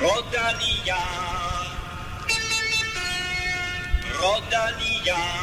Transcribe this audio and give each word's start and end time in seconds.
Rodalia. 0.00 0.96
Rodalia. 4.18 5.40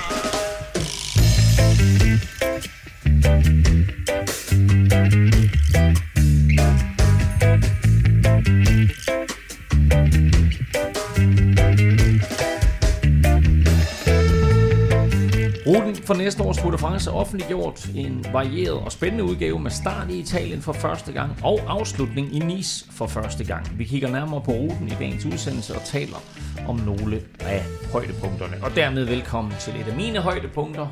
For 16.07 16.13
næste 16.13 16.43
års 16.43 16.57
Tour 16.57 16.71
de 16.71 16.77
France 16.77 17.09
er 17.09 17.13
offentliggjort 17.13 17.89
en 17.95 18.25
varieret 18.33 18.79
og 18.79 18.91
spændende 18.91 19.23
udgave 19.23 19.59
med 19.59 19.71
start 19.71 20.09
i 20.09 20.19
Italien 20.19 20.61
for 20.61 20.73
første 20.73 21.11
gang 21.11 21.39
og 21.43 21.59
afslutning 21.67 22.35
i 22.35 22.39
Nice 22.39 22.85
for 22.91 23.07
første 23.07 23.43
gang. 23.43 23.79
Vi 23.79 23.83
kigger 23.83 24.09
nærmere 24.09 24.41
på 24.41 24.51
ruten 24.51 24.87
i 24.87 24.91
dagens 24.99 25.25
udsendelse 25.25 25.75
og 25.75 25.81
taler 25.83 26.23
om 26.67 26.75
nogle 26.75 27.21
af 27.39 27.63
højdepunkterne. 27.91 28.57
Og 28.63 28.75
dermed 28.75 29.03
velkommen 29.03 29.53
til 29.59 29.73
et 29.75 29.87
af 29.87 29.95
mine 29.95 30.19
højdepunkter, 30.19 30.87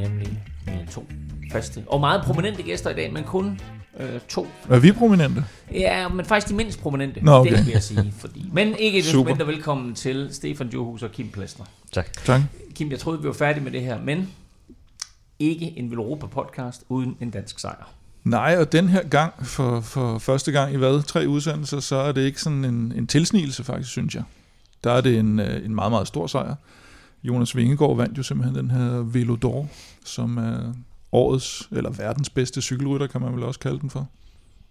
nemlig 0.00 0.42
mine 0.66 0.86
to 0.90 1.06
faste 1.52 1.84
og 1.86 2.00
meget 2.00 2.22
prominente 2.22 2.62
gæster 2.62 2.90
i 2.90 2.94
dag, 2.94 3.12
men 3.12 3.24
kun 3.24 3.60
øh, 4.00 4.20
to. 4.28 4.46
Er 4.70 4.78
vi 4.78 4.92
prominente? 4.92 5.44
Ja, 5.72 6.08
men 6.08 6.26
faktisk 6.26 6.48
de 6.48 6.54
mindst 6.54 6.80
prominente, 6.80 7.24
Nå, 7.24 7.32
okay. 7.32 7.56
det 7.56 7.66
vil 7.66 7.72
jeg 7.72 7.82
sige. 7.82 8.14
Fordi. 8.18 8.50
Men 8.52 8.74
ikke 8.78 9.02
Super. 9.02 9.30
mindre 9.30 9.46
velkommen 9.46 9.94
til 9.94 10.28
Stefan 10.32 10.68
Djurhus 10.68 11.02
og 11.02 11.12
Kim 11.12 11.28
Plesner. 11.28 11.66
Tak. 11.92 12.12
Tak. 12.24 12.40
Kim, 12.74 12.90
jeg 12.90 12.98
troede, 12.98 13.20
vi 13.20 13.26
var 13.28 13.34
færdige 13.34 13.64
med 13.64 13.72
det 13.72 13.80
her, 13.80 14.02
men 14.02 14.28
ikke 15.38 15.78
en 15.78 15.90
Velropa-podcast 15.90 16.82
uden 16.88 17.16
en 17.20 17.30
dansk 17.30 17.58
sejr. 17.58 17.90
Nej, 18.24 18.56
og 18.58 18.72
den 18.72 18.88
her 18.88 19.02
gang, 19.02 19.46
for, 19.46 19.80
for 19.80 20.18
første 20.18 20.52
gang 20.52 20.74
i 20.74 20.76
hvad, 20.76 21.02
tre 21.02 21.28
udsendelser, 21.28 21.80
så 21.80 21.96
er 21.96 22.12
det 22.12 22.20
ikke 22.20 22.40
sådan 22.40 22.64
en, 22.64 22.92
en 22.96 23.06
tilsnigelse 23.06 23.64
faktisk, 23.64 23.90
synes 23.90 24.14
jeg. 24.14 24.22
Der 24.84 24.92
er 24.92 25.00
det 25.00 25.18
en, 25.18 25.40
øh, 25.40 25.64
en 25.64 25.74
meget, 25.74 25.92
meget 25.92 26.08
stor 26.08 26.26
sejr. 26.26 26.54
Jonas 27.24 27.56
Vingegaard 27.56 27.96
vandt 27.96 28.18
jo 28.18 28.22
simpelthen 28.22 28.56
den 28.56 28.70
her 28.70 29.02
Velodor, 29.02 29.68
som 30.04 30.38
er 30.38 30.72
årets, 31.14 31.68
eller 31.72 31.90
verdens 31.90 32.30
bedste 32.30 32.62
cykelrytter, 32.62 33.06
kan 33.06 33.20
man 33.20 33.34
vel 33.34 33.42
også 33.42 33.60
kalde 33.60 33.78
den 33.80 33.90
for. 33.90 34.08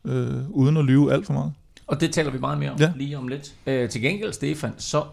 Øh, 0.06 0.50
uden 0.50 0.78
at 0.78 0.86
lyve 0.86 1.14
alt 1.14 1.26
for 1.26 1.34
meget. 1.34 1.54
Og 1.88 2.02
det 2.02 2.14
taler 2.14 2.32
vi 2.32 2.38
meget 2.40 2.58
mere 2.60 2.72
om 2.72 2.80
Ja. 2.80 2.92
lige 2.96 3.18
om 3.18 3.28
lidt. 3.28 3.54
Øh, 3.66 3.90
til 3.90 4.02
gengæld, 4.02 4.34
Stefan, 4.34 4.74
så 4.78 5.04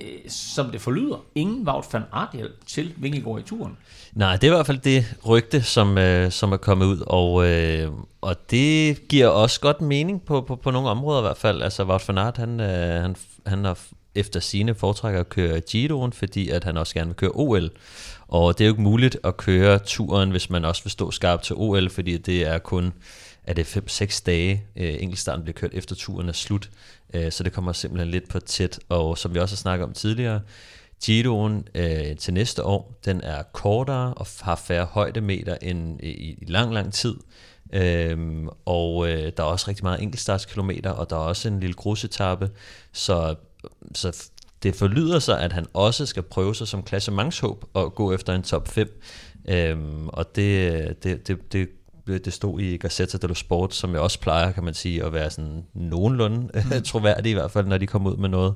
øh, 0.00 0.08
som 0.28 0.70
det 0.70 0.80
forlyder, 0.80 1.24
ingen 1.34 1.68
Wout 1.68 1.84
van 1.92 2.02
Aert 2.12 2.28
hjælp 2.34 2.66
til 2.66 2.92
Vingegaard 2.96 3.38
i 3.40 3.42
turen. 3.42 3.76
Nej, 4.12 4.36
det 4.36 4.44
er 4.44 4.52
i 4.52 4.54
hvert 4.56 4.66
fald 4.66 4.78
det 4.78 5.14
rygte, 5.28 5.62
som, 5.62 5.98
øh, 5.98 6.30
som 6.32 6.52
er 6.52 6.56
kommet 6.56 6.86
ud, 6.86 7.02
og, 7.06 7.46
øh, 7.48 7.92
og 8.20 8.50
det 8.50 9.08
giver 9.08 9.26
også 9.28 9.60
godt 9.60 9.80
mening 9.80 10.22
på, 10.22 10.40
på, 10.40 10.56
på 10.56 10.70
nogle 10.70 10.88
områder 10.88 11.20
i 11.20 11.22
hvert 11.22 11.36
fald. 11.36 11.62
Altså, 11.62 11.84
Wout 11.84 12.08
van 12.08 12.18
Aert, 12.18 12.36
han, 12.36 12.60
øh, 12.60 13.02
han, 13.02 13.16
han 13.46 13.64
har 13.64 13.78
efter 14.14 14.40
sine 14.40 14.74
foretrækker 14.74 15.20
at 15.20 15.28
køre 15.28 15.60
Giroen, 15.60 16.12
fordi 16.12 16.48
at 16.48 16.64
han 16.64 16.76
også 16.76 16.94
gerne 16.94 17.06
vil 17.08 17.16
køre 17.16 17.30
OL. 17.34 17.70
Og 18.28 18.58
det 18.58 18.64
er 18.64 18.68
jo 18.68 18.72
ikke 18.72 18.82
muligt 18.82 19.18
at 19.24 19.36
køre 19.36 19.78
turen, 19.78 20.30
hvis 20.30 20.50
man 20.50 20.64
også 20.64 20.84
vil 20.84 20.90
stå 20.90 21.10
skarpt 21.10 21.44
til 21.44 21.56
OL, 21.56 21.90
fordi 21.90 22.16
det 22.16 22.46
er 22.46 22.58
kun 22.58 22.92
er 23.46 23.54
det 23.54 23.76
5-6 23.76 24.22
dage, 24.26 24.64
øh, 24.76 24.94
enkeltstarten 24.98 25.42
bliver 25.44 25.54
kørt 25.54 25.74
efter 25.74 25.94
turen 25.94 26.28
er 26.28 26.32
slut. 26.32 26.70
Øh, 27.14 27.32
så 27.32 27.42
det 27.42 27.52
kommer 27.52 27.72
simpelthen 27.72 28.10
lidt 28.10 28.28
på 28.28 28.40
tæt. 28.40 28.80
Og 28.88 29.18
som 29.18 29.34
vi 29.34 29.38
også 29.38 29.54
har 29.54 29.56
snakket 29.58 29.84
om 29.84 29.92
tidligere, 29.92 30.40
Giroen 31.04 31.68
øh, 31.74 32.16
til 32.16 32.34
næste 32.34 32.64
år, 32.64 32.98
den 33.04 33.20
er 33.20 33.42
kortere 33.42 34.14
og 34.14 34.26
har 34.40 34.56
færre 34.56 34.84
højdemeter 34.84 35.56
end 35.62 36.00
øh, 36.02 36.08
i, 36.08 36.38
i 36.42 36.44
lang, 36.48 36.74
lang 36.74 36.92
tid. 36.92 37.14
Øhm, 37.72 38.48
og 38.64 39.08
øh, 39.08 39.32
der 39.36 39.42
er 39.42 39.46
også 39.46 39.68
rigtig 39.68 39.84
meget 39.84 40.02
enkeltstartskilometer, 40.02 40.90
og 40.90 41.10
der 41.10 41.16
er 41.16 41.20
også 41.20 41.48
en 41.48 41.60
lille 41.60 41.74
grusetappe, 41.74 42.50
så, 42.92 43.34
så 43.94 44.30
det 44.62 44.74
forlyder 44.74 45.18
sig, 45.18 45.40
at 45.40 45.52
han 45.52 45.66
også 45.74 46.06
skal 46.06 46.22
prøve 46.22 46.54
sig 46.54 46.68
som 46.68 46.82
klassementshåb 46.82 47.64
og 47.74 47.94
gå 47.94 48.12
efter 48.12 48.32
en 48.34 48.42
top 48.42 48.68
5. 48.68 49.00
Øhm, 49.48 50.08
og 50.08 50.36
det, 50.36 51.04
det, 51.04 51.28
det, 51.28 51.52
det, 51.52 51.68
det 52.06 52.32
stod 52.32 52.60
i 52.60 52.76
Gazzetta 52.76 53.18
dello 53.18 53.34
Sport, 53.34 53.74
som 53.74 53.92
jeg 53.92 54.00
også 54.00 54.20
plejer, 54.20 54.52
kan 54.52 54.64
man 54.64 54.74
sige, 54.74 55.04
at 55.04 55.12
være 55.12 55.30
sådan 55.30 55.64
nogenlunde 55.74 56.38
mm. 56.38 56.82
troværdig 56.84 57.30
i 57.30 57.34
hvert 57.34 57.50
fald, 57.50 57.66
når 57.66 57.78
de 57.78 57.86
kommer 57.86 58.10
ud 58.10 58.16
med 58.16 58.28
noget. 58.28 58.54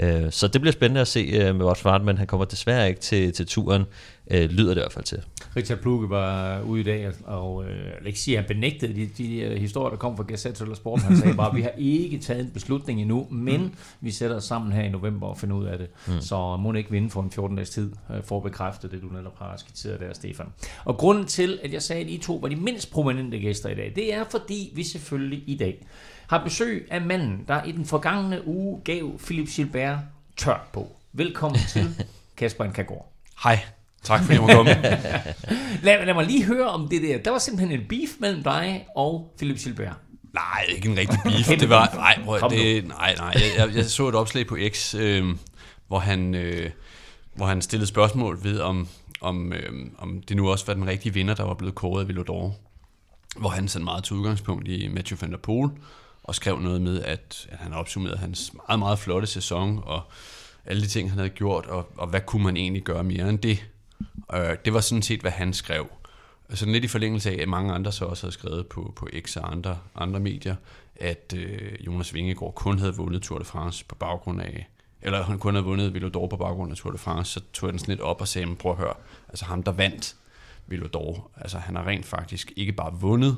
Øh, 0.00 0.32
så 0.32 0.48
det 0.48 0.60
bliver 0.60 0.72
spændende 0.72 1.00
at 1.00 1.08
se 1.08 1.20
øh, 1.20 1.54
med 1.54 1.64
Wout 1.64 1.86
Aert, 1.86 2.04
men 2.04 2.18
han 2.18 2.26
kommer 2.26 2.44
desværre 2.44 2.88
ikke 2.88 3.00
til, 3.00 3.32
til 3.32 3.46
turen, 3.46 3.84
øh, 4.30 4.50
lyder 4.50 4.74
det 4.74 4.80
i 4.80 4.82
hvert 4.82 4.92
fald 4.92 5.04
til. 5.04 5.22
Richard 5.56 5.78
Pluge 5.78 6.10
var 6.10 6.60
ude 6.60 6.80
i 6.80 6.84
dag, 6.84 7.12
og 7.24 7.64
øh, 7.64 7.70
jeg 7.70 7.94
vil 7.98 8.06
ikke 8.06 8.18
sige, 8.18 8.38
at 8.38 8.44
han 8.44 8.48
benægtede 8.48 8.94
de, 8.94 9.10
de 9.18 9.38
øh, 9.38 9.60
historier, 9.60 9.90
der 9.90 9.96
kom 9.96 10.16
fra 10.16 10.24
Gazette 10.24 10.64
eller 10.64 10.76
Sport. 10.76 11.02
Han 11.02 11.16
sagde 11.16 11.34
bare, 11.34 11.50
at 11.50 11.56
vi 11.56 11.62
har 11.62 11.72
ikke 11.78 12.18
taget 12.18 12.40
en 12.40 12.50
beslutning 12.50 13.00
endnu, 13.00 13.26
men 13.30 13.60
mm. 13.60 13.72
vi 14.00 14.10
sætter 14.10 14.36
os 14.36 14.44
sammen 14.44 14.72
her 14.72 14.82
i 14.82 14.88
november 14.88 15.26
og 15.26 15.38
finder 15.38 15.56
ud 15.56 15.64
af 15.64 15.78
det. 15.78 15.88
Mm. 16.06 16.20
Så 16.20 16.56
må 16.56 16.72
ikke 16.72 16.90
vinde 16.90 17.10
for 17.10 17.22
en 17.22 17.30
14 17.30 17.56
dages 17.56 17.70
tid, 17.70 17.92
øh, 18.14 18.22
for 18.24 18.36
at 18.36 18.42
bekræfte 18.42 18.88
det, 18.88 19.02
du 19.02 19.06
netop 19.06 19.38
har 19.38 19.54
skitseret 19.56 20.00
der, 20.00 20.12
Stefan. 20.12 20.46
Og 20.84 20.96
grunden 20.96 21.26
til, 21.26 21.58
at 21.62 21.72
jeg 21.72 21.82
sagde, 21.82 22.02
at 22.02 22.10
I 22.10 22.18
to 22.18 22.34
var 22.34 22.48
de 22.48 22.56
mindst 22.56 22.90
prominente 22.90 23.38
gæster 23.38 23.68
i 23.68 23.74
dag, 23.74 23.92
det 23.96 24.14
er, 24.14 24.24
fordi 24.30 24.72
vi 24.74 24.84
selvfølgelig 24.84 25.42
i 25.46 25.56
dag 25.56 25.86
har 26.28 26.44
besøg 26.44 26.88
af 26.90 27.00
manden, 27.00 27.44
der 27.48 27.62
i 27.64 27.72
den 27.72 27.86
forgangne 27.86 28.46
uge 28.46 28.80
gav 28.84 29.18
Philip 29.18 29.48
Gilbert 29.48 29.98
tørt 30.36 30.60
på. 30.72 30.96
Velkommen 31.12 31.60
til 31.68 31.94
Kasper 32.36 32.64
Nkagård. 32.64 33.12
Hej. 33.42 33.58
Tak 34.02 34.20
fordi 34.20 34.32
jeg 34.32 34.42
må 34.42 34.48
komme. 34.48 34.70
Lad, 35.86 36.06
lad 36.06 36.14
mig 36.14 36.26
lige 36.26 36.44
høre 36.44 36.68
om 36.68 36.88
det 36.88 37.02
der. 37.02 37.18
Der 37.18 37.30
var 37.30 37.38
simpelthen 37.38 37.80
en 37.80 37.86
beef 37.88 38.10
mellem 38.20 38.42
dig 38.42 38.86
og 38.96 39.34
Philip 39.36 39.58
Gilbert. 39.58 39.96
nej, 40.34 40.64
ikke 40.68 40.88
en 40.88 40.96
rigtig 40.98 41.18
beef. 41.24 41.60
Det 41.60 41.68
var, 41.68 41.90
nej, 41.94 42.18
prøv, 42.24 42.50
det, 42.50 42.88
nej, 42.88 43.14
nej. 43.18 43.34
Jeg, 43.34 43.66
jeg, 43.68 43.76
jeg 43.76 43.84
så 43.84 44.08
et 44.08 44.14
opslag 44.14 44.46
på 44.46 44.58
X, 44.72 44.94
øh, 44.94 45.24
hvor, 45.88 45.98
han, 45.98 46.34
øh, 46.34 46.70
hvor 47.34 47.46
han 47.46 47.62
stillede 47.62 47.86
spørgsmål 47.86 48.38
ved, 48.42 48.60
om, 48.60 48.88
om, 49.20 49.52
øh, 49.52 49.72
om 49.98 50.22
det 50.28 50.36
nu 50.36 50.50
også 50.50 50.66
var 50.66 50.74
den 50.74 50.86
rigtige 50.86 51.14
vinder, 51.14 51.34
der 51.34 51.44
var 51.44 51.54
blevet 51.54 51.74
kåret 51.74 52.00
af 52.02 52.08
Velodor. 52.08 52.54
Hvor 53.36 53.48
han 53.48 53.68
sådan 53.68 53.84
meget 53.84 54.04
tog 54.04 54.18
udgangspunkt 54.18 54.68
i 54.68 54.88
Mathieu 54.88 55.18
van 55.20 55.30
der 55.30 55.38
Poel, 55.38 55.70
og 56.26 56.34
skrev 56.34 56.58
noget 56.58 56.82
med, 56.82 57.02
at, 57.02 57.46
at 57.50 57.58
han 57.58 57.72
opsummerede 57.72 58.18
hans 58.18 58.52
meget, 58.54 58.78
meget 58.78 58.98
flotte 58.98 59.26
sæson, 59.26 59.82
og 59.84 60.02
alle 60.64 60.82
de 60.82 60.86
ting, 60.86 61.10
han 61.10 61.18
havde 61.18 61.30
gjort, 61.30 61.66
og, 61.66 61.92
og 61.96 62.06
hvad 62.06 62.20
kunne 62.20 62.42
man 62.44 62.56
egentlig 62.56 62.82
gøre 62.82 63.04
mere 63.04 63.28
end 63.28 63.38
det. 63.38 63.66
Øh, 64.34 64.56
det 64.64 64.72
var 64.74 64.80
sådan 64.80 65.02
set, 65.02 65.20
hvad 65.20 65.30
han 65.30 65.52
skrev. 65.52 65.86
Sådan 66.50 66.72
lidt 66.72 66.84
i 66.84 66.88
forlængelse 66.88 67.30
af, 67.30 67.42
at 67.42 67.48
mange 67.48 67.72
andre 67.72 67.92
så 67.92 68.04
også 68.04 68.22
havde 68.22 68.32
skrevet 68.32 68.66
på, 68.66 68.92
på 68.96 69.08
X 69.26 69.36
og 69.36 69.52
andre, 69.52 69.78
andre 69.94 70.20
medier, 70.20 70.56
at 70.96 71.34
øh, 71.36 71.86
Jonas 71.86 72.14
Vingegaard 72.14 72.54
kun 72.54 72.78
havde 72.78 72.94
vundet 72.94 73.22
Tour 73.22 73.38
de 73.38 73.44
France 73.44 73.84
på 73.84 73.94
baggrund 73.94 74.40
af, 74.40 74.68
eller 75.02 75.22
han 75.22 75.38
kun 75.38 75.54
havde 75.54 75.64
vundet 75.64 75.94
Villador 75.94 76.26
på 76.26 76.36
baggrund 76.36 76.70
af 76.72 76.76
Tour 76.76 76.92
de 76.92 76.98
France, 76.98 77.32
så 77.32 77.40
tog 77.52 77.66
jeg 77.66 77.72
den 77.72 77.78
sådan 77.78 77.92
lidt 77.92 78.00
op 78.00 78.20
og 78.20 78.28
sagde, 78.28 78.56
prøv 78.56 78.72
at 78.72 78.78
høre, 78.78 78.94
altså 79.28 79.44
ham 79.44 79.62
der 79.62 79.72
vandt 79.72 80.16
Villador, 80.66 81.30
altså 81.36 81.58
han 81.58 81.76
har 81.76 81.86
rent 81.86 82.06
faktisk 82.06 82.52
ikke 82.56 82.72
bare 82.72 82.94
vundet 83.00 83.36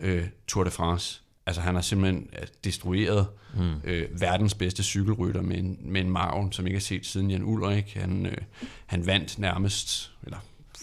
øh, 0.00 0.26
Tour 0.48 0.64
de 0.64 0.70
France, 0.70 1.19
altså 1.46 1.60
han 1.60 1.74
har 1.74 1.82
simpelthen 1.82 2.28
øh, 2.40 2.46
destrueret 2.64 3.26
mm. 3.54 3.74
øh, 3.84 4.20
verdens 4.20 4.54
bedste 4.54 4.82
cykelrytter 4.82 5.42
med 5.42 5.58
en, 5.58 5.78
med 5.80 6.00
en 6.00 6.10
marven, 6.10 6.52
som 6.52 6.66
ikke 6.66 6.76
er 6.76 6.80
set 6.80 7.06
siden 7.06 7.30
Jan 7.30 7.44
Ulrik. 7.44 7.94
Han, 7.94 8.26
øh, 8.26 8.36
han 8.86 9.06
vandt 9.06 9.38
nærmest, 9.38 10.12
eller 10.24 10.38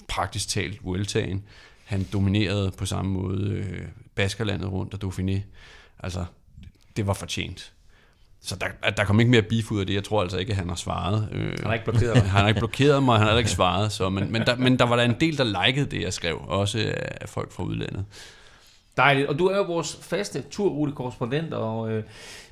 praktisk 0.07 0.49
talt 0.49 0.83
Vueltaen. 0.83 1.43
Han 1.85 2.07
dominerede 2.13 2.71
på 2.77 2.85
samme 2.85 3.11
måde 3.11 3.51
øh, 3.51 3.81
Baskerlandet 4.15 4.71
rundt 4.71 4.93
og 4.93 5.03
Dauphiné. 5.03 5.39
Altså, 5.99 6.25
det 6.97 7.07
var 7.07 7.13
fortjent. 7.13 7.73
Så 8.41 8.55
der, 8.55 8.89
der 8.89 9.03
kom 9.03 9.19
ikke 9.19 9.31
mere 9.31 9.41
beef 9.41 9.71
ud 9.71 9.79
af 9.79 9.85
det. 9.85 9.93
Jeg 9.93 10.03
tror 10.03 10.21
altså 10.21 10.37
ikke, 10.37 10.49
at 10.49 10.57
han 10.57 10.69
har 10.69 10.75
svaret. 10.75 11.29
Øh, 11.31 11.49
Han 11.49 11.65
har 11.65 11.73
ikke 11.73 11.85
blokeret 11.85 12.15
dig. 12.15 12.23
han 12.31 12.41
har 12.41 12.47
ikke 12.47 12.59
blokeret 12.59 13.03
mig, 13.03 13.17
han 13.17 13.27
har 13.27 13.37
ikke 13.37 13.49
svaret. 13.49 13.91
Så, 13.91 14.09
men, 14.09 14.31
men, 14.31 14.41
der, 14.41 14.55
men 14.55 14.79
der 14.79 14.85
var 14.85 14.95
der 14.95 15.03
en 15.03 15.15
del, 15.19 15.37
der 15.37 15.65
likede 15.65 15.85
det, 15.85 16.01
jeg 16.01 16.13
skrev. 16.13 16.41
Også 16.47 16.93
af 17.21 17.29
folk 17.29 17.51
fra 17.51 17.63
udlandet. 17.63 18.05
Dejligt. 18.97 19.27
Og 19.27 19.39
du 19.39 19.45
er 19.45 19.57
jo 19.57 19.63
vores 19.63 19.95
faste 20.01 20.41
turrute-korrespondent, 20.41 21.53
og 21.53 21.91
øh, 21.91 22.03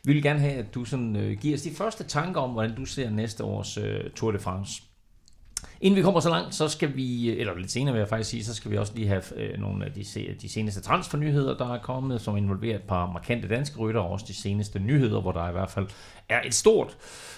vi 0.03 0.13
vil 0.13 0.23
gerne 0.23 0.39
have, 0.39 0.53
at 0.53 0.73
du 0.73 0.85
sådan, 0.85 1.15
øh, 1.15 1.37
giver 1.37 1.55
os 1.55 1.61
de 1.61 1.71
første 1.71 2.03
tanker 2.03 2.41
om, 2.41 2.49
hvordan 2.49 2.75
du 2.75 2.85
ser 2.85 3.09
næste 3.09 3.43
års 3.43 3.77
øh, 3.77 4.09
Tour 4.15 4.31
de 4.31 4.39
France. 4.39 4.81
Inden 5.81 5.97
vi 5.97 6.01
kommer 6.01 6.19
så 6.19 6.29
langt, 6.29 6.55
så 6.55 6.67
skal 6.67 6.95
vi, 6.95 7.29
eller 7.39 7.57
lidt 7.57 7.71
senere 7.71 7.93
vil 7.93 7.99
jeg 7.99 8.09
faktisk 8.09 8.29
sige, 8.29 8.45
så 8.45 8.53
skal 8.53 8.71
vi 8.71 8.77
også 8.77 8.93
lige 8.95 9.07
have 9.07 9.23
øh, 9.35 9.59
nogle 9.59 9.85
af 9.85 9.91
de, 9.91 10.05
de 10.41 10.49
seneste 10.49 10.81
transfernyheder, 10.81 11.57
der 11.57 11.73
er 11.73 11.79
kommet, 11.81 12.21
som 12.21 12.37
involverer 12.37 12.75
et 12.75 12.83
par 12.83 13.11
markante 13.11 13.47
danske 13.47 13.79
rytter, 13.79 14.01
og 14.01 14.09
også 14.09 14.25
de 14.27 14.33
seneste 14.33 14.79
nyheder, 14.79 15.21
hvor 15.21 15.31
der 15.31 15.49
i 15.49 15.51
hvert 15.51 15.71
fald 15.71 15.87
er 16.29 16.41
et 16.45 16.53
stort 16.53 16.97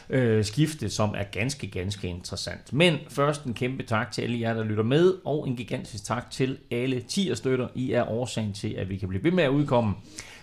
øh, 0.10 0.46
skifte, 0.46 0.90
som 0.90 1.14
er 1.18 1.24
ganske, 1.24 1.68
ganske 1.68 2.08
interessant. 2.08 2.74
Men 2.74 2.98
først 3.10 3.44
en 3.44 3.54
kæmpe 3.54 3.84
tak 3.84 4.12
til 4.12 4.22
alle 4.22 4.40
jer, 4.40 4.54
der 4.54 4.64
lytter 4.64 4.84
med, 4.84 5.14
og 5.26 5.48
en 5.48 5.56
gigantisk 5.56 6.06
tak 6.06 6.32
til 6.32 6.58
alle 6.72 7.02
10 7.02 7.36
støtter. 7.36 7.68
I 7.76 7.92
er 7.92 8.10
årsagen 8.10 8.54
til, 8.54 8.74
at 8.74 8.90
vi 8.90 8.98
kan 8.98 9.10
blive 9.10 9.24
ved 9.24 9.32
med 9.32 9.44
at 9.44 9.50
udkomme. 9.50 9.94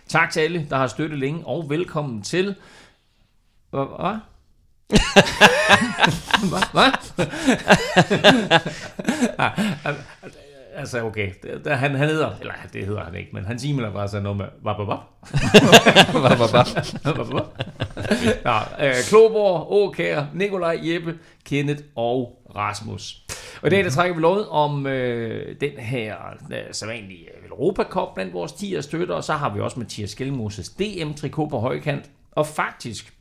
Tak 0.08 0.31
til 0.31 0.40
alle, 0.40 0.67
der 0.70 0.76
har 0.76 0.87
støttet 0.87 1.19
længe, 1.19 1.47
og 1.47 1.70
velkommen 1.70 2.23
til... 2.23 2.55
Hvad? 3.70 4.19
Hvad? 6.50 6.62
Hvad? 6.73 6.91
altså 10.76 11.05
okay, 11.05 11.31
det, 11.43 11.64
det, 11.64 11.79
han, 11.79 11.94
han 11.94 12.08
hedder, 12.08 12.31
eller 12.41 12.55
det 12.73 12.87
hedder 12.87 13.05
han 13.05 13.14
ikke, 13.14 13.31
men 13.32 13.44
hans 13.44 13.64
e-mailadresse 13.64 14.17
er 14.17 14.20
noget 14.20 14.37
med, 14.37 14.46
hvad, 14.62 14.75
hvad, 14.75 14.85
hvad? 14.85 14.96
ja, 18.44 18.88
øh, 18.88 18.94
Kloborg, 19.08 19.73
Åkær, 19.73 20.25
Nikolaj, 20.35 20.79
Jeppe, 20.82 21.19
Kenneth 21.44 21.82
og 21.97 22.43
Rasmus. 22.56 23.17
Og 23.62 23.67
i 23.67 23.70
dag 23.70 23.85
der 23.85 23.90
trækker 23.90 24.14
vi 24.14 24.23
lod 24.23 24.47
om 24.50 24.87
øh, 24.87 25.56
den 25.61 25.70
her 25.79 26.17
øh, 26.50 26.58
sædvanlige 26.73 27.29
Europa 27.49 27.82
Cup 27.82 28.08
blandt 28.14 28.35
vores 28.35 28.52
10 28.52 28.82
støtter, 28.82 29.14
og 29.14 29.25
så 29.25 29.32
har 29.32 29.55
vi 29.55 29.61
også 29.61 29.79
Mathias 29.79 30.11
Skelmoses 30.11 30.69
DM-trikot 30.69 31.50
på 31.50 31.58
højkant. 31.58 32.11
Og 32.32 32.47
faktisk 32.47 33.13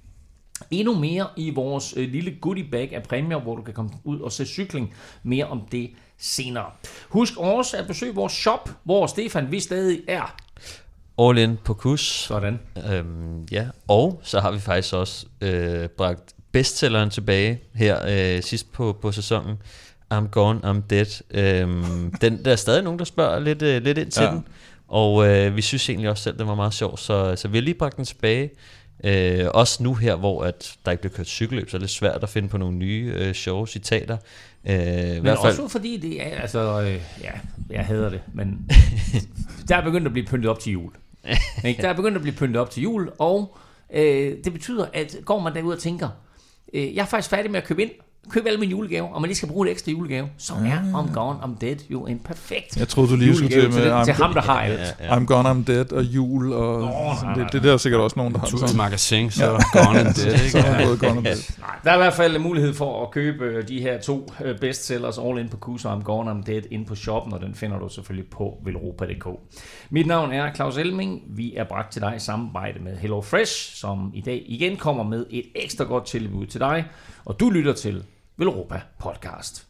endnu 0.72 1.00
mere 1.00 1.28
i 1.38 1.50
vores 1.50 1.94
øh, 1.98 2.12
lille 2.12 2.36
goodie 2.42 2.64
bag 2.72 2.96
af 2.96 3.04
præmier, 3.04 3.40
hvor 3.40 3.56
du 3.56 3.62
kan 3.62 3.74
komme 3.74 3.92
ud 4.04 4.20
og 4.20 4.32
se 4.32 4.46
cykling. 4.46 4.94
Mere 5.24 5.46
om 5.46 5.62
det 5.72 5.90
senere. 6.18 6.66
Husk 7.10 7.38
også 7.38 7.78
at 7.78 7.88
besøge 7.88 8.16
vores 8.16 8.34
shop, 8.34 8.70
hvor 8.84 9.08
Stefan 9.08 9.52
vi 9.52 9.60
stadig 9.60 10.02
er. 10.08 10.36
All 11.20 11.38
in 11.38 11.58
på 11.64 11.74
kus. 11.74 12.02
Sådan. 12.02 12.60
Øhm, 12.92 13.44
ja, 13.52 13.68
og 13.88 14.22
så 14.24 14.40
har 14.40 14.52
vi 14.52 14.60
faktisk 14.60 14.94
også 14.94 15.26
øh, 15.42 15.88
bragt 15.90 16.36
bestselleren 16.52 17.10
tilbage 17.10 17.62
her 17.74 17.98
øh, 18.08 18.44
sidst 18.44 18.72
på, 18.72 18.98
på 19.02 19.12
sæsonen. 19.12 19.58
I'm 20.14 20.28
Gone, 20.28 20.60
I'm 20.64 20.82
Dead. 20.90 21.22
Øhm, 21.32 22.14
den, 22.22 22.46
der 22.46 22.52
er 22.52 22.56
stadig 22.56 22.84
nogen, 22.84 23.00
der 23.00 23.06
spørger 23.06 23.40
lidt, 23.40 23.62
øh, 23.62 23.84
lidt 23.84 23.98
ind 23.98 24.12
til 24.12 24.24
ja. 24.24 24.32
den. 24.32 24.48
Og 24.88 25.28
øh, 25.28 25.56
vi 25.56 25.62
synes 25.62 25.90
egentlig 25.90 26.10
også 26.10 26.24
selv, 26.24 26.38
den 26.38 26.48
var 26.48 26.56
meget 26.56 26.74
sjov, 26.74 26.98
så, 26.98 27.36
så 27.36 27.48
vi 27.48 27.58
har 27.58 27.62
lige 27.62 27.74
bragt 27.74 27.98
den 27.98 28.06
tilbage. 28.06 28.50
Øh, 29.04 29.46
også 29.54 29.84
nu 29.84 29.94
her, 29.94 30.16
hvor 30.16 30.44
at 30.44 30.78
der 30.86 30.92
ikke 30.92 31.02
bliver 31.02 31.14
kørt 31.14 31.28
cykelløb, 31.28 31.70
så 31.70 31.78
er 31.78 31.80
det 31.80 31.90
svært 31.90 32.24
at 32.24 32.30
finde 32.30 32.50
på 32.50 32.58
nogle 32.58 32.78
nye 32.78 33.14
øh, 33.16 33.34
sjove 33.34 33.68
citater. 33.68 34.18
Øh, 34.66 34.76
men 34.76 35.16
i 35.16 35.20
hvert 35.20 35.38
fald, 35.38 35.60
også 35.60 35.68
fordi 35.68 35.98
det 35.98 36.22
er, 36.22 36.42
altså, 36.42 36.82
øh, 36.82 37.02
ja, 37.22 37.32
jeg 37.70 37.86
hader 37.86 38.10
det, 38.10 38.22
men 38.34 38.72
der 39.68 39.76
er 39.76 39.84
begyndt 39.84 40.08
at 40.08 40.14
blive 40.14 40.26
pyntet 40.26 40.50
op 40.50 40.60
til 40.60 40.72
jul. 40.72 40.92
Ikke? 41.66 41.82
Der 41.82 41.90
er 41.90 41.94
begyndt 41.94 42.16
at 42.16 42.22
blive 42.22 42.36
pyntet 42.36 42.58
op 42.58 42.70
til 42.70 42.84
jul, 42.84 43.12
og 43.20 43.58
øh, 43.94 44.38
det 44.44 44.54
betyder, 44.54 44.88
at 44.94 45.18
går 45.26 45.40
man 45.40 45.56
derud 45.56 45.74
og 45.74 45.80
tænker, 45.80 46.10
øh, 46.74 46.96
jeg 46.96 47.02
er 47.02 47.06
faktisk 47.06 47.30
færdig 47.30 47.52
med 47.52 47.60
at 47.60 47.68
købe 47.68 47.82
ind, 47.82 47.92
købe 48.30 48.48
alle 48.48 48.60
mine 48.60 48.72
julegaver, 48.72 49.08
og 49.08 49.22
man 49.22 49.28
lige 49.28 49.38
skal 49.38 49.50
bruge 49.50 49.68
en 49.68 49.72
ekstra 49.72 49.92
julegave, 49.92 50.28
så 50.38 50.54
er 50.54 50.58
ah. 50.58 51.04
I'm 51.04 51.14
Gone, 51.14 51.40
I'm 51.40 51.58
Dead 51.62 51.76
jo 51.90 52.06
en 52.06 52.20
perfekt 52.20 52.78
Jeg 52.80 52.88
troede, 52.88 53.12
du 53.12 53.16
lige 53.16 53.36
skulle 53.36 53.50
til 53.50 53.64
med 53.64 54.06
til, 54.06 54.06
til 54.06 54.14
ham, 54.24 54.34
der 54.34 54.42
har 54.42 54.62
alt. 54.62 54.80
Ja, 54.80 55.06
ja. 55.06 55.18
I'm 55.18 55.26
Gone, 55.26 55.50
I'm 55.50 55.64
Dead 55.64 55.92
og 55.94 56.04
jul, 56.04 56.54
og 56.54 56.84
oh, 56.84 57.18
sådan, 57.20 57.40
det, 57.40 57.54
det, 57.54 57.64
der 57.64 57.74
er 57.74 57.78
sikkert 57.78 58.02
også 58.02 58.20
nogen, 58.20 58.34
der 58.34 58.40
har 58.40 58.48
sådan. 58.48 58.78
magasin, 58.78 59.32
så 59.32 59.46
ja. 59.46 59.80
Gone 59.80 60.00
and 60.00 60.16
Dead. 60.24 60.34
Ikke? 60.34 60.50
så 60.52 60.58
er 60.58 60.86
både 60.86 60.98
Gone 60.98 61.18
and 61.18 61.26
Dead. 61.26 61.36
Der 61.84 61.92
er 61.92 61.96
i 61.96 61.98
hvert 61.98 62.14
fald 62.14 62.40
mulighed 62.40 62.74
for 62.74 63.06
at 63.06 63.12
købe 63.12 63.46
øh, 63.46 63.68
de 63.68 63.82
her 63.82 64.02
to 64.02 64.30
øh, 64.44 64.60
bestsellers 64.60 65.18
all 65.18 65.40
in 65.40 65.50
på 65.50 65.58
KUS 65.58 65.86
og 65.86 65.98
I'm 65.98 66.04
Gone, 66.04 66.32
I'm 66.32 66.44
Dead 66.46 66.62
ind 66.72 66.86
på 66.86 66.96
shoppen, 66.96 67.34
og 67.34 67.42
den 67.42 67.56
finder 67.56 67.80
du 67.80 67.90
selvfølgelig 67.90 68.30
på 68.30 68.58
velropa.dk. 68.66 69.28
Mit 69.90 70.08
navn 70.08 70.34
er 70.34 70.54
Claus 70.54 70.78
Elming. 70.78 71.22
Vi 71.28 71.56
er 71.56 71.64
bragt 71.64 71.92
til 71.92 72.02
dig 72.02 72.14
i 72.16 72.20
samarbejde 72.20 72.80
med 72.84 72.98
Hello 72.98 73.22
Fresh, 73.22 73.76
som 73.76 74.12
i 74.14 74.22
dag 74.22 74.44
igen 74.46 74.78
kommer 74.78 75.04
med 75.04 75.26
et 75.30 75.46
ekstra 75.56 75.84
godt 75.84 76.06
tilbud 76.06 76.46
til 76.46 76.60
dig, 76.60 76.86
og 77.26 77.40
du 77.40 77.50
lytter 77.50 77.74
til 77.74 78.04
Velropa 78.36 78.82
podcast. 78.98 79.68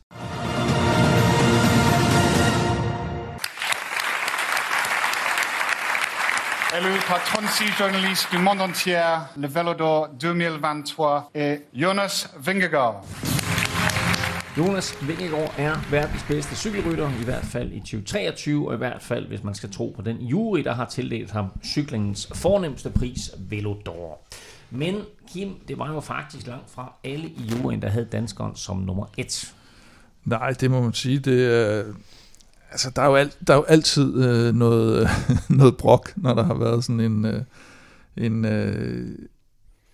Élu 6.78 7.00
par 7.08 7.22
36 7.26 7.78
journalistes 7.78 8.32
du 8.32 8.38
monde 8.38 8.62
entier, 8.62 9.18
le 9.38 9.48
Velodor 9.48 10.08
2023 10.18 11.32
et 11.36 11.66
Jonas 11.74 12.30
Vingegaard. 12.40 13.04
Jonas 14.58 14.96
Vingegaard 15.02 15.54
er 15.58 15.76
verdens 15.92 16.24
bedste 16.28 16.56
cykelrytter, 16.56 17.10
i 17.22 17.24
hvert 17.24 17.46
fald 17.46 17.72
i 17.72 17.80
2023, 17.80 18.68
og 18.68 18.74
i 18.74 18.78
hvert 18.78 19.02
fald, 19.02 19.28
hvis 19.28 19.44
man 19.44 19.56
skal 19.56 19.72
tro 19.72 19.94
på 19.96 20.02
den 20.02 20.18
jury, 20.18 20.60
der 20.60 20.74
har 20.74 20.86
tildelt 20.86 21.32
ham 21.32 21.46
cyklingens 21.64 22.32
fornemmeste 22.36 22.90
pris, 22.90 23.32
Velodor. 23.50 24.28
Men 24.74 24.96
Kim, 25.28 25.50
det 25.68 25.80
var 25.80 25.94
jo 25.94 26.00
faktisk 26.00 26.48
langt 26.48 26.70
fra 26.70 26.94
alle 27.04 27.28
i 27.28 27.52
juryen, 27.52 27.82
der 27.82 27.90
havde 27.90 28.06
danskeren 28.06 28.56
som 28.56 28.78
nummer 28.78 29.06
et. 29.18 29.54
Nej, 30.26 30.52
det 30.52 30.72
må 30.72 30.82
man 30.82 30.94
sige. 30.94 31.20
Det 31.20 31.46
er, 31.46 31.84
altså, 32.72 32.90
der, 32.96 33.02
er 33.02 33.08
jo 33.08 33.16
alt, 33.16 33.38
der 33.48 33.54
er 33.54 33.58
jo 33.58 33.64
altid 33.64 34.24
øh, 34.24 34.56
noget, 34.56 35.08
noget 35.50 35.78
brok, 35.78 36.14
når 36.16 36.34
der 36.34 36.44
har 36.44 36.54
været 36.54 36.84
sådan 36.84 37.00
en, 37.00 37.26
øh, 37.26 37.42
en, 38.18 38.46
øh, 38.46 39.08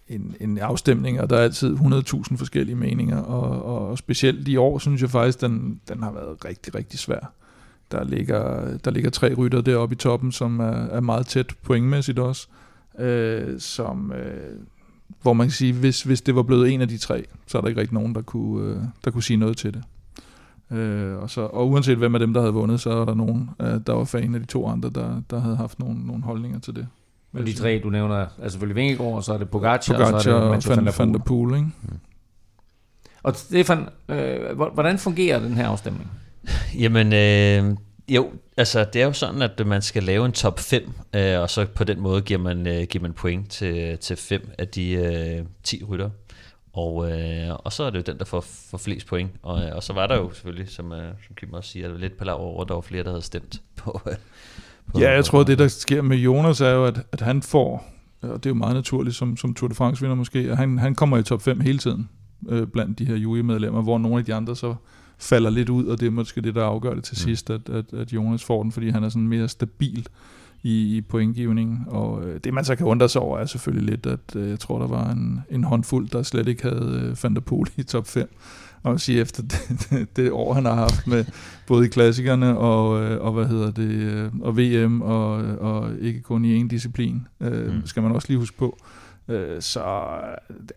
en, 0.07 0.35
en 0.39 0.57
afstemning, 0.57 1.21
og 1.21 1.29
der 1.29 1.37
er 1.37 1.43
altid 1.43 1.75
100.000 1.75 2.37
forskellige 2.37 2.75
meninger, 2.75 3.21
og, 3.21 3.63
og 3.89 3.97
specielt 3.97 4.47
i 4.47 4.57
år, 4.57 4.79
synes 4.79 5.01
jeg 5.01 5.09
faktisk, 5.09 5.41
den, 5.41 5.81
den 5.87 6.03
har 6.03 6.11
været 6.11 6.45
rigtig, 6.45 6.75
rigtig 6.75 6.99
svær. 6.99 7.33
Der 7.91 8.03
ligger, 8.03 8.77
der 8.77 8.91
ligger 8.91 9.09
tre 9.09 9.33
rytter 9.33 9.61
deroppe 9.61 9.93
i 9.93 9.97
toppen, 9.97 10.31
som 10.31 10.59
er, 10.59 10.65
er 10.65 10.99
meget 10.99 11.27
tæt 11.27 11.53
pointmæssigt 11.63 12.19
også 12.19 12.47
øh, 12.49 12.68
som, 13.59 14.11
øh, 14.11 14.59
hvor 15.21 15.33
man 15.33 15.47
kan 15.47 15.51
sige, 15.51 15.73
hvis, 15.73 16.03
hvis 16.03 16.21
det 16.21 16.35
var 16.35 16.43
blevet 16.43 16.73
en 16.73 16.81
af 16.81 16.87
de 16.87 16.97
tre, 16.97 17.25
så 17.47 17.57
er 17.57 17.61
der 17.61 17.67
ikke 17.67 17.81
rigtig 17.81 17.93
nogen, 17.93 18.15
der 18.15 18.21
kunne, 18.21 18.69
øh, 18.69 18.77
der 19.05 19.11
kunne 19.11 19.23
sige 19.23 19.37
noget 19.37 19.57
til 19.57 19.73
det. 19.73 19.83
Øh, 20.77 21.17
og, 21.17 21.29
så, 21.29 21.41
og 21.41 21.69
uanset 21.69 21.97
hvem 21.97 22.15
af 22.15 22.19
dem, 22.19 22.33
der 22.33 22.41
havde 22.41 22.53
vundet, 22.53 22.81
så 22.81 22.89
er 22.89 23.05
der 23.05 23.13
nogen, 23.13 23.49
øh, 23.61 23.79
der 23.87 23.93
var 23.93 24.03
fan 24.03 24.35
af 24.35 24.39
de 24.41 24.45
to 24.45 24.67
andre, 24.67 24.89
der, 24.89 25.21
der 25.29 25.39
havde 25.39 25.55
haft 25.55 25.79
nogle, 25.79 26.07
nogle 26.07 26.23
holdninger 26.23 26.59
til 26.59 26.75
det. 26.75 26.87
Men 27.31 27.45
de 27.45 27.53
tre, 27.53 27.81
du 27.83 27.89
nævner, 27.89 28.15
er 28.15 28.49
selvfølgelig 28.49 28.75
Vingegaard, 28.75 29.13
og 29.13 29.23
så 29.23 29.33
er 29.33 29.37
det 29.37 29.49
Pogacar, 29.49 29.93
Pogacar 29.93 30.13
og 30.13 30.21
så 30.21 30.35
er 30.35 30.55
det 30.75 30.87
Van, 30.87 30.93
Van 30.97 31.13
der 31.13 31.19
Poel. 31.19 31.55
Ikke? 31.55 31.67
Mm. 31.81 31.99
Og 33.23 33.35
Stefan, 33.35 33.89
øh, 34.09 34.57
hvordan 34.73 34.97
fungerer 34.97 35.39
den 35.39 35.53
her 35.53 35.67
afstemning? 35.67 36.11
Jamen, 36.79 37.13
øh, 37.13 37.77
jo, 38.09 38.31
altså 38.57 38.85
det 38.93 39.01
er 39.01 39.05
jo 39.05 39.13
sådan, 39.13 39.41
at 39.41 39.67
man 39.67 39.81
skal 39.81 40.03
lave 40.03 40.25
en 40.25 40.31
top 40.31 40.59
5, 40.59 40.83
øh, 41.15 41.39
og 41.39 41.49
så 41.49 41.65
på 41.75 41.83
den 41.83 41.99
måde 41.99 42.21
giver 42.21 42.39
man, 42.39 42.67
øh, 42.67 42.83
giver 42.83 43.01
man 43.01 43.13
point 43.13 43.51
til, 43.51 43.97
til 43.97 44.15
5 44.15 44.49
af 44.57 44.67
de 44.67 44.91
øh, 44.91 45.45
10 45.63 45.83
rytter. 45.83 46.09
Og, 46.73 47.11
øh, 47.11 47.55
og 47.55 47.73
så 47.73 47.83
er 47.83 47.89
det 47.89 47.97
jo 47.97 48.11
den, 48.11 48.19
der 48.19 48.25
får, 48.25 48.41
får 48.41 48.77
flest 48.77 49.07
point. 49.07 49.31
Og, 49.43 49.63
øh, 49.63 49.75
og 49.75 49.83
så 49.83 49.93
var 49.93 50.07
der 50.07 50.17
jo 50.17 50.33
selvfølgelig, 50.33 50.69
som, 50.69 50.91
øh, 50.91 51.13
som 51.27 51.35
Kim 51.35 51.53
også 51.53 51.69
siger, 51.69 51.97
lidt 51.97 52.17
på 52.17 52.23
lav 52.23 52.35
over, 52.39 52.63
der 52.63 52.73
var 52.73 52.81
flere, 52.81 53.03
der 53.03 53.09
havde 53.09 53.21
stemt 53.21 53.61
på... 53.75 54.01
Øh, 54.07 54.15
på 54.93 54.99
ja, 54.99 55.11
jeg 55.11 55.25
tror, 55.25 55.43
det 55.43 55.59
der 55.59 55.67
sker 55.67 56.01
med 56.01 56.17
Jonas 56.17 56.61
er 56.61 56.69
jo, 56.69 56.85
at, 56.85 57.01
at 57.11 57.21
han 57.21 57.41
får, 57.41 57.85
og 58.21 58.43
det 58.43 58.45
er 58.45 58.49
jo 58.49 58.55
meget 58.55 58.75
naturligt 58.75 59.15
som, 59.15 59.37
som 59.37 59.53
Tour 59.53 59.67
de 59.67 59.75
France 59.75 60.01
vinder 60.01 60.15
måske, 60.15 60.39
at 60.39 60.57
han, 60.57 60.79
han 60.79 60.95
kommer 60.95 61.17
i 61.17 61.23
top 61.23 61.41
5 61.41 61.59
hele 61.59 61.77
tiden 61.77 62.09
øh, 62.49 62.67
blandt 62.67 62.99
de 62.99 63.05
her 63.05 63.15
jurymedlemmer, 63.15 63.81
hvor 63.81 63.97
nogle 63.97 64.19
af 64.19 64.25
de 64.25 64.33
andre 64.33 64.55
så 64.55 64.75
falder 65.19 65.49
lidt 65.49 65.69
ud, 65.69 65.85
og 65.85 65.99
det 65.99 66.07
er 66.07 66.11
måske 66.11 66.41
det, 66.41 66.55
der 66.55 66.63
afgør 66.63 66.93
det 66.93 67.03
til 67.03 67.13
mm. 67.13 67.23
sidst, 67.23 67.49
at, 67.49 67.69
at, 67.69 67.93
at 67.93 68.13
Jonas 68.13 68.43
får 68.43 68.63
den, 68.63 68.71
fordi 68.71 68.89
han 68.89 69.03
er 69.03 69.09
sådan 69.09 69.27
mere 69.27 69.47
stabil 69.47 70.07
i, 70.63 70.97
i 70.97 71.01
pointgivningen. 71.01 71.83
Og 71.87 72.23
øh, 72.23 72.39
det, 72.43 72.53
man 72.53 72.65
så 72.65 72.75
kan 72.75 72.85
undre 72.85 73.09
sig 73.09 73.21
over, 73.21 73.39
er 73.39 73.45
selvfølgelig 73.45 73.89
lidt, 73.89 74.05
at 74.05 74.35
øh, 74.35 74.49
jeg 74.49 74.59
tror, 74.59 74.79
der 74.79 74.87
var 74.87 75.11
en, 75.11 75.39
en 75.49 75.63
håndfuld, 75.63 76.09
der 76.09 76.23
slet 76.23 76.47
ikke 76.47 76.63
havde 76.63 77.01
øh, 77.03 77.17
Van 77.23 77.35
der 77.35 77.41
Poel 77.41 77.69
i 77.77 77.83
top 77.83 78.07
5. 78.07 78.29
Og 78.83 78.99
sige 78.99 79.21
efter 79.21 79.43
det, 79.43 80.07
det 80.15 80.31
år, 80.31 80.53
han 80.53 80.65
har 80.65 80.75
haft 80.75 81.07
med 81.07 81.25
både 81.67 81.85
i 81.85 81.89
klassikerne 81.89 82.57
og, 82.57 83.03
øh, 83.03 83.21
og 83.21 83.33
hvad 83.33 83.45
hedder 83.45 83.71
det, 83.71 83.89
øh, 83.89 84.31
og 84.41 84.57
VM, 84.57 85.01
og, 85.01 85.31
og 85.59 85.91
ikke 86.01 86.21
kun 86.21 86.45
i 86.45 86.55
en 86.55 86.67
disciplin, 86.67 87.27
øh, 87.41 87.73
mm. 87.73 87.85
skal 87.85 88.03
man 88.03 88.11
også 88.11 88.27
lige 88.27 88.39
huske 88.39 88.57
på. 88.57 88.77
Øh, 88.79 88.98
så 89.59 89.83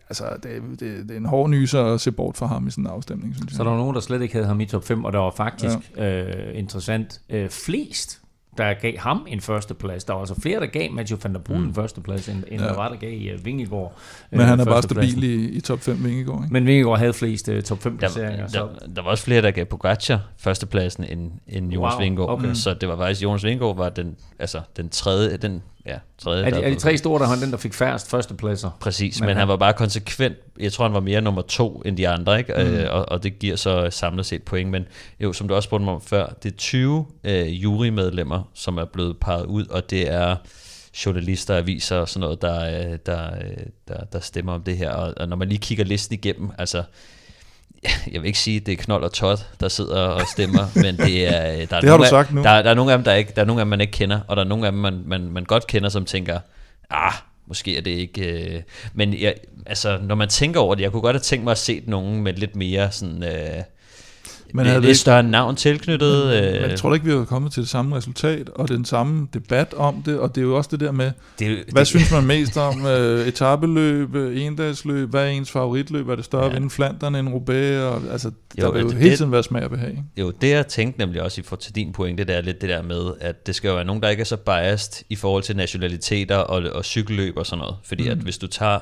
altså, 0.09 0.23
det, 0.43 0.61
det, 0.69 0.79
det 0.79 1.11
er 1.11 1.17
en 1.17 1.25
hård 1.25 1.49
nyser 1.49 1.83
at 1.83 2.01
se 2.01 2.11
bort 2.11 2.37
fra 2.37 2.45
ham 2.45 2.67
i 2.67 2.71
sådan 2.71 2.83
en 2.83 2.89
afstemning, 2.89 3.35
synes 3.35 3.51
jeg. 3.51 3.57
Så 3.57 3.63
der 3.63 3.69
var 3.69 3.77
nogen, 3.77 3.95
der 3.95 4.01
slet 4.01 4.21
ikke 4.21 4.33
havde 4.33 4.47
ham 4.47 4.59
i 4.61 4.65
top 4.65 4.83
5, 4.83 5.05
og 5.05 5.13
der 5.13 5.19
var 5.19 5.31
faktisk 5.31 5.77
ja. 5.97 6.23
øh, 6.23 6.57
interessant 6.59 7.21
øh, 7.29 7.49
flest 7.49 8.23
der 8.57 8.73
gav 8.73 8.97
ham 8.97 9.25
en 9.27 9.41
førsteplads. 9.41 10.03
Der 10.03 10.13
var 10.13 10.19
altså 10.19 10.41
flere, 10.41 10.59
der 10.59 10.65
gav 10.65 10.91
Matthew 10.91 11.19
van 11.23 11.33
der 11.33 11.39
Poel 11.39 11.59
mm. 11.59 11.65
en 11.65 11.73
førsteplads, 11.73 12.29
end, 12.29 12.43
end 12.47 12.61
ja. 12.61 12.67
der 12.67 12.75
var, 12.75 12.89
der 12.89 12.95
gav 12.95 13.33
uh, 13.33 13.45
Vingegaard 13.45 13.93
Men 14.31 14.41
han 14.41 14.59
er 14.59 14.65
bare 14.65 14.81
stabil 14.81 15.23
i, 15.23 15.45
i 15.49 15.59
top 15.59 15.79
5, 15.79 16.03
Vingegaard. 16.03 16.43
Ikke? 16.43 16.53
Men 16.53 16.65
Vingegaard 16.65 16.99
havde 16.99 17.13
flest 17.13 17.47
uh, 17.47 17.61
top 17.61 17.81
5 17.81 17.97
placeringer. 17.97 18.47
Der, 18.47 18.59
der, 18.59 18.87
der, 18.95 19.01
var 19.01 19.09
også 19.09 19.23
flere, 19.23 19.41
der 19.41 19.51
gav 19.51 19.65
Pogacar 19.65 20.19
førstepladsen 20.37 21.03
end, 21.03 21.31
end 21.47 21.73
Jonas 21.73 21.93
wow, 21.93 22.01
Vingegaard. 22.01 22.29
Okay. 22.29 22.53
Så 22.53 22.73
det 22.73 22.89
var 22.89 22.97
faktisk, 22.97 23.23
Jonas 23.23 23.43
Vingegaard 23.43 23.77
var 23.77 23.89
den, 23.89 24.15
altså, 24.39 24.61
den 24.77 24.89
tredje, 24.89 25.37
den 25.37 25.63
ja, 25.85 25.97
tredje. 26.17 26.45
Er 26.45 26.49
de, 26.49 26.63
er 26.63 26.69
de 26.69 26.75
tre 26.75 26.97
store, 26.97 27.19
der 27.19 27.27
han 27.27 27.41
den, 27.41 27.51
der 27.51 27.57
fik 27.57 27.73
færrest 27.73 28.09
førstepladser? 28.09 28.69
Præcis, 28.79 29.19
men, 29.19 29.27
men 29.27 29.37
han, 29.37 29.47
var 29.47 29.57
bare 29.57 29.73
konsekvent. 29.73 30.35
Jeg 30.59 30.73
tror, 30.73 30.85
han 30.85 30.93
var 30.93 30.99
mere 30.99 31.21
nummer 31.21 31.41
to 31.41 31.81
end 31.85 31.97
de 31.97 32.09
andre, 32.09 32.39
ikke? 32.39 32.53
Mm. 32.53 32.59
Øh, 32.59 32.93
og, 32.93 33.09
og 33.09 33.23
det 33.23 33.39
giver 33.39 33.55
så 33.55 33.89
samlet 33.89 34.25
set 34.25 34.43
point. 34.43 34.69
Men 34.69 34.85
jo, 35.19 35.33
som 35.33 35.47
du 35.47 35.55
også 35.55 35.67
spurgte 35.67 35.85
mig 35.85 35.93
om 35.93 36.01
før, 36.01 36.27
det 36.43 36.51
er 36.51 36.57
20 36.57 37.05
øh, 37.23 37.63
jurymedlemmer, 37.63 38.49
som 38.53 38.77
er 38.77 38.85
blevet 38.85 39.17
peget 39.19 39.45
ud, 39.45 39.65
og 39.67 39.89
det 39.89 40.11
er 40.11 40.35
journalister, 41.05 41.57
aviser 41.57 41.97
og 41.97 42.09
sådan 42.09 42.21
noget, 42.21 42.41
der, 42.41 42.91
øh, 42.91 42.97
der, 43.05 43.35
øh, 43.35 43.65
der, 43.87 44.03
der 44.03 44.19
stemmer 44.19 44.53
om 44.53 44.63
det 44.63 44.77
her. 44.77 44.91
Og, 44.91 45.13
og 45.17 45.27
når 45.29 45.35
man 45.35 45.49
lige 45.49 45.59
kigger 45.59 45.85
listen 45.85 46.13
igennem, 46.13 46.51
altså 46.57 46.83
jeg 48.13 48.21
vil 48.21 48.27
ikke 48.27 48.39
sige, 48.39 48.57
at 48.57 48.65
det 48.65 48.71
er 48.71 48.83
Knold 48.83 49.03
og 49.03 49.13
Todd, 49.13 49.39
der 49.59 49.67
sidder 49.67 49.99
og 49.99 50.27
stemmer, 50.27 50.67
men 50.83 50.97
det 50.97 51.27
er, 51.27 51.51
øh, 51.51 51.69
der 51.69 51.75
er, 51.75 51.81
det 51.81 51.89
har 51.89 51.97
du 51.97 52.05
sagt 52.05 52.29
af, 52.29 52.35
nu. 52.35 52.43
Der, 52.43 52.61
der, 52.61 52.69
er 52.69 52.73
nogle 52.73 52.91
af 52.91 52.97
dem, 52.97 53.03
der, 53.03 53.13
ikke, 53.13 53.33
der 53.35 53.41
er 53.41 53.45
nogle 53.45 53.61
af 53.61 53.65
dem, 53.65 53.69
man 53.69 53.81
ikke 53.81 53.91
kender, 53.91 54.19
og 54.27 54.35
der 54.35 54.43
er 54.43 54.47
nogle 54.47 54.65
af 54.65 54.71
dem, 54.71 54.81
man, 54.81 55.03
man, 55.05 55.29
man 55.31 55.43
godt 55.43 55.67
kender, 55.67 55.89
som 55.89 56.05
tænker, 56.05 56.39
ah, 56.89 57.13
måske 57.47 57.77
er 57.77 57.81
det 57.81 57.91
ikke... 57.91 58.53
Øh, 58.55 58.61
men 58.93 59.21
jeg, 59.21 59.33
altså, 59.65 59.99
når 60.01 60.15
man 60.15 60.29
tænker 60.29 60.59
over 60.59 60.75
det, 60.75 60.83
jeg 60.83 60.91
kunne 60.91 61.01
godt 61.01 61.15
have 61.15 61.21
tænkt 61.21 61.43
mig 61.43 61.51
at 61.51 61.57
se 61.57 61.83
nogen 61.87 62.23
med 62.23 62.33
lidt 62.33 62.55
mere 62.55 62.91
sådan... 62.91 63.23
Øh, 63.23 63.63
Men 64.55 64.65
havde 64.65 64.79
lidt 64.81 64.89
ikke- 64.89 64.97
større 64.99 65.23
navn 65.23 65.55
tilknyttet. 65.55 66.25
Men 66.27 66.43
øh, 66.63 66.69
jeg 66.69 66.79
tror 66.79 66.89
da 66.89 66.93
ikke, 66.93 67.05
vi 67.05 67.15
var 67.15 67.25
kommet 67.25 67.51
til 67.51 67.61
det 67.61 67.69
samme 67.69 67.95
resultat, 67.97 68.49
og 68.49 68.67
den 68.67 68.85
samme 68.85 69.27
debat 69.33 69.73
om 69.73 70.01
det, 70.05 70.19
og 70.19 70.35
det 70.35 70.41
er 70.41 70.45
jo 70.45 70.57
også 70.57 70.69
det 70.71 70.79
der 70.79 70.91
med, 70.91 71.11
det, 71.39 71.47
hvad 71.71 71.79
det, 71.79 71.87
synes 71.87 72.11
man 72.11 72.25
mest 72.25 72.57
om? 72.57 72.85
Øh, 72.85 73.27
etabeløb, 73.27 74.15
øh, 74.15 74.41
endagsløb, 74.41 75.09
hvad 75.09 75.23
er 75.23 75.27
ens 75.29 75.51
favoritløb? 75.51 76.09
Er 76.09 76.15
det 76.15 76.25
større 76.25 76.41
Ja. 76.43 76.47
at 76.49 76.53
vinde 76.61 77.19
end 77.19 77.29
Roubaix? 77.29 77.79
Og, 77.81 78.01
altså, 78.11 78.31
der 78.57 78.65
Jo, 78.65 78.71
vil 78.71 78.81
jo 78.81 78.89
det- 78.89 78.97
hele 78.97 79.17
tiden 79.17 79.31
være 79.31 79.43
smag 79.43 79.63
og 79.63 79.69
behag. 79.69 79.89
ikke? 79.89 80.03
Jo, 80.17 80.31
det 80.41 80.49
jeg 80.49 80.67
tænkte 80.67 80.99
nemlig 80.99 81.21
også 81.21 81.41
i 81.41 81.43
for 81.43 81.55
til 81.55 81.75
din 81.75 81.93
pointe, 81.93 82.23
det 82.23 82.35
er 82.35 82.41
lidt 82.41 82.61
det 82.61 82.69
der 82.69 82.81
med, 82.81 83.11
at 83.21 83.47
det 83.47 83.55
skal 83.55 83.67
jo 83.67 83.75
være 83.75 83.85
nogen, 83.85 84.01
der 84.01 84.09
ikke 84.09 84.21
er 84.21 84.25
så 84.25 84.37
biased 84.37 85.03
i 85.09 85.15
forhold 85.15 85.43
til 85.43 85.55
nationaliteter 85.55 86.37
og, 86.37 86.63
og 86.71 86.85
cykelløb 86.85 87.37
og 87.37 87.45
sådan 87.45 87.59
noget. 87.59 87.75
Fordi 87.83 88.03
mm. 88.03 88.09
at 88.11 88.17
hvis 88.17 88.37
du 88.37 88.47
tager, 88.47 88.79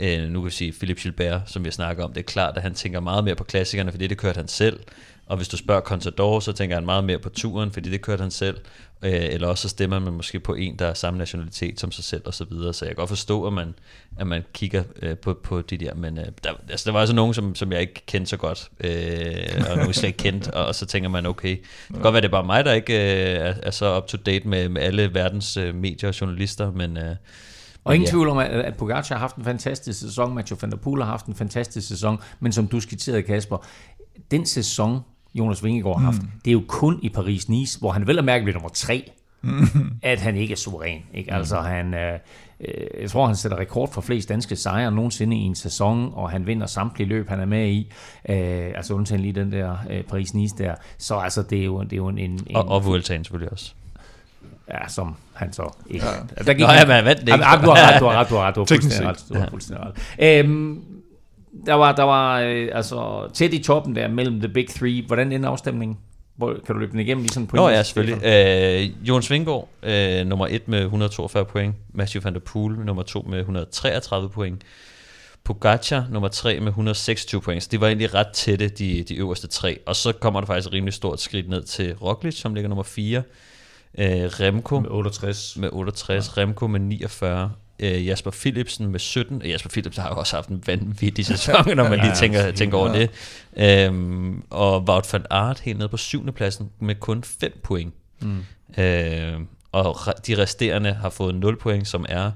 øh, 0.00 0.28
nu 0.28 0.40
kan 0.40 0.46
vi 0.46 0.50
sige 0.50 0.72
Philip 0.72 0.98
Gilbert, 0.98 1.40
som 1.46 1.64
vi 1.64 1.70
snakker 1.70 2.04
om, 2.04 2.12
det 2.12 2.20
er 2.20 2.24
klart, 2.24 2.56
at 2.56 2.62
han 2.62 2.74
tænker 2.74 3.00
meget 3.00 3.24
mere 3.24 3.34
på 3.34 3.44
klassikerne, 3.44 3.90
fordi 3.90 4.06
det 4.06 4.18
kørte 4.18 4.36
han 4.36 4.48
selv. 4.48 4.80
Og 5.26 5.36
hvis 5.36 5.48
du 5.48 5.56
spørger 5.56 5.80
Contador, 5.80 6.40
så 6.40 6.52
tænker 6.52 6.76
han 6.76 6.84
meget 6.84 7.04
mere 7.04 7.18
på 7.18 7.28
turen, 7.28 7.72
fordi 7.72 7.90
det 7.90 8.00
kørte 8.00 8.22
han 8.22 8.30
selv. 8.30 8.56
Øh, 9.02 9.12
eller 9.12 9.48
også 9.48 9.62
så 9.62 9.68
stemmer 9.68 9.98
man 9.98 10.12
måske 10.12 10.40
på 10.40 10.54
en, 10.54 10.78
der 10.78 10.86
er 10.86 10.94
samme 10.94 11.18
nationalitet 11.18 11.80
som 11.80 11.92
sig 11.92 12.04
selv 12.04 12.22
og 12.24 12.34
så 12.34 12.44
videre. 12.44 12.74
Så 12.74 12.84
jeg 12.84 12.90
kan 12.90 12.96
godt 12.96 13.08
forstå, 13.08 13.46
at 13.46 13.52
man, 13.52 13.74
at 14.18 14.26
man 14.26 14.42
kigger 14.52 14.82
øh, 15.02 15.16
på, 15.16 15.34
på 15.42 15.62
de 15.62 15.76
der. 15.76 15.94
Men 15.94 16.18
øh, 16.18 16.24
der, 16.44 16.50
altså, 16.70 16.84
der 16.86 16.92
var 16.92 17.00
altså 17.00 17.14
nogen, 17.14 17.34
som, 17.34 17.54
som 17.54 17.72
jeg 17.72 17.80
ikke 17.80 18.02
kendte 18.06 18.30
så 18.30 18.36
godt, 18.36 18.70
øh, 18.80 19.64
og 19.70 19.76
nogen, 19.76 19.92
slet 19.92 20.08
ikke 20.08 20.16
kendte. 20.16 20.54
Og, 20.54 20.66
og 20.66 20.74
så 20.74 20.86
tænker 20.86 21.08
man, 21.08 21.26
okay, 21.26 21.56
det 21.56 21.94
kan 21.94 22.02
godt 22.02 22.12
være, 22.12 22.20
det 22.20 22.28
er 22.28 22.32
bare 22.32 22.44
mig, 22.44 22.64
der 22.64 22.72
ikke 22.72 22.94
øh, 22.94 23.46
er, 23.46 23.54
er 23.62 23.70
så 23.70 23.96
up 23.96 24.06
to 24.06 24.16
date 24.26 24.48
med, 24.48 24.68
med 24.68 24.82
alle 24.82 25.14
verdens 25.14 25.56
øh, 25.56 25.74
medier 25.74 26.08
og 26.08 26.20
journalister, 26.20 26.72
men... 26.72 26.96
Øh, 26.96 27.16
og 27.84 27.94
ingen 27.94 28.06
ja. 28.06 28.10
tvivl 28.10 28.28
om, 28.28 28.38
at, 28.38 28.76
Pogacar 28.76 29.14
har 29.14 29.20
haft 29.20 29.36
en 29.36 29.44
fantastisk 29.44 30.00
sæson, 30.00 30.34
Mathieu 30.34 30.58
van 30.60 30.70
der 30.70 30.76
Poel 30.76 31.02
har 31.02 31.10
haft 31.10 31.26
en 31.26 31.34
fantastisk 31.34 31.88
sæson, 31.88 32.18
men 32.40 32.52
som 32.52 32.66
du 32.66 32.80
skitserede, 32.80 33.22
Kasper, 33.22 33.66
den 34.30 34.46
sæson, 34.46 35.00
Jonas 35.34 35.64
Vingegaard 35.64 35.98
har 35.98 36.04
haft, 36.04 36.22
det 36.44 36.50
er 36.50 36.52
jo 36.52 36.62
kun 36.68 36.98
i 37.02 37.08
Paris-Nice, 37.08 37.78
hvor 37.78 37.90
han 37.90 38.06
vel 38.06 38.18
at 38.18 38.24
mærke 38.24 38.44
bliver 38.44 38.54
nummer 38.54 38.68
tre, 38.68 39.10
at 40.02 40.20
han 40.20 40.36
ikke 40.36 40.52
er 40.52 40.56
suveræn. 40.56 41.02
Ikke? 41.14 41.32
Altså, 41.32 41.60
han, 41.60 41.94
øh, 41.94 42.18
øh, 42.60 43.02
jeg 43.02 43.10
tror, 43.10 43.26
han 43.26 43.36
sætter 43.36 43.58
rekord 43.58 43.92
for 43.92 44.00
flest 44.00 44.28
danske 44.28 44.56
sejre 44.56 44.92
nogensinde 44.92 45.36
i 45.36 45.40
en 45.40 45.54
sæson, 45.54 46.10
og 46.14 46.30
han 46.30 46.46
vinder 46.46 46.66
samtlige 46.66 47.08
løb, 47.08 47.28
han 47.28 47.40
er 47.40 47.44
med 47.44 47.68
i. 47.68 47.92
Øh, 48.28 48.72
altså 48.74 48.94
undtagen 48.94 49.22
lige 49.22 49.32
den 49.32 49.52
der 49.52 49.76
øh, 49.90 50.04
Paris-Nice 50.12 50.58
der. 50.58 50.74
Så 50.98 51.18
altså, 51.18 51.42
det 51.42 51.60
er 51.60 51.64
jo, 51.64 51.82
det 51.82 51.92
er 51.92 51.96
jo 51.96 52.08
en... 52.08 52.18
en 52.18 52.40
og, 52.54 52.68
og 52.68 52.84
Vueltaen 52.84 53.24
selvfølgelig 53.24 53.52
også. 53.52 53.74
Ja, 54.74 54.88
som 54.88 55.16
han 55.32 55.52
så 55.52 55.76
ikke. 55.90 56.06
Ja. 56.06 56.44
Der 56.44 56.52
gik 56.54 56.60
Nå, 56.60 56.66
han- 56.66 56.78
ja, 56.78 56.84
men 56.86 56.94
han 56.94 57.04
vandt 57.04 57.20
det 57.20 57.28
ikke. 57.28 57.44
Jamen, 57.44 57.64
du 57.64 57.70
har 57.70 57.76
ret, 57.92 58.00
du 58.00 58.04
har 58.04 58.20
ret, 58.20 58.30
du 58.30 58.34
har 58.34 58.46
ret. 58.48 58.54
Du 58.54 58.60
har 58.60 58.64
Teknisk 58.66 58.82
fuldstændig 59.02 59.08
ret. 59.08 59.24
Du 59.28 59.38
har 59.38 59.50
fuldstændig 59.50 59.86
ret. 59.86 60.44
Øhm, 60.44 60.82
der 61.66 61.74
var, 61.74 61.92
der 61.94 62.02
var 62.02 62.40
øh, 62.40 62.68
altså 62.72 63.28
tæt 63.34 63.52
i 63.54 63.62
toppen 63.62 63.96
der 63.96 64.08
mellem 64.08 64.40
the 64.40 64.48
big 64.48 64.68
three. 64.68 65.02
Hvordan 65.06 65.32
endte 65.32 65.48
afstemningen? 65.48 65.98
Hvor, 66.36 66.54
kan 66.66 66.74
du 66.74 66.78
løbe 66.80 66.92
den 66.92 67.00
igennem 67.00 67.22
lige 67.22 67.32
sådan 67.32 67.46
på 67.46 67.56
Nå 67.56 67.68
ja, 67.68 67.82
selvfølgelig. 67.82 68.24
Øh, 68.26 69.08
Jon 69.08 69.22
Svinggaard, 69.22 69.68
øh, 69.82 70.26
nummer 70.26 70.46
1 70.50 70.68
med 70.68 70.82
142 70.82 71.44
point. 71.44 71.74
Mathieu 71.94 72.22
van 72.22 72.34
der 72.34 72.40
Poel, 72.40 72.78
nummer 72.78 73.02
2 73.02 73.26
med 73.30 73.38
133 73.38 74.28
point. 74.30 74.62
Pogacar, 75.44 76.04
nummer 76.10 76.28
3 76.28 76.60
med 76.60 76.68
126 76.68 77.40
point. 77.40 77.62
Så 77.62 77.68
det 77.72 77.80
var 77.80 77.86
egentlig 77.86 78.14
ret 78.14 78.26
tætte, 78.34 78.68
de, 78.68 79.04
de 79.08 79.14
øverste 79.14 79.46
tre. 79.48 79.78
Og 79.86 79.96
så 79.96 80.12
kommer 80.12 80.40
der 80.40 80.46
faktisk 80.46 80.68
et 80.68 80.72
rimelig 80.72 80.94
stort 80.94 81.20
skridt 81.20 81.48
ned 81.48 81.62
til 81.62 81.94
Roglic, 81.94 82.34
som 82.40 82.54
ligger 82.54 82.68
nummer 82.68 82.82
4. 82.82 83.22
Øh, 83.98 84.06
Remco 84.06 84.80
med 84.80 84.90
68. 84.90 85.56
med 85.56 85.68
68, 85.72 86.32
ja. 86.36 86.42
Remco 86.42 86.66
med 86.66 86.80
49, 86.80 87.52
øh, 87.78 88.06
Jasper 88.06 88.30
Philipsen 88.30 88.88
med 88.88 89.00
17. 89.00 89.42
Jasper 89.42 89.70
Philipsen 89.70 90.02
har 90.02 90.10
jo 90.10 90.16
også 90.16 90.36
haft 90.36 90.48
en 90.48 90.62
vanvittig 90.66 91.26
sæson, 91.26 91.54
når 91.76 91.88
man 91.88 91.98
lige 91.98 92.14
tænker, 92.14 92.50
tænker 92.50 92.78
over 92.78 92.92
det. 92.92 93.10
Øhm, 93.56 94.42
og 94.50 94.82
Wout 94.82 95.12
van 95.12 95.26
Aert 95.30 95.60
helt 95.60 95.78
nede 95.78 95.88
på 95.88 95.96
7. 95.96 96.32
pladsen 96.32 96.70
med 96.78 96.94
kun 96.94 97.24
5 97.24 97.60
point. 97.62 97.94
Mm. 98.20 98.44
Øh, 98.78 99.40
og 99.72 99.96
de 100.26 100.38
resterende 100.38 100.92
har 100.92 101.10
fået 101.10 101.34
0 101.34 101.58
point, 101.58 101.88
som 101.88 102.06
er 102.08 102.30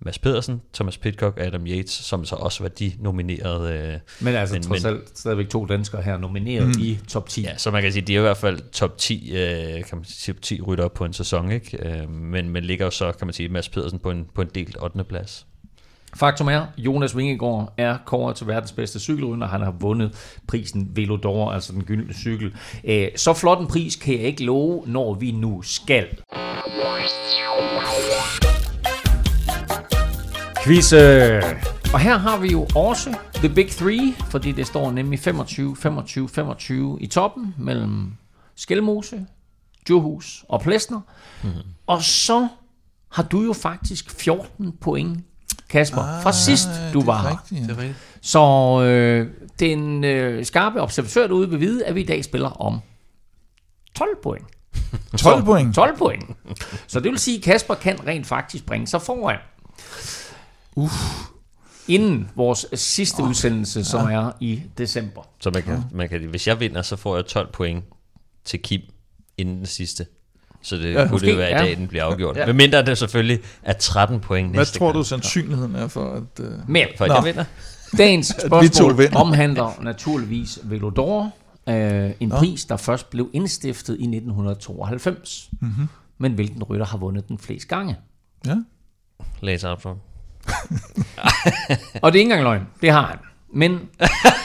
Mads 0.00 0.18
Pedersen, 0.18 0.60
Thomas 0.74 0.98
Pitcock 0.98 1.36
og 1.38 1.44
Adam 1.46 1.66
Yates, 1.66 1.90
som 1.92 2.24
så 2.24 2.36
også 2.36 2.62
var 2.64 2.68
de 2.68 2.92
nomineret. 3.00 3.72
Øh, 3.72 3.94
Men 4.20 4.34
altså 4.34 4.54
Men- 4.54 4.62
trods 4.62 4.84
alt 4.84 5.18
stadigvæk 5.18 5.48
to 5.48 5.66
danskere 5.66 6.02
her 6.02 6.18
nomineret 6.18 6.66
mm. 6.66 6.82
i 6.82 6.98
top 7.08 7.28
10. 7.28 7.42
ja, 7.42 7.56
så 7.56 7.70
man 7.70 7.82
kan 7.82 7.92
sige, 7.92 8.02
de 8.02 8.14
er 8.14 8.18
i 8.18 8.22
hvert 8.22 8.36
fald 8.36 8.60
top 8.72 8.98
10, 8.98 9.32
øh, 9.36 9.74
kan 9.84 9.84
man 9.98 10.04
sige, 10.04 10.34
top 10.34 10.42
10 10.42 10.60
rytter 10.62 10.84
op 10.84 10.94
på 10.94 11.04
en 11.04 11.12
sæson, 11.12 11.50
ikke? 11.52 11.88
Øh, 12.00 12.10
men, 12.10 12.48
men 12.50 12.64
ligger 12.64 12.84
jo 12.84 12.90
så, 12.90 13.12
kan 13.12 13.26
man 13.26 13.34
sige, 13.34 13.48
Mads 13.48 13.68
Pedersen 13.68 13.98
på 13.98 14.10
en, 14.10 14.26
på 14.34 14.42
en 14.42 14.48
delt 14.54 14.76
8. 14.82 15.04
plads. 15.04 15.46
Faktum 16.16 16.48
er, 16.48 16.66
Jonas 16.78 17.16
Vingegaard 17.16 17.74
er 17.78 17.98
kåret 18.06 18.36
til 18.36 18.46
verdens 18.46 18.72
bedste 18.72 19.00
cykelrytter. 19.00 19.46
Han 19.46 19.60
har 19.60 19.70
vundet 19.80 20.38
prisen 20.48 20.90
Velodor, 20.94 21.50
altså 21.52 21.72
den 21.72 21.84
gyldne 21.84 22.14
cykel. 22.14 22.54
Øh, 22.84 23.08
Så 23.16 23.34
flot 23.34 23.58
en 23.60 23.66
pris 23.66 23.96
kan 23.96 24.14
jeg 24.14 24.22
ikke 24.22 24.44
love, 24.44 24.82
når 24.86 25.14
vi 25.14 25.30
nu 25.30 25.62
skal. 25.62 26.06
Quiz. 30.66 30.92
øh. 30.92 31.42
Og 31.92 32.00
her 32.00 32.18
har 32.18 32.38
vi 32.38 32.48
jo 32.48 32.66
også 32.74 33.16
The 33.34 33.48
Big 33.48 33.70
Three, 33.70 34.14
fordi 34.30 34.52
det 34.52 34.66
står 34.66 34.90
nemlig 34.90 35.20
25, 35.20 35.76
25, 35.76 36.28
25 36.28 36.98
i 37.00 37.06
toppen 37.06 37.54
mellem 37.58 38.12
Skelmose, 38.56 39.26
Djurhus 39.86 40.44
og 40.48 40.60
Plesner. 40.60 41.00
Mm-hmm. 41.42 41.60
Og 41.86 42.02
så 42.02 42.48
har 43.12 43.22
du 43.22 43.42
jo 43.42 43.52
faktisk 43.52 44.10
14 44.10 44.72
point, 44.80 45.24
Kasper, 45.68 46.02
ah, 46.02 46.22
fra 46.22 46.32
sidst 46.32 46.68
du 46.92 47.02
var 47.02 47.22
her. 47.22 47.30
Rigtigt. 47.30 47.62
Det 47.62 47.70
er 47.70 47.78
rigtigt. 47.78 47.98
Så 48.20 48.40
øh, 48.82 49.30
den 49.60 50.04
øh, 50.04 50.44
skarpe 50.44 50.80
observatør 50.80 51.26
derude 51.26 51.50
vil 51.50 51.60
vide, 51.60 51.84
at 51.84 51.94
vi 51.94 52.00
i 52.00 52.06
dag 52.06 52.24
spiller 52.24 52.48
om 52.48 52.80
12 53.94 54.08
point. 54.22 54.46
12 55.16 55.44
point. 55.44 55.74
12 55.74 55.98
point. 55.98 56.24
Så 56.86 57.00
det 57.00 57.10
vil 57.10 57.18
sige, 57.18 57.36
at 57.36 57.42
Kasper 57.42 57.74
kan 57.74 58.06
rent 58.06 58.26
faktisk 58.26 58.66
bringe 58.66 58.86
sig 58.86 59.02
foran. 59.02 59.38
Uff. 60.76 60.92
Inden 61.88 62.30
vores 62.34 62.66
sidste 62.74 63.20
oh, 63.20 63.28
udsendelse, 63.28 63.84
som 63.84 64.06
er 64.10 64.32
i 64.40 64.62
december. 64.78 65.22
Så 65.40 65.50
man 65.50 65.62
kan, 65.62 65.84
man 65.92 66.08
kan, 66.08 66.20
hvis 66.20 66.46
jeg 66.46 66.60
vinder, 66.60 66.82
så 66.82 66.96
får 66.96 67.16
jeg 67.16 67.26
12 67.26 67.52
point 67.52 67.84
til 68.44 68.62
Kim 68.62 68.80
inden 69.38 69.56
den 69.56 69.66
sidste. 69.66 70.06
Så 70.62 70.76
det 70.76 70.84
Ja, 70.84 70.88
ja, 70.90 71.02
kunne 71.04 71.12
måske, 71.12 71.26
det 71.26 71.32
jo 71.32 71.36
være 71.36 71.50
i 71.50 71.54
ja. 71.54 71.58
dag, 71.58 71.76
den 71.76 71.88
bliver 71.88 72.04
afgjort. 72.04 72.36
Ja. 72.36 72.40
Ja. 72.40 72.46
Men 72.46 72.56
mindre 72.56 72.84
det 72.84 72.98
selvfølgelig 72.98 73.40
er 73.62 73.72
13 73.72 74.20
point 74.20 74.48
Hvad 74.50 74.60
næste 74.60 74.78
tror 74.78 74.86
gang. 74.86 74.98
du 74.98 75.02
sandsynligheden 75.04 75.74
er 75.74 75.88
for, 75.88 76.12
at... 76.12 76.40
Uh... 76.40 76.70
Men 76.70 76.86
For 76.96 77.04
at 77.04 77.08
Nå. 77.08 77.14
jeg 77.14 77.24
vinder? 77.24 77.44
dagens 77.98 78.26
spørgsmål 78.46 79.16
omhandler 79.16 79.82
naturligvis 79.82 80.58
Velodor. 80.64 81.32
Øh, 81.68 82.10
en 82.20 82.30
pris, 82.30 82.64
der 82.64 82.76
først 82.76 83.10
blev 83.10 83.30
indstiftet 83.32 83.92
i 83.92 84.02
1992. 84.02 85.50
Mm-hmm. 85.60 85.88
Men 86.18 86.32
hvilken 86.32 86.62
rytter 86.62 86.86
har 86.86 86.98
vundet 86.98 87.28
den 87.28 87.38
flest 87.38 87.68
gange? 87.68 87.96
Ja. 88.46 88.56
Lance 89.40 89.68
Armstrong. 89.68 90.00
Og 92.02 92.12
det 92.12 92.18
er 92.18 92.20
ikke 92.20 92.20
engang 92.20 92.42
løgn. 92.42 92.66
Det 92.82 92.90
har 92.90 93.06
han. 93.06 93.18
Men 93.54 93.80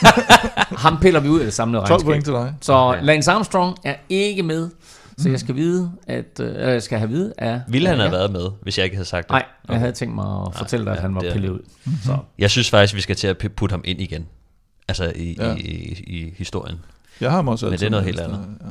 ham 0.86 0.98
piller 1.02 1.20
vi 1.20 1.30
ud 1.30 1.40
af 1.40 1.46
det 1.46 1.54
samlede 1.54 1.82
12 1.82 1.90
regnskab. 1.92 2.06
point 2.06 2.26
til 2.26 2.34
dig. 2.34 2.54
Så 2.62 2.98
Lance 3.02 3.32
Armstrong 3.32 3.78
er 3.84 3.96
ikke 4.10 4.44
med. 4.44 4.70
Så 5.18 5.30
jeg 5.30 5.40
skal 5.40 5.56
vide, 5.56 5.92
at 6.08 6.40
øh, 6.40 6.56
jeg 6.56 6.84
skal 6.84 6.98
have 7.00 7.10
vide 7.10 7.34
af... 7.38 7.62
Ville 7.68 7.88
han 7.88 7.98
ja. 7.98 8.04
have 8.04 8.12
været 8.12 8.32
med, 8.32 8.46
hvis 8.62 8.78
jeg 8.78 8.84
ikke 8.84 8.96
havde 8.96 9.08
sagt 9.08 9.28
det? 9.28 9.32
Nej, 9.34 9.46
jeg 9.70 9.80
havde 9.80 9.92
tænkt 9.92 10.16
mig 10.16 10.42
at 10.48 10.56
fortælle 10.56 10.86
dig, 10.86 10.92
at 10.92 10.98
ja, 10.98 11.02
han 11.02 11.16
var 11.16 11.22
det 11.22 11.34
pillet 11.34 11.50
ud. 11.50 11.60
Så. 12.06 12.18
Jeg 12.38 12.52
synes 12.52 12.70
faktisk, 12.70 12.96
vi 12.96 13.02
skal 13.02 13.16
til 13.16 13.28
at 13.28 13.38
putte 13.56 13.74
ham 13.74 13.82
ind 13.86 14.02
igen. 14.02 14.26
Altså 14.88 15.12
i, 15.16 15.36
Ja. 15.40 15.56
i, 15.56 15.60
i, 15.60 16.04
i 16.08 16.34
historien. 16.38 16.80
Jeg 17.22 17.30
har 17.30 17.36
ham 17.36 17.48
også 17.48 17.66
Men 17.66 17.80
det 17.80 17.86
er 17.86 17.90
noget 17.90 18.06
helt 18.06 18.20
andet. 18.20 18.40
Ja. 18.62 18.66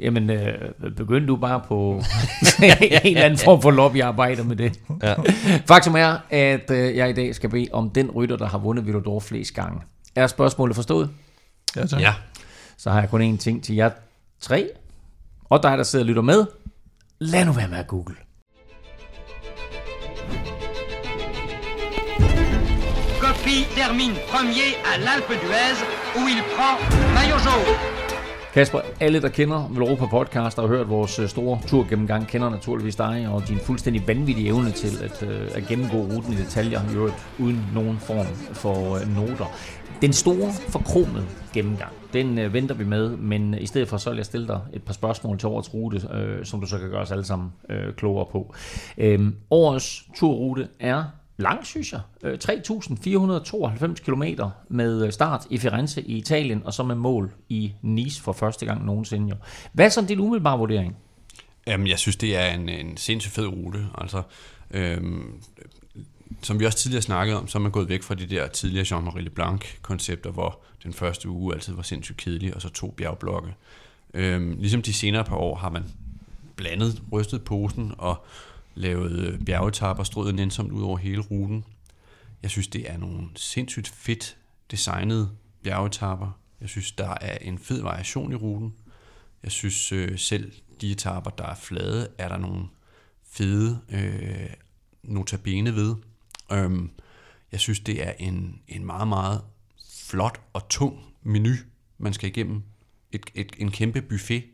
Jamen, 0.00 0.30
øh, 0.30 0.70
begynd 0.96 1.26
du 1.26 1.36
bare 1.36 1.60
på 1.68 1.92
en 2.62 2.64
eller 3.04 3.22
anden 3.22 3.38
form 3.38 3.62
for 3.62 3.70
lobbyarbejde 3.70 4.44
med 4.44 4.56
det. 4.56 4.80
Ja. 5.02 5.14
Faktum 5.66 5.96
er, 5.96 6.16
at 6.30 6.70
øh, 6.70 6.96
jeg 6.96 7.10
i 7.10 7.12
dag 7.12 7.34
skal 7.34 7.50
bede 7.50 7.68
om 7.72 7.90
den 7.90 8.10
rytter, 8.10 8.36
der 8.36 8.46
har 8.46 8.58
vundet 8.58 8.86
Vilodor 8.86 9.20
flest 9.20 9.54
gange. 9.54 9.80
Er 10.14 10.26
spørgsmålet 10.26 10.76
forstået? 10.76 11.10
Ja, 11.76 11.86
tak. 11.86 12.00
Ja. 12.00 12.14
Så 12.76 12.90
har 12.90 13.00
jeg 13.00 13.10
kun 13.10 13.34
én 13.34 13.36
ting 13.36 13.64
til 13.64 13.74
jer 13.74 13.90
tre. 14.40 14.68
Og 15.44 15.62
dig, 15.62 15.78
der 15.78 15.84
sidder 15.84 16.04
og 16.04 16.06
lytter 16.06 16.22
med. 16.22 16.46
Lad 17.18 17.44
nu 17.44 17.52
være 17.52 17.68
med 17.68 17.78
at 17.78 17.86
google. 17.86 18.14
Coppi 23.20 23.56
termine 23.76 24.14
premier 24.32 24.70
à 24.92 24.94
l'Alpe 25.06 25.34
d'Huez 25.42 25.78
où 26.18 26.28
il 26.28 26.42
prend 26.56 26.76
maillot 27.14 27.38
jaune. 27.46 28.01
Kasper, 28.52 28.80
alle 29.00 29.22
der 29.22 29.28
kender 29.28 29.68
Velropa 29.70 30.06
Podcast 30.06 30.58
og 30.58 30.68
har 30.68 30.76
hørt 30.76 30.88
vores 30.88 31.18
øh, 31.18 31.28
store 31.28 31.58
tur 31.66 31.86
gennemgang, 31.88 32.26
kender 32.26 32.50
naturligvis 32.50 32.96
dig 32.96 33.28
og 33.28 33.48
din 33.48 33.58
fuldstændig 33.58 34.08
vanvittige 34.08 34.48
evne 34.48 34.70
til 34.70 35.04
at, 35.04 35.22
øh, 35.22 35.48
at 35.54 35.66
gennemgå 35.68 35.96
ruten 35.96 36.32
i 36.32 36.36
detaljer, 36.36 36.80
i 36.92 36.94
øvrigt 36.94 37.14
uden 37.38 37.66
nogen 37.74 37.98
form 37.98 38.26
for 38.52 38.96
øh, 38.96 39.16
noter. 39.16 39.56
Den 40.02 40.12
store, 40.12 40.52
forkromede 40.68 41.24
gennemgang, 41.54 41.92
den 42.12 42.38
øh, 42.38 42.52
venter 42.52 42.74
vi 42.74 42.84
med, 42.84 43.16
men 43.16 43.54
i 43.54 43.66
stedet 43.66 43.88
for 43.88 43.96
så 43.96 44.10
vil 44.10 44.16
jeg 44.16 44.26
stille 44.26 44.46
dig 44.46 44.60
et 44.72 44.82
par 44.82 44.92
spørgsmål 44.92 45.38
til 45.38 45.48
årets 45.48 45.74
rute, 45.74 46.02
øh, 46.14 46.44
som 46.44 46.60
du 46.60 46.66
så 46.66 46.78
kan 46.78 46.90
gøre 46.90 47.00
os 47.00 47.10
alle 47.10 47.24
sammen 47.24 47.52
øh, 47.70 47.94
klogere 47.94 48.26
på. 48.32 48.54
Øh, 48.98 49.20
årets 49.50 50.04
turrute 50.16 50.68
er 50.80 51.04
lang, 51.36 51.66
synes 51.66 51.92
jeg. 51.92 52.00
Øh, 52.22 52.38
3.492 52.44 53.94
km 53.94 54.22
med 54.68 55.06
øh, 55.06 55.12
start 55.12 55.46
i 55.50 55.58
Firenze 55.58 56.02
i 56.02 56.16
Italien, 56.16 56.62
og 56.64 56.74
så 56.74 56.82
med 56.82 56.94
mål 56.94 57.32
i 57.48 57.72
Nice 57.82 58.22
for 58.22 58.32
første 58.32 58.66
gang 58.66 58.84
nogensinde. 58.84 59.28
Jo. 59.28 59.36
Hvad 59.72 59.84
er 59.84 59.88
sådan 59.88 60.08
din 60.08 60.20
umiddelbare 60.20 60.58
vurdering? 60.58 60.96
Jamen, 61.66 61.86
jeg 61.86 61.98
synes, 61.98 62.16
det 62.16 62.36
er 62.36 62.46
en, 62.46 62.68
en 62.68 62.96
sindssygt 62.96 63.34
fed 63.34 63.46
rute. 63.46 63.86
Altså, 63.98 64.22
øhm, 64.70 65.42
som 66.42 66.60
vi 66.60 66.66
også 66.66 66.78
tidligere 66.78 67.02
snakkede 67.02 67.38
om, 67.38 67.48
så 67.48 67.58
er 67.58 67.62
man 67.62 67.72
gået 67.72 67.88
væk 67.88 68.02
fra 68.02 68.14
de 68.14 68.26
der 68.26 68.48
tidligere 68.48 68.86
Jean-Marie 68.86 69.20
Leblanc-koncepter, 69.20 70.30
hvor 70.30 70.60
den 70.82 70.92
første 70.92 71.28
uge 71.28 71.54
altid 71.54 71.74
var 71.74 71.82
sindssygt 71.82 72.18
kedelig, 72.18 72.54
og 72.54 72.62
så 72.62 72.68
to 72.68 72.90
bjergblokke. 72.90 73.54
Øhm, 74.14 74.56
ligesom 74.58 74.82
de 74.82 74.92
senere 74.92 75.24
par 75.24 75.36
år 75.36 75.54
har 75.54 75.70
man 75.70 75.84
blandet, 76.56 77.02
rystet 77.12 77.44
posen 77.44 77.92
og 77.98 78.24
lavet 78.74 79.12
øh, 79.12 79.40
bjergetapper, 79.44 80.04
strøget 80.04 80.34
nænsomt 80.34 80.72
ud 80.72 80.82
over 80.82 80.98
hele 80.98 81.22
ruten. 81.22 81.64
Jeg 82.42 82.50
synes, 82.50 82.68
det 82.68 82.90
er 82.90 82.96
nogle 82.96 83.28
sindssygt 83.36 83.88
fedt 83.88 84.36
designede 84.70 85.30
bjergetapper. 85.62 86.38
Jeg 86.60 86.68
synes, 86.68 86.92
der 86.92 87.14
er 87.20 87.38
en 87.40 87.58
fed 87.58 87.82
variation 87.82 88.32
i 88.32 88.34
ruten. 88.34 88.74
Jeg 89.42 89.52
synes 89.52 89.92
øh, 89.92 90.18
selv 90.18 90.52
de 90.80 90.92
etapper, 90.92 91.30
der 91.30 91.44
er 91.44 91.54
flade, 91.54 92.08
er 92.18 92.28
der 92.28 92.38
nogle 92.38 92.64
fede 93.22 93.80
øh, 93.88 94.50
notabene 95.02 95.74
ved. 95.74 95.96
Øhm, 96.52 96.90
jeg 97.52 97.60
synes, 97.60 97.80
det 97.80 98.06
er 98.06 98.12
en, 98.18 98.60
en 98.68 98.86
meget, 98.86 99.08
meget 99.08 99.40
flot 100.04 100.40
og 100.52 100.68
tung 100.68 101.04
menu, 101.22 101.54
man 101.98 102.12
skal 102.12 102.28
igennem. 102.28 102.62
Et, 103.12 103.30
et, 103.34 103.52
en 103.58 103.70
kæmpe 103.70 104.02
buffet, 104.02 104.44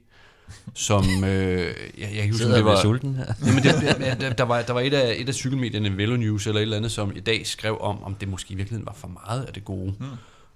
som... 0.75 1.25
Øh, 1.25 1.75
jeg, 1.99 2.09
jeg 2.15 2.23
kan 2.23 2.33
huske, 2.33 2.55
det 2.55 2.65
var, 2.65 2.81
sulten 2.83 3.15
her. 3.15 3.25
Jamen 3.47 3.63
det, 3.63 4.21
der, 4.21 4.33
der, 4.33 4.45
var, 4.45 4.63
der 4.63 4.73
var 4.73 4.81
et 4.81 4.95
af, 4.95 5.17
et 5.19 5.29
af 5.29 5.35
cykelmedierne, 5.35 5.97
Velo 5.97 6.17
News 6.17 6.47
eller 6.47 6.61
et 6.61 6.63
eller 6.63 6.77
andet, 6.77 6.93
som 6.93 7.13
i 7.17 7.21
dag 7.21 7.47
skrev 7.47 7.79
om, 7.81 8.03
om 8.03 8.15
det 8.15 8.29
måske 8.29 8.53
i 8.53 8.57
virkeligheden 8.57 8.87
var 8.87 8.97
for 8.97 9.11
meget 9.27 9.45
af 9.45 9.53
det 9.53 9.65
gode. 9.65 9.95
Hmm. 9.99 10.09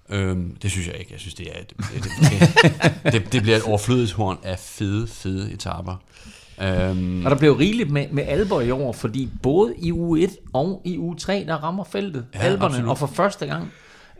Øhm, 0.09 0.55
det 0.61 0.71
synes 0.71 0.87
jeg 0.87 0.95
ikke. 0.95 1.11
Jeg 1.11 1.19
synes, 1.19 1.33
det 1.33 1.47
er 1.51 1.61
et, 1.61 1.73
det, 1.93 2.03
det, 3.03 3.13
det, 3.13 3.33
det 3.33 3.41
bliver 3.41 3.57
et 3.57 3.63
overflødighorn 3.63 4.37
af 4.43 4.59
fede, 4.59 5.07
fede 5.07 5.51
etaper. 5.51 5.95
Øhm, 6.61 7.25
Og 7.25 7.31
der 7.31 7.37
blev 7.37 7.53
rigeligt 7.53 7.91
med, 7.91 8.05
med 8.11 8.23
alber 8.27 8.61
i 8.61 8.71
år, 8.71 8.93
fordi 8.93 9.29
både 9.43 9.73
i 9.77 9.91
uge 9.91 10.21
1 10.21 10.31
og 10.53 10.81
i 10.85 10.97
uge 10.97 11.15
3, 11.15 11.45
der 11.47 11.55
rammer 11.55 11.83
feltet 11.83 12.25
ja, 12.33 12.39
alberne, 12.39 12.65
absolut. 12.65 12.89
og 12.89 12.97
for 12.97 13.07
første 13.07 13.45
gang, 13.45 13.71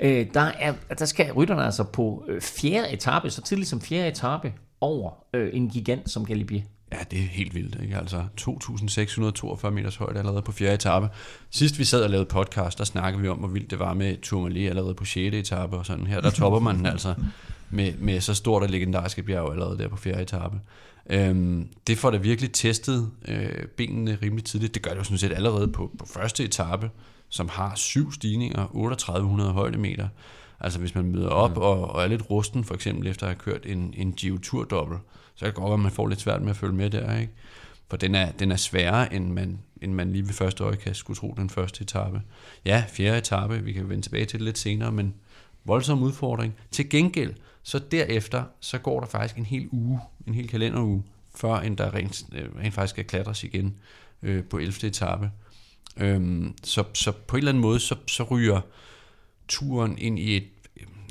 øh, 0.02 0.26
der, 0.34 0.52
er, 0.60 0.74
der 1.00 1.06
skal 1.06 1.32
rytterne 1.32 1.66
altså 1.66 1.84
på 1.84 2.26
øh, 2.30 2.42
fjerde 2.42 2.94
etape, 2.94 3.30
så 3.30 3.42
tidligt 3.42 3.70
som 3.70 3.82
fjerde 3.82 4.08
etape, 4.08 4.54
over 4.84 5.12
øh, 5.34 5.50
en 5.54 5.70
gigant 5.70 6.10
som 6.10 6.26
Galibier. 6.26 6.62
Ja, 6.92 6.98
det 7.12 7.20
er 7.20 7.24
helt 7.24 7.56
vildt. 7.56 7.82
Ikke? 7.84 7.98
Altså 7.98 8.24
2.642 8.42 9.70
meters 9.70 9.96
højde 9.96 10.20
allerede 10.20 10.42
på 10.42 10.52
fjerde 10.52 10.74
etape. 10.74 11.10
Sidst 11.50 11.80
vi 11.80 11.84
sad 11.84 12.04
og 12.04 12.10
lavede 12.10 12.26
podcast, 12.26 12.78
der 12.78 12.84
snakkede 12.84 13.22
vi 13.22 13.28
om, 13.28 13.38
hvor 13.38 13.48
vildt 13.48 13.72
det 13.72 13.80
var 13.80 13.94
med 13.94 14.18
Tourmalet 14.22 14.70
allerede 14.70 14.94
på 14.94 15.06
6. 15.06 15.36
etape 15.36 15.78
og 15.78 15.86
sådan 15.86 16.08
her. 16.08 16.22
Der 16.22 16.30
topper 16.30 16.60
man 16.60 16.78
den 16.78 16.86
altså 16.86 17.14
med, 17.70 17.94
med 18.00 18.22
så 18.22 18.34
stort 18.34 18.64
og 18.64 18.70
legendariske 18.70 19.24
bjerg 19.24 19.52
allerede 19.52 19.78
der 19.78 19.88
på 19.88 19.98
fjerde 19.98 20.22
etape. 20.22 20.60
Øhm, 21.10 21.68
det 21.88 21.98
får 21.98 22.12
da 22.12 22.18
virkelig 22.18 22.52
testet 22.52 23.12
øh, 23.28 23.66
benene 23.78 24.18
rimelig 24.22 24.46
tidligt. 24.46 24.74
Det 24.74 24.82
gør 24.82 24.92
det 24.92 24.98
jo 24.98 25.04
sådan 25.04 25.18
set 25.18 25.34
allerede 25.34 25.68
på, 25.68 25.92
på 26.00 26.06
første 26.06 26.44
etape, 26.44 26.90
som 27.30 27.50
har 27.50 27.76
syv 27.76 28.12
stigninger, 28.12 28.66
3800 28.74 29.52
højdemeter. 29.52 30.08
Altså 30.64 30.80
hvis 30.80 30.96
man 30.96 31.06
møder 31.06 31.30
op 31.30 31.58
og, 31.58 31.92
og 31.92 32.04
er 32.04 32.08
lidt 32.08 32.30
rusten, 32.30 32.64
for 32.64 32.74
eksempel 32.74 33.08
efter 33.08 33.28
at 33.28 33.30
have 33.34 33.40
kørt 33.40 33.66
en, 33.66 33.94
en 33.98 34.14
Geo-tur 34.14 34.64
dobbelt, 34.64 35.02
så 35.36 35.40
kan 35.40 35.48
det 35.48 35.56
godt 35.56 35.66
være, 35.66 35.74
at 35.74 35.80
man 35.80 35.92
får 35.92 36.08
lidt 36.08 36.22
svært 36.22 36.42
med 36.42 36.50
at 36.50 36.56
følge 36.56 36.74
med 36.74 36.90
der, 36.90 37.18
ikke? 37.18 37.34
For 37.90 37.98
den 37.98 38.16
er, 38.16 38.32
den 38.32 38.52
er 38.52 38.56
sværere, 38.56 39.14
end 39.14 39.32
man, 39.32 39.60
end 39.82 39.94
man 39.94 40.12
lige 40.12 40.28
ved 40.28 40.34
første 40.34 40.64
øjekast 40.64 41.00
skulle 41.00 41.18
tro 41.18 41.34
den 41.38 41.50
første 41.50 41.82
etape. 41.82 42.22
Ja, 42.66 42.84
fjerde 42.90 43.18
etape, 43.18 43.64
vi 43.64 43.74
kan 43.74 43.90
vende 43.90 44.02
tilbage 44.02 44.26
til 44.26 44.40
det 44.40 44.46
lidt 44.46 44.58
senere, 44.58 44.92
men 44.92 45.14
voldsom 45.64 46.04
udfordring. 46.04 46.56
Til 46.72 46.90
gengæld, 46.90 47.34
så 47.64 47.80
derefter, 47.80 48.44
så 48.60 48.78
går 48.78 49.00
der 49.00 49.08
faktisk 49.08 49.38
en 49.38 49.46
hel 49.46 49.68
uge, 49.72 50.00
en 50.28 50.34
hel 50.34 50.48
kalenderuge, 50.48 51.04
før 51.36 51.56
end 51.56 51.78
der 51.78 51.94
rent, 51.94 52.24
øh, 52.32 52.50
rent 52.60 52.74
faktisk 52.74 52.94
skal 52.94 53.06
klatres 53.06 53.44
igen 53.44 53.76
øh, 54.22 54.44
på 54.44 54.58
11. 54.58 54.88
etape. 54.88 55.32
Øhm, 55.98 56.56
så, 56.64 56.84
så 56.94 57.12
på 57.12 57.36
en 57.36 57.38
eller 57.38 57.52
anden 57.52 57.62
måde, 57.62 57.80
så, 57.80 57.96
så 58.08 58.24
ryger 58.24 58.62
turen 59.48 59.98
ind 59.98 60.20
i 60.20 60.38
et, 60.38 60.44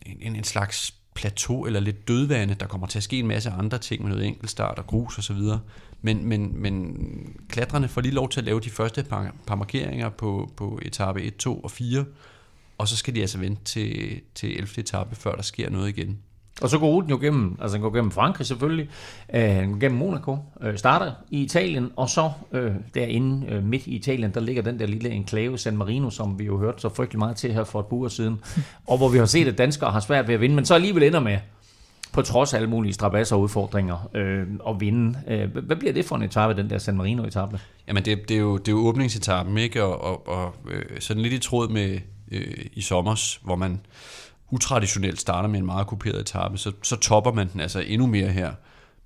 en, 0.06 0.36
en 0.36 0.44
slags 0.44 0.94
plateau 1.14 1.66
eller 1.66 1.80
lidt 1.80 2.08
dødvande. 2.08 2.54
Der 2.54 2.66
kommer 2.66 2.86
til 2.86 2.98
at 2.98 3.02
ske 3.02 3.18
en 3.18 3.26
masse 3.26 3.50
andre 3.50 3.78
ting 3.78 4.02
med 4.02 4.10
noget 4.10 4.26
enkeltstart 4.26 4.78
og 4.78 4.86
grus 4.86 5.18
og 5.18 5.24
så 5.24 5.32
videre. 5.34 5.60
Men, 6.02 6.24
men, 6.24 6.62
men 6.62 6.96
klatrerne 7.48 7.88
får 7.88 8.00
lige 8.00 8.14
lov 8.14 8.28
til 8.28 8.40
at 8.40 8.44
lave 8.44 8.60
de 8.60 8.70
første 8.70 9.02
par, 9.02 9.34
par 9.46 9.54
markeringer 9.54 10.08
på, 10.08 10.52
på 10.56 10.78
etape 10.82 11.22
1, 11.22 11.36
2 11.36 11.60
og 11.60 11.70
4, 11.70 12.04
og 12.78 12.88
så 12.88 12.96
skal 12.96 13.14
de 13.14 13.20
altså 13.20 13.38
vente 13.38 13.64
til, 13.64 14.20
til 14.34 14.56
11. 14.56 14.78
etape, 14.78 15.16
før 15.16 15.34
der 15.34 15.42
sker 15.42 15.70
noget 15.70 15.88
igen. 15.88 16.18
Og 16.62 16.70
så 16.70 16.78
går 16.78 16.86
ruten 16.86 17.10
jo 17.10 17.18
gennem, 17.20 17.56
altså 17.60 17.74
den 17.74 17.82
går 17.82 17.90
gennem 17.90 18.10
Frankrig 18.10 18.46
selvfølgelig, 18.46 18.88
øh, 19.34 19.42
den 19.42 19.72
går 19.72 19.78
gennem 19.78 19.98
Monaco, 19.98 20.38
øh, 20.60 20.78
starter 20.78 21.12
i 21.30 21.42
Italien, 21.42 21.90
og 21.96 22.08
så 22.08 22.30
øh, 22.52 22.72
derinde 22.94 23.46
øh, 23.48 23.64
midt 23.64 23.86
i 23.86 23.90
Italien, 23.90 24.34
der 24.34 24.40
ligger 24.40 24.62
den 24.62 24.78
der 24.78 24.86
lille 24.86 25.10
enklave 25.10 25.58
San 25.58 25.76
Marino, 25.76 26.10
som 26.10 26.38
vi 26.38 26.44
jo 26.44 26.58
hørte 26.58 26.80
så 26.80 26.88
frygtelig 26.88 27.18
meget 27.18 27.36
til 27.36 27.52
her 27.52 27.64
for 27.64 27.80
et 27.80 27.86
par 27.86 27.96
uger 27.96 28.08
siden, 28.08 28.40
og 28.88 28.98
hvor 28.98 29.08
vi 29.08 29.18
har 29.18 29.24
set, 29.24 29.48
at 29.48 29.58
danskere 29.58 29.90
har 29.90 30.00
svært 30.00 30.28
ved 30.28 30.34
at 30.34 30.40
vinde, 30.40 30.54
men 30.54 30.64
så 30.64 30.74
alligevel 30.74 31.02
ender 31.02 31.20
med, 31.20 31.38
på 32.12 32.22
trods 32.22 32.54
af 32.54 32.56
alle 32.58 32.70
mulige 32.70 32.92
strabasser 32.92 33.36
og 33.36 33.42
udfordringer, 33.42 34.08
øh, 34.14 34.46
at 34.68 34.80
vinde. 34.80 35.18
Øh, 35.28 35.56
hvad 35.66 35.76
bliver 35.76 35.92
det 35.92 36.04
for 36.04 36.16
en 36.16 36.22
etape, 36.22 36.62
den 36.62 36.70
der 36.70 36.78
San 36.78 36.96
Marino-etape? 36.96 37.60
Jamen 37.88 38.04
det, 38.04 38.28
det, 38.28 38.36
er 38.36 38.40
jo, 38.40 38.56
det 38.56 38.68
er 38.68 38.72
jo 38.72 38.78
åbningsetappen, 38.78 39.58
ikke? 39.58 39.84
Og, 39.84 40.04
og, 40.04 40.28
og 40.28 40.54
øh, 40.70 41.00
sådan 41.00 41.22
lidt 41.22 41.32
i 41.32 41.38
tråd 41.38 41.68
med 41.68 41.98
øh, 42.32 42.66
i 42.72 42.80
sommers, 42.80 43.40
hvor 43.44 43.56
man 43.56 43.80
utraditionelt 44.52 45.20
starter 45.20 45.48
med 45.48 45.58
en 45.58 45.66
meget 45.66 45.86
kuperet 45.86 46.20
etape, 46.20 46.58
så, 46.58 46.72
så 46.82 46.96
topper 46.96 47.32
man 47.32 47.48
den 47.52 47.60
altså 47.60 47.80
endnu 47.80 48.06
mere 48.06 48.28
her 48.28 48.52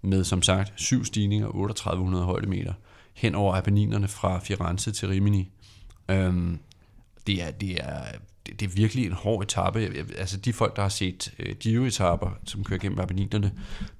med, 0.02 0.24
som 0.24 0.42
sagt, 0.42 0.72
syv 0.76 1.04
stigninger, 1.04 1.48
3800 1.48 2.24
højdemeter, 2.24 2.72
hen 3.14 3.34
over 3.34 3.54
Apenninerne 3.54 4.08
fra 4.08 4.38
Firenze 4.38 4.92
til 4.92 5.08
Rimini. 5.08 5.50
Øhm, 6.08 6.58
det, 7.26 7.42
er, 7.42 7.50
det, 7.50 7.84
er, 7.84 8.04
det, 8.46 8.62
er 8.62 8.68
virkelig 8.74 9.06
en 9.06 9.12
hård 9.12 9.42
etape. 9.42 9.78
Altså 10.18 10.36
de 10.36 10.52
folk, 10.52 10.76
der 10.76 10.82
har 10.82 10.88
set 10.88 11.34
øh, 11.38 11.56
Giro-etapper, 11.60 12.38
som 12.44 12.64
kører 12.64 12.80
gennem 12.80 12.98
Apenninerne, 12.98 13.52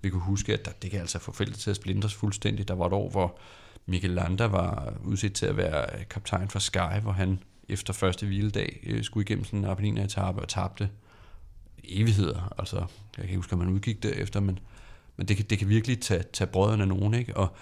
vil 0.02 0.10
kunne 0.10 0.22
huske, 0.22 0.52
at 0.52 0.64
der, 0.64 0.70
det 0.82 0.90
kan 0.90 1.00
altså 1.00 1.18
få 1.18 1.32
feltet 1.32 1.58
til 1.58 1.70
at 1.70 1.76
splindres 1.76 2.14
fuldstændig. 2.14 2.68
Der 2.68 2.74
var 2.74 2.86
et 2.86 2.92
år, 2.92 3.10
hvor 3.10 3.38
Mikel 3.86 4.10
Landa 4.10 4.46
var 4.46 4.92
udset 5.04 5.32
til 5.32 5.46
at 5.46 5.56
være 5.56 5.98
øh, 5.98 6.08
kaptajn 6.10 6.48
for 6.48 6.58
Sky, 6.58 7.00
hvor 7.02 7.12
han 7.12 7.38
efter 7.68 7.92
første 7.92 8.26
hviledag 8.26 8.80
øh, 8.86 9.04
skulle 9.04 9.24
igennem 9.24 9.44
sådan 9.44 9.58
en 9.58 9.64
Apenniner-etape 9.64 10.40
og 10.40 10.48
tabte 10.48 10.88
evigheder. 11.88 12.54
Altså, 12.58 12.76
jeg 12.76 12.86
kan 13.14 13.24
ikke 13.24 13.36
huske, 13.36 13.52
om 13.52 13.58
man 13.58 13.68
udgik 13.68 14.02
derefter, 14.02 14.40
men, 14.40 14.58
men 15.16 15.28
det, 15.28 15.36
kan, 15.36 15.46
det 15.50 15.58
kan 15.58 15.68
virkelig 15.68 16.00
tage, 16.00 16.22
tage 16.32 16.48
brødrene 16.48 16.82
af 16.82 16.88
nogen, 16.88 17.14
ikke? 17.14 17.36
Og 17.36 17.56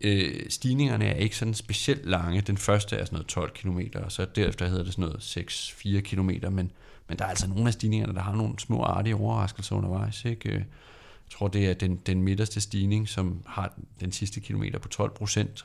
øh, 0.00 0.50
stigningerne 0.50 1.04
er 1.04 1.14
ikke 1.14 1.36
sådan 1.36 1.54
specielt 1.54 2.06
lange. 2.06 2.40
Den 2.40 2.58
første 2.58 2.96
er 2.96 3.04
sådan 3.04 3.16
noget 3.16 3.26
12 3.26 3.50
km, 3.54 3.80
og 3.94 4.12
så 4.12 4.24
derefter 4.24 4.68
hedder 4.68 4.84
det 4.84 4.92
sådan 4.92 5.04
noget 5.04 5.20
6-4 5.20 6.00
km, 6.00 6.30
men, 6.54 6.72
men 7.08 7.18
der 7.18 7.24
er 7.24 7.28
altså 7.28 7.48
nogle 7.48 7.66
af 7.66 7.72
stigningerne, 7.72 8.14
der 8.14 8.20
har 8.20 8.34
nogle 8.34 8.58
små 8.58 8.82
artige 8.82 9.16
overraskelser 9.16 9.76
undervejs, 9.76 10.24
ikke? 10.24 10.48
Øh, 10.48 10.54
jeg 10.54 11.38
tror, 11.38 11.48
det 11.48 11.66
er 11.66 11.74
den, 11.74 11.96
den 11.96 12.22
midterste 12.22 12.60
stigning, 12.60 13.08
som 13.08 13.42
har 13.46 13.74
den 14.00 14.12
sidste 14.12 14.40
kilometer 14.40 14.78
på 14.78 14.88
12 14.88 15.10
procent. 15.10 15.64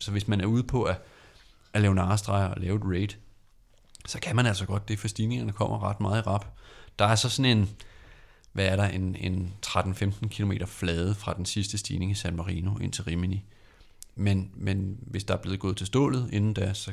Så 0.00 0.10
hvis 0.10 0.28
man 0.28 0.40
er 0.40 0.46
ude 0.46 0.62
på 0.62 0.82
at, 0.82 0.96
at 1.72 1.82
lave 1.82 1.94
narestreger 1.94 2.48
og 2.48 2.60
lave 2.60 2.76
et 2.76 2.82
raid, 2.84 3.08
så 4.06 4.20
kan 4.20 4.36
man 4.36 4.46
altså 4.46 4.66
godt 4.66 4.88
det, 4.88 4.98
for 4.98 5.08
stigningerne 5.08 5.52
kommer 5.52 5.82
ret 5.82 6.00
meget 6.00 6.18
i 6.18 6.20
rap. 6.26 6.46
Der 6.98 7.04
er 7.04 7.14
så 7.14 7.28
sådan 7.28 7.58
en, 7.58 7.70
hvad 8.52 8.66
er 8.66 8.76
der, 8.76 8.84
en, 8.84 9.16
en 9.20 9.52
13-15 9.66 10.28
km 10.28 10.52
flade 10.66 11.14
fra 11.14 11.34
den 11.34 11.46
sidste 11.46 11.78
stigning 11.78 12.10
i 12.10 12.14
San 12.14 12.36
Marino 12.36 12.76
ind 12.78 12.92
til 12.92 13.04
Rimini. 13.04 13.44
Men, 14.14 14.50
men 14.54 14.96
hvis 15.00 15.24
der 15.24 15.34
er 15.34 15.38
blevet 15.38 15.60
gået 15.60 15.76
til 15.76 15.86
stålet 15.86 16.28
inden 16.32 16.54
da, 16.54 16.72
så 16.74 16.92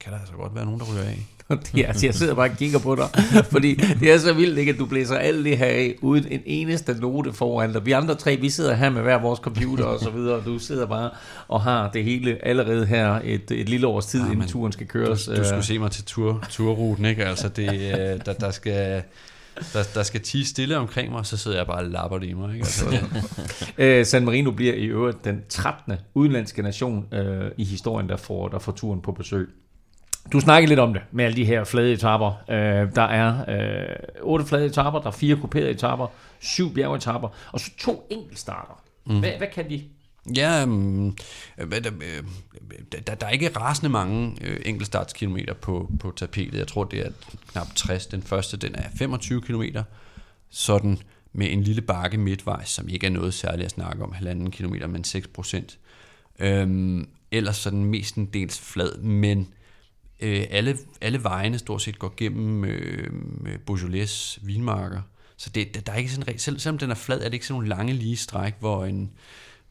kan 0.00 0.12
der 0.12 0.18
altså 0.18 0.34
godt 0.34 0.54
være 0.54 0.64
nogen, 0.64 0.80
der 0.80 0.86
ryger 0.92 1.02
af. 1.02 1.18
Ja, 1.76 1.82
altså, 1.82 2.06
jeg 2.06 2.14
sidder 2.14 2.34
bare 2.34 2.50
og 2.50 2.56
kigger 2.56 2.78
på 2.78 2.94
dig, 2.94 3.08
fordi 3.52 3.74
det 3.74 4.12
er 4.12 4.18
så 4.18 4.32
vildt, 4.32 4.58
ikke, 4.58 4.72
at 4.72 4.78
du 4.78 4.86
blæser 4.86 5.16
alt 5.16 5.44
det 5.44 5.58
her 5.58 5.66
af, 5.66 5.94
uden 6.00 6.26
en 6.30 6.42
eneste 6.46 6.94
note 6.94 7.32
foran 7.32 7.72
dig. 7.72 7.86
Vi 7.86 7.92
andre 7.92 8.14
tre, 8.14 8.36
vi 8.36 8.50
sidder 8.50 8.74
her 8.74 8.90
med 8.90 9.02
hver 9.02 9.18
vores 9.18 9.40
computer 9.40 9.84
og 9.84 10.00
så 10.00 10.10
videre, 10.10 10.34
og 10.36 10.44
du 10.44 10.58
sidder 10.58 10.86
bare 10.86 11.10
og 11.48 11.62
har 11.62 11.90
det 11.90 12.04
hele 12.04 12.44
allerede 12.44 12.86
her 12.86 13.20
et, 13.24 13.50
et 13.50 13.68
lille 13.68 13.86
års 13.86 14.06
tid, 14.06 14.20
ja, 14.20 14.26
inden 14.26 14.38
men 14.38 14.48
turen 14.48 14.72
skal 14.72 14.86
køres. 14.86 15.24
Du, 15.24 15.36
du 15.36 15.44
skulle 15.44 15.64
se 15.64 15.78
mig 15.78 15.90
til 15.90 16.04
tur, 16.04 16.44
turruten, 16.50 17.04
ikke? 17.04 17.24
Altså, 17.24 17.48
det, 17.48 17.72
øh, 17.72 18.20
der, 18.26 18.32
der 18.32 18.50
skal... 18.50 19.02
Der, 19.72 19.82
der 19.94 20.02
skal 20.02 20.20
tige 20.20 20.46
stille 20.46 20.76
omkring 20.76 21.12
mig, 21.12 21.26
så 21.26 21.36
sidder 21.36 21.56
jeg 21.56 21.66
bare 21.66 21.78
og 21.78 21.84
lapper 21.84 22.18
det 22.18 22.28
i 22.28 22.32
mig. 22.32 22.54
Ikke? 22.54 22.64
Altså, 22.64 22.98
Øh, 23.78 24.06
San 24.06 24.24
Marino 24.24 24.50
bliver 24.50 24.74
i 24.74 24.84
øvrigt 24.84 25.24
den 25.24 25.42
13. 25.48 25.94
udenlandske 26.14 26.62
nation 26.62 27.06
øh, 27.12 27.50
i 27.56 27.64
historien, 27.64 28.08
der 28.08 28.16
får, 28.16 28.48
der 28.48 28.58
får 28.58 28.72
turen 28.72 29.02
på 29.02 29.12
besøg. 29.12 29.48
Du 30.32 30.40
snakkede 30.40 30.68
lidt 30.68 30.80
om 30.80 30.92
det 30.92 31.02
med 31.12 31.24
alle 31.24 31.36
de 31.36 31.44
her 31.44 31.64
flade 31.64 31.92
etapper. 31.92 32.32
Øh, 32.50 32.94
der 32.94 33.02
er 33.02 33.44
øh, 33.48 33.96
otte 34.22 34.44
flade 34.44 34.66
etapper, 34.66 35.00
der 35.00 35.06
er 35.06 35.12
fire 35.12 35.36
kuperede 35.36 35.70
etapper, 35.70 36.06
syv 36.40 36.74
bjergetapper, 36.74 37.28
og 37.52 37.60
så 37.60 37.70
to 37.78 38.06
enkeltstarter. 38.10 38.82
Mm. 39.06 39.18
Hvad, 39.18 39.30
hvad 39.38 39.48
kan 39.54 39.70
de? 39.70 39.82
Ja, 40.36 40.64
um, 40.64 41.16
der, 41.58 41.92
øh, 42.02 42.18
øh, 42.18 42.22
der, 43.06 43.14
der 43.14 43.26
er 43.26 43.30
ikke 43.30 43.48
rasende 43.48 43.88
mange 43.88 44.36
øh, 44.40 44.60
enkeltstartskilometer 44.64 45.54
på, 45.54 45.90
på 46.00 46.12
tapetet. 46.16 46.58
Jeg 46.58 46.68
tror, 46.68 46.84
det 46.84 47.06
er 47.06 47.10
knap 47.52 47.66
60. 47.76 48.06
Den 48.06 48.22
første, 48.22 48.56
den 48.56 48.74
er 48.74 48.88
25 48.98 49.40
km. 49.40 49.62
Sådan 50.50 50.98
med 51.32 51.52
en 51.52 51.62
lille 51.62 51.82
bakke 51.82 52.18
midtvejs, 52.18 52.68
som 52.68 52.88
ikke 52.88 53.06
er 53.06 53.10
noget 53.10 53.34
særligt 53.34 53.64
at 53.64 53.70
snakke 53.70 54.04
om, 54.04 54.12
halvanden 54.12 54.50
kilometer, 54.50 54.86
men 54.86 55.04
6 55.04 55.28
procent. 55.28 55.78
Øhm, 56.38 57.08
ellers 57.30 57.56
sådan 57.56 57.84
mest 57.84 58.14
en 58.14 58.26
dels 58.26 58.60
flad, 58.60 58.98
men 58.98 59.48
øh, 60.20 60.46
alle, 60.50 60.78
alle 61.00 61.24
vejene 61.24 61.58
stort 61.58 61.82
set 61.82 61.98
går 61.98 62.14
gennem 62.16 62.64
øh, 62.64 63.10
Beaujolais 63.66 64.38
vinmarker. 64.42 65.00
Så 65.36 65.50
det, 65.50 65.86
der 65.86 65.92
er 65.92 65.96
ikke 65.96 66.10
sådan, 66.12 66.38
selv, 66.38 66.58
selvom 66.58 66.78
den 66.78 66.90
er 66.90 66.94
flad, 66.94 67.20
er 67.20 67.24
det 67.24 67.34
ikke 67.34 67.46
sådan 67.46 67.54
nogle 67.54 67.68
lange 67.68 67.92
lige 67.92 68.16
stræk, 68.16 68.54
hvor 68.60 68.84
en, 68.84 69.10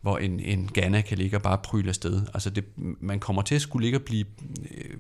hvor 0.01 0.17
en, 0.17 0.39
en 0.39 0.69
Ghana 0.73 1.01
kan 1.01 1.17
ligge 1.17 1.37
og 1.37 1.41
bare 1.41 1.57
pryle 1.57 1.89
afsted. 1.89 2.21
Altså 2.33 2.49
det, 2.49 2.65
man 3.01 3.19
kommer 3.19 3.41
til 3.41 3.55
at 3.55 3.61
skulle 3.61 3.83
ligge 3.83 3.97
og 3.97 4.03
blive... 4.03 4.25
Øh, 4.71 4.97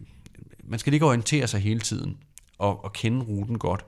man 0.63 0.79
skal 0.79 0.91
ligge 0.91 1.05
og 1.05 1.09
orientere 1.09 1.47
sig 1.47 1.59
hele 1.59 1.79
tiden 1.79 2.17
og, 2.57 2.83
og 2.83 2.93
kende 2.93 3.25
ruten 3.25 3.59
godt. 3.59 3.85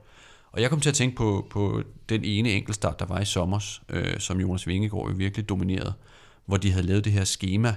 Og 0.52 0.60
jeg 0.62 0.70
kom 0.70 0.80
til 0.80 0.88
at 0.88 0.94
tænke 0.94 1.16
på, 1.16 1.46
på 1.50 1.82
den 2.08 2.24
ene 2.24 2.50
enkeltstart, 2.50 2.98
der 2.98 3.06
var 3.06 3.20
i 3.20 3.24
sommer, 3.24 3.78
øh, 3.88 4.18
som 4.20 4.40
Jonas 4.40 4.66
Vingegaard 4.66 5.08
jo 5.08 5.14
virkelig 5.16 5.48
dominerede, 5.48 5.92
hvor 6.46 6.56
de 6.56 6.72
havde 6.72 6.86
lavet 6.86 7.04
det 7.04 7.12
her 7.12 7.24
schema, 7.24 7.74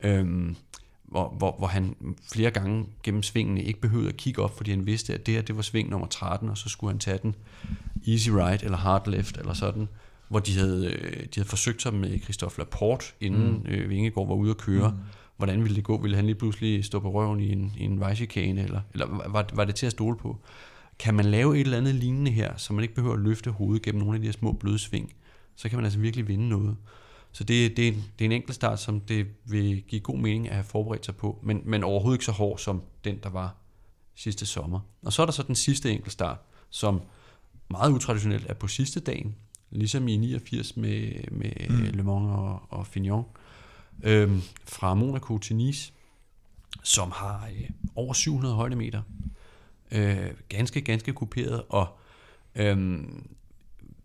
øh, 0.00 0.54
hvor, 1.04 1.34
hvor, 1.38 1.54
hvor 1.58 1.66
han 1.66 1.96
flere 2.32 2.50
gange 2.50 2.86
gennem 3.02 3.22
svingene 3.22 3.62
ikke 3.62 3.80
behøvede 3.80 4.08
at 4.08 4.16
kigge 4.16 4.42
op, 4.42 4.56
fordi 4.56 4.70
han 4.70 4.86
vidste, 4.86 5.14
at 5.14 5.26
det 5.26 5.34
her 5.34 5.42
det 5.42 5.56
var 5.56 5.62
sving 5.62 5.90
nummer 5.90 6.06
13, 6.06 6.48
og 6.48 6.58
så 6.58 6.68
skulle 6.68 6.92
han 6.92 6.98
tage 6.98 7.18
den 7.22 7.34
easy 8.08 8.30
right 8.30 8.62
eller 8.62 8.78
hard 8.78 9.08
left 9.08 9.36
eller 9.38 9.52
sådan, 9.52 9.88
hvor 10.34 10.40
de 10.40 10.58
havde, 10.58 10.86
øh, 10.86 11.20
de 11.22 11.28
havde 11.34 11.48
forsøgt 11.48 11.82
sig 11.82 11.94
med 11.94 12.20
Christophe 12.20 12.58
Laporte, 12.58 13.06
inden 13.20 13.52
mm. 13.52 13.66
øh, 13.66 13.90
Vingegaard 13.90 14.28
var 14.28 14.34
ude 14.34 14.50
at 14.50 14.56
køre. 14.56 14.90
Mm. 14.90 14.96
Hvordan 15.36 15.62
ville 15.62 15.76
det 15.76 15.84
gå? 15.84 16.00
Ville 16.02 16.16
han 16.16 16.26
lige 16.26 16.34
pludselig 16.34 16.84
stå 16.84 17.00
på 17.00 17.10
røven 17.10 17.40
i 17.40 17.52
en, 17.52 17.72
i 17.78 17.84
en 17.84 18.00
vejchikane, 18.00 18.64
eller, 18.64 18.80
eller 18.92 19.28
var, 19.28 19.46
var 19.52 19.64
det 19.64 19.74
til 19.74 19.86
at 19.86 19.92
stole 19.92 20.16
på? 20.16 20.38
Kan 20.98 21.14
man 21.14 21.24
lave 21.24 21.54
et 21.54 21.60
eller 21.60 21.78
andet 21.78 21.94
lignende 21.94 22.30
her, 22.30 22.56
så 22.56 22.72
man 22.72 22.82
ikke 22.82 22.94
behøver 22.94 23.14
at 23.14 23.20
løfte 23.20 23.50
hovedet 23.50 23.82
gennem 23.82 24.00
nogle 24.00 24.14
af 24.14 24.20
de 24.20 24.26
her 24.26 24.32
små 24.32 24.52
bløde 24.52 24.78
sving, 24.78 25.12
så 25.56 25.68
kan 25.68 25.78
man 25.78 25.84
altså 25.84 25.98
virkelig 25.98 26.28
vinde 26.28 26.48
noget. 26.48 26.76
Så 27.32 27.44
det, 27.44 27.76
det, 27.76 27.88
er 27.88 27.92
en, 27.92 28.04
det 28.18 28.24
er 28.24 28.28
en 28.28 28.32
enkelt 28.32 28.54
start, 28.54 28.80
som 28.80 29.00
det 29.00 29.26
vil 29.44 29.82
give 29.82 30.00
god 30.00 30.18
mening 30.18 30.48
at 30.48 30.54
have 30.54 30.64
forberedt 30.64 31.04
sig 31.04 31.16
på, 31.16 31.38
men, 31.42 31.62
men 31.64 31.84
overhovedet 31.84 32.16
ikke 32.16 32.24
så 32.24 32.32
hård 32.32 32.58
som 32.58 32.82
den, 33.04 33.18
der 33.22 33.30
var 33.30 33.56
sidste 34.14 34.46
sommer. 34.46 34.80
Og 35.02 35.12
så 35.12 35.22
er 35.22 35.26
der 35.26 35.32
så 35.32 35.42
den 35.42 35.54
sidste 35.54 35.92
enkeltstart, 35.92 36.38
som 36.70 37.00
meget 37.70 37.92
utraditionelt 37.92 38.46
er 38.48 38.54
på 38.54 38.68
sidste 38.68 39.00
dagen, 39.00 39.34
ligesom 39.74 40.08
i 40.08 40.16
89 40.16 40.76
med, 40.76 41.12
med 41.30 41.68
mm. 41.68 41.76
Le 41.76 42.02
Mans 42.02 42.30
og, 42.30 42.62
og 42.70 42.86
Fignon, 42.86 43.24
øhm, 44.02 44.42
fra 44.64 44.94
Monaco 44.94 45.38
til 45.38 45.56
Nice, 45.56 45.92
som 46.82 47.10
har 47.14 47.48
øh, 47.58 47.70
over 47.94 48.12
700 48.12 48.54
højdemeter. 48.54 49.02
Øh, 49.90 50.30
ganske, 50.48 50.80
ganske 50.80 51.12
kuperet, 51.12 51.62
og 51.68 51.98
øh, 52.54 52.98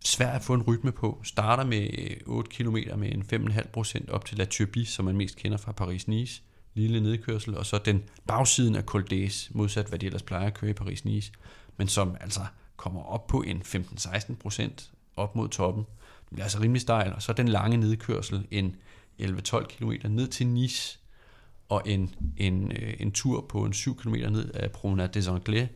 svært 0.04 0.34
at 0.34 0.42
få 0.42 0.54
en 0.54 0.62
rytme 0.62 0.92
på. 0.92 1.20
Starter 1.24 1.64
med 1.64 1.88
8 2.26 2.50
km 2.50 2.76
med 2.96 3.12
en 3.12 3.48
5,5% 3.48 4.10
op 4.10 4.24
til 4.24 4.38
La 4.38 4.44
Turbie, 4.44 4.86
som 4.86 5.04
man 5.04 5.16
mest 5.16 5.36
kender 5.36 5.58
fra 5.58 5.72
Paris-Nice. 5.80 6.42
Lille 6.74 7.00
nedkørsel, 7.00 7.56
og 7.56 7.66
så 7.66 7.78
den 7.84 8.02
bagsiden 8.26 8.76
af 8.76 8.82
Col 8.82 9.04
d'Ace, 9.12 9.50
modsat 9.50 9.86
hvad 9.86 9.98
de 9.98 10.06
ellers 10.06 10.22
plejer 10.22 10.46
at 10.46 10.54
køre 10.54 10.70
i 10.70 10.74
Paris-Nice, 10.80 11.32
men 11.76 11.88
som 11.88 12.16
altså 12.20 12.40
kommer 12.76 13.02
op 13.02 13.26
på 13.26 13.42
en 13.42 13.62
15-16% 13.66 14.90
op 15.20 15.36
mod 15.36 15.48
toppen. 15.48 15.84
Det 16.20 16.30
bliver 16.32 16.44
altså 16.44 16.60
rimelig 16.60 16.82
stejl, 16.82 17.12
og 17.12 17.22
så 17.22 17.32
den 17.32 17.48
lange 17.48 17.76
nedkørsel, 17.76 18.46
en 18.50 18.76
11-12 19.22 19.66
km 19.66 19.92
ned 20.08 20.28
til 20.28 20.46
Nice, 20.46 20.98
og 21.68 21.82
en, 21.86 22.14
en, 22.36 22.72
øh, 22.72 22.94
en 22.98 23.12
tur 23.12 23.46
på 23.48 23.64
en 23.64 23.72
7 23.72 23.96
km 23.96 24.14
ned 24.14 24.50
af 24.54 24.70
Promenade 24.70 25.12
des 25.12 25.28
Anglais, 25.28 25.68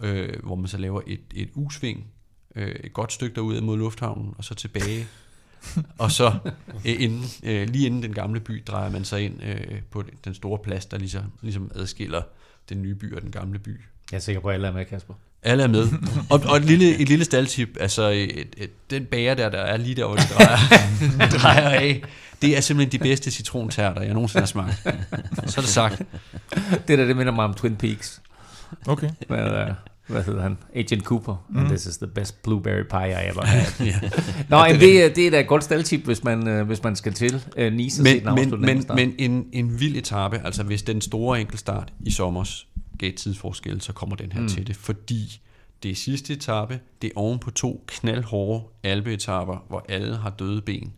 øh, 0.00 0.42
hvor 0.42 0.54
man 0.54 0.68
så 0.68 0.78
laver 0.78 1.00
et, 1.06 1.20
et 1.34 1.50
U-sving, 1.54 2.06
øh, 2.54 2.68
et 2.68 2.92
godt 2.92 3.12
stykke 3.12 3.34
derud 3.34 3.60
mod 3.60 3.78
lufthavnen, 3.78 4.34
og 4.38 4.44
så 4.44 4.54
tilbage. 4.54 5.06
og 5.98 6.10
så 6.10 6.38
øh, 6.86 7.02
inden, 7.02 7.24
øh, 7.42 7.68
lige 7.68 7.86
inden 7.86 8.02
den 8.02 8.14
gamle 8.14 8.40
by 8.40 8.62
drejer 8.66 8.90
man 8.90 9.04
sig 9.04 9.22
ind 9.22 9.42
øh, 9.42 9.82
på 9.90 10.04
den 10.24 10.34
store 10.34 10.58
plads, 10.58 10.86
der 10.86 10.98
ligesom, 10.98 11.24
ligesom 11.42 11.70
adskiller 11.74 12.22
den 12.68 12.82
nye 12.82 12.94
by 12.94 13.14
og 13.14 13.22
den 13.22 13.30
gamle 13.30 13.58
by. 13.58 13.80
Jeg 14.10 14.16
er 14.16 14.20
sikker 14.20 14.40
på, 14.40 14.48
at 14.48 14.54
alle 14.54 14.68
er 14.68 14.72
med, 14.72 14.84
Kasper. 14.84 15.14
Alle 15.44 15.62
er 15.62 15.68
med. 15.68 15.88
Og, 16.30 16.42
og 16.48 16.56
et 16.56 16.64
lille, 16.64 16.96
et 16.96 17.08
lille 17.08 17.24
staldtip, 17.24 17.68
altså 17.80 18.02
et, 18.08 18.46
et, 18.56 18.70
den 18.90 19.04
bager 19.04 19.34
der, 19.34 19.48
der 19.48 19.58
er 19.58 19.76
lige 19.76 19.94
der, 19.94 20.06
hvor 20.06 20.16
det 20.16 20.26
drejer, 20.34 20.58
drejer 21.42 21.68
af, 21.68 22.02
det 22.42 22.56
er 22.56 22.60
simpelthen 22.60 23.00
de 23.00 23.04
bedste 23.04 23.30
citrontærter, 23.30 24.02
jeg 24.02 24.14
nogensinde 24.14 24.40
har 24.40 24.46
smagt. 24.46 24.82
Så 25.46 25.60
er 25.60 25.62
det 25.62 25.68
sagt. 25.68 26.02
Det 26.88 26.98
der, 26.98 27.04
det 27.04 27.16
minder 27.16 27.32
mig 27.32 27.44
om 27.44 27.54
Twin 27.54 27.76
Peaks. 27.76 28.20
Okay. 28.86 29.10
Hvad, 29.28 29.68
uh, 29.68 29.74
hvad 30.06 30.22
hedder 30.22 30.42
han? 30.42 30.58
Agent 30.74 31.02
Cooper. 31.02 31.44
Mm. 31.48 31.58
And 31.58 31.68
this 31.68 31.86
is 31.86 31.96
the 31.96 32.06
best 32.06 32.42
blueberry 32.42 32.82
pie 32.90 33.10
I 33.10 33.30
ever 33.30 33.44
had. 33.44 33.66
ja. 33.86 34.00
Nå, 34.48 34.64
ja, 34.64 34.72
det, 34.72 34.80
det, 34.80 35.16
det 35.16 35.26
er 35.26 35.30
da 35.30 35.40
et 35.40 35.46
godt 35.46 35.64
staldtip, 35.64 36.04
hvis 36.04 36.24
man, 36.24 36.60
uh, 36.60 36.66
hvis 36.66 36.82
man 36.82 36.96
skal 36.96 37.12
til 37.12 37.42
uh, 37.58 37.72
Nice 37.72 38.02
men, 38.02 38.24
men, 38.34 38.60
men, 38.60 38.84
men 38.94 39.14
en, 39.18 39.46
en 39.52 39.80
vild 39.80 39.96
etape, 39.96 40.40
altså 40.44 40.62
hvis 40.62 40.82
den 40.82 41.00
store 41.00 41.40
enkeltstart 41.40 41.92
i 42.00 42.10
sommers 42.10 42.66
gav 42.98 43.12
tidsforskel, 43.12 43.80
så 43.80 43.92
kommer 43.92 44.16
den 44.16 44.32
her 44.32 44.40
mm. 44.40 44.48
til 44.48 44.66
det, 44.66 44.76
fordi 44.76 45.40
det 45.82 45.90
er 45.90 45.94
sidste 45.94 46.32
etape, 46.32 46.80
det 47.02 47.08
er 47.08 47.20
oven 47.20 47.38
på 47.38 47.50
to 47.50 47.84
knaldhårde 47.86 48.64
alpeetapper, 48.82 49.64
hvor 49.68 49.84
alle 49.88 50.16
har 50.16 50.30
døde 50.30 50.62
ben. 50.62 50.92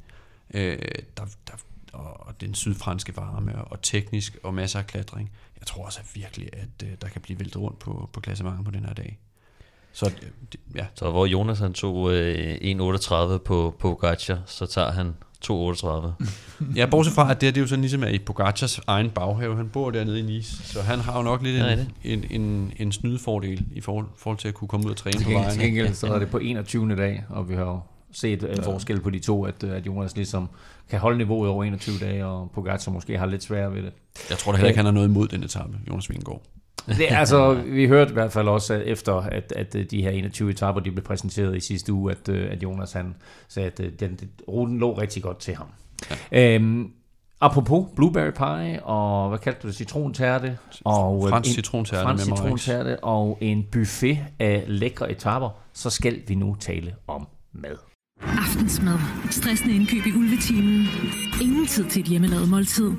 Øh, 0.54 0.78
der, 1.16 1.24
der, 1.46 1.52
og 1.92 2.40
den 2.40 2.54
sydfranske 2.54 3.16
varme 3.16 3.64
og 3.64 3.82
teknisk 3.82 4.36
og 4.42 4.54
masser 4.54 4.78
af 4.78 4.86
klatring. 4.86 5.30
Jeg 5.60 5.66
tror 5.66 5.84
også 5.84 6.00
virkelig, 6.14 6.48
at 6.52 6.82
øh, 6.84 6.90
der 7.02 7.08
kan 7.08 7.20
blive 7.20 7.38
væltet 7.38 7.56
rundt 7.56 7.78
på, 7.78 8.10
på 8.12 8.20
klassementet 8.20 8.64
på 8.64 8.70
den 8.70 8.84
her 8.84 8.92
dag. 8.92 9.18
Så, 9.92 10.12
ja. 10.74 10.86
så 10.94 11.10
hvor 11.10 11.26
Jonas 11.26 11.58
han 11.58 11.72
tog 11.72 12.12
øh, 12.12 12.54
1.38 12.54 13.38
på 13.38 13.76
Pogacar, 13.78 14.42
så 14.46 14.66
tager 14.66 14.90
han 14.90 15.14
2.38. 15.50 16.24
ja, 16.76 16.86
bortset 16.86 17.14
fra, 17.14 17.30
at 17.30 17.40
det, 17.40 17.54
det 17.54 17.60
er 17.60 17.62
jo 17.62 17.68
sådan 17.68 17.80
ligesom 17.80 18.02
er 18.02 18.08
i 18.08 18.18
Pogacars 18.18 18.80
egen 18.86 19.10
baghave. 19.10 19.56
Han 19.56 19.68
bor 19.68 19.90
dernede 19.90 20.18
i 20.18 20.22
Nice, 20.22 20.64
så 20.64 20.82
han 20.82 20.98
har 20.98 21.16
jo 21.16 21.22
nok 21.22 21.42
lidt 21.42 21.62
en, 21.62 21.92
en, 22.04 22.24
en, 22.30 22.72
en 22.76 22.92
snydefordel 22.92 23.64
i 23.72 23.80
forhold, 23.80 24.06
forhold 24.16 24.38
til 24.38 24.48
at 24.48 24.54
kunne 24.54 24.68
komme 24.68 24.86
ud 24.86 24.90
og 24.90 24.96
træne 24.96 25.24
på 25.24 25.30
vejen. 25.30 25.50
Til 25.50 25.60
gengæld 25.60 25.94
så 25.94 26.06
er 26.06 26.18
det 26.18 26.30
på 26.30 26.38
21. 26.38 26.96
dag, 26.96 27.24
og 27.28 27.48
vi 27.48 27.54
har 27.54 27.62
jo 27.62 27.80
set 28.12 28.42
en 28.42 28.48
ja. 28.56 28.62
forskel 28.62 29.00
på 29.00 29.10
de 29.10 29.18
to, 29.18 29.44
at, 29.44 29.64
at 29.64 29.86
Jonas 29.86 30.16
ligesom 30.16 30.48
kan 30.90 30.98
holde 30.98 31.18
niveauet 31.18 31.50
over 31.50 31.64
21 31.64 31.98
dage, 31.98 32.26
og 32.26 32.50
Pogacar 32.54 32.92
måske 32.92 33.18
har 33.18 33.26
lidt 33.26 33.42
sværere 33.42 33.74
ved 33.74 33.82
det. 33.82 33.92
Jeg 34.30 34.38
tror 34.38 34.52
da 34.52 34.56
heller 34.56 34.68
ikke, 34.68 34.78
han 34.78 34.84
har 34.84 34.92
noget 34.92 35.08
imod 35.08 35.28
den 35.28 35.42
etape, 35.42 35.78
Jonas 35.88 36.10
Vingegaard. 36.10 36.42
Det, 36.86 37.06
altså, 37.10 37.54
vi 37.54 37.86
hørte 37.86 38.10
i 38.10 38.12
hvert 38.12 38.32
fald 38.32 38.48
også, 38.48 38.74
at 38.74 38.82
efter 38.82 39.14
at, 39.14 39.52
at 39.56 39.76
de 39.90 40.02
her 40.02 40.10
21 40.10 40.50
etaper, 40.50 40.80
de 40.80 40.90
blev 40.90 41.04
præsenteret 41.04 41.56
i 41.56 41.60
sidste 41.60 41.92
uge, 41.92 42.10
at, 42.12 42.28
øh, 42.28 42.52
at 42.52 42.62
Jonas 42.62 42.92
han 42.92 43.14
sagde, 43.48 43.66
at 43.66 43.80
øh, 43.80 43.92
den, 44.00 44.20
ruten 44.48 44.78
lå 44.78 44.98
rigtig 44.98 45.22
godt 45.22 45.38
til 45.38 45.54
ham. 45.54 45.66
Ja. 46.32 46.54
Øhm, 46.54 46.90
apropos 47.40 47.86
blueberry 47.96 48.30
pie, 48.30 48.82
og 48.82 49.28
hvad 49.28 49.38
kaldte 49.38 49.60
du 49.62 49.66
det, 49.66 49.76
citrontærte? 49.76 50.58
Og 50.84 51.26
fransk 51.28 51.50
citrontærte 51.50 52.02
fransk 52.02 52.24
citrontærte 52.24 53.04
og 53.04 53.38
en 53.40 53.66
buffet 53.72 54.18
af 54.38 54.64
lækre 54.66 55.10
etaper, 55.10 55.50
så 55.72 55.90
skal 55.90 56.22
vi 56.26 56.34
nu 56.34 56.56
tale 56.60 56.94
om 57.06 57.28
mad. 57.52 57.95
Aftensmad. 58.22 58.98
Stressende 59.30 59.74
indkøb 59.74 60.06
i 60.06 60.12
ulvetimen. 60.12 60.86
Ingen 61.42 61.66
tid 61.66 61.84
til 61.84 62.00
et 62.00 62.06
hjemmelavet 62.06 62.48
måltid. 62.48 62.90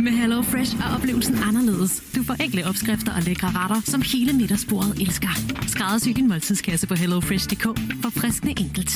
Med 0.00 0.12
Hello 0.12 0.42
Fresh 0.42 0.76
er 0.76 0.94
oplevelsen 0.96 1.36
anderledes. 1.48 2.02
Du 2.16 2.22
får 2.22 2.34
enkle 2.44 2.62
opskrifter 2.68 3.12
og 3.16 3.22
lækre 3.22 3.48
retter, 3.54 3.80
som 3.84 4.02
hele 4.12 4.32
middagsbordet 4.32 5.00
elsker. 5.00 5.28
Skræddersy 5.66 6.08
din 6.08 6.28
måltidskasse 6.28 6.86
på 6.86 6.94
hellofresh.dk 6.94 7.64
for 8.02 8.10
friskende 8.20 8.54
enkelt. 8.60 8.90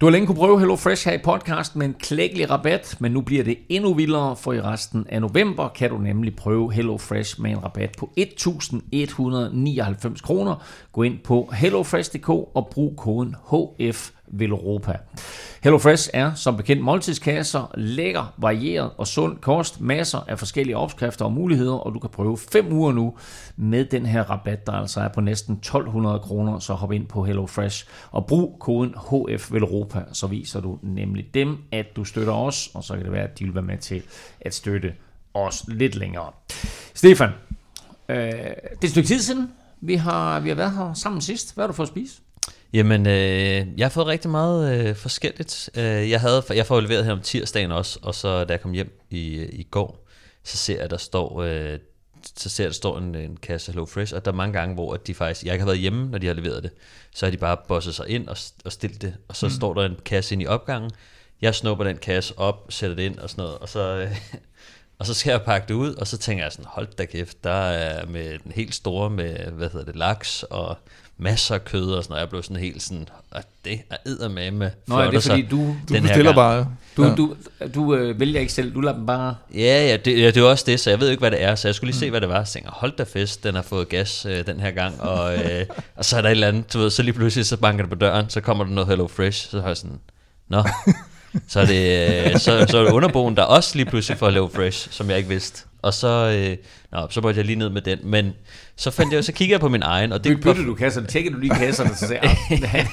Du 0.00 0.06
har 0.06 0.10
længe 0.10 0.26
kunne 0.26 0.36
prøve 0.36 0.58
Hello 0.58 0.76
Fresh 0.76 1.08
her 1.08 1.14
i 1.14 1.18
podcast 1.24 1.76
med 1.76 1.86
en 1.86 1.94
klækkelig 1.94 2.50
rabat, 2.50 2.96
men 3.00 3.12
nu 3.12 3.20
bliver 3.20 3.44
det 3.44 3.58
endnu 3.68 3.94
vildere, 3.94 4.36
for 4.36 4.52
i 4.52 4.60
resten 4.60 5.06
af 5.08 5.20
november 5.20 5.68
kan 5.68 5.90
du 5.90 5.98
nemlig 5.98 6.36
prøve 6.36 6.72
Hello 6.72 6.98
Fresh 6.98 7.40
med 7.40 7.50
en 7.50 7.64
rabat 7.64 7.96
på 7.98 8.10
1.199 8.20 10.22
kroner. 10.22 10.62
Gå 10.92 11.02
ind 11.02 11.18
på 11.18 11.50
hellofresh.dk 11.54 12.28
og 12.28 12.68
brug 12.70 12.96
koden 12.96 13.34
HF 13.50 14.10
Velropa. 14.38 14.96
HelloFresh 15.62 16.10
er 16.12 16.34
som 16.34 16.56
bekendt 16.56 16.82
måltidskasser, 16.82 17.70
lækker, 17.74 18.34
varieret 18.36 18.90
og 18.98 19.06
sund 19.06 19.36
kost, 19.38 19.80
masser 19.80 20.18
af 20.28 20.38
forskellige 20.38 20.76
opskrifter 20.76 21.24
og 21.24 21.32
muligheder, 21.32 21.74
og 21.74 21.94
du 21.94 21.98
kan 21.98 22.10
prøve 22.10 22.38
5 22.38 22.72
uger 22.72 22.92
nu 22.92 23.14
med 23.56 23.84
den 23.84 24.06
her 24.06 24.22
rabat, 24.22 24.66
der 24.66 24.72
altså 24.72 25.00
er 25.00 25.08
på 25.08 25.20
næsten 25.20 25.54
1200 25.54 26.18
kroner, 26.18 26.58
så 26.58 26.74
hop 26.74 26.92
ind 26.92 27.06
på 27.06 27.24
HelloFresh 27.24 27.86
og 28.10 28.26
brug 28.26 28.56
koden 28.60 28.94
HF 29.10 29.52
Velropa, 29.52 30.02
så 30.12 30.26
viser 30.26 30.60
du 30.60 30.78
nemlig 30.82 31.34
dem, 31.34 31.58
at 31.72 31.86
du 31.96 32.04
støtter 32.04 32.32
os, 32.32 32.70
og 32.74 32.84
så 32.84 32.94
kan 32.94 33.04
det 33.04 33.12
være, 33.12 33.24
at 33.24 33.38
de 33.38 33.44
vil 33.44 33.54
være 33.54 33.64
med 33.64 33.78
til 33.78 34.02
at 34.40 34.54
støtte 34.54 34.94
os 35.34 35.64
lidt 35.68 35.94
længere. 35.94 36.30
Stefan, 36.94 37.30
øh, 38.08 38.16
det 38.16 38.34
er 38.36 38.78
et 38.82 38.90
stykke 38.90 39.06
tid 39.06 39.20
siden, 39.20 39.50
vi 39.80 39.94
har, 39.94 40.40
vi 40.40 40.48
har 40.48 40.56
været 40.56 40.72
her 40.72 40.92
sammen 40.94 41.20
sidst. 41.20 41.54
Hvad 41.54 41.62
har 41.62 41.66
du 41.66 41.72
fået 41.72 41.86
at 41.86 41.92
spise? 41.92 42.20
Jamen, 42.74 43.06
øh, 43.06 43.66
jeg 43.76 43.84
har 43.84 43.88
fået 43.88 44.06
rigtig 44.06 44.30
meget 44.30 44.78
øh, 44.78 44.96
forskelligt. 44.96 45.70
Øh, 45.76 46.10
jeg 46.10 46.20
havde, 46.20 46.42
jeg 46.50 46.66
får 46.66 46.80
leveret 46.80 47.04
her 47.04 47.12
om 47.12 47.20
tirsdagen 47.20 47.72
også, 47.72 47.98
og 48.02 48.14
så 48.14 48.44
da 48.44 48.52
jeg 48.52 48.60
kom 48.60 48.72
hjem 48.72 49.00
i, 49.10 49.42
i 49.42 49.62
går, 49.62 50.06
så 50.44 50.56
ser 50.56 50.80
jeg, 50.80 50.90
der 50.90 50.96
står, 50.96 51.42
øh, 51.42 51.78
så 52.36 52.48
ser 52.48 52.64
jeg, 52.64 52.68
der 52.68 52.74
står 52.74 52.98
en, 52.98 53.14
en 53.14 53.36
kasse 53.36 53.72
Hello 53.72 53.86
Fresh, 53.86 54.14
og 54.14 54.24
der 54.24 54.30
er 54.30 54.36
mange 54.36 54.52
gange, 54.52 54.74
hvor 54.74 54.94
at 54.94 55.06
de 55.06 55.14
faktisk, 55.14 55.46
jeg 55.46 55.54
ikke 55.54 55.62
har 55.62 55.66
været 55.66 55.78
hjemme, 55.78 56.10
når 56.10 56.18
de 56.18 56.26
har 56.26 56.34
leveret 56.34 56.62
det, 56.62 56.70
så 57.14 57.26
har 57.26 57.30
de 57.30 57.36
bare 57.36 57.56
bosset 57.68 57.94
sig 57.94 58.08
ind 58.08 58.28
og, 58.28 58.36
og 58.64 58.72
stillet 58.72 59.02
det, 59.02 59.16
og 59.28 59.36
så 59.36 59.46
mm. 59.46 59.50
står 59.50 59.74
der 59.74 59.84
en 59.84 59.96
kasse 60.04 60.34
ind 60.34 60.42
i 60.42 60.46
opgangen, 60.46 60.90
jeg 61.42 61.54
snupper 61.54 61.84
den 61.84 61.96
kasse 61.96 62.38
op, 62.38 62.66
sætter 62.68 62.96
det 62.96 63.02
ind 63.02 63.18
og 63.18 63.30
sådan 63.30 63.42
noget, 63.42 63.58
og 63.58 63.68
så, 63.68 63.80
øh, 63.80 64.16
og 64.98 65.06
så 65.06 65.14
skal 65.14 65.30
jeg 65.30 65.42
pakke 65.42 65.68
det 65.68 65.74
ud, 65.74 65.94
og 65.94 66.06
så 66.06 66.18
tænker 66.18 66.44
jeg 66.44 66.52
sådan, 66.52 66.66
hold 66.68 66.88
da 66.98 67.04
kæft, 67.04 67.44
der 67.44 67.50
er 67.50 68.06
med 68.06 68.38
den 68.38 68.52
helt 68.52 68.74
store 68.74 69.10
med, 69.10 69.36
hvad 69.36 69.70
hedder 69.70 69.86
det, 69.86 69.96
laks 69.96 70.42
og 70.42 70.76
masser 71.18 71.54
af 71.54 71.64
kød 71.64 71.90
og 71.90 72.02
sådan 72.04 72.12
noget. 72.12 72.20
Jeg 72.20 72.28
blev 72.30 72.42
sådan 72.42 72.56
helt 72.56 72.82
sådan, 72.82 73.08
at 73.32 73.46
det 73.64 73.80
er 73.90 73.96
eddermame 74.06 74.70
Nå, 74.86 74.98
er 74.98 75.10
det 75.10 75.22
fordi 75.22 75.42
du, 75.42 75.56
Du 75.56 75.74
den 75.88 75.94
her 75.94 76.00
bestiller 76.02 76.24
gang. 76.24 76.34
bare. 76.34 76.66
du, 76.96 77.02
Ja. 77.04 77.14
du, 77.14 77.34
du 77.74 77.94
øh, 77.94 78.20
vælger 78.20 78.40
ikke 78.40 78.52
selv, 78.52 78.74
du 78.74 78.80
lader 78.80 78.96
dem 78.96 79.06
bare... 79.06 79.36
Ja, 79.54 79.86
ja, 79.88 79.96
det, 79.96 80.20
ja, 80.20 80.26
det 80.26 80.36
er 80.36 80.42
også 80.42 80.64
det, 80.66 80.80
så 80.80 80.90
jeg 80.90 81.00
ved 81.00 81.10
ikke, 81.10 81.20
hvad 81.20 81.30
det 81.30 81.42
er, 81.42 81.54
så 81.54 81.68
jeg 81.68 81.74
skulle 81.74 81.90
lige 81.90 81.98
se, 82.00 82.10
hvad 82.10 82.20
det 82.20 82.28
var. 82.28 82.44
Så 82.44 82.52
tænker, 82.52 82.68
jeg, 82.68 82.74
hold 82.76 82.92
da 82.96 83.02
fest, 83.02 83.44
den 83.44 83.54
har 83.54 83.62
fået 83.62 83.88
gas 83.88 84.26
øh, 84.26 84.46
den 84.46 84.60
her 84.60 84.70
gang, 84.70 85.00
og, 85.00 85.34
øh, 85.36 85.66
og 85.96 86.04
så 86.04 86.16
er 86.16 86.20
der 86.22 86.28
et 86.28 86.32
eller 86.32 86.48
andet, 86.48 86.72
du 86.72 86.78
ved, 86.78 86.90
så 86.90 87.02
lige 87.02 87.14
pludselig, 87.14 87.46
så 87.46 87.56
banker 87.56 87.82
det 87.84 87.90
på 87.90 87.96
døren, 87.98 88.30
så 88.30 88.40
kommer 88.40 88.64
der 88.64 88.70
noget 88.70 88.88
Hello 88.88 89.06
Fresh, 89.06 89.50
så 89.50 89.60
har 89.60 89.66
jeg 89.68 89.76
sådan, 89.76 89.98
nå, 90.48 90.62
så 91.48 91.60
er 91.60 91.66
det, 91.66 92.08
øh, 92.26 92.32
så, 92.40 92.66
så 92.70 92.78
er 92.78 92.84
det 92.84 92.92
underboen, 92.92 93.36
der 93.36 93.42
også 93.42 93.76
lige 93.76 93.86
pludselig 93.86 94.18
får 94.18 94.26
Hello 94.26 94.48
Fresh, 94.54 94.88
som 94.90 95.10
jeg 95.10 95.16
ikke 95.16 95.28
vidste. 95.28 95.62
Og 95.82 95.94
så, 95.94 96.08
øh, 96.08 96.56
nå, 96.94 97.06
så 97.10 97.20
måtte 97.20 97.38
jeg 97.38 97.46
lige 97.46 97.56
ned 97.56 97.68
med 97.70 97.82
den, 97.82 97.98
men 98.02 98.32
så 98.76 98.90
fandt 98.90 99.12
jeg, 99.12 99.24
så 99.24 99.32
kiggede 99.32 99.52
jeg 99.52 99.60
på 99.60 99.68
min 99.68 99.82
egen, 99.82 100.12
og 100.12 100.24
det 100.24 100.32
Du 100.36 100.42
byttede 100.42 100.66
du 100.66 100.74
kasserne, 100.74 101.06
tjekkede 101.06 101.34
du 101.34 101.40
lige 101.40 101.54
kasserne, 101.54 101.90
så 101.94 102.06
sagde 102.06 102.18
jeg, 102.22 102.36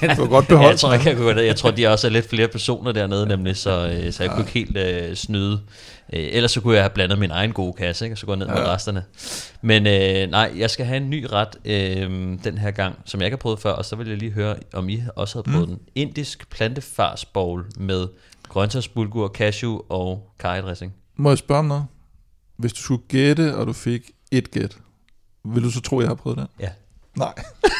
"Ah, 0.02 0.16
Du 0.16 0.22
har 0.22 0.28
godt 0.28 0.44
Ja, 0.44 0.48
beholdt 0.48 0.70
jeg, 0.70 0.78
tror, 0.78 0.92
jeg, 0.92 1.00
kan, 1.00 1.16
godt- 1.16 1.36
jeg 1.36 1.56
tror, 1.56 1.70
de 1.70 1.86
også 1.86 2.06
er 2.06 2.10
lidt 2.10 2.28
flere 2.28 2.48
personer 2.48 2.92
dernede, 2.92 3.26
nemlig, 3.26 3.56
så, 3.56 3.88
øh, 4.04 4.12
så 4.12 4.22
jeg 4.22 4.32
kunne 4.32 4.40
ikke 4.40 4.52
helt 4.52 4.76
øh, 4.76 5.16
snyde. 5.16 5.60
Øh, 6.12 6.28
ellers 6.32 6.50
så 6.52 6.60
kunne 6.60 6.74
jeg 6.74 6.82
have 6.82 6.90
blandet 6.90 7.18
min 7.18 7.30
egen 7.30 7.52
gode 7.52 7.72
kasse, 7.72 8.04
ikke? 8.04 8.14
og 8.14 8.18
så 8.18 8.26
gå 8.26 8.34
ned 8.34 8.46
med 8.46 8.56
resterne. 8.58 9.04
Men 9.62 9.86
øh, 9.86 10.30
nej, 10.30 10.52
jeg 10.56 10.70
skal 10.70 10.86
have 10.86 10.96
en 10.96 11.10
ny 11.10 11.26
ret 11.32 11.48
øh, 11.64 12.10
den 12.44 12.58
her 12.58 12.70
gang, 12.70 12.94
som 13.04 13.20
jeg 13.20 13.26
ikke 13.26 13.34
har 13.34 13.38
prøvet 13.40 13.58
før, 13.60 13.72
og 13.72 13.84
så 13.84 13.96
vil 13.96 14.08
jeg 14.08 14.16
lige 14.18 14.32
høre, 14.32 14.56
om 14.72 14.88
I 14.88 15.02
også 15.16 15.34
havde 15.38 15.52
prøvet 15.52 15.68
mm. 15.68 15.74
den. 15.76 15.84
Indisk 15.94 16.50
plantefarsbowl 16.50 17.64
med 17.76 18.06
grøntsagsbulgur, 18.48 19.28
cashew 19.28 19.78
og 19.88 20.32
karrydressing. 20.38 20.92
Må 21.16 21.28
jeg 21.30 21.38
spørge 21.38 21.58
om 21.58 21.64
noget? 21.64 21.84
Hvis 22.62 22.72
du 22.72 22.82
skulle 22.82 23.02
gætte, 23.08 23.56
og 23.56 23.66
du 23.66 23.72
fik 23.72 24.10
et 24.30 24.50
gæt, 24.50 24.78
vil 25.44 25.62
du 25.62 25.70
så 25.70 25.80
tro, 25.80 26.00
jeg 26.00 26.08
har 26.08 26.14
prøvet 26.14 26.38
den? 26.38 26.46
Ja. 26.60 26.68
Nej. 27.16 27.32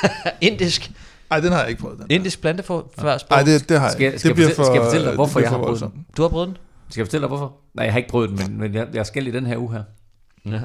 Indisk, 0.41 0.91
Nej, 1.31 1.41
den 1.41 1.53
har 1.53 1.61
jeg 1.61 1.69
ikke 1.69 1.81
prøvet. 1.83 1.99
Den. 1.99 2.07
indisk 2.11 2.41
plantefarsbowl. 2.41 3.19
Nej, 3.31 3.43
det, 3.43 3.69
det 3.69 3.79
har 3.79 3.87
jeg 3.87 3.93
Skal- 3.93 4.07
ikke. 4.07 4.19
skal 4.19 4.29
det 4.29 4.35
bliver 4.37 4.49
jeg 4.49 4.57
fortælle- 4.57 4.67
skal 4.67 4.75
jeg 4.75 4.85
fortælle 4.85 5.05
dig, 5.05 5.11
det 5.13 5.17
hvorfor 5.19 5.39
bliver 5.39 5.45
jeg 5.47 5.51
har 5.51 5.59
for 5.59 5.65
prøvet 5.65 5.81
den? 5.81 5.89
voldsomt. 5.89 6.17
Du 6.17 6.23
har 6.23 6.29
prøvet 6.29 6.49
den? 6.49 6.57
skal 6.91 7.01
jeg 7.01 7.07
fortælle 7.07 7.23
dig 7.23 7.29
hvorfor? 7.29 7.57
Nej, 7.75 7.85
jeg 7.85 7.93
har 7.93 7.99
ikke 7.99 8.11
prøvet 8.11 8.31
den, 8.31 8.39
men, 8.39 8.59
men 8.61 8.75
jeg, 8.75 8.89
jeg 8.95 9.07
skal 9.07 9.27
i 9.27 9.31
den 9.31 9.47
her 9.47 9.57
uge 9.57 9.73
her. 9.73 9.83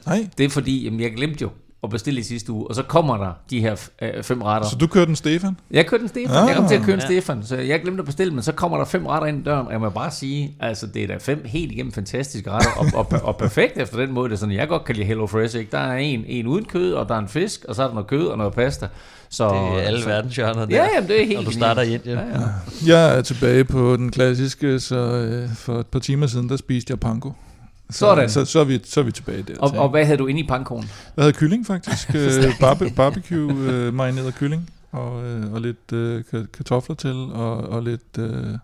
Nej, 0.05 0.27
Det 0.37 0.45
er 0.45 0.49
fordi, 0.49 0.83
jamen, 0.83 0.99
jeg 0.99 1.11
glemte 1.13 1.41
jo 1.41 1.49
at 1.87 1.91
bestille 1.91 2.19
i 2.19 2.23
sidste 2.23 2.51
uge, 2.51 2.67
og 2.67 2.75
så 2.75 2.83
kommer 2.83 3.17
der 3.17 3.31
de 3.49 3.59
her 3.61 3.75
øh, 4.01 4.23
fem 4.23 4.41
retter. 4.41 4.69
så 4.69 4.75
du 4.75 4.87
kørte 4.87 5.05
den 5.05 5.15
Stefan? 5.15 5.57
Jeg 5.71 5.85
kørte 5.87 6.01
en 6.03 6.09
Stefan. 6.09 6.35
Ah. 6.35 6.47
Jeg 6.47 6.55
kom 6.55 6.67
til 6.67 6.75
at 6.75 6.81
køre 6.81 6.93
en 6.95 6.99
Ja. 7.01 7.05
Stefan, 7.05 7.43
så 7.43 7.55
jeg 7.55 7.81
glemte 7.81 8.01
at 8.01 8.05
bestille, 8.05 8.33
men 8.33 8.43
så 8.43 8.51
kommer 8.51 8.77
der 8.77 8.85
fem 8.85 9.05
retter 9.05 9.27
ind 9.27 9.39
i 9.39 9.43
døren, 9.43 9.65
og 9.67 9.71
jeg 9.71 9.79
må 9.79 9.89
bare 9.89 10.11
sige, 10.11 10.55
altså 10.59 10.87
det 10.87 11.03
er 11.03 11.07
da 11.07 11.17
fem 11.19 11.41
helt 11.45 11.71
igennem 11.71 11.91
fantastiske 11.91 12.51
retter, 12.51 12.69
og, 12.77 12.85
og, 12.93 13.19
og 13.23 13.37
perfekt 13.37 13.77
efter 13.77 13.97
den 13.97 14.13
måde. 14.13 14.29
Det 14.29 14.35
er 14.35 14.39
sådan, 14.39 14.55
jeg 14.55 14.67
godt 14.67 14.83
kan 14.83 14.95
lide 14.95 15.05
Hello 15.07 15.27
Fresh, 15.27 15.57
ikke? 15.57 15.71
Der 15.71 15.77
er 15.77 15.97
en, 15.97 16.23
en 16.27 16.47
uden 16.47 16.65
kød, 16.65 16.93
og 16.93 17.07
der 17.09 17.15
er 17.15 17.19
en 17.19 17.27
fisk, 17.27 17.65
og 17.69 17.75
så 17.75 17.83
er 17.83 17.87
der 17.87 17.93
noget 17.93 18.07
kød 18.07 18.25
og 18.27 18.37
noget 18.37 18.53
pasta. 18.53 18.87
Så, 19.29 19.47
Det 19.49 19.55
er 19.83 19.87
alle 19.87 20.01
så, 20.01 20.07
verdenshjørner 20.09 20.65
der. 20.65 20.75
Ja, 20.75 20.87
jamen, 20.95 21.09
det 21.09 21.21
er 21.21 21.25
helt 21.25 21.39
Og 21.39 21.45
du 21.45 21.51
starter 21.51 21.81
i 21.81 21.93
Indien. 21.93 22.17
Ja, 22.17 22.23
ja. 22.23 22.47
Jeg 22.87 23.17
er 23.17 23.21
tilbage 23.21 23.63
på 23.63 23.95
den 23.97 24.11
klassiske, 24.11 24.79
så 24.79 24.95
øh, 24.95 25.49
for 25.55 25.79
et 25.79 25.87
par 25.87 25.99
timer 25.99 26.27
siden, 26.27 26.49
der 26.49 26.57
spiste 26.57 26.91
jeg 26.91 26.99
panko. 26.99 27.31
Så, 27.89 27.97
Sådan. 27.97 28.29
Så, 28.29 28.45
så, 28.45 28.59
er 28.59 28.63
vi, 28.63 28.79
så 28.83 28.99
er 28.99 29.03
vi 29.03 29.11
tilbage 29.11 29.43
der. 29.43 29.59
Og, 29.59 29.71
og 29.77 29.89
hvad 29.89 30.05
havde 30.05 30.17
du 30.17 30.27
inde 30.27 30.39
i 30.41 30.47
pankoen? 30.47 30.89
Jeg 31.17 31.23
havde 31.23 31.33
kylling 31.33 31.65
faktisk. 31.65 32.09
øh, 32.15 32.43
barbe, 32.59 32.89
barbecue 32.95 33.53
øh, 33.71 33.93
marineret 33.93 34.35
kylling. 34.35 34.69
Og, 34.91 35.25
øh, 35.25 35.53
og 35.53 35.61
lidt 35.61 35.93
øh, 35.93 36.23
ka- 36.33 36.45
kartofler 36.45 36.95
til. 36.95 37.15
Og, 37.15 37.57
og 37.57 37.83
lidt 37.83 38.17
øh, 38.19 38.57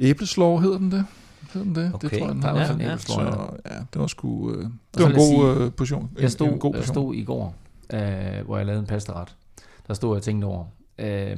æbleslår, 0.00 0.60
hedder 0.60 0.78
den 0.78 0.92
det? 0.92 1.06
Hedder 1.52 1.66
den 1.66 1.74
det? 1.74 1.94
Okay. 1.94 2.08
Det 2.10 2.18
tror 2.18 2.26
jeg, 2.26 2.34
den 2.34 2.74
en 2.74 2.80
ja. 2.80 2.92
æbleslår, 2.92 3.16
Så 3.16 3.70
ja. 3.70 3.74
ja, 3.74 3.80
det 3.92 4.00
var 4.00 4.06
sgu... 4.06 4.50
Øh, 4.54 4.62
det 4.62 4.70
så 4.94 5.00
var 5.02 5.06
en 5.06 5.12
jeg 5.12 5.18
god 5.18 5.54
sige, 5.56 5.64
øh, 5.64 5.72
portion. 5.72 6.10
Jeg 6.18 6.30
stod, 6.30 6.48
en 6.48 6.58
god 6.58 6.74
jeg 6.74 6.80
portion. 6.80 6.94
stod 6.94 7.14
i 7.14 7.24
går, 7.24 7.54
øh, 7.92 8.44
hvor 8.44 8.56
jeg 8.56 8.66
lavede 8.66 8.80
en 8.80 8.86
pastaret. 8.86 9.36
Der 9.88 9.94
stod 9.94 10.10
jeg 10.10 10.16
og 10.16 10.22
tænkte 10.22 10.44
over, 10.46 10.64
øh, 10.98 11.36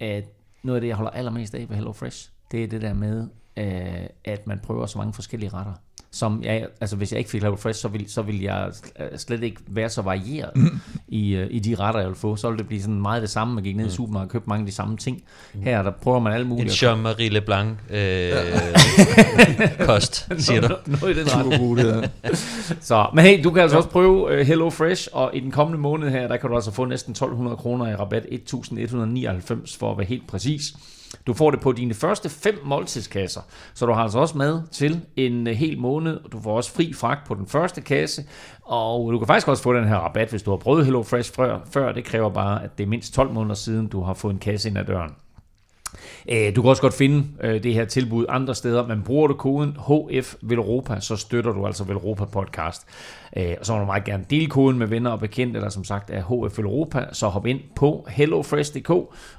at 0.00 0.24
noget 0.62 0.76
af 0.76 0.80
det, 0.80 0.88
jeg 0.88 0.96
holder 0.96 1.10
allermest 1.10 1.54
af 1.54 1.66
ved 1.68 1.76
Hello 1.76 1.92
Fresh, 1.92 2.30
det 2.52 2.64
er 2.64 2.68
det 2.68 2.82
der 2.82 2.94
med, 2.94 3.26
øh, 3.56 4.06
at 4.24 4.46
man 4.46 4.60
prøver 4.62 4.86
så 4.86 4.98
mange 4.98 5.12
forskellige 5.12 5.50
retter. 5.54 5.72
Som 6.14 6.42
jeg, 6.44 6.66
altså 6.80 6.96
hvis 6.96 7.12
jeg 7.12 7.18
ikke 7.18 7.30
fik 7.30 7.42
Hello 7.42 7.56
Fresh, 7.56 7.80
så 7.80 7.88
ville, 7.88 8.10
så 8.10 8.22
ville 8.22 8.44
jeg 8.44 8.72
øh, 9.00 9.18
slet 9.18 9.42
ikke 9.42 9.60
være 9.66 9.88
så 9.88 10.02
varieret 10.02 10.50
Mm. 10.56 10.80
i, 11.08 11.34
øh, 11.34 11.46
i 11.50 11.58
de 11.58 11.74
retter, 11.74 12.00
jeg 12.00 12.08
ville 12.08 12.18
få. 12.20 12.36
Så 12.36 12.48
ville 12.48 12.58
det 12.58 12.66
blive 12.68 12.80
sådan 12.80 13.00
meget 13.02 13.22
det 13.22 13.30
samme. 13.30 13.54
Man 13.54 13.64
gik 13.64 13.74
Mm. 13.76 13.80
ned 13.80 13.88
i 13.88 13.92
supermarkedet 13.92 14.28
og 14.28 14.32
købte 14.32 14.48
mange 14.48 14.62
af 14.62 14.66
de 14.66 14.72
samme 14.72 14.96
ting. 14.96 15.22
Her 15.54 15.82
der 15.82 15.90
prøver 15.90 16.18
man 16.20 16.32
alle 16.32 16.42
En 16.42 16.48
mulige. 16.48 16.68
Jean-Marie 16.92 17.28
Leblanc 17.28 17.76
øh, 17.90 18.32
kost, 19.86 20.28
siger 20.38 20.60
du. 20.68 20.76
Noget 20.86 21.16
i 21.16 21.20
den 21.20 21.28
er. 21.28 22.08
Så, 22.80 23.06
men 23.14 23.24
hey, 23.24 23.44
du 23.44 23.50
kan 23.50 23.62
altså 23.62 23.76
også 23.76 23.88
prøve 23.88 24.24
uh, 24.40 24.46
Hello 24.46 24.70
Fresh, 24.70 25.08
og 25.12 25.30
i 25.34 25.40
den 25.40 25.50
kommende 25.50 25.78
måned 25.78 26.10
her, 26.10 26.28
der 26.28 26.36
kan 26.36 26.50
du 26.50 26.56
altså 26.56 26.70
få 26.70 26.84
næsten 26.84 27.10
1200 27.10 27.56
kroner 27.56 27.86
i 27.88 27.94
rabat, 27.94 28.26
1199 28.28 29.76
for 29.76 29.92
at 29.92 29.98
være 29.98 30.06
helt 30.06 30.26
præcis. 30.26 30.62
Du 31.26 31.34
får 31.34 31.50
det 31.50 31.60
på 31.60 31.72
dine 31.72 31.94
første 31.94 32.28
fem 32.28 32.58
måltidskasser, 32.64 33.40
så 33.74 33.86
du 33.86 33.92
har 33.92 34.02
altså 34.02 34.18
også 34.18 34.38
med 34.38 34.62
til 34.72 35.00
en 35.16 35.46
øh, 35.46 35.54
hel 35.54 35.78
måned. 35.78 36.16
og 36.24 36.32
Du 36.32 36.40
får 36.40 36.56
også 36.56 36.74
fri 36.74 36.92
fragt 36.92 37.26
på 37.26 37.34
den 37.34 37.46
første 37.46 37.80
kasse, 37.80 38.24
og 38.62 39.12
du 39.12 39.18
kan 39.18 39.26
faktisk 39.26 39.48
også 39.48 39.62
få 39.62 39.74
den 39.74 39.88
her 39.88 39.96
rabat, 39.96 40.30
hvis 40.30 40.42
du 40.42 40.50
har 40.50 40.56
prøvet 40.56 40.84
Hello 40.84 41.02
Fresh 41.02 41.34
før. 41.34 41.58
før. 41.72 41.92
Det 41.92 42.04
kræver 42.04 42.30
bare, 42.30 42.64
at 42.64 42.78
det 42.78 42.84
er 42.84 42.88
mindst 42.88 43.14
12 43.14 43.32
måneder 43.32 43.54
siden, 43.54 43.86
du 43.86 44.02
har 44.02 44.14
fået 44.14 44.32
en 44.32 44.38
kasse 44.38 44.68
ind 44.68 44.78
ad 44.78 44.84
døren. 44.84 45.10
Øh, 46.28 46.56
du 46.56 46.62
kan 46.62 46.68
også 46.68 46.82
godt 46.82 46.94
finde 46.94 47.24
øh, 47.40 47.62
det 47.62 47.74
her 47.74 47.84
tilbud 47.84 48.26
andre 48.28 48.54
steder, 48.54 48.86
men 48.86 49.02
bruger 49.02 49.26
du 49.26 49.34
koden 49.34 49.76
HF 49.88 50.34
Velropa, 50.42 51.00
så 51.00 51.16
støtter 51.16 51.52
du 51.52 51.66
altså 51.66 51.84
Velropa 51.84 52.24
Podcast. 52.24 52.86
Og 53.36 53.66
så 53.66 53.72
må 53.72 53.78
du 53.78 53.84
meget 53.84 54.04
gerne 54.04 54.24
dele 54.30 54.46
koden 54.46 54.78
med 54.78 54.86
venner 54.86 55.10
og 55.10 55.20
bekendte, 55.20 55.60
der 55.60 55.68
som 55.68 55.84
sagt 55.84 56.10
er 56.10 56.48
HF 56.48 56.58
Velropa, 56.58 57.04
så 57.12 57.28
hop 57.28 57.46
ind 57.46 57.60
på 57.76 58.06
hellofresh.dk 58.08 58.90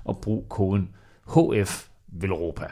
og 0.03 0.17
brug 0.21 0.45
koden 0.49 0.89
HF 1.27 1.87
Velropa. 2.07 2.65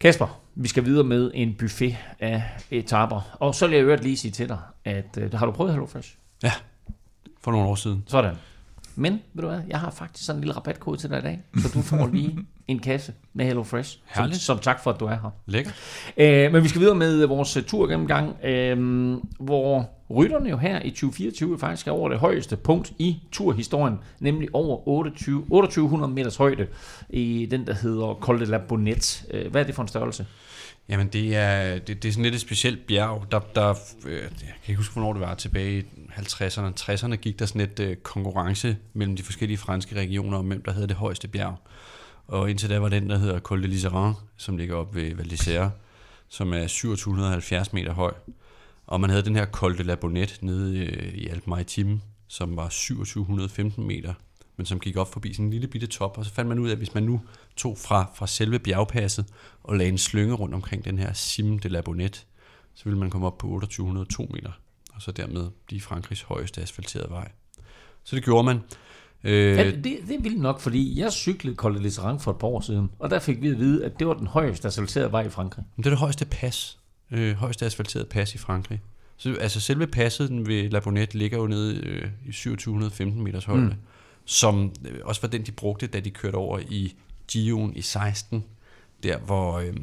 Kasper, 0.00 0.40
vi 0.54 0.68
skal 0.68 0.84
videre 0.84 1.04
med 1.04 1.30
en 1.34 1.54
buffet 1.58 1.96
af 2.20 2.42
etaper. 2.70 3.36
Og 3.40 3.54
så 3.54 3.66
vil 3.66 3.74
jeg 3.74 3.84
øvrigt 3.84 4.02
lige 4.02 4.16
sige 4.16 4.32
til 4.32 4.48
dig, 4.48 4.58
at 4.84 5.18
øh, 5.18 5.32
har 5.32 5.46
du 5.46 5.52
prøvet 5.52 5.72
HelloFresh? 5.72 6.16
For 7.40 7.50
nogle 7.50 7.68
år 7.68 7.74
siden. 7.74 8.04
Sådan. 8.06 8.36
Men, 8.96 9.12
ved 9.32 9.42
du 9.42 9.48
hvad, 9.48 9.60
jeg 9.68 9.80
har 9.80 9.90
faktisk 9.90 10.26
sådan 10.26 10.38
en 10.38 10.40
lille 10.40 10.56
rabatkode 10.56 10.96
til 10.96 11.10
dig 11.10 11.18
i 11.18 11.22
dag, 11.22 11.40
så 11.62 11.68
du 11.74 11.82
får 11.82 12.06
lige 12.06 12.38
en 12.68 12.78
kasse 12.78 13.12
med 13.32 13.46
HelloFresh. 13.46 13.90
Som, 13.90 14.22
Herligt. 14.22 14.40
som 14.40 14.58
tak 14.58 14.82
for, 14.82 14.90
at 14.90 15.00
du 15.00 15.04
er 15.04 15.10
her. 15.10 15.30
Lækker. 15.46 15.70
Øh, 16.16 16.52
men 16.52 16.62
vi 16.62 16.68
skal 16.68 16.80
videre 16.80 16.94
med 16.94 17.26
vores 17.26 17.56
øh, 17.56 17.62
turgennemgang, 17.62 18.44
øh, 18.44 19.16
hvor 19.40 19.90
rytterne 20.10 20.50
jo 20.50 20.56
her 20.56 20.82
i 20.82 20.90
2024 20.90 21.58
faktisk 21.58 21.86
er 21.86 21.92
over 21.92 22.08
det 22.08 22.18
højeste 22.18 22.56
punkt 22.56 22.92
i 22.98 23.22
turhistorien, 23.32 23.98
nemlig 24.20 24.48
over 24.52 24.88
28, 24.88 25.40
2800 25.40 26.12
meters 26.12 26.36
højde 26.36 26.66
i 27.10 27.48
den, 27.50 27.66
der 27.66 27.74
hedder 27.74 28.14
Col 28.20 28.40
de 28.40 28.44
la 28.44 28.58
Bonette. 28.58 29.26
Øh, 29.30 29.50
hvad 29.50 29.62
er 29.62 29.66
det 29.66 29.74
for 29.74 29.82
en 29.82 29.88
størrelse? 29.88 30.26
Jamen, 30.88 31.08
det 31.08 31.36
er, 31.36 31.78
det, 31.78 32.02
det 32.02 32.08
er 32.08 32.12
sådan 32.12 32.24
lidt 32.24 32.34
et 32.34 32.40
specielt 32.40 32.86
bjerg. 32.86 33.24
Der, 33.30 33.40
der, 33.54 33.74
øh, 34.06 34.20
jeg 34.20 34.30
kan 34.30 34.52
ikke 34.68 34.76
huske, 34.76 34.92
hvornår 34.92 35.12
det 35.12 35.20
var 35.20 35.34
tilbage 35.34 35.78
i 35.78 35.84
50'erne. 36.10 36.72
60'erne 36.80 37.14
gik 37.14 37.38
der 37.38 37.46
sådan 37.46 37.60
lidt 37.60 37.80
øh, 37.80 37.96
konkurrence 37.96 38.76
mellem 38.92 39.16
de 39.16 39.22
forskellige 39.22 39.58
franske 39.58 39.96
regioner 39.96 40.38
om, 40.38 40.46
hvem 40.46 40.62
der 40.62 40.72
havde 40.72 40.88
det 40.88 40.96
højeste 40.96 41.28
bjerg. 41.28 41.56
Og 42.26 42.50
indtil 42.50 42.70
da 42.70 42.78
var 42.78 42.88
den, 42.88 43.10
der 43.10 43.18
hedder 43.18 43.40
Col 43.40 43.62
de 43.62 43.68
Liseron, 43.68 44.14
som 44.36 44.56
ligger 44.56 44.76
op 44.76 44.94
ved 44.94 45.14
Val 45.14 45.26
d'Isère, 45.26 45.68
som 46.28 46.52
er 46.52 46.60
2770 46.60 47.72
meter 47.72 47.92
høj. 47.92 48.12
Og 48.86 49.00
man 49.00 49.10
havde 49.10 49.24
den 49.24 49.36
her 49.36 49.46
Col 49.46 49.78
de 49.78 49.82
la 49.82 49.94
Bonette 49.94 50.46
nede 50.46 50.78
øh, 50.78 51.14
i 51.14 51.28
Alpe 51.28 51.50
Maritime, 51.50 52.00
som 52.28 52.56
var 52.56 52.68
2715 52.68 53.86
meter, 53.86 54.14
men 54.56 54.66
som 54.66 54.80
gik 54.80 54.96
op 54.96 55.12
forbi 55.12 55.32
sådan 55.32 55.44
en 55.44 55.50
lille 55.50 55.68
bitte 55.68 55.86
top, 55.86 56.18
og 56.18 56.24
så 56.24 56.34
fandt 56.34 56.48
man 56.48 56.58
ud 56.58 56.68
af, 56.68 56.72
at 56.72 56.78
hvis 56.78 56.94
man 56.94 57.02
nu 57.02 57.20
tog 57.56 57.78
fra, 57.78 58.10
fra 58.14 58.26
selve 58.26 58.58
bjergpasset 58.58 59.26
og 59.62 59.76
lagde 59.76 59.92
en 59.92 59.98
slynge 59.98 60.34
rundt 60.34 60.54
omkring 60.54 60.84
den 60.84 60.98
her 60.98 61.12
Cime 61.12 61.58
de 61.58 61.68
la 61.68 61.80
Bonette, 61.80 62.20
så 62.74 62.84
ville 62.84 62.98
man 62.98 63.10
komme 63.10 63.26
op 63.26 63.38
på 63.38 63.46
2802 63.46 64.30
meter, 64.34 64.50
og 64.94 65.02
så 65.02 65.12
dermed 65.12 65.50
blive 65.66 65.80
Frankrigs 65.80 66.22
højeste 66.22 66.60
asfalterede 66.60 67.10
vej. 67.10 67.30
Så 68.04 68.16
det 68.16 68.24
gjorde 68.24 68.44
man. 68.44 68.60
Øh, 69.24 69.56
Ja, 69.56 69.70
det, 69.70 69.84
det 69.84 70.14
er 70.14 70.20
vildt 70.20 70.40
nok, 70.40 70.60
fordi 70.60 71.00
jeg 71.00 71.12
cyklede 71.12 71.56
Col 71.56 71.84
de 71.84 71.90
for 72.20 72.30
et 72.30 72.38
par 72.38 72.46
år 72.46 72.60
siden, 72.60 72.90
og 72.98 73.10
der 73.10 73.18
fik 73.18 73.42
vi 73.42 73.48
at 73.48 73.58
vide, 73.58 73.84
at 73.84 73.98
det 73.98 74.06
var 74.06 74.14
den 74.14 74.26
højeste 74.26 74.68
asfalterede 74.68 75.12
vej 75.12 75.22
i 75.22 75.30
Frankrig. 75.30 75.64
Men 75.76 75.82
det 75.82 75.86
er 75.86 75.90
det 75.90 75.98
højeste 75.98 76.24
pas, 76.24 76.78
øh, 77.10 77.34
højeste 77.34 77.66
asfalterede 77.66 78.08
pas 78.08 78.34
i 78.34 78.38
Frankrig. 78.38 78.80
Så 79.16 79.34
altså 79.34 79.60
selve 79.60 79.86
passet 79.86 80.28
den 80.28 80.46
ved 80.46 80.70
La 80.70 80.80
Bonette 80.80 81.18
ligger 81.18 81.38
jo 81.38 81.46
nede 81.46 81.76
øh, 81.76 82.08
i 82.26 82.32
2715 82.32 83.22
meters 83.22 83.44
højde. 83.44 83.62
Mm. 83.62 83.74
Som 84.24 84.72
øh, 84.84 85.00
også 85.02 85.20
var 85.20 85.28
den, 85.28 85.46
de 85.46 85.52
brugte, 85.52 85.86
da 85.86 86.00
de 86.00 86.10
kørte 86.10 86.36
over 86.36 86.58
i 86.58 86.94
Gio'en 87.32 87.72
i 87.74 87.82
16, 87.82 88.44
der 89.02 89.18
hvor, 89.18 89.58
øh, 89.58 89.74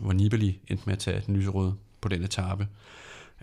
hvor 0.00 0.12
Nibali 0.12 0.58
endte 0.68 0.84
med 0.86 0.92
at 0.92 0.98
tage 0.98 1.22
den 1.26 1.36
lyserøde 1.36 1.74
på 2.00 2.08
den 2.08 2.24
etape. 2.24 2.68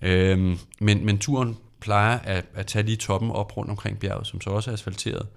Øh, 0.02 0.58
men, 0.80 1.06
men 1.06 1.18
turen 1.18 1.58
plejer 1.80 2.20
at, 2.20 2.46
at 2.54 2.68
tage 2.68 2.86
lige 2.86 2.98
toppen 2.98 3.32
op 3.32 3.58
rundt 3.58 3.72
omkring 3.72 4.00
bjerget, 4.00 4.28
som 4.28 4.42
så 4.42 4.50
også 4.50 4.72
er 4.72 4.74
asfalteret. 4.74 5.28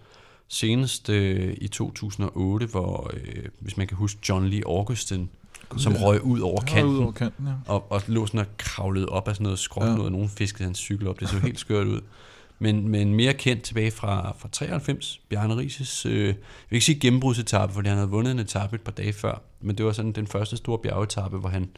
Senest 0.49 1.09
øh, 1.09 1.57
i 1.61 1.69
2008, 1.69 2.67
hvor, 2.67 3.11
øh, 3.15 3.45
hvis 3.59 3.77
man 3.77 3.87
kan 3.87 3.97
huske, 3.97 4.21
John 4.29 4.47
Lee 4.47 4.63
Augustin, 4.67 5.31
som 5.77 5.93
ja. 5.93 6.03
røg 6.03 6.23
ud 6.23 6.41
over 6.41 6.61
kanten, 6.61 6.95
ud 6.95 6.99
over 6.99 7.13
kanten, 7.13 7.47
ja. 7.47 7.53
og, 7.67 7.93
og 7.93 8.03
lå 8.07 8.27
sådan 8.27 8.41
og 8.41 8.47
kravlede 8.59 9.09
op 9.09 9.29
af 9.29 9.35
sådan 9.35 9.45
noget 9.45 9.59
skråt 9.59 9.87
Ja. 9.87 9.93
ja. 9.93 9.99
og 9.99 10.13
nogen 10.13 10.29
fiskede 10.29 10.65
hans 10.65 10.79
cykel 10.79 11.09
op. 11.09 11.21
Det 11.21 11.29
så 11.29 11.39
helt 11.39 11.61
skørt 11.61 11.87
ud. 11.87 12.01
Men, 12.59 12.89
men 12.89 13.15
mere 13.15 13.35
kendt 13.35 13.63
tilbage 13.63 13.91
fra, 13.91 14.35
fra 14.39 14.49
93, 14.53 15.21
Bjarne 15.29 15.57
Rises, 15.57 16.07
øh, 16.07 16.27
jeg 16.27 16.35
vil 16.71 16.77
ikke 16.77 16.87
sige 16.87 17.01
gennembrudsetappe, 17.01 17.75
fordi 17.75 17.89
han 17.89 17.99
havde 17.99 18.11
vundet 18.11 18.31
en 18.31 18.39
etape 18.39 18.75
et 18.75 18.83
par 18.83 18.93
dage 18.93 19.13
før, 19.13 19.43
men 19.61 19.79
det 19.79 19.87
var 19.87 19.93
sådan 19.93 20.13
den 20.13 20.27
første 20.27 20.57
store 20.57 20.79
bjergetappe, 20.79 21.39
hvor 21.39 21.49
han 21.49 21.69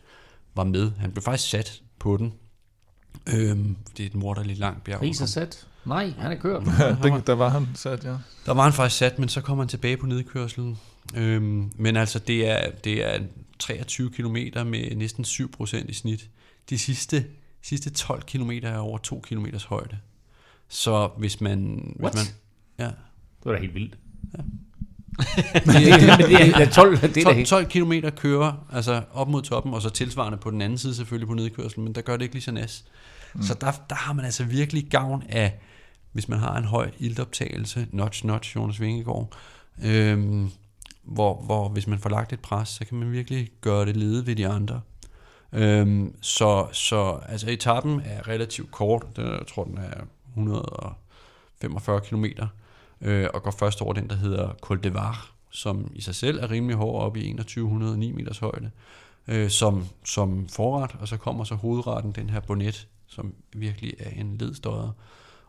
var 0.54 0.64
med. 0.64 0.90
Han 0.98 1.12
blev 1.12 1.22
faktisk 1.22 1.50
sat 1.50 1.82
på 1.98 2.16
den. 2.16 2.32
Øhm, 3.34 3.76
det 3.96 4.02
er 4.02 4.06
et 4.06 4.14
morderligt 4.14 4.58
langt 4.58 4.84
bjerg. 4.84 5.02
Ries 5.02 5.20
er 5.20 5.26
sat. 5.26 5.66
Nej, 5.84 6.12
han 6.18 6.32
er 6.32 6.36
kørt. 6.36 6.62
Det, 7.02 7.26
der 7.26 7.32
var 7.32 7.48
han 7.48 7.68
sat, 7.74 8.04
ja. 8.04 8.14
Der 8.46 8.54
var 8.54 8.62
han 8.62 8.72
faktisk 8.72 8.98
sat, 8.98 9.18
men 9.18 9.28
så 9.28 9.40
kom 9.40 9.58
han 9.58 9.68
tilbage 9.68 9.96
på 9.96 10.06
nedkørselen. 10.06 10.78
Øhm, 11.14 11.70
men 11.76 11.96
altså, 11.96 12.18
det 12.18 12.50
er, 12.50 12.70
det 12.84 13.14
er 13.14 13.18
23 13.60 14.10
km 14.10 14.36
med 14.66 14.96
næsten 14.96 15.24
7% 15.24 15.88
i 15.88 15.92
snit. 15.92 16.30
De 16.70 16.78
sidste, 16.78 17.24
sidste 17.62 17.90
12 17.90 18.22
km 18.22 18.50
er 18.50 18.78
over 18.78 18.98
2 18.98 19.20
km 19.20 19.46
højde. 19.68 19.98
Så 20.68 21.10
hvis 21.18 21.40
man... 21.40 21.92
What? 22.00 22.12
Hvis 22.12 22.24
man 22.24 22.34
ja. 22.78 22.84
Det 22.86 23.44
var 23.44 23.52
da 23.52 23.58
helt 23.58 23.74
vildt. 23.74 23.98
Ja. 24.38 24.42
Det 25.64 25.92
er, 25.92 26.16
det 26.16 26.68
er 26.68 26.70
12, 26.70 26.96
det 27.00 27.04
er 27.04 27.12
da 27.12 27.22
12, 27.22 27.36
helt... 27.36 27.48
12 27.48 27.66
km 27.66 27.92
kører 28.16 28.66
altså 28.72 29.02
op 29.12 29.28
mod 29.28 29.42
toppen, 29.42 29.74
og 29.74 29.82
så 29.82 29.90
tilsvarende 29.90 30.38
på 30.38 30.50
den 30.50 30.62
anden 30.62 30.78
side 30.78 30.94
selvfølgelig 30.94 31.28
på 31.28 31.34
nedkørselen, 31.34 31.84
men 31.84 31.94
der 31.94 32.00
gør 32.00 32.16
det 32.16 32.22
ikke 32.22 32.34
lige 32.34 32.42
så 32.42 32.52
næs. 32.52 32.84
Mm. 33.34 33.42
Så 33.42 33.54
der, 33.54 33.72
der 33.90 33.94
har 33.94 34.12
man 34.12 34.24
altså 34.24 34.44
virkelig 34.44 34.86
gavn 34.90 35.22
af, 35.28 35.60
hvis 36.12 36.28
man 36.28 36.38
har 36.38 36.56
en 36.56 36.64
høj 36.64 36.90
iltoptagelse, 36.98 37.86
notch, 37.92 38.26
notch, 38.26 38.56
Jonas 38.56 38.80
Vingegaard, 38.80 39.36
øhm, 39.84 40.50
hvor, 41.02 41.42
hvor 41.42 41.68
hvis 41.68 41.86
man 41.86 41.98
får 41.98 42.10
lagt 42.10 42.32
et 42.32 42.40
pres, 42.40 42.68
så 42.68 42.84
kan 42.86 42.98
man 42.98 43.12
virkelig 43.12 43.48
gøre 43.60 43.86
det 43.86 43.96
lede 43.96 44.26
ved 44.26 44.36
de 44.36 44.48
andre. 44.48 44.80
Øhm, 45.52 46.14
så, 46.20 46.66
så 46.72 47.18
altså 47.28 47.50
etappen 47.50 48.00
er 48.04 48.28
relativt 48.28 48.70
kort, 48.70 49.16
den, 49.16 49.24
er- 49.26 49.30
jeg 49.36 49.46
tror 49.46 49.64
den 49.64 49.78
er 49.78 49.94
145 50.28 52.00
km, 52.00 52.24
øh, 53.00 53.28
og 53.34 53.42
går 53.42 53.50
først 53.50 53.82
over 53.82 53.92
den, 53.92 54.08
der 54.10 54.16
hedder 54.16 54.52
Col 54.60 54.82
de 54.82 54.94
Var, 54.94 55.32
som 55.50 55.90
i 55.94 56.00
sig 56.00 56.14
selv 56.14 56.38
er 56.38 56.50
rimelig 56.50 56.76
hård 56.76 57.02
op 57.02 57.16
i 57.16 57.34
2109 57.36 58.12
meters 58.12 58.38
højde, 58.38 58.70
øh, 59.28 59.50
som, 59.50 59.84
som 60.04 60.48
forret, 60.48 60.90
og 61.00 61.08
så 61.08 61.16
kommer 61.16 61.44
så 61.44 61.54
hovedretten, 61.54 62.12
den 62.12 62.30
her 62.30 62.40
bonnet, 62.40 62.88
som 63.06 63.34
virkelig 63.52 63.94
er 63.98 64.10
en 64.20 64.36
ledstøder, 64.38 64.90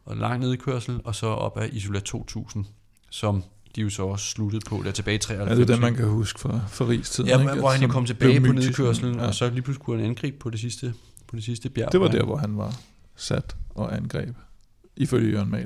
og 0.06 0.18
lang 0.18 0.40
nedkørsel, 0.40 1.02
og 1.04 1.16
så 1.16 1.28
op 1.28 1.58
af 1.58 1.70
Isola 1.72 2.00
2000, 2.00 2.66
som 3.10 3.44
de 3.76 3.82
jo 3.82 3.90
så 3.90 4.04
også 4.04 4.26
sluttede 4.26 4.62
på 4.70 4.82
der 4.86 4.92
tilbage 4.92 5.16
i 5.16 5.18
93. 5.18 5.50
Ja, 5.50 5.56
det 5.64 5.70
er 5.70 5.74
det, 5.74 5.82
man 5.82 5.96
kan 5.96 6.06
huske 6.06 6.40
fra, 6.40 6.60
fra 6.70 6.86
rigstiden. 6.88 7.30
Ja, 7.30 7.40
ikke? 7.40 7.54
hvor 7.54 7.70
han 7.70 7.82
jo 7.82 7.88
Som 7.88 7.92
kom 7.92 8.06
tilbage 8.06 8.42
på 8.42 8.52
nedkørselen, 8.52 9.16
Ja. 9.16 9.28
og 9.28 9.36
så 9.36 9.50
lige 9.50 9.62
pludselig 9.62 9.86
kunne 9.86 9.98
han 10.02 10.10
angribe 10.10 10.38
på 10.40 10.50
det 10.50 10.60
sidste, 10.60 10.94
på 11.28 11.36
det 11.36 11.44
sidste 11.44 11.70
bjerg. 11.70 11.92
Det 11.92 12.00
var 12.00 12.08
der, 12.08 12.18
han- 12.18 12.26
hvor 12.26 12.38
han 12.38 12.58
var 12.58 12.76
sat 13.16 13.56
og 13.70 13.96
angreb, 13.98 14.36
ifølge 14.98 15.32
Jørgen 15.32 15.52
Mader. 15.52 15.66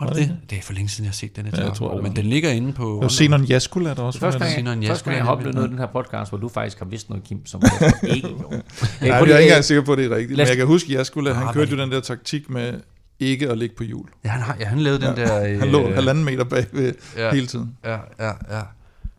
Var 0.00 0.06
det 0.06 0.16
det? 0.16 0.36
Det 0.50 0.58
er 0.58 0.62
for 0.62 0.72
længe 0.72 0.88
siden, 0.88 1.04
jeg 1.04 1.10
har 1.10 1.14
set 1.14 1.36
den 1.36 1.44
her 1.46 1.52
Ja, 1.56 1.64
jeg 1.66 1.74
tror, 1.76 1.88
det 1.88 1.96
var 1.96 2.02
Men 2.02 2.16
den 2.16 2.26
ligger 2.26 2.50
inde 2.50 2.72
på... 2.72 3.00
Og 3.00 3.10
Zenon 3.10 3.44
Jaskula, 3.44 3.94
der 3.94 4.02
også 4.02 4.18
Første 4.18 4.40
var 4.40 4.46
gang, 4.46 4.56
Sinon 4.56 4.82
jeg, 4.82 4.88
første 4.88 5.04
gang, 5.04 5.16
jeg 5.16 5.24
har 5.24 5.32
oplevet 5.32 5.54
noget 5.54 5.68
i 5.68 5.70
den 5.70 5.78
her 5.78 5.86
podcast, 5.86 6.30
hvor 6.30 6.38
du 6.38 6.48
faktisk 6.48 6.78
har 6.78 6.86
vidst 6.86 7.10
noget, 7.10 7.24
Kim, 7.24 7.46
som 7.46 7.60
Kasper 7.78 8.06
ikke 8.14 8.28
gjorde. 8.28 8.56
Nej, 8.56 8.62
jeg 9.00 9.18
er 9.20 9.24
ikke 9.24 9.42
engang 9.42 9.64
sikker 9.64 9.84
på, 9.84 9.92
at 9.92 9.98
det 9.98 10.04
er 10.12 10.16
rigtigt. 10.16 10.38
Men 10.38 10.46
jeg 10.48 10.56
kan 10.56 10.66
huske, 10.66 10.92
at 10.92 10.98
Jaskula, 10.98 11.32
han 11.32 11.46
Ah, 11.48 11.54
kørte 11.54 11.70
jo 11.70 11.76
den 11.82 11.92
der 11.92 12.00
taktik 12.00 12.50
med 12.50 12.72
ikke 13.20 13.50
at 13.50 13.58
ligge 13.58 13.76
på 13.76 13.84
hjul. 13.84 14.08
Ja, 14.24 14.28
han, 14.28 14.40
har, 14.40 14.56
ja, 14.60 14.64
han 14.64 14.78
lavede 14.78 15.06
den 15.06 15.16
der... 15.16 15.42
Øh, 15.42 15.58
Han 15.60 15.68
lå 15.68 15.92
halvanden 15.92 16.24
meter 16.24 16.44
bag 16.44 16.66
ved 16.72 16.94
ja, 17.16 17.30
hele 17.34 17.46
tiden. 17.46 17.76
Ja, 17.84 17.98
ja, 18.18 18.26
ja. 18.26 18.60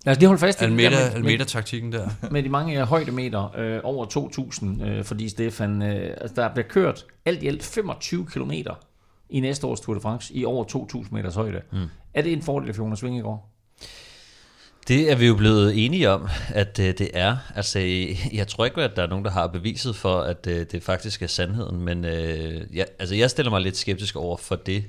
Lad 0.05 0.11
os 0.15 0.19
lige 0.19 0.27
holde 0.27 0.39
fast 0.39 0.61
i 0.61 0.63
det 0.63 0.69
Almeda, 0.69 0.89
der 0.89 1.09
med, 1.09 1.15
Almeda-taktikken 1.15 1.91
der. 1.91 2.09
med, 2.21 2.29
med 2.31 2.43
de 2.43 2.49
mange 2.49 2.79
øh, 2.81 2.87
højdemeter, 2.87 3.57
øh, 3.57 3.79
over 3.83 4.05
2.000, 4.81 4.85
øh, 4.85 5.03
fordi 5.03 5.29
Stefan, 5.29 5.81
øh, 5.81 6.17
altså, 6.21 6.35
der 6.35 6.53
bliver 6.53 6.67
kørt 6.67 7.05
alt 7.25 7.43
i 7.43 7.47
alt 7.47 7.63
25 7.63 8.25
km 8.25 8.51
i 9.29 9.39
næste 9.39 9.67
års 9.67 9.81
Tour 9.81 9.93
de 9.93 10.01
France 10.01 10.33
i 10.33 10.45
over 10.45 10.63
2.000 11.03 11.07
meters 11.11 11.35
højde. 11.35 11.61
Mm. 11.71 11.77
Er 12.13 12.21
det 12.21 12.33
en 12.33 12.41
fordel 12.41 12.73
for 12.73 12.83
Jonas 12.83 13.03
Vingegaard? 13.03 13.49
Det 14.87 15.11
er 15.11 15.15
vi 15.15 15.27
jo 15.27 15.35
blevet 15.35 15.85
enige 15.85 16.09
om, 16.09 16.27
at 16.53 16.79
øh, 16.79 16.97
det 16.97 17.09
er. 17.13 17.37
Altså, 17.55 17.79
øh, 17.79 18.35
jeg 18.35 18.47
tror 18.47 18.65
ikke, 18.65 18.81
at 18.81 18.95
der 18.95 19.03
er 19.03 19.07
nogen, 19.07 19.25
der 19.25 19.31
har 19.31 19.47
beviset 19.47 19.95
for, 19.95 20.19
at 20.21 20.47
øh, 20.47 20.65
det 20.71 20.83
faktisk 20.83 21.21
er 21.21 21.27
sandheden, 21.27 21.81
men 21.81 22.05
øh, 22.05 22.61
jeg, 22.73 22.87
altså, 22.99 23.15
jeg 23.15 23.29
stiller 23.29 23.49
mig 23.49 23.61
lidt 23.61 23.77
skeptisk 23.77 24.15
over 24.15 24.37
for 24.37 24.55
det 24.55 24.83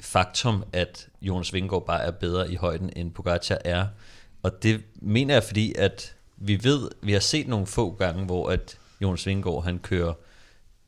faktum, 0.00 0.64
at 0.72 1.08
Jonas 1.22 1.52
Vingegaard 1.52 1.86
bare 1.86 2.02
er 2.02 2.10
bedre 2.10 2.52
i 2.52 2.54
højden, 2.56 2.90
end 2.96 3.10
Pogacar 3.10 3.58
er. 3.64 3.86
Og 4.42 4.62
det 4.62 4.80
mener 4.94 5.34
jeg, 5.34 5.42
fordi 5.44 5.74
at 5.78 6.14
vi 6.36 6.64
ved, 6.64 6.88
vi 7.02 7.12
har 7.12 7.20
set 7.20 7.48
nogle 7.48 7.66
få 7.66 7.90
gange, 7.90 8.24
hvor 8.24 8.48
at 8.48 8.78
Jonas 9.00 9.26
Vingegaard, 9.26 9.64
han 9.64 9.78
kører 9.78 10.12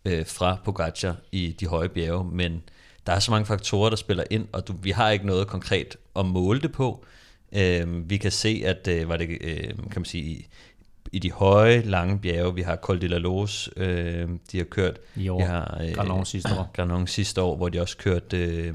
øh, 0.05 0.27
fra 0.27 0.59
Pogacar 0.65 1.17
i 1.33 1.57
de 1.61 1.67
høje 1.67 1.89
bjerge, 1.89 2.25
men 2.25 2.63
der 3.07 3.13
er 3.13 3.19
så 3.19 3.31
mange 3.31 3.47
faktorer, 3.47 3.91
der 3.91 3.97
spiller 3.97 4.25
ind, 4.31 4.49
og 4.53 4.69
du, 4.69 4.75
vi 4.83 4.91
har 4.91 5.11
ikke 5.11 5.27
noget 5.27 5.47
konkret 5.47 5.97
at 6.17 6.27
måle 6.27 6.61
det 6.61 6.73
på. 6.73 7.05
Øh, 7.53 8.11
vi 8.11 8.17
kan 8.17 8.31
se, 8.31 8.63
at 8.65 8.89
øh, 8.89 9.09
var 9.09 9.17
det, 9.17 9.39
øh, 9.41 9.69
kan 9.69 9.97
man 9.97 10.05
sige, 10.05 10.25
i, 10.25 10.47
i 11.13 11.19
de 11.19 11.33
høje, 11.33 11.81
lange 11.81 12.19
bjerge, 12.19 12.55
vi 12.55 12.63
har 12.63 12.77
Col 12.77 13.01
de 13.01 13.09
la 13.09 13.19
Loze, 13.19 13.71
øh, 13.77 14.29
de 14.53 14.59
har 14.59 14.65
kørt. 14.65 14.99
I 15.17 15.29
år. 15.29 15.39
Vi 15.39 15.45
har 15.45 15.93
Granon 15.95 16.27
sidste 16.27 16.51
år. 16.59 16.71
Granon 16.73 17.07
sidste 17.07 17.43
år, 17.43 17.57
hvor 17.57 17.69
de 17.69 17.81
også 17.81 17.97
kørte 17.97 18.37
øh, 18.37 18.75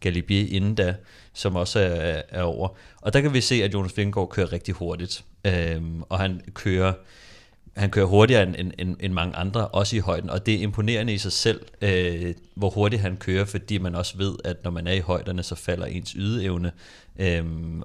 Galibier 0.00 0.56
inden 0.56 0.74
da, 0.74 0.94
som 1.32 1.56
også 1.56 1.80
er, 1.80 2.22
er 2.28 2.42
over. 2.42 2.68
Og 3.00 3.12
der 3.12 3.20
kan 3.20 3.34
vi 3.34 3.40
se, 3.40 3.54
at 3.54 3.74
Jonas 3.74 3.96
Vingegaard 3.96 4.28
kører 4.28 4.52
rigtig 4.52 4.74
hurtigt, 4.74 5.24
øh, 5.44 5.82
og 6.08 6.18
han 6.18 6.40
kører 6.54 6.92
han 7.76 7.90
kører 7.90 8.06
hurtigere 8.06 8.42
end, 8.42 8.54
end, 8.58 8.72
end, 8.78 8.96
end 9.00 9.12
mange 9.12 9.36
andre, 9.36 9.68
også 9.68 9.96
i 9.96 9.98
højden, 9.98 10.30
og 10.30 10.46
det 10.46 10.54
er 10.54 10.58
imponerende 10.58 11.14
i 11.14 11.18
sig 11.18 11.32
selv, 11.32 11.60
øh, 11.82 12.34
hvor 12.54 12.70
hurtigt 12.70 13.02
han 13.02 13.16
kører, 13.16 13.44
fordi 13.44 13.78
man 13.78 13.94
også 13.94 14.16
ved, 14.16 14.36
at 14.44 14.56
når 14.64 14.70
man 14.70 14.86
er 14.86 14.92
i 14.92 15.00
højderne, 15.00 15.42
så 15.42 15.54
falder 15.54 15.86
ens 15.86 16.10
ydeevne. 16.10 16.72
Øh, 17.18 17.44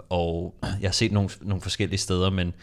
og 0.10 0.56
jeg 0.62 0.88
har 0.88 0.94
set 0.94 1.12
nogle, 1.12 1.30
nogle 1.42 1.62
forskellige 1.62 2.00
steder, 2.00 2.30
men 2.30 2.54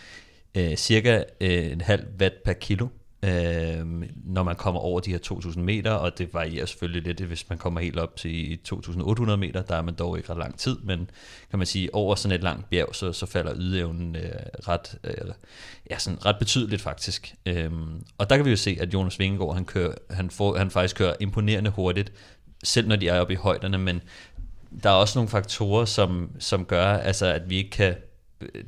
øh, 0.54 0.76
cirka 0.76 1.22
øh, 1.40 1.72
en 1.72 1.80
halv 1.80 2.04
watt 2.20 2.42
per 2.44 2.52
kilo, 2.52 2.86
øh, 3.22 3.86
når 4.24 4.42
man 4.42 4.56
kommer 4.56 4.80
over 4.80 5.00
de 5.00 5.10
her 5.10 5.18
2.000 5.18 5.60
meter, 5.60 5.90
og 5.90 6.18
det 6.18 6.34
varierer 6.34 6.66
selvfølgelig 6.66 7.02
lidt, 7.02 7.20
hvis 7.20 7.48
man 7.48 7.58
kommer 7.58 7.80
helt 7.80 7.98
op 7.98 8.16
til 8.16 8.58
2.800 8.72 9.36
meter, 9.36 9.62
der 9.62 9.76
er 9.76 9.82
man 9.82 9.94
dog 9.94 10.16
ikke 10.18 10.30
ret 10.30 10.38
lang 10.38 10.58
tid, 10.58 10.78
men 10.78 11.10
kan 11.50 11.58
man 11.58 11.66
sige, 11.66 11.94
over 11.94 12.14
sådan 12.14 12.34
et 12.34 12.42
langt 12.42 12.70
bjerg, 12.70 12.88
så, 12.92 13.12
så 13.12 13.26
falder 13.26 13.52
ydeevnen 13.56 14.16
øh, 14.16 14.22
ret, 14.68 14.98
øh, 15.04 15.32
ja, 15.90 15.98
sådan 15.98 16.26
ret 16.26 16.38
betydeligt 16.38 16.82
faktisk. 16.82 17.34
Øh, 17.46 17.72
og 18.18 18.30
der 18.30 18.36
kan 18.36 18.44
vi 18.44 18.50
jo 18.50 18.56
se, 18.56 18.78
at 18.80 18.94
Jonas 18.94 19.18
Vingegaard, 19.18 19.54
han, 19.54 19.64
kører, 19.64 19.94
han, 20.10 20.30
får, 20.30 20.58
han 20.58 20.70
faktisk 20.70 20.96
kører 20.96 21.14
imponerende 21.20 21.70
hurtigt, 21.70 22.12
selv 22.64 22.88
når 22.88 22.96
de 22.96 23.08
er 23.08 23.20
oppe 23.20 23.32
i 23.32 23.36
højderne, 23.36 23.78
men 23.78 24.02
der 24.82 24.90
er 24.90 24.94
også 24.94 25.18
nogle 25.18 25.28
faktorer, 25.28 25.84
som, 25.84 26.30
som 26.38 26.64
gør, 26.64 26.86
altså, 26.86 27.26
at 27.26 27.50
vi 27.50 27.56
ikke 27.56 27.70
kan 27.70 27.94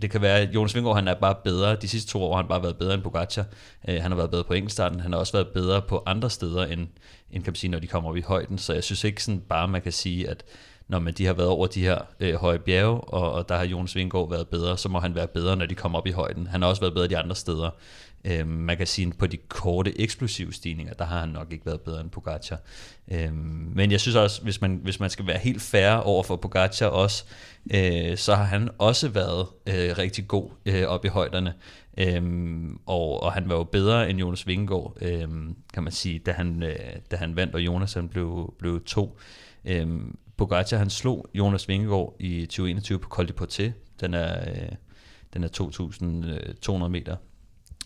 det 0.03 0.11
kan 0.11 0.23
være, 0.23 0.39
at 0.39 0.55
Jonas 0.55 0.75
Vingård 0.75 0.97
han 0.97 1.09
er 1.09 1.15
bare 1.15 1.35
bedre. 1.45 1.77
De 1.77 1.89
sidste 1.89 2.11
to 2.11 2.23
år 2.23 2.35
har 2.35 2.43
han 2.43 2.49
bare 2.49 2.63
været 2.63 2.77
bedre 2.77 2.95
end 2.95 3.03
Pogacar. 3.03 3.45
Øh, 3.89 4.03
han 4.03 4.11
har 4.11 4.17
været 4.17 4.31
bedre 4.31 4.45
på 4.45 4.53
enkeltstarten. 4.53 5.01
Han 5.01 5.13
har 5.13 5.19
også 5.19 5.33
været 5.33 5.49
bedre 5.49 5.83
på 5.83 6.03
andre 6.07 6.31
steder, 6.31 6.67
end, 6.67 6.89
end 7.31 7.43
kan 7.45 7.51
man 7.51 7.55
sige, 7.55 7.71
når 7.71 7.79
de 7.79 7.87
kommer 7.87 8.11
op 8.11 8.17
i 8.17 8.21
højden. 8.21 8.59
Så 8.59 8.73
jeg 8.73 8.85
synes 8.85 9.05
ikke 9.05 9.25
sådan 9.25 9.41
bare, 9.41 9.69
man 9.69 9.83
kan 9.83 9.93
sige, 9.93 10.29
at 10.29 10.45
når 10.89 10.99
man, 10.99 11.15
de 11.15 11.27
har 11.27 11.33
været 11.33 11.49
over 11.49 11.67
de 11.67 11.81
her 11.81 11.99
øh, 12.21 12.35
høje 12.35 12.59
bjerge, 12.59 13.01
og, 13.01 13.33
og 13.33 13.49
der 13.49 13.57
har 13.57 13.65
Jonas 13.65 13.97
Vingård 13.97 14.31
været 14.31 14.49
bedre, 14.49 14.79
så 14.79 14.89
må 14.89 14.99
han 14.99 15.15
være 15.15 15.27
bedre, 15.27 15.57
når 15.57 15.67
de 15.67 15.75
kommer 15.75 15.99
op 15.99 16.07
i 16.07 16.11
højden. 16.11 16.47
Han 16.47 16.63
har 16.63 16.69
også 16.69 16.83
været 16.83 16.95
bedre 16.95 17.09
de 17.09 17.19
andre 17.19 17.37
steder. 17.37 17.71
Øh, 18.25 18.47
man 18.47 18.77
kan 18.77 18.87
sige, 18.87 19.13
på 19.19 19.27
de 19.27 19.37
korte, 19.37 20.01
eksplosive 20.01 20.53
stigninger, 20.53 20.95
der 20.95 21.05
har 21.05 21.21
han 21.21 21.29
nok 21.29 21.53
ikke 21.53 21.67
været 21.67 21.81
bedre 21.81 22.01
end 22.01 22.11
Pogacar. 22.11 22.61
Øh, 23.13 23.35
men 23.75 23.91
jeg 23.91 24.01
synes 24.01 24.17
også, 24.17 24.43
hvis 24.43 24.61
man, 24.61 24.81
hvis 24.83 25.01
man 25.01 25.11
skal 25.11 25.27
være 25.27 25.39
helt 25.39 25.63
fair 25.63 25.91
over 25.91 26.23
for 26.23 26.37
Pogacar 26.37 26.87
også, 26.87 27.25
øh, 27.75 28.17
så 28.17 28.35
har 28.35 28.45
han 28.45 28.69
også 28.79 29.09
været 29.09 29.47
øh, 29.67 29.99
rigtig 29.99 30.29
god 30.29 30.51
øh, 30.67 30.85
op 30.85 31.05
i 31.05 31.09
højderne. 31.09 31.55
Øhm, 31.99 32.79
og, 32.87 33.23
og 33.23 33.33
han 33.33 33.49
var 33.49 33.55
jo 33.55 33.65
bedre 33.65 34.11
end 34.11 34.19
Jonas 34.19 34.47
Vingegaard, 34.47 34.97
øhm, 35.01 35.57
kan 35.75 35.83
man 35.83 35.93
sige, 35.93 36.19
da 36.19 36.33
han, 36.33 36.63
øh, 36.63 36.77
da 37.11 37.17
han 37.17 37.37
vandt, 37.37 37.55
og 37.55 37.61
Jonas 37.61 37.93
han 37.93 38.09
blev, 38.09 38.55
blev 38.59 38.85
to. 38.85 39.19
Øhm, 39.65 40.19
Pogacar 40.37 40.77
han 40.77 40.91
slog 40.91 41.27
Jonas 41.35 41.69
Vingegaard 41.69 42.17
i 42.19 42.47
2021 42.47 42.99
på 42.99 43.09
Col 43.09 43.29
de 43.29 43.33
Portet. 43.33 43.73
Den 44.01 44.15
er, 44.15 44.51
øh, 44.51 44.69
den 45.35 45.45
er 45.45 45.49
2.200 46.69 46.85
øh, 46.85 46.91
meter. 46.91 47.17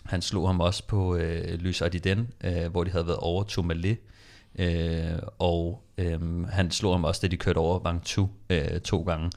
Han 0.05 0.23
slog 0.23 0.49
ham 0.49 0.61
også 0.61 0.87
på 0.87 1.17
øh, 1.17 1.55
Lys 1.55 1.83
Ardiden, 1.83 2.29
øh, 2.45 2.67
hvor 2.71 2.85
de 2.85 2.91
havde 2.91 3.07
været 3.07 3.19
over 3.19 3.45
Tourmalet 3.45 3.99
Øh, 4.59 5.19
og 5.39 5.83
øh, 5.99 6.49
han 6.49 6.71
slog 6.71 6.95
ham 6.95 7.05
også, 7.05 7.21
da 7.23 7.27
de 7.27 7.37
kørte 7.37 7.59
over 7.59 7.91
Ventoux 7.91 8.31
øh, 8.51 8.81
to 8.81 9.03
gange. 9.03 9.31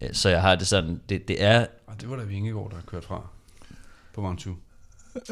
Øh, 0.00 0.08
Så 0.12 0.28
jeg 0.28 0.42
har 0.42 0.54
det 0.54 0.66
sådan, 0.66 1.00
det, 1.08 1.28
det 1.28 1.42
er 1.42 1.66
Og 1.86 2.00
det 2.00 2.10
var 2.10 2.16
da 2.16 2.22
Vingegaard, 2.22 2.70
der 2.70 2.76
kørte 2.86 3.06
fra 3.06 3.28
på 4.14 4.20
Ventoux. 4.20 4.56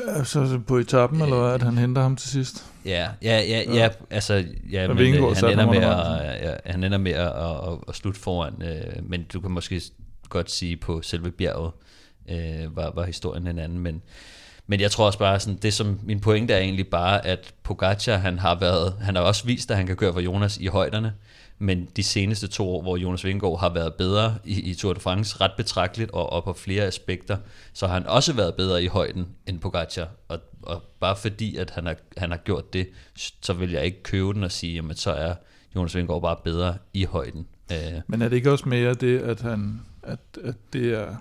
Ja, 0.07 0.25
Så 0.25 0.61
på 0.67 0.77
etappen, 0.77 1.21
eller 1.21 1.41
hvad, 1.41 1.55
at 1.55 1.63
han 1.63 1.79
henter 1.79 2.03
ham 2.03 2.17
til 2.17 2.31
sidst? 2.31 2.65
Ja, 2.85 3.09
ja, 3.23 3.41
ja, 3.49 3.63
ja 3.75 3.89
altså, 4.11 4.45
ja, 4.71 4.89
men, 4.89 4.99
øh, 4.99 5.37
han, 5.37 5.51
ender 5.51 5.67
med 5.67 5.77
at, 5.77 6.49
ja, 6.49 6.55
han 6.65 6.85
ender 6.85 6.99
med 6.99 7.13
at, 7.13 7.27
at, 7.27 7.73
at, 7.73 7.79
at 7.89 7.95
slutte 7.95 8.21
foran, 8.21 8.63
øh, 8.63 9.11
men 9.11 9.25
du 9.33 9.41
kan 9.41 9.51
måske 9.51 9.83
godt 10.29 10.51
sige 10.51 10.77
på 10.77 11.03
selve 11.03 11.31
bjerget, 11.31 11.73
øh, 12.31 12.77
var, 12.77 12.93
var 12.95 13.05
historien 13.05 13.47
en 13.47 13.59
anden, 13.59 13.79
men, 13.79 14.03
men 14.67 14.81
jeg 14.81 14.91
tror 14.91 15.07
også 15.07 15.19
bare, 15.19 15.41
sådan, 15.41 15.59
det 15.63 15.75
som 15.75 16.01
min 16.03 16.21
pointe 16.21 16.55
er 16.55 16.59
egentlig 16.59 16.89
bare, 16.89 17.27
at 17.27 17.55
Pogacar, 17.63 18.17
han 18.17 18.39
har 18.39 18.55
været, 18.55 18.95
han 19.01 19.15
har 19.17 19.23
også 19.23 19.47
vist, 19.47 19.71
at 19.71 19.77
han 19.77 19.87
kan 19.87 19.97
køre 19.97 20.13
for 20.13 20.21
Jonas 20.21 20.59
i 20.59 20.67
højderne, 20.67 21.13
men 21.59 21.89
de 21.97 22.03
seneste 22.03 22.49
to 22.49 22.69
år, 22.69 22.83
hvor 22.83 22.97
Jonas 22.97 23.25
Vingegaard 23.25 23.61
har 23.61 23.69
været 23.69 23.95
bedre 23.95 24.35
i, 24.45 24.61
i 24.71 24.75
Tour 24.75 24.93
de 24.93 25.01
France 25.01 25.41
ret 25.41 25.53
betragteligt 25.57 26.11
og, 26.11 26.33
og 26.33 26.45
på 26.45 26.53
flere 26.53 26.85
aspekter, 26.85 27.37
så 27.73 27.87
har 27.87 27.95
han 27.95 28.07
også 28.07 28.33
været 28.33 28.55
bedre 28.55 28.83
i 28.83 28.87
højden 28.87 29.29
end 29.47 29.59
Pogacar. 29.61 30.09
Og, 30.29 30.39
og 30.63 30.83
bare 31.01 31.17
fordi, 31.17 31.57
at 31.57 31.71
han 31.71 31.87
har, 31.87 31.97
han 32.17 32.31
har 32.31 32.39
gjort 32.39 32.73
det, 32.73 32.89
så 33.43 33.53
vil 33.53 33.71
jeg 33.71 33.85
ikke 33.85 34.03
købe 34.03 34.33
den 34.33 34.45
og 34.45 34.53
sige, 34.53 34.75
jamen 34.75 34.97
så 34.97 35.11
er 35.11 35.35
Jonas 35.77 35.95
Vingegaard 35.95 36.23
bare 36.23 36.37
bedre 36.45 36.79
i 36.93 37.05
højden. 37.05 37.47
Øh. 37.73 38.01
Men 38.07 38.23
er 38.23 38.29
det 38.29 38.37
ikke 38.37 38.53
også 38.53 38.69
mere 38.69 38.95
det, 38.95 39.19
at, 39.19 39.41
han, 39.41 39.81
at, 40.03 40.19
at 40.45 40.57
det 40.73 40.95
er 40.95 41.17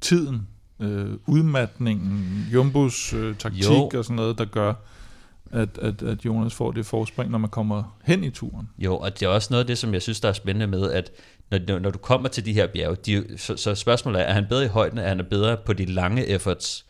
tiden, 0.00 0.48
øh, 0.80 1.10
udmatningen, 1.26 2.46
Jumbos 2.52 3.12
øh, 3.12 3.36
taktik 3.36 3.64
Jo. 3.64 3.90
og 3.94 4.04
sådan 4.04 4.16
noget, 4.16 4.38
der 4.38 4.44
gør, 4.44 4.74
at, 5.50 5.78
at, 5.78 6.02
at 6.02 6.24
Jonas 6.24 6.54
får 6.54 6.72
det 6.72 6.86
forspring, 6.86 7.30
når 7.30 7.38
man 7.38 7.50
kommer 7.50 7.96
hen 8.04 8.24
i 8.24 8.30
turen? 8.30 8.68
Jo, 8.78 8.96
og 8.96 9.20
det 9.20 9.26
er 9.26 9.30
også 9.30 9.48
noget 9.50 9.62
af 9.62 9.66
det, 9.66 9.78
som 9.78 9.92
jeg 9.94 10.02
synes, 10.02 10.20
der 10.20 10.28
er 10.28 10.32
spændende 10.32 10.66
med, 10.66 10.90
at 10.90 11.10
når, 11.50 11.78
når- 11.78 11.90
du 11.90 11.98
kommer 11.98 12.28
til 12.28 12.44
de 12.46 12.52
her 12.52 12.66
bjerge, 12.66 12.96
de, 13.06 13.24
så, 13.38 13.56
så 13.56 13.74
spørgsmålet 13.74 14.20
er, 14.20 14.24
er 14.24 14.32
han 14.32 14.46
bedre 14.48 14.64
i 14.64 14.68
højden, 14.68 14.98
er 14.98 15.08
han 15.08 15.24
bedre 15.30 15.56
på 15.66 15.72
de 15.72 15.84
lange 15.84 16.26
efforts, 16.26 16.86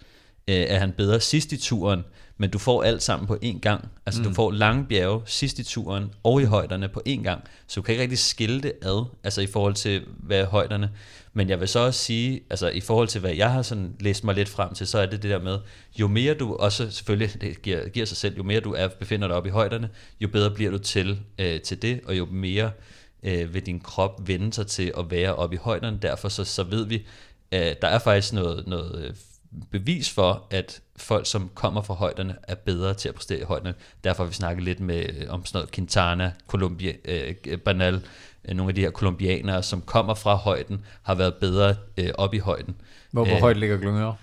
øh, 0.48 0.54
er 0.56 0.78
han 0.78 0.92
bedre 0.92 1.20
sidst 1.20 1.52
i 1.52 1.56
turen, 1.56 2.04
men 2.36 2.50
du 2.50 2.58
får 2.58 2.82
alt 2.82 3.02
sammen 3.02 3.26
på 3.26 3.38
én 3.44 3.58
gang. 3.60 3.88
Altså 4.06 4.22
mm. 4.22 4.28
du 4.28 4.34
får 4.34 4.50
lange 4.50 4.86
bjerge 4.86 5.22
sidst 5.26 5.58
i 5.58 5.64
turen 5.64 6.10
og 6.22 6.42
i 6.42 6.44
højderne 6.44 6.88
på 6.88 7.02
én 7.08 7.22
gang, 7.22 7.44
så 7.66 7.80
du 7.80 7.82
kan 7.82 7.92
ikke 7.92 8.02
rigtig 8.02 8.18
skille 8.18 8.60
det 8.60 8.72
ad, 8.82 9.04
altså 9.24 9.40
i 9.40 9.46
forhold 9.46 9.74
til, 9.74 10.02
hvad 10.18 10.40
er 10.40 10.46
højderne. 10.46 10.90
Men 11.32 11.48
jeg 11.48 11.60
vil 11.60 11.68
så 11.68 11.78
også 11.78 12.00
sige, 12.00 12.40
altså 12.50 12.68
i 12.68 12.80
forhold 12.80 13.08
til, 13.08 13.20
hvad 13.20 13.34
jeg 13.34 13.52
har 13.52 13.62
sådan 13.62 13.94
læst 14.00 14.24
mig 14.24 14.34
lidt 14.34 14.48
frem 14.48 14.74
til, 14.74 14.86
så 14.86 14.98
er 14.98 15.06
det 15.06 15.22
det 15.22 15.30
der 15.30 15.40
med, 15.40 15.58
jo 16.00 16.08
mere 16.08 16.34
du, 16.34 16.54
også 16.54 16.90
selvfølgelig, 16.90 17.40
det 17.40 17.62
giver, 17.62 17.88
giver 17.88 18.06
sig 18.06 18.16
selv, 18.16 18.36
jo 18.36 18.42
mere 18.42 18.60
du 18.60 18.72
er, 18.72 18.88
befinder 18.88 19.28
dig 19.28 19.36
op 19.36 19.46
i 19.46 19.50
højderne, 19.50 19.88
jo 20.20 20.28
bedre 20.28 20.50
bliver 20.50 20.70
du 20.70 20.78
til, 20.78 21.20
øh, 21.38 21.60
til 21.60 21.82
det, 21.82 22.00
og 22.04 22.18
jo 22.18 22.26
mere 22.30 22.70
øh, 23.22 23.54
vil 23.54 23.66
din 23.66 23.80
krop 23.80 24.28
vende 24.28 24.52
sig 24.52 24.66
til 24.66 24.92
at 24.98 25.10
være 25.10 25.34
oppe 25.34 25.56
i 25.56 25.58
højderne. 25.62 25.98
Derfor 26.02 26.28
så, 26.28 26.44
så 26.44 26.62
ved 26.62 26.86
vi, 26.86 27.06
øh, 27.52 27.74
der 27.82 27.88
er 27.88 27.98
faktisk 27.98 28.32
noget, 28.32 28.66
noget 28.66 29.04
øh, 29.04 29.14
bevis 29.70 30.10
for, 30.10 30.46
at 30.50 30.80
folk, 31.02 31.26
som 31.26 31.50
kommer 31.54 31.82
fra 31.82 31.94
højderne, 31.94 32.36
er 32.42 32.54
bedre 32.54 32.94
til 32.94 33.08
at 33.08 33.14
præstere 33.14 33.38
i 33.38 33.44
højderne. 33.44 33.74
Derfor 34.04 34.22
har 34.22 34.28
vi 34.28 34.34
snakket 34.34 34.64
lidt 34.64 34.80
med, 34.80 35.00
øh, 35.00 35.26
om 35.28 35.44
sådan 35.44 35.58
noget 35.58 35.70
Quintana, 35.70 36.32
Colombia, 36.48 36.92
øh, 37.04 37.58
Banal, 37.58 38.00
øh, 38.44 38.56
nogle 38.56 38.70
af 38.70 38.74
de 38.74 38.80
her 38.80 38.90
kolumbianere, 38.90 39.62
som 39.62 39.80
kommer 39.80 40.14
fra 40.14 40.34
højden, 40.34 40.84
har 41.02 41.14
været 41.14 41.34
bedre 41.34 41.74
øh, 41.96 42.10
op 42.14 42.34
i 42.34 42.38
højden. 42.38 42.74
Hvor, 43.10 43.24
hvor 43.24 43.34
Øh, 43.34 43.40
højt 43.40 43.56
ligger 43.56 43.76
Glyngøre? 43.76 44.16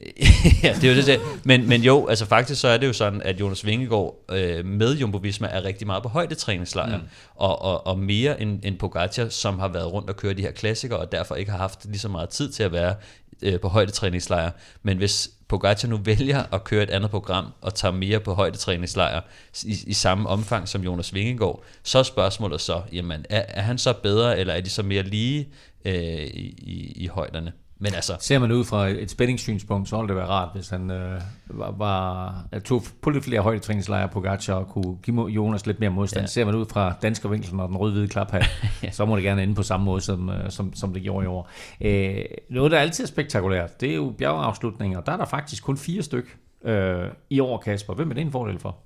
ja, 0.62 0.74
det 0.74 0.84
er 0.84 0.88
jo 0.88 0.96
det. 0.96 1.06
det. 1.06 1.20
Men, 1.44 1.68
men 1.68 1.82
jo, 1.82 2.06
altså 2.06 2.26
faktisk 2.26 2.60
så 2.60 2.68
er 2.68 2.76
det 2.76 2.86
jo 2.86 2.92
sådan, 2.92 3.22
at 3.22 3.40
Jonas 3.40 3.66
Vingegaard 3.66 4.24
øh, 4.30 4.64
med 4.64 4.96
Jumbo 4.96 5.18
Visma 5.18 5.48
er 5.48 5.64
rigtig 5.64 5.86
meget 5.86 6.02
på 6.02 6.08
højdetræningslejr, 6.08 6.96
mm. 6.96 7.02
og, 7.34 7.62
og, 7.62 7.86
og 7.86 7.98
mere 7.98 8.40
end, 8.40 8.60
end 8.62 8.78
Pogacar, 8.78 9.28
som 9.28 9.58
har 9.58 9.68
været 9.68 9.92
rundt 9.92 10.10
og 10.10 10.16
køre 10.16 10.34
de 10.34 10.42
her 10.42 10.50
klassikere, 10.50 10.98
og 10.98 11.12
derfor 11.12 11.34
ikke 11.34 11.50
har 11.50 11.58
haft 11.58 11.84
lige 11.84 11.98
så 11.98 12.08
meget 12.08 12.28
tid 12.28 12.52
til 12.52 12.62
at 12.62 12.72
være 12.72 12.94
øh, 13.42 13.60
på 13.60 13.68
højdetræningslejr. 13.68 14.50
Men 14.82 14.98
hvis 14.98 15.30
Pogacar 15.50 15.88
nu 15.88 15.96
vælger 15.96 16.44
at 16.52 16.64
køre 16.64 16.82
et 16.82 16.90
andet 16.90 17.10
program, 17.10 17.46
og 17.60 17.74
tager 17.74 17.92
mere 17.92 18.20
på 18.20 18.34
højdetræningslejr 18.34 19.20
i, 19.64 19.78
i 19.86 19.92
samme 19.92 20.28
omfang 20.28 20.68
som 20.68 20.82
Jonas 20.82 21.14
Vingegaard, 21.14 21.62
så 21.82 21.98
er 21.98 22.02
spørgsmålet 22.02 22.60
så, 22.60 22.82
jamen 22.92 23.24
er, 23.30 23.44
er 23.48 23.62
han 23.62 23.78
så 23.78 23.92
bedre, 24.02 24.38
eller 24.38 24.54
er 24.54 24.60
de 24.60 24.70
så 24.70 24.82
mere 24.82 25.02
lige 25.02 25.48
øh, 25.84 25.94
i, 25.94 26.54
i, 26.58 26.92
i 26.96 27.06
højderne? 27.06 27.52
Men 27.82 27.94
altså, 27.94 28.16
Ser 28.20 28.38
man 28.38 28.52
ud 28.52 28.64
fra 28.64 28.88
et 28.88 29.10
spændingssynspunkt, 29.10 29.88
så 29.88 29.96
ville 29.96 30.08
det 30.08 30.16
være 30.16 30.26
rart, 30.26 30.48
hvis 30.54 30.68
han 30.68 30.90
øh, 30.90 31.20
var, 31.46 31.70
var, 31.70 32.44
tog 32.64 32.82
på 33.02 33.10
lidt 33.10 33.24
flere 33.24 33.40
højdetræningslejre 33.40 34.08
på 34.08 34.20
Gacha 34.20 34.52
og 34.52 34.68
kunne 34.68 34.96
give 35.02 35.26
Jonas 35.26 35.66
lidt 35.66 35.80
mere 35.80 35.90
modstand. 35.90 36.22
Ja. 36.22 36.26
Ser 36.26 36.44
man 36.44 36.54
ud 36.54 36.66
fra 36.66 36.94
danskervinklen 37.02 37.60
og 37.60 37.68
den 37.68 37.76
røde-hvide 37.76 38.08
klaphat, 38.08 38.50
ja. 38.82 38.90
så 38.90 39.04
må 39.04 39.16
det 39.16 39.24
gerne 39.24 39.42
ende 39.42 39.54
på 39.54 39.62
samme 39.62 39.84
måde, 39.84 40.00
som, 40.00 40.30
øh, 40.30 40.50
som, 40.50 40.74
som 40.74 40.92
det 40.92 41.02
gjorde 41.02 41.24
i 41.24 41.26
år. 41.26 41.50
Øh, 41.80 42.24
noget, 42.48 42.72
der 42.72 42.78
altid 42.78 43.04
er 43.04 43.08
spektakulært, 43.08 43.80
det 43.80 43.90
er 43.90 43.94
jo 43.94 44.14
bjergeafslutninger. 44.18 45.00
Der 45.00 45.12
er 45.12 45.16
der 45.16 45.26
faktisk 45.26 45.64
kun 45.64 45.76
fire 45.76 46.02
styk 46.02 46.36
øh, 46.64 47.04
i 47.30 47.40
år, 47.40 47.58
Kasper. 47.58 47.94
Hvem 47.94 48.10
er 48.10 48.14
det 48.14 48.20
en 48.20 48.32
fordel 48.32 48.58
for? 48.58 48.76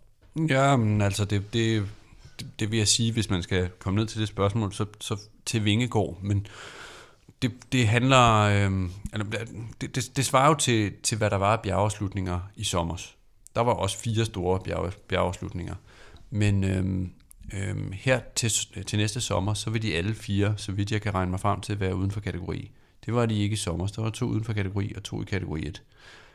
Ja, 0.49 0.77
men 0.77 1.03
altså, 1.03 1.25
det, 1.25 1.53
det, 1.53 1.83
det, 2.41 2.47
det 2.61 2.71
vil 2.71 2.79
jeg 2.79 2.89
sige, 2.89 3.13
hvis 3.13 3.31
man 3.31 3.43
skal 3.43 3.69
komme 3.79 3.99
ned 3.99 4.07
til 4.07 4.21
det 4.21 4.29
spørgsmål, 4.29 4.73
så, 4.73 4.87
så 5.01 5.21
til 5.47 5.65
Vingegård, 5.65 6.19
men 6.23 6.47
det, 7.45 7.73
det 7.73 7.89
handler, 7.89 8.41
øh, 8.41 8.89
det, 9.81 9.95
det, 9.95 10.17
det 10.17 10.25
svarer 10.25 10.49
jo 10.49 10.55
til, 10.55 10.93
til, 11.03 11.19
hvad 11.19 11.31
der 11.31 11.37
var 11.37 11.53
af 11.53 11.61
bjergeafslutninger 11.61 12.41
i 12.57 12.65
sommer. 12.65 12.97
Der 13.55 13.61
var 13.61 13.73
også 13.73 13.99
fire 13.99 14.25
store 14.25 14.61
bjerge, 14.65 14.93
bjergeafslutninger, 15.09 15.75
men 16.31 16.65
øh, 16.65 17.09
øh, 17.53 17.93
her 17.93 18.21
til, 18.37 18.51
til 18.87 18.99
næste 18.99 19.21
sommer, 19.21 19.55
så 19.55 19.71
vil 19.71 19.83
de 19.83 19.95
alle 19.95 20.15
fire, 20.15 20.55
så 20.57 20.73
vidt 20.73 20.93
jeg 20.93 21.03
kan 21.03 21.15
regne 21.15 21.31
mig 21.31 21.41
frem 21.41 21.61
til, 21.61 21.81
være 21.81 21.97
uden 21.97 22.11
for 22.11 22.21
kategori. 22.21 22.71
Det 23.07 23.15
var 23.15 23.27
de 23.27 23.39
ikke 23.39 23.55
i 23.55 23.57
sommer, 23.57 23.87
der 23.87 24.03
var 24.03 24.11
to 24.11 24.27
uden 24.27 24.45
for 24.45 24.53
kategori 24.53 24.93
og 24.97 25.03
to 25.03 25.23
i 25.23 25.25
kategori 25.25 25.67
1. 25.67 25.83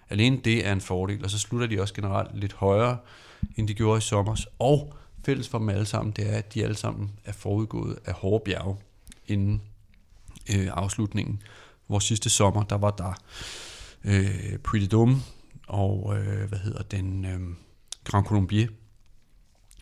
Alene 0.10 0.38
det 0.38 0.68
er 0.68 0.74
en 0.74 0.82
fordel, 0.82 1.24
og 1.24 1.30
så 1.30 1.39
slutter 1.39 1.68
de 1.68 1.82
også 1.82 1.93
generelt 1.93 2.39
lidt 2.39 2.53
højere, 2.53 2.97
end 3.55 3.68
de 3.68 3.74
gjorde 3.74 3.97
i 3.97 4.01
sommer. 4.01 4.45
Og 4.60 4.93
fælles 5.26 5.49
for 5.49 5.57
dem 5.57 5.70
alle 5.70 5.86
sammen, 5.86 6.12
det 6.12 6.34
er, 6.34 6.38
at 6.38 6.53
de 6.53 6.64
alle 6.64 6.76
sammen 6.76 7.12
er 7.26 7.32
forudgået 7.32 7.97
af 8.05 8.14
hårde 8.14 8.43
bjerge 8.45 8.76
inden 9.28 9.62
øh, 10.55 10.67
afslutningen. 10.71 11.41
Hvor 11.87 11.99
sidste 11.99 12.29
sommer, 12.29 12.63
der 12.63 12.75
var 12.75 12.91
der 12.91 13.13
øh, 14.03 14.57
Pretty 14.57 14.87
Dome 14.91 15.15
og, 15.67 16.17
øh, 16.17 16.49
hvad 16.49 16.59
hedder 16.59 16.81
den, 16.81 17.25
øh, 17.25 17.39
Grand 18.03 18.25
Colombier, 18.25 18.67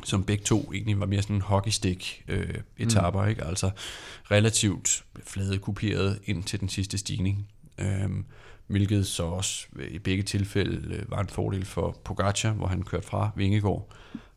som 0.03 0.23
begge 0.23 0.43
to 0.43 0.73
egentlig 0.73 0.99
var 0.99 1.05
mere 1.05 1.21
sådan 1.21 1.35
en 1.35 1.41
hockeystick 1.41 2.23
øh, 2.27 2.53
etaper, 2.77 3.23
mm. 3.23 3.29
ikke? 3.29 3.43
altså 3.43 3.71
relativt 4.31 5.05
flade 5.23 5.57
kuperet 5.57 6.19
ind 6.25 6.43
til 6.43 6.59
den 6.59 6.69
sidste 6.69 6.97
stigning. 6.97 7.47
Øhm, 7.77 8.25
hvilket 8.67 9.07
så 9.07 9.23
også 9.23 9.67
i 9.89 9.99
begge 9.99 10.23
tilfælde 10.23 10.95
øh, 10.95 11.11
var 11.11 11.19
en 11.19 11.27
fordel 11.27 11.65
for 11.65 11.97
Pogacar, 12.03 12.51
hvor 12.51 12.67
han 12.67 12.83
kørte 12.83 13.07
fra 13.07 13.29
Vingegaard. 13.35 13.93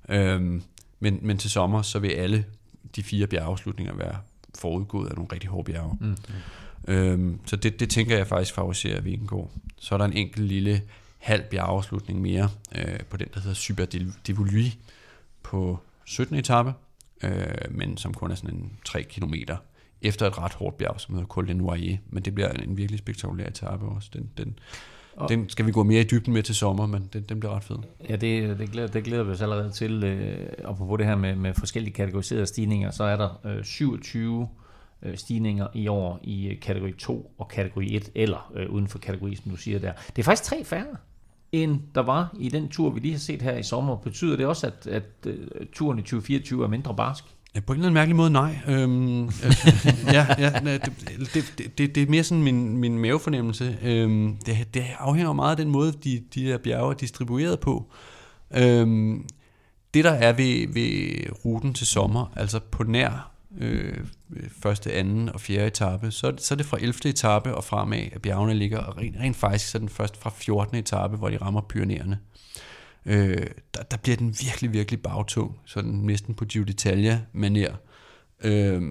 Øhm, 0.08 0.62
men, 1.00 1.18
men 1.22 1.38
til 1.38 1.50
sommer, 1.50 1.82
så 1.82 1.98
vil 1.98 2.08
alle 2.08 2.44
de 2.96 3.02
fire 3.02 3.26
bjergeafslutninger 3.26 3.94
være 3.94 4.18
forudgået 4.61 5.08
af 5.08 5.14
nogle 5.14 5.28
rigtig 5.32 5.50
hårde 5.50 5.72
bjerge. 5.72 5.98
Mm. 6.00 6.16
Øhm, 6.88 7.40
så 7.46 7.56
det, 7.56 7.80
det 7.80 7.90
tænker 7.90 8.16
jeg 8.16 8.26
faktisk 8.26 8.54
favoriserer 8.54 9.00
Vingegaard. 9.00 9.50
Så 9.78 9.94
er 9.94 9.98
der 9.98 10.04
en 10.04 10.12
enkelt 10.12 10.46
lille 10.46 10.82
halv 11.18 11.42
bjergeafslutning 11.50 12.20
mere 12.20 12.48
øh, 12.74 13.00
på 13.11 13.16
den, 13.16 13.28
der 13.34 13.40
hedder 13.40 13.54
Super 13.54 13.84
de 14.26 14.36
Volui 14.36 14.78
på 15.42 15.78
17. 16.04 16.36
etape, 16.36 16.72
øh, 17.24 17.44
men 17.70 17.96
som 17.96 18.14
kun 18.14 18.30
er 18.30 18.34
sådan 18.34 18.54
en 18.54 18.72
3 18.84 19.02
km 19.02 19.34
efter 20.02 20.26
et 20.26 20.38
ret 20.38 20.52
hårdt 20.52 20.78
bjerg, 20.78 21.00
som 21.00 21.14
hedder 21.14 21.26
Col 21.26 21.48
de 21.48 21.54
Noyer. 21.54 21.96
Men 22.08 22.22
det 22.22 22.34
bliver 22.34 22.48
en 22.48 22.76
virkelig 22.76 22.98
spektakulær 22.98 23.46
etape 23.46 23.84
også. 23.86 24.11
Den, 24.12 24.30
den, 24.38 24.58
den 25.28 25.48
skal 25.48 25.66
vi 25.66 25.72
gå 25.72 25.82
mere 25.82 26.00
i 26.00 26.04
dybden 26.04 26.34
med 26.34 26.42
til 26.42 26.54
sommer, 26.54 26.86
men 26.86 27.08
den, 27.12 27.22
den 27.28 27.40
bliver 27.40 27.56
ret 27.56 27.64
fed. 27.64 27.76
Ja, 28.08 28.16
det, 28.16 28.58
det, 28.58 28.70
glæder, 28.70 28.88
det 28.88 29.04
glæder 29.04 29.22
vi 29.22 29.30
os 29.30 29.42
allerede 29.42 29.70
til. 29.70 30.04
Øh, 30.04 30.48
og 30.64 30.76
på 30.76 30.96
det 30.96 31.06
her 31.06 31.16
med, 31.16 31.36
med 31.36 31.54
forskellige 31.54 31.94
kategoriserede 31.94 32.46
stigninger, 32.46 32.90
så 32.90 33.04
er 33.04 33.16
der 33.16 33.40
øh, 33.44 33.64
27 33.64 34.48
øh, 35.02 35.16
stigninger 35.16 35.66
i 35.74 35.88
år 35.88 36.20
i 36.22 36.48
øh, 36.48 36.61
kategori 36.61 36.92
2 36.92 37.32
og 37.38 37.48
kategori 37.48 37.96
1, 37.96 38.11
eller 38.14 38.52
øh, 38.54 38.70
uden 38.70 38.88
for 38.88 38.98
kategori, 38.98 39.34
som 39.34 39.50
du 39.50 39.56
siger 39.56 39.78
der. 39.78 39.92
Det 40.16 40.18
er 40.18 40.24
faktisk 40.24 40.42
tre 40.42 40.64
færre 40.64 40.96
end 41.52 41.80
der 41.94 42.02
var 42.02 42.34
i 42.38 42.48
den 42.48 42.68
tur, 42.68 42.90
vi 42.90 43.00
lige 43.00 43.12
har 43.12 43.18
set 43.18 43.42
her 43.42 43.56
i 43.56 43.62
sommer. 43.62 43.96
Betyder 43.96 44.36
det 44.36 44.46
også, 44.46 44.66
at, 44.66 44.86
at 44.86 45.26
uh, 45.26 45.32
turen 45.72 45.98
i 45.98 46.02
2024 46.02 46.64
er 46.64 46.68
mindre 46.68 46.94
barsk? 46.96 47.24
Ja, 47.55 47.61
på 47.61 47.72
en 47.72 47.78
eller 47.78 47.86
anden 47.86 47.94
mærkelig 47.94 48.16
måde, 48.16 48.30
nej. 48.30 48.59
Øhm, 48.68 49.24
øh, 49.24 49.32
ja, 50.14 50.26
ja, 50.38 50.53
det, 50.64 50.92
det, 51.34 51.78
det, 51.78 51.94
det 51.94 52.03
er 52.03 52.07
mere 52.07 52.24
sådan 52.24 52.42
min, 52.42 52.76
min 52.76 52.98
mavefornemmelse. 52.98 53.78
Øhm, 53.82 54.36
det, 54.46 54.74
det 54.74 54.84
afhænger 54.98 55.32
meget 55.32 55.51
af 55.51 55.57
den 55.57 55.70
måde, 55.70 55.92
de, 55.92 56.22
de 56.34 56.46
der 56.46 56.59
bjerge 56.59 56.90
er 56.90 56.96
distribueret 56.96 57.61
på. 57.61 57.90
Øhm, 58.57 59.28
det, 59.94 60.05
der 60.05 60.11
er 60.11 60.32
ved, 60.32 60.68
ved 60.68 61.12
ruten 61.44 61.74
til 61.74 61.86
sommer, 61.86 62.32
altså 62.36 62.61
på 62.70 62.82
nær 62.82 63.32
øh, 63.59 63.98
første, 64.62 64.92
anden 64.92 65.28
og 65.28 65.40
fjerde 65.40 65.66
etape, 65.66 66.11
så, 66.11 66.32
så 66.38 66.55
er 66.55 66.57
det 66.57 66.66
fra 66.66 66.78
11. 66.80 66.94
etape 67.05 67.55
og 67.55 67.64
fremad, 67.64 68.03
at 68.12 68.22
bjergene 68.22 68.55
ligger, 68.55 68.78
og 68.78 68.96
rent, 68.96 69.16
rent 69.20 69.36
faktisk 69.36 69.70
så 69.70 69.78
er 69.78 69.80
den 69.80 69.88
først 69.88 70.16
fra 70.16 70.30
14. 70.34 70.76
etape, 70.76 71.16
hvor 71.16 71.28
de 71.28 71.36
rammer 71.36 71.61
Pyreneerne 71.61 72.18
øh, 73.07 73.46
der, 73.74 73.82
der 73.82 73.96
bliver 73.96 74.16
den 74.16 74.34
virkelig, 74.40 74.72
virkelig 74.72 75.03
bagtung, 75.03 75.59
sådan 75.64 75.90
næsten 75.90 76.34
på 76.34 76.44
Giro 76.44 76.64
d'Italia-manér, 76.64 77.74
øh, 78.44 78.82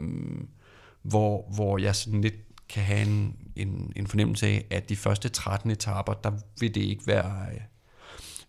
hvor, 1.01 1.51
hvor 1.55 1.77
jeg 1.77 1.95
sådan 1.95 2.21
lidt 2.21 2.35
kan 2.69 2.83
have 2.83 3.01
en, 3.01 3.35
en, 3.55 3.93
en 3.95 4.07
fornemmelse 4.07 4.47
af, 4.47 4.65
at 4.69 4.89
de 4.89 4.95
første 4.95 5.29
13 5.29 5.71
etaper, 5.71 6.13
der 6.13 6.31
vil 6.59 6.75
det 6.75 6.81
ikke 6.81 7.07
være 7.07 7.45
øh, 7.53 7.59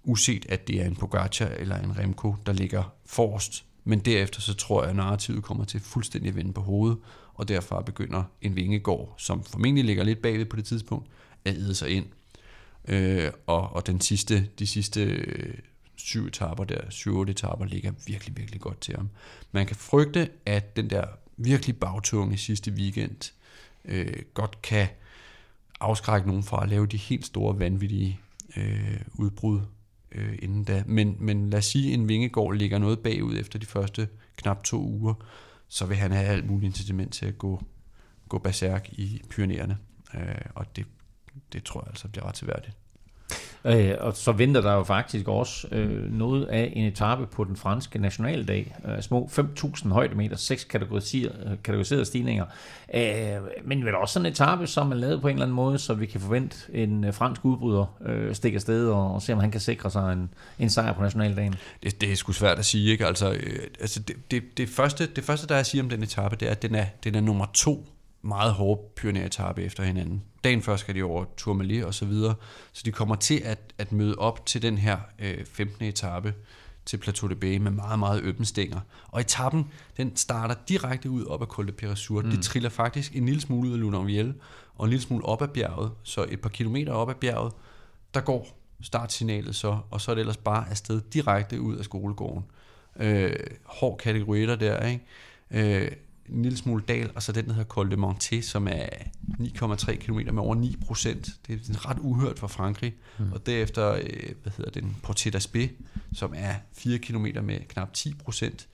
uset, 0.05 0.47
at 0.49 0.69
det 0.69 0.81
er 0.81 0.85
en 0.85 0.97
Pogacar 0.97 1.49
eller 1.49 1.77
en 1.79 1.99
Remco, 1.99 2.37
der 2.47 2.53
ligger 2.53 2.95
forrest. 3.07 3.65
Men 3.85 3.99
derefter 3.99 4.41
så 4.41 4.55
tror 4.55 4.83
jeg, 4.83 4.91
at 4.91 4.97
narrativet 4.97 5.43
kommer 5.43 5.65
til 5.65 5.81
fuldstændig 5.81 6.29
at 6.29 6.37
vende 6.37 6.53
på 6.53 6.61
hovedet, 6.61 6.99
og 7.35 7.49
derfor 7.49 7.81
begynder 7.81 8.23
en 8.43 8.57
Vingegård, 8.57 9.15
som 9.19 9.45
formentlig 9.45 9.85
ligger 9.85 10.05
lidt 10.05 10.23
bagved 10.23 10.47
på 10.47 10.57
det 10.57 10.65
tidspunkt, 10.65 11.11
at 11.45 11.57
æde 11.57 11.75
sig 11.75 11.91
ind. 11.91 12.07
Øh, 12.89 13.31
og, 13.47 13.72
og 13.72 13.87
den 13.87 14.01
sidste, 14.01 14.49
de 14.59 14.66
sidste 14.66 15.05
øh, 15.05 15.55
syv 15.97 16.26
etaper 16.26 16.64
der, 16.64 16.81
syv 16.91 17.16
otte 17.16 17.31
etaper, 17.31 17.64
ligger 17.64 17.93
virkelig, 18.07 18.37
virkelig 18.37 18.61
godt 18.61 18.81
til 18.81 18.97
ham. 18.97 19.11
Man 19.53 19.66
kan 19.66 19.76
frygte, 19.76 20.31
at 20.47 20.76
den 20.76 20.91
der 20.91 21.05
virkelig 21.37 21.76
bagtunge 21.76 22.37
sidste 22.37 22.72
weekend 22.72 23.33
øh, 23.85 24.22
godt 24.35 24.62
kan 24.62 24.89
afskrække 25.81 26.28
nogen 26.28 26.43
fra 26.43 26.62
at 26.62 26.68
lave 26.68 26.87
de 26.87 26.97
helt 26.97 27.26
store, 27.26 27.59
vanvittige 27.59 28.20
øh, 28.57 29.01
udbrud 29.14 29.61
øh, 30.12 30.39
inden 30.43 30.64
da. 30.64 30.85
Men, 30.87 31.16
men 31.18 31.51
lad 31.51 31.59
os 31.59 31.64
sige, 31.64 31.93
at 31.93 31.99
en 31.99 32.09
Vingegård 32.09 32.55
ligger 32.55 32.78
noget 32.78 32.99
bagud 32.99 33.39
efter 33.39 33.59
de 33.59 33.66
første 33.66 34.09
knap 34.37 34.64
to 34.64 34.83
uger, 34.83 35.14
så 35.68 35.87
vil 35.87 35.97
han 35.97 36.12
have 36.12 36.26
alt 36.26 36.47
muligt 36.47 36.66
incitament 36.66 37.12
til 37.12 37.26
at 37.26 37.39
gå, 37.39 37.62
gå 38.28 38.39
berserk 38.39 38.89
i 38.93 39.22
Pyreneerne. 39.31 39.78
Øh, 40.14 40.20
og 40.55 40.76
det, 40.76 40.87
det 41.53 41.64
tror 41.64 41.80
jeg 41.80 41.88
altså 41.88 42.09
bliver 42.09 42.28
ret 42.28 42.36
seværdigt. 42.36 42.76
Øh, 43.64 43.95
og 44.01 44.16
så 44.16 44.32
venter 44.32 44.61
der 44.61 44.72
jo 44.72 44.82
faktisk 44.82 45.28
også 45.28 45.68
øh, 45.72 46.12
noget 46.12 46.47
af 46.47 46.72
en 46.76 46.84
etape 46.84 47.26
på 47.26 47.45
den 47.45 47.57
franske 47.57 47.99
nationaldag. 47.99 48.76
Øh, 48.88 49.03
små 49.03 49.30
5.000 49.32 49.88
højdemeter, 49.88 50.36
seks 50.36 50.64
kategoriserede, 50.64 52.05
stigninger. 52.05 52.45
Øh, 52.95 53.03
men 53.64 53.84
vel 53.84 53.95
også 53.95 54.12
sådan 54.12 54.26
en 54.26 54.32
etape, 54.32 54.66
som 54.66 54.93
er 54.93 54.97
lavet 54.97 55.20
på 55.20 55.28
en 55.28 55.34
eller 55.34 55.45
anden 55.45 55.55
måde, 55.55 55.78
så 55.78 55.95
vi 55.95 56.07
kan 56.07 56.20
forvente 56.20 56.57
en 56.72 57.05
øh, 57.05 57.14
fransk 57.14 57.45
udbryder 57.45 57.97
øh, 58.07 58.34
stikke 58.34 58.57
afsted 58.57 58.88
og, 58.88 59.14
og 59.14 59.22
se, 59.22 59.32
om 59.32 59.38
han 59.38 59.51
kan 59.51 59.61
sikre 59.61 59.91
sig 59.91 60.12
en, 60.12 60.30
en 60.59 60.70
sejr 60.70 60.93
på 60.93 61.03
nationaldagen. 61.03 61.55
Det, 61.82 62.01
det 62.01 62.12
er 62.12 62.16
sgu 62.16 62.32
svært 62.32 62.59
at 62.59 62.64
sige, 62.64 62.91
ikke? 62.91 63.07
Altså, 63.07 63.32
øh, 63.32 63.61
altså 63.80 64.01
det, 64.01 64.16
det, 64.30 64.43
det, 64.57 64.68
første, 64.68 65.07
det 65.07 65.24
første, 65.24 65.47
der 65.47 65.55
er 65.55 65.61
at 65.61 65.66
sige 65.66 65.80
om 65.80 65.88
den 65.88 66.03
etape, 66.03 66.36
det 66.36 66.49
er, 66.49 66.53
at 66.53 66.62
den 66.62 66.74
er, 66.74 66.86
den 67.05 67.14
er 67.14 67.20
nummer 67.20 67.47
to 67.55 67.86
meget 68.23 68.53
hårde 68.53 68.81
pioneretappe 68.97 69.62
efter 69.62 69.83
hinanden. 69.83 70.23
Dagen 70.45 70.62
før 70.62 70.77
skal 70.77 70.95
de 70.95 71.03
over 71.03 71.25
Tourmalet 71.37 71.85
og 71.85 71.95
så 71.95 72.05
videre, 72.05 72.35
så 72.73 72.83
de 72.85 72.93
kommer 72.93 73.14
til 73.14 73.43
at, 73.45 73.59
at 73.79 73.93
møde 73.93 74.14
op 74.14 74.47
til 74.47 74.62
den 74.62 74.79
her 74.79 74.99
øh, 75.18 75.45
15. 75.45 75.85
etape 75.85 76.35
til 76.87 76.97
Plateau 76.97 77.29
de 77.29 77.35
Bay 77.35 77.57
med 77.57 77.71
meget, 77.71 77.99
meget 77.99 78.23
øppen 78.23 78.45
stænger. 78.45 78.81
Og 79.09 79.21
etappen, 79.21 79.66
den 79.97 80.16
starter 80.16 80.55
direkte 80.68 81.11
ud 81.11 81.25
op 81.25 81.43
ad 81.43 81.47
Col 81.47 81.66
de 81.66 81.73
Perasur. 81.73 82.23
Mm. 82.23 82.31
Det 82.31 82.43
triller 82.43 82.68
faktisk 82.68 83.16
en 83.16 83.27
lille 83.27 83.41
smule 83.41 83.68
ud 83.68 83.75
af 83.75 83.81
Lunarviel 83.81 84.35
og 84.75 84.85
en 84.85 84.91
lille 84.91 85.03
smule 85.03 85.25
op 85.25 85.43
ad 85.43 85.49
bjerget, 85.49 85.93
så 86.03 86.27
et 86.29 86.41
par 86.41 86.49
kilometer 86.49 86.93
op 86.93 87.11
ad 87.11 87.14
bjerget, 87.14 87.53
der 88.14 88.21
går 88.21 88.61
startsignalet 88.83 89.57
så, 89.57 89.79
og 89.91 90.01
så 90.01 90.11
er 90.11 90.14
det 90.14 90.21
ellers 90.21 90.37
bare 90.37 90.71
afsted 90.71 91.01
direkte 91.01 91.61
ud 91.61 91.77
af 91.77 91.85
skolegården. 91.85 92.45
Øh, 92.97 93.33
hård 93.64 93.99
kategorier 93.99 94.57
der, 94.57 94.87
ikke? 94.87 95.05
Øh, 95.51 95.93
en 96.33 96.43
lille 96.43 96.59
smule 96.59 96.83
dal, 96.89 97.11
og 97.14 97.22
så 97.22 97.33
den, 97.33 97.47
der 97.47 97.53
hedder 97.53 97.68
Col 97.68 97.91
de 97.91 97.97
Monté, 97.97 98.43
som 98.43 98.68
er 98.68 98.89
9,3 99.41 99.97
km 99.97 100.14
med 100.14 100.39
over 100.39 100.55
9 100.55 100.76
procent. 100.87 101.31
Det 101.47 101.55
er 101.55 101.91
ret 101.91 101.99
uhørt 102.01 102.39
for 102.39 102.47
Frankrig. 102.47 102.95
Mm. 103.18 103.33
Og 103.33 103.47
derefter, 103.47 103.93
øh, 103.93 104.35
hvad 104.43 104.53
hedder 104.57 104.70
den, 104.70 104.97
Portet 105.03 105.37
d'Aspé, 105.37 105.68
som 106.12 106.35
er 106.37 106.55
4 106.72 106.99
km 106.99 107.26
med 107.43 107.68
knap 107.68 107.93
10 107.93 108.14
procent. 108.14 108.68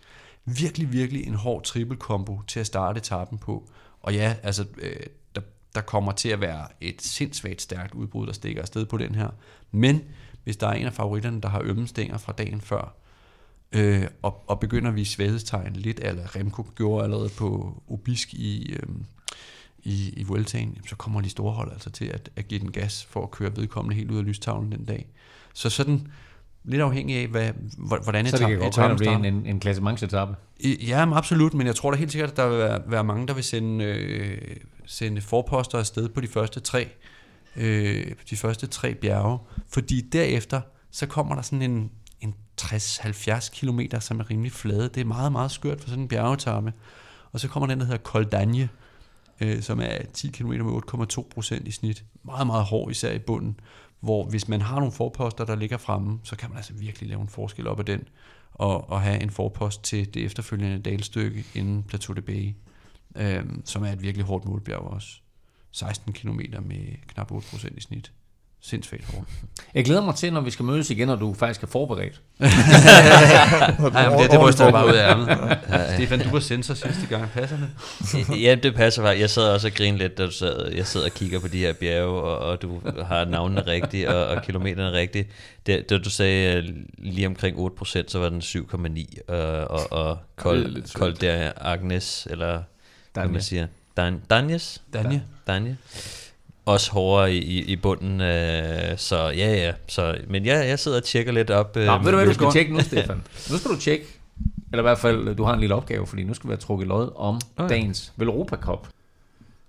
Virkelig, 0.45 0.93
virkelig 0.93 1.27
en 1.27 1.35
hård 1.35 1.63
triple 1.63 1.97
combo 1.97 2.41
til 2.47 2.61
at 2.61 2.67
starte 2.67 2.99
etappen 2.99 3.39
på. 3.39 3.69
Og 4.03 4.15
ja, 4.15 4.37
altså, 4.43 4.65
øh, 4.79 4.97
der, 5.35 5.41
der 5.75 5.81
kommer 5.81 6.13
til 6.13 6.29
at 6.29 6.41
være 6.41 6.69
et 6.81 7.03
sindssygt 7.03 7.63
stærkt 7.63 7.95
udbrud, 7.95 8.27
der 8.27 8.33
stikker 8.33 8.63
afsted 8.63 8.87
på 8.87 8.97
den 8.97 9.15
her. 9.15 9.29
Men 9.71 10.03
hvis 10.45 10.57
der 10.57 10.67
er 10.67 10.73
en 10.73 10.87
af 10.87 10.93
favoritterne, 10.93 11.41
der 11.41 11.49
har 11.49 11.61
ømme 11.65 11.87
stænger 11.87 12.19
fra 12.19 12.33
dagen 12.33 12.61
før, 12.61 12.97
øh, 13.73 14.07
og, 14.23 14.51
og 14.51 14.61
begynder 14.61 14.91
vise 14.91 15.13
svaghedstegn 15.13 15.73
lidt, 15.73 16.01
eller 16.03 16.37
Remco 16.37 16.67
gjorde 16.77 17.05
allerede 17.05 17.29
på 17.29 17.83
Obisk 17.89 18.35
i, 18.35 18.73
øh, 18.73 18.89
i, 19.83 20.15
i 20.17 20.23
Vueltaen, 20.23 20.79
så 20.89 20.97
kommer 20.97 21.21
de 21.21 21.31
store 21.31 21.53
hold 21.53 21.73
altså 21.73 21.91
til 21.91 22.05
at, 22.05 22.31
at 22.37 22.49
give 22.49 22.61
den 22.61 22.73
gas 22.73 23.05
for 23.05 23.23
at 23.23 23.31
køre 23.31 23.57
vedkommende 23.57 23.97
helt 23.97 24.11
ud 24.11 24.19
af 24.19 24.25
lystavlen 24.25 24.73
den 24.73 24.85
dag. 24.85 25.07
Så 25.55 25.71
sådan 25.71 26.07
lidt 26.65 26.83
afhængig 26.83 27.17
af, 27.17 27.29
hvad, 27.29 27.51
hvordan 28.03 28.27
så 28.27 28.37
det 28.37 28.47
kan 28.47 28.59
godt 28.59 29.01
være, 29.01 29.15
en, 29.15 29.25
en, 29.25 29.47
en 29.47 29.61
klassementsetappe. 29.61 30.37
Ja, 30.65 31.17
absolut, 31.17 31.55
men 31.55 31.67
jeg 31.67 31.75
tror 31.75 31.91
da 31.91 31.97
helt 31.97 32.13
sikkert, 32.13 32.31
at 32.31 32.37
der 32.37 32.49
vil 32.49 32.59
være, 32.59 32.83
være 32.87 33.05
mange, 33.05 33.27
der 33.27 33.35
vil 33.35 33.45
sende, 33.45 33.85
øh, 33.85 34.57
sende 34.87 35.21
forposter 35.21 35.79
afsted 35.79 36.09
på 36.09 36.21
de 36.21 36.29
første 36.29 36.61
tre, 36.61 36.89
øh, 37.57 38.07
de 38.31 38.37
første 38.37 38.67
tre 38.67 38.95
bjerge, 38.95 39.39
fordi 39.69 40.01
derefter, 40.01 40.61
så 40.91 41.07
kommer 41.07 41.35
der 41.35 41.43
sådan 41.43 41.63
en, 41.63 41.91
60-70 42.63 43.61
km, 43.61 43.81
som 44.01 44.21
er 44.21 44.31
rimelig 44.31 44.53
flade. 44.53 44.89
Det 44.89 45.01
er 45.01 45.05
meget, 45.05 45.33
meget 45.33 45.51
skørt 45.51 45.81
for 45.81 45.89
sådan 45.89 46.03
en 46.03 46.09
bjergetappe. 46.09 46.73
Og 47.33 47.41
så 47.41 47.49
kommer 47.49 47.67
den, 47.67 47.81
der 47.81 47.87
hedder 47.87 48.03
Col 48.03 48.27
øh, 49.41 49.63
som 49.63 49.81
er 49.81 49.99
10 50.13 50.29
km 50.29 50.49
med 50.49 50.83
8,2 51.17 51.29
procent 51.35 51.69
i 51.69 51.71
snit. 51.71 52.05
Meget, 52.23 52.47
meget 52.47 52.65
hård, 52.65 52.91
især 52.91 53.13
i 53.13 53.19
bunden. 53.19 53.61
Hvor 54.01 54.25
hvis 54.25 54.49
man 54.49 54.63
har 54.63 54.77
nogle 54.77 54.93
forposter, 54.93 55.45
der 55.45 55.57
ligger 55.57 55.77
fremme, 55.77 56.21
så 56.23 56.37
kan 56.37 56.49
man 56.49 56.57
altså 56.57 56.75
virkelig 56.75 57.09
lave 57.09 57.21
en 57.21 57.29
forskel 57.29 57.67
op 57.67 57.79
af 57.79 57.85
den. 57.85 58.09
Og, 58.53 58.91
og 58.91 59.01
have 59.01 59.23
en 59.23 59.31
forpost 59.31 59.83
til 59.83 60.15
det 60.15 60.25
efterfølgende 60.25 60.79
dalstykke 60.79 61.45
inden 61.55 61.83
Plateau 61.83 62.15
de 62.15 62.23
Bay, 62.23 62.55
øh, 63.17 63.45
som 63.65 63.85
er 63.85 63.93
et 63.93 64.03
virkelig 64.03 64.27
hårdt 64.27 64.45
målbjerg 64.45 64.81
også. 64.81 65.09
16 65.73 66.13
km 66.13 66.41
med 66.63 67.07
knap 67.07 67.33
8 67.33 67.49
procent 67.51 67.79
i 67.79 67.81
snit 67.81 68.13
sindssygt 68.69 69.05
hårdt. 69.05 69.29
Jeg 69.75 69.85
glæder 69.85 70.05
mig 70.05 70.15
til, 70.15 70.33
når 70.33 70.41
vi 70.41 70.51
skal 70.51 70.65
mødes 70.65 70.91
igen, 70.91 71.09
og 71.09 71.21
du 71.21 71.35
faktisk 71.35 71.63
er 71.63 71.67
forberedt. 71.67 72.21
jamen, 72.41 74.19
det, 74.19 74.31
det 74.31 74.41
ryster 74.41 74.65
jeg 74.65 74.73
bare 74.73 74.87
ud 74.87 74.93
af 74.93 75.11
ærmet. 75.11 75.59
Stefan, 75.95 76.21
du 76.21 76.31
var 76.31 76.41
sensor 76.41 76.75
sidste 76.75 77.07
gang. 77.09 77.31
Passer 77.31 77.57
det? 77.57 78.43
ja, 78.43 78.55
det 78.55 78.75
passer 78.75 79.03
faktisk. 79.03 79.21
Jeg 79.21 79.31
sad 79.31 79.49
også 79.49 79.69
og 79.69 79.73
grinede 79.73 80.03
lidt, 80.03 80.19
da 80.19 80.27
du 80.27 80.31
sad, 80.31 80.73
jeg 80.73 80.87
sidder 80.87 81.07
og 81.07 81.13
kigger 81.13 81.41
på 81.41 81.49
de 81.49 81.59
her 81.59 81.73
bjerge, 81.73 82.23
og, 82.23 82.39
og 82.39 82.63
du 82.63 82.81
har 83.07 83.25
navnene 83.25 83.67
rigtigt, 83.67 84.09
og, 84.09 84.27
og 84.27 84.43
kilometerne 84.43 84.93
rigtigt. 84.93 85.29
Det, 85.67 85.91
da 85.91 85.99
du 85.99 86.11
sagde 86.11 86.75
lige 86.99 87.27
omkring 87.27 87.59
8%, 87.59 88.03
så 88.09 88.19
var 88.19 88.29
den 88.29 88.41
7,9, 88.41 89.21
og, 89.29 89.71
og, 89.71 89.93
og 89.93 90.19
kold, 90.37 90.93
kold 90.95 91.15
der 91.15 91.53
Agnes, 91.57 92.29
eller 92.31 92.63
hvad 93.13 93.29
man 93.29 93.43
siger. 93.43 93.67
Dan, 93.97 94.23
Danjes? 94.31 94.83
Danje. 94.93 95.23
Danje 95.47 95.77
også 96.67 96.93
hårdere 96.93 97.35
i, 97.35 97.39
i, 97.39 97.61
i 97.61 97.77
bunden. 97.77 98.21
Øh, 98.21 98.97
så 98.97 99.17
ja, 99.17 99.55
ja. 99.55 99.73
Så, 99.89 100.17
men 100.29 100.45
ja, 100.45 100.59
jeg 100.59 100.79
sidder 100.79 100.97
og 100.97 101.05
tjekker 101.05 101.33
lidt 101.33 101.51
op. 101.51 101.77
Øh, 101.77 101.87
Nå, 101.87 101.99
ved 101.99 102.11
du 102.11 102.17
hvad 102.17 102.27
du 102.27 102.35
skal 102.35 102.51
tjekke 102.53 102.73
nu, 102.73 102.81
Stefan? 102.81 103.23
Nu 103.51 103.57
skal 103.59 103.71
du 103.71 103.81
tjekke, 103.81 104.07
eller 104.73 104.83
i 104.83 104.89
hvert 104.89 104.99
fald, 104.99 105.35
du 105.35 105.45
har 105.45 105.55
en 105.55 105.61
lille 105.61 105.75
opgave, 105.75 106.07
fordi 106.07 106.25
nu 106.25 106.35
skal 106.35 106.49
vi 106.49 106.53
have 106.53 106.61
trukket 106.61 106.89
lod 106.89 107.11
om 107.17 107.41
okay. 107.57 107.69
dagens 107.69 108.13
Velropa 108.17 108.57
Cup. 108.57 108.89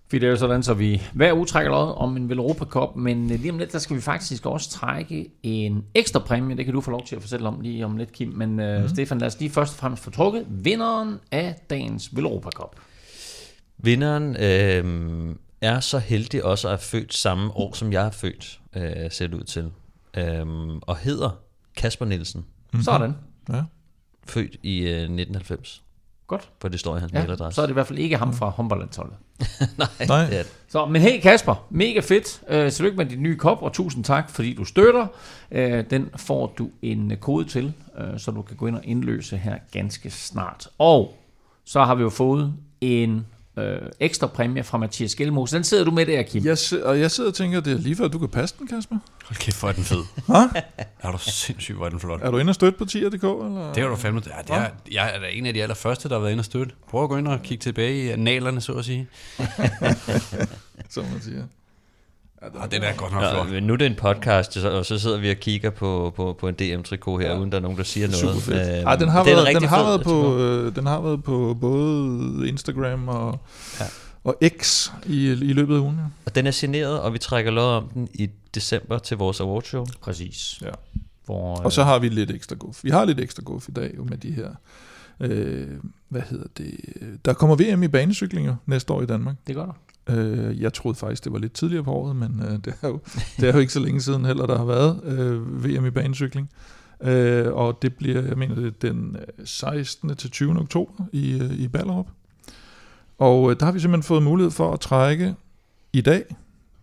Fordi 0.09 0.19
det 0.19 0.27
er 0.27 0.31
jo 0.31 0.37
sådan, 0.37 0.63
så 0.63 0.73
vi 0.73 1.01
hver 1.13 1.33
uge 1.33 1.45
trækker 1.45 1.71
lod 1.71 1.93
om 1.97 2.17
en 2.17 2.29
Velropa 2.29 2.65
Cup, 2.65 2.95
men 2.95 3.27
lige 3.27 3.51
om 3.51 3.57
lidt, 3.57 3.73
der 3.73 3.79
skal 3.79 3.95
vi 3.95 4.01
faktisk 4.01 4.45
også 4.45 4.69
trække 4.69 5.29
en 5.43 5.83
ekstra 5.93 6.19
præmie. 6.19 6.57
Det 6.57 6.65
kan 6.65 6.73
du 6.73 6.81
få 6.81 6.91
lov 6.91 7.05
til 7.05 7.15
at 7.15 7.21
fortælle 7.21 7.47
om 7.47 7.61
lige 7.61 7.85
om 7.85 7.97
lidt, 7.97 8.11
Kim. 8.11 8.27
Men 8.35 8.59
uh, 8.59 8.81
mm. 8.81 8.89
Stefan, 8.89 9.17
lad 9.17 9.27
os 9.27 9.39
lige 9.39 9.49
først 9.49 9.73
og 9.73 9.79
fremmest 9.79 10.03
få 10.03 10.11
trukket 10.11 10.45
vinderen 10.49 11.19
af 11.31 11.55
dagens 11.69 12.09
Velropa 12.15 12.49
Cup. 12.49 12.75
Vinderen 13.77 14.37
øh, 14.39 15.35
er 15.61 15.79
så 15.79 15.99
heldig 15.99 16.43
også 16.43 16.67
at 16.67 16.71
have 16.71 16.79
født 16.79 17.13
samme 17.13 17.51
år, 17.51 17.73
som 17.73 17.93
jeg 17.93 18.05
er 18.05 18.11
født, 18.11 18.59
øh, 18.75 19.11
ser 19.11 19.27
det 19.27 19.33
ud 19.33 19.43
til. 19.43 19.71
Øhm, 20.17 20.79
og 20.81 20.97
hedder 20.97 21.29
Kasper 21.77 22.05
Nielsen. 22.05 22.41
Mm-hmm. 22.41 22.83
Sådan. 22.83 23.15
Ja. 23.49 23.63
Født 24.25 24.55
i 24.63 24.79
øh, 24.79 24.89
1990. 24.89 25.83
Godt. 26.27 26.49
For 26.61 26.67
det 26.67 26.79
står 26.79 26.97
i 26.97 26.99
hans 26.99 27.13
ja, 27.13 27.17
mailadresse. 27.17 27.55
Så 27.55 27.61
er 27.61 27.65
det 27.65 27.71
i 27.71 27.73
hvert 27.73 27.87
fald 27.87 27.99
ikke 27.99 28.17
ham 28.17 28.33
fra 28.33 28.49
håndboldlandsholdet. 28.49 29.15
Nej, 29.77 29.87
Nej. 30.07 30.25
Det 30.25 30.39
er 30.39 30.43
det. 30.43 30.53
Så, 30.67 30.85
men 30.85 31.01
hey 31.01 31.21
Kasper, 31.21 31.67
mega 31.69 31.99
fedt. 31.99 32.41
Øh, 32.47 32.71
tillykke 32.71 32.97
med 32.97 33.05
din 33.05 33.23
nye 33.23 33.37
kop, 33.37 33.61
og 33.61 33.73
tusind 33.73 34.03
tak, 34.03 34.29
fordi 34.29 34.53
du 34.53 34.65
støtter. 34.65 35.07
Øh, 35.51 35.83
den 35.89 36.09
får 36.15 36.53
du 36.57 36.69
en 36.81 37.17
kode 37.19 37.45
til, 37.45 37.73
øh, 37.97 38.19
så 38.19 38.31
du 38.31 38.41
kan 38.41 38.55
gå 38.55 38.67
ind 38.67 38.75
og 38.75 38.81
indløse 38.85 39.37
her 39.37 39.57
ganske 39.71 40.09
snart. 40.09 40.67
Og 40.77 41.17
så 41.65 41.83
har 41.83 41.95
vi 41.95 42.03
jo 42.03 42.09
fået 42.09 42.53
en 42.81 43.25
øh, 43.57 43.81
ekstra 43.99 44.27
præmie 44.27 44.63
fra 44.63 44.77
Mathias 44.77 45.15
Gjelmose. 45.15 45.55
Den 45.55 45.63
sidder 45.63 45.83
du 45.83 45.91
med 45.91 46.05
der, 46.05 46.23
Kim. 46.23 46.45
Jeg, 46.45 46.57
og 46.83 46.99
jeg 46.99 47.11
sidder 47.11 47.29
og 47.29 47.35
tænker, 47.35 47.59
det 47.59 47.73
er 47.73 47.77
lige 47.77 47.95
før, 47.95 48.07
du 48.07 48.19
kan 48.19 48.29
passe 48.29 48.55
den, 48.59 48.67
Kasper. 48.67 48.95
Hold 49.25 49.37
kæft, 49.37 49.59
hvor 49.59 49.69
er 49.69 49.73
den 49.73 49.83
fed. 49.83 50.03
Hå? 50.27 50.33
Er 50.99 51.11
du 51.11 51.17
sindssygt, 51.17 51.77
hvor 51.77 51.85
er 51.85 51.89
den 51.89 51.99
flot. 51.99 52.21
Er 52.23 52.31
du 52.31 52.37
inde 52.37 52.51
og 52.51 52.55
støtte 52.55 52.77
på 52.77 52.85
tier.dk? 52.85 53.23
Eller? 53.23 53.73
Det 53.73 53.83
er 53.83 53.87
du 53.87 53.95
fandme. 53.95 54.21
Ja, 54.25 54.41
det 54.41 54.55
er, 54.55 54.69
jeg 54.91 55.15
er 55.15 55.19
da 55.19 55.25
en 55.31 55.45
af 55.45 55.53
de 55.53 55.63
allerførste, 55.63 56.09
der 56.09 56.15
har 56.15 56.19
været 56.19 56.31
inde 56.31 56.41
og 56.41 56.45
støtte. 56.45 56.75
Prøv 56.89 57.03
at 57.03 57.09
gå 57.09 57.17
ind 57.17 57.27
og 57.27 57.41
kigge 57.43 57.61
tilbage 57.61 58.13
i 58.13 58.15
nalerne, 58.15 58.61
så 58.61 58.73
at 58.73 58.85
sige. 58.85 59.07
Som 60.89 61.03
man 61.03 61.21
siger. 61.21 61.43
Og 62.41 62.71
den 62.71 62.83
er 62.83 62.93
godt 62.97 63.13
nok 63.13 63.21
Ja, 63.23 63.33
flot. 63.33 63.49
men 63.51 63.63
nu 63.63 63.73
er 63.73 63.77
det 63.77 63.85
en 63.87 63.95
podcast, 63.95 64.53
så- 64.53 64.69
og 64.71 64.85
så 64.85 64.99
sidder 64.99 65.17
vi 65.17 65.29
og 65.31 65.35
kigger 65.35 65.69
på, 65.69 66.13
på, 66.15 66.35
på 66.39 66.47
en 66.47 66.55
DM-trikot 66.55 67.21
her, 67.21 67.31
ja. 67.31 67.39
uden 67.39 67.51
der 67.51 67.57
er 67.57 67.61
nogen, 67.61 67.77
der 67.77 67.83
siger 67.83 68.07
noget. 68.07 68.19
Super 68.19 68.39
fedt. 68.39 68.77
Øhm, 68.77 68.87
Ej, 68.87 68.95
den 68.95 69.09
har, 69.09 69.23
været, 69.23 69.55
den, 69.61 69.63
har 69.69 69.83
været 69.83 70.01
på, 70.01 70.37
øh, 70.37 70.75
den 70.75 70.85
har 70.85 71.01
været 71.01 71.23
på 71.23 71.57
både 71.61 72.47
Instagram 72.49 73.07
og, 73.07 73.39
Ja. 73.79 73.83
ja. 73.85 73.89
og 74.23 74.37
X 74.61 74.89
i, 75.05 75.27
i 75.31 75.53
løbet 75.53 75.75
af 75.75 75.79
ugen. 75.79 75.95
Ja. 75.95 76.03
Og 76.25 76.35
den 76.35 76.47
er 76.47 76.51
signeret, 76.51 76.99
og 76.99 77.13
vi 77.13 77.17
trækker 77.17 77.51
lod 77.51 77.65
om 77.73 77.87
den 77.93 78.07
i 78.13 78.29
december 78.55 78.97
til 78.97 79.17
vores 79.17 79.41
awardshow. 79.41 79.85
Præcis. 80.01 80.59
Ja. 80.61 80.69
Hvor, 81.25 81.55
Og 81.55 81.71
så 81.71 81.83
har 81.83 81.99
vi 81.99 82.09
lidt 82.09 82.31
ekstra 82.31 82.55
guf. 82.55 82.83
Vi 82.83 82.89
har 82.89 83.05
lidt 83.05 83.19
ekstra 83.19 83.41
guf 83.45 83.69
i 83.69 83.71
dag 83.71 83.93
jo 83.97 84.03
med 84.03 84.17
de 84.17 84.31
her... 84.31 84.49
Øh, 85.19 85.67
hvad 86.09 86.21
hedder 86.29 86.47
det? 86.57 86.71
Der 87.25 87.33
kommer 87.33 87.55
VM 87.55 87.83
i 87.83 87.87
banecykling 87.87 88.47
jo 88.47 88.55
næste 88.65 88.93
år 88.93 89.01
i 89.01 89.05
Danmark. 89.05 89.35
Det 89.47 89.55
gør 89.55 89.65
der. 89.65 89.73
Øh, 90.09 90.61
jeg 90.61 90.73
troede 90.73 90.97
faktisk, 90.97 91.23
det 91.23 91.33
var 91.33 91.39
lidt 91.39 91.53
tidligere 91.53 91.83
på 91.83 91.91
året, 91.91 92.15
men 92.15 92.41
øh, 92.45 92.51
det, 92.51 92.73
er 92.81 92.87
jo, 92.87 92.99
det 93.37 93.49
er 93.49 93.53
jo 93.53 93.59
ikke 93.59 93.73
så 93.73 93.79
længe 93.79 94.01
siden 94.01 94.25
heller, 94.25 94.45
der 94.45 94.57
har 94.57 94.65
været 94.65 95.03
øh, 95.03 95.65
VM 95.65 95.85
i 95.85 95.89
banecykling. 95.89 96.49
Øh, 97.01 97.53
og 97.53 97.81
det 97.81 97.95
bliver, 97.95 98.21
jeg 98.21 98.37
mener, 98.37 98.55
det 98.55 98.65
er 98.65 98.89
den 98.89 99.15
øh, 99.15 99.45
16. 99.45 100.15
til 100.15 100.31
20. 100.31 100.59
oktober 100.59 101.03
i, 101.11 101.41
øh, 101.41 101.51
i 101.51 101.67
Ballerup. 101.67 102.07
Og 103.17 103.51
øh, 103.51 103.59
der 103.59 103.65
har 103.65 103.71
vi 103.71 103.79
simpelthen 103.79 104.03
fået 104.03 104.23
mulighed 104.23 104.51
for 104.51 104.73
at 104.73 104.79
trække 104.79 105.35
i 105.93 106.01
dag 106.01 106.35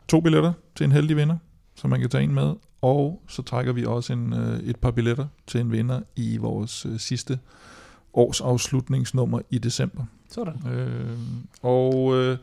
to 0.09 0.21
billetter 0.21 0.53
til 0.75 0.85
en 0.85 0.93
heldig 0.93 1.17
vinder, 1.17 1.37
som 1.75 1.91
man 1.91 2.01
kan 2.01 2.11
tage 2.11 2.25
en 2.25 2.35
med. 2.35 2.55
Og 2.83 3.23
så 3.29 3.43
trækker 3.43 3.73
vi 3.73 3.85
også 3.85 4.13
en, 4.13 4.33
øh, 4.33 4.61
et 4.61 4.77
par 4.77 4.91
billetter 4.91 5.27
til 5.47 5.61
en 5.61 5.73
vinder 5.73 6.01
i 6.17 6.37
vores 6.37 6.87
øh, 6.87 6.99
sidste 6.99 7.39
års 8.15 8.41
afslutningsnummer 8.41 9.41
i 9.51 9.59
december. 9.59 10.05
Sådan. 10.31 10.73
Øh, 10.73 11.19
og 11.63 12.17
øh, 12.17 12.39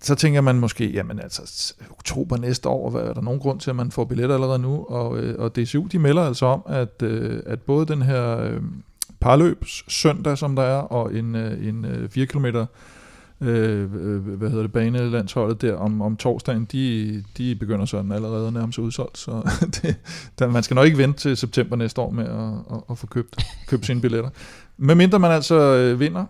så 0.00 0.14
tænker 0.14 0.40
man 0.40 0.56
måske, 0.56 0.90
jamen 0.90 1.20
altså, 1.20 1.74
oktober 1.90 2.36
næste 2.36 2.68
år, 2.68 2.90
hvad 2.90 3.02
er 3.02 3.12
der 3.12 3.20
nogen 3.20 3.40
grund 3.40 3.60
til, 3.60 3.70
at 3.70 3.76
man 3.76 3.90
får 3.90 4.04
billetter 4.04 4.34
allerede 4.34 4.58
nu? 4.58 4.84
Og, 4.84 5.18
øh, 5.18 5.38
og 5.38 5.56
DCU, 5.56 5.86
de 5.92 5.98
melder 5.98 6.22
altså 6.22 6.46
om, 6.46 6.62
at, 6.66 7.02
øh, 7.02 7.42
at 7.46 7.60
både 7.60 7.86
den 7.86 8.02
her 8.02 8.38
øh, 8.38 8.62
parløbs 9.20 9.84
søndag, 9.88 10.38
som 10.38 10.56
der 10.56 10.62
er, 10.62 10.78
og 10.78 11.14
en, 11.14 11.34
øh, 11.34 11.68
en 11.68 11.84
øh, 11.84 12.10
4 12.10 12.26
km 12.26 12.46
øh, 12.46 12.66
øh, 13.40 14.36
hvad 14.36 14.48
hedder 14.48 14.62
det, 14.62 14.72
banelandsholdet 14.72 15.62
der 15.62 15.74
om, 15.74 16.02
om 16.02 16.16
torsdagen, 16.16 16.64
de, 16.64 17.24
de 17.38 17.54
begynder 17.54 17.84
sådan 17.84 18.12
allerede 18.12 18.52
nærmest 18.52 18.78
udsolgt, 18.78 19.18
så 19.18 19.50
det, 19.82 19.96
der, 20.38 20.48
man 20.48 20.62
skal 20.62 20.74
nok 20.74 20.86
ikke 20.86 20.98
vente 20.98 21.18
til 21.18 21.36
september 21.36 21.76
næste 21.76 22.00
år 22.00 22.10
med 22.10 22.24
at, 22.24 22.76
at, 22.76 22.82
at 22.90 22.98
få 22.98 23.06
købt, 23.06 23.36
købt 23.66 23.86
sine 23.86 24.00
billetter. 24.00 24.30
Medmindre 24.76 25.18
man 25.18 25.30
altså 25.30 25.54
øh, 25.54 26.00
vinder 26.00 26.24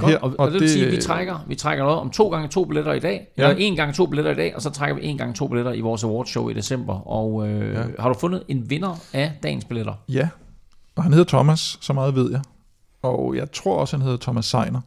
Godt. 0.00 0.12
her, 0.12 0.18
og, 0.18 0.34
og, 0.38 0.50
det 0.50 0.60
vil 0.60 0.70
sige, 0.70 0.86
at 0.86 0.92
vi 0.92 0.96
trækker, 0.96 1.44
vi 1.46 1.54
trækker 1.54 1.84
noget 1.84 1.98
om 1.98 2.10
to 2.10 2.28
gange 2.28 2.48
to 2.48 2.64
billetter 2.64 2.92
i 2.92 2.98
dag, 2.98 3.28
ja. 3.38 3.42
Eller 3.42 3.56
en 3.58 3.76
gang 3.76 3.94
to 3.94 4.06
billetter 4.06 4.32
i 4.32 4.34
dag, 4.34 4.56
og 4.56 4.62
så 4.62 4.70
trækker 4.70 4.96
vi 4.96 5.06
en 5.06 5.18
gang 5.18 5.36
to 5.36 5.48
billetter 5.48 5.72
i 5.72 5.80
vores 5.80 6.04
awardshow 6.04 6.48
i 6.48 6.52
december. 6.54 7.08
Og 7.08 7.48
øh, 7.48 7.74
ja. 7.74 7.82
Har 7.98 8.08
du 8.08 8.18
fundet 8.18 8.42
en 8.48 8.70
vinder 8.70 8.96
af 9.12 9.32
dagens 9.42 9.64
billetter? 9.64 9.94
Ja, 10.08 10.28
og 10.96 11.02
han 11.02 11.12
hedder 11.12 11.28
Thomas, 11.28 11.78
så 11.80 11.92
meget 11.92 12.14
ved 12.14 12.30
jeg. 12.30 12.40
Og 13.02 13.36
jeg 13.36 13.52
tror 13.52 13.76
også, 13.76 13.96
han 13.96 14.02
hedder 14.02 14.18
Thomas 14.18 14.44
Seiner. 14.44 14.80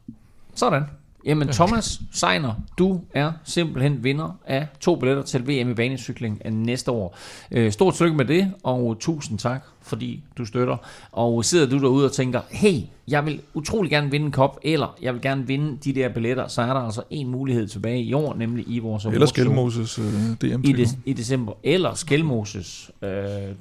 Sådan. 0.55 0.83
Jamen 1.25 1.47
Thomas 1.47 2.01
Seiner, 2.11 2.53
du 2.77 3.01
er 3.13 3.31
simpelthen 3.43 4.03
vinder 4.03 4.37
af 4.45 4.67
to 4.79 4.95
billetter 4.95 5.23
til 5.23 5.47
VM 5.47 5.69
i 5.69 5.73
banecykling 5.73 6.41
næste 6.51 6.91
år. 6.91 7.17
Øh, 7.51 7.71
Stort 7.71 7.93
tillykke 7.93 8.17
med 8.17 8.25
det, 8.25 8.53
og 8.63 8.97
tusind 8.99 9.39
tak, 9.39 9.63
fordi 9.81 10.23
du 10.37 10.45
støtter. 10.45 10.77
Og 11.11 11.45
sidder 11.45 11.69
du 11.69 11.79
derude 11.79 12.05
og 12.05 12.11
tænker, 12.11 12.41
hey, 12.49 12.79
jeg 13.07 13.25
vil 13.25 13.41
utrolig 13.53 13.91
gerne 13.91 14.11
vinde 14.11 14.25
en 14.25 14.31
kop, 14.31 14.59
eller 14.63 14.95
jeg 15.01 15.13
vil 15.13 15.21
gerne 15.21 15.47
vinde 15.47 15.77
de 15.83 15.93
der 15.93 16.09
billetter, 16.09 16.47
så 16.47 16.61
er 16.61 16.73
der 16.73 16.79
altså 16.79 17.03
en 17.09 17.27
mulighed 17.27 17.67
tilbage 17.67 18.03
i 18.03 18.13
år, 18.13 18.33
nemlig 18.33 18.65
i 18.67 18.79
vores 18.79 19.05
Eller. 19.05 19.25
Skelmoses 19.25 19.99
øh, 19.99 20.05
dm 20.05 20.61
i, 20.63 20.71
de, 20.71 20.85
i 21.05 21.13
december, 21.13 21.53
eller 21.63 21.93
Skelmoses 21.93 22.91
øh, 23.01 23.09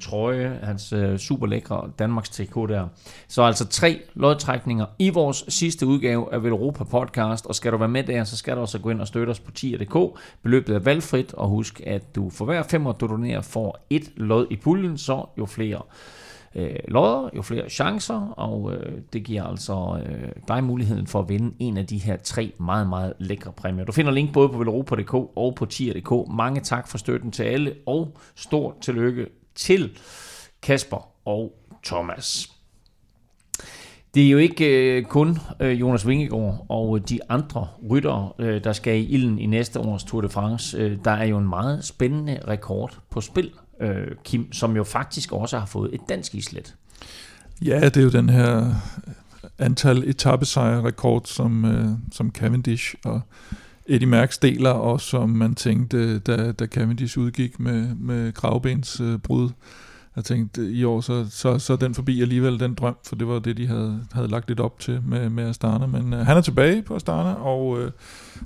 trøje, 0.01 0.59
hans 0.63 0.93
øh, 0.93 1.19
super 1.19 1.47
lækre 1.47 1.91
Danmarks 1.99 2.31
trikot 2.31 2.69
der. 2.69 2.89
Så 3.29 3.43
altså 3.43 3.67
tre 3.67 4.01
lodtrækninger 4.15 4.87
i 4.99 5.11
vores 5.11 5.45
sidste 5.49 5.87
udgave 5.87 6.35
af 6.35 6.43
Velropa 6.43 6.85
podcast, 6.85 7.47
og 7.47 7.55
skal 7.55 7.73
du 7.73 7.77
være 7.77 7.89
med 7.89 8.05
der, 8.05 8.25
så 8.25 8.37
skal 8.37 8.57
du 8.57 8.61
også 8.61 8.79
gå 8.79 8.91
ind 8.91 9.01
og 9.01 9.07
støtte 9.07 9.31
os 9.31 9.41
på 9.41 9.51
tier.dk. 9.51 10.19
Beløbet 10.43 10.75
er 10.75 10.79
valgfrit, 10.79 11.35
og 11.35 11.49
husk, 11.49 11.81
at 11.87 12.15
du 12.15 12.31
for 12.31 12.45
hver 12.45 12.63
femmer, 12.63 12.93
du 12.93 13.07
donerer, 13.07 13.41
får 13.41 13.87
et 13.91 14.13
lod 14.17 14.47
i 14.51 14.57
puljen, 14.57 14.99
så 14.99 15.27
jo 15.39 15.47
flere 15.47 15.83
øh, 16.55 16.77
lodder, 16.89 17.31
jo 17.37 17.43
flere 17.43 17.71
chancer, 17.71 18.35
og 18.37 18.73
øh, 18.73 18.99
det 19.13 19.25
giver 19.25 19.45
altså 19.45 20.03
øh, 20.07 20.29
dig 20.49 20.65
muligheden 20.65 21.07
for 21.07 21.21
at 21.21 21.29
vinde 21.29 21.55
en 21.59 21.77
af 21.77 21.87
de 21.87 21.99
her 21.99 22.17
tre 22.17 22.53
meget, 22.59 22.89
meget 22.89 23.13
lækre 23.19 23.53
præmier. 23.53 23.85
Du 23.85 23.93
finder 23.93 24.13
link 24.13 24.33
både 24.33 24.49
på 24.49 24.59
velropa.dk 24.59 25.15
og 25.15 25.55
på 25.55 25.67
tier.dk. 25.67 26.35
Mange 26.35 26.61
tak 26.61 26.89
for 26.89 26.99
støtten 26.99 27.33
til 27.33 27.43
alle, 27.43 27.75
og 27.87 28.17
stort 28.35 28.75
tillykke 28.81 29.27
til 29.55 29.99
Kasper 30.63 31.09
og 31.25 31.53
Thomas. 31.85 32.53
Det 34.15 34.27
er 34.27 34.31
jo 34.31 34.39
ikke 34.39 34.97
øh, 34.97 35.05
kun 35.05 35.39
øh, 35.61 35.81
Jonas 35.81 36.07
Vingegaard 36.07 36.67
og 36.69 36.97
øh, 36.97 37.09
de 37.09 37.19
andre 37.29 37.69
ryttere, 37.91 38.33
øh, 38.39 38.65
der 38.65 38.73
skal 38.73 38.97
i 38.97 39.05
ilden 39.05 39.39
i 39.39 39.47
næste 39.47 39.81
års 39.81 40.05
Tour 40.05 40.21
de 40.21 40.29
France. 40.29 40.79
Øh, 40.79 40.99
der 41.05 41.11
er 41.11 41.25
jo 41.25 41.39
en 41.39 41.49
meget 41.49 41.85
spændende 41.85 42.41
rekord 42.49 42.99
på 43.11 43.21
spil, 43.21 43.51
øh, 43.83 44.07
Kim, 44.25 44.53
som 44.53 44.77
jo 44.77 44.85
faktisk 44.85 45.33
også 45.33 45.59
har 45.59 45.67
fået 45.67 45.95
et 45.95 46.01
dansk 46.09 46.35
islet. 46.35 46.75
Ja, 47.65 47.81
det 47.85 47.97
er 47.97 48.03
jo 48.03 48.11
den 48.11 48.29
her 48.29 48.69
øh, 48.69 48.75
antal 49.59 50.09
etappesejre 50.09 50.83
rekord, 50.83 51.23
som, 51.25 51.65
øh, 51.65 51.89
som 52.13 52.31
Cavendish 52.31 52.95
og 53.05 53.21
Eddie 53.87 54.09
Merckx 54.09 54.39
deler, 54.39 54.71
og 54.71 55.01
som 55.01 55.31
man 55.31 55.55
tænkte, 55.55 56.19
da, 56.19 56.53
da 56.53 56.67
Cavendish 56.67 57.19
udgik 57.19 57.61
med, 57.61 57.95
med 57.95 58.33
kravbens 58.33 59.01
øh, 59.01 59.19
brud. 59.19 59.51
Jeg 60.17 60.25
tænkte, 60.25 60.71
i 60.71 60.85
år, 60.85 61.01
så, 61.01 61.27
så, 61.31 61.59
så 61.59 61.77
den 61.77 61.95
forbi 61.95 62.23
alligevel 62.23 62.61
den 62.61 62.75
drøm, 62.75 62.97
for 63.07 63.17
det 63.17 63.29
var 63.29 63.39
det, 63.39 63.57
de 63.57 63.67
havde, 63.67 64.01
havde 64.13 64.29
lagt 64.29 64.49
lidt 64.49 64.61
op 64.61 64.79
til 64.81 65.01
med, 65.07 65.31
med 65.31 65.45
Astana. 65.45 65.87
Men 65.87 66.13
øh, 66.13 66.27
han 66.27 66.37
er 66.37 66.41
tilbage 66.41 66.83
på 66.83 66.97
Astana, 66.97 67.33
og, 67.33 67.81
øh, 67.81 67.91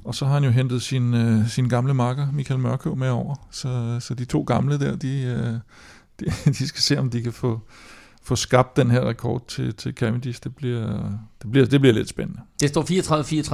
og 0.04 0.14
så 0.14 0.24
har 0.26 0.34
han 0.34 0.44
jo 0.44 0.50
hentet 0.50 0.82
sin, 0.82 1.14
øh, 1.14 1.48
sin 1.48 1.68
gamle 1.68 1.94
makker, 1.94 2.26
Michael 2.32 2.60
Mørkøv, 2.60 2.96
med 2.96 3.08
over. 3.08 3.34
Så, 3.50 3.96
så 4.00 4.14
de 4.14 4.24
to 4.24 4.42
gamle 4.42 4.78
der, 4.78 4.96
de, 4.96 5.22
øh, 5.22 5.46
de, 6.20 6.50
de 6.50 6.68
skal 6.68 6.82
se, 6.82 6.98
om 6.98 7.10
de 7.10 7.22
kan 7.22 7.32
få, 7.32 7.60
få 8.22 8.36
skabt 8.36 8.76
den 8.76 8.90
her 8.90 9.08
rekord 9.08 9.42
til, 9.48 9.74
til 9.74 9.92
Cavendish. 9.94 10.40
Det 10.44 10.56
bliver, 10.56 10.86
det, 11.42 11.50
bliver, 11.50 11.66
det 11.66 11.80
bliver 11.80 11.94
lidt 11.94 12.08
spændende. 12.08 12.40
Det 12.60 12.68
står 12.68 12.82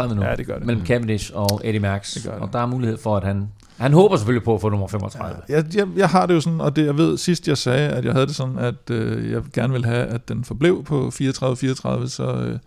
34-34 0.09 0.15
nu 0.15 0.23
Ja, 0.23 0.37
det 0.37 0.47
gør 0.47 0.57
det. 0.59 0.67
mellem 0.67 0.87
Cavendish 0.87 1.31
og 1.35 1.61
Eddie 1.65 1.81
Merckx, 1.81 2.15
Det 2.15 2.25
det. 2.25 2.33
og 2.33 2.53
der 2.53 2.59
er 2.59 2.67
mulighed 2.67 2.99
for, 2.99 3.17
at 3.17 3.25
han... 3.25 3.49
Han 3.83 3.93
håber 3.93 4.17
selvfølgelig 4.17 4.45
på 4.45 4.55
at 4.55 4.61
få 4.61 4.69
nummer 4.69 4.87
35. 4.89 5.37
Jeg, 5.49 5.65
jeg, 5.75 5.87
jeg 5.97 6.09
har 6.09 6.27
det 6.27 6.35
jo 6.35 6.41
sådan, 6.41 6.61
og 6.61 6.77
det, 6.77 6.87
jeg 6.87 6.99
ved, 6.99 7.19
sidst 7.19 7.49
jeg 7.49 7.59
sagde, 7.59 7.89
at 7.89 8.05
jeg 8.05 8.13
havde 8.13 8.27
det 8.27 8.35
sådan, 8.35 8.59
at 8.59 8.91
øh, 8.91 9.31
jeg 9.31 9.43
gerne 9.55 9.73
ville 9.73 9.87
have, 9.87 10.07
at 10.07 10.29
den 10.29 10.45
forblev 10.45 10.85
på 10.85 11.09
34-34, 11.09 11.13
så, 12.09 12.45
øh, 12.47 12.59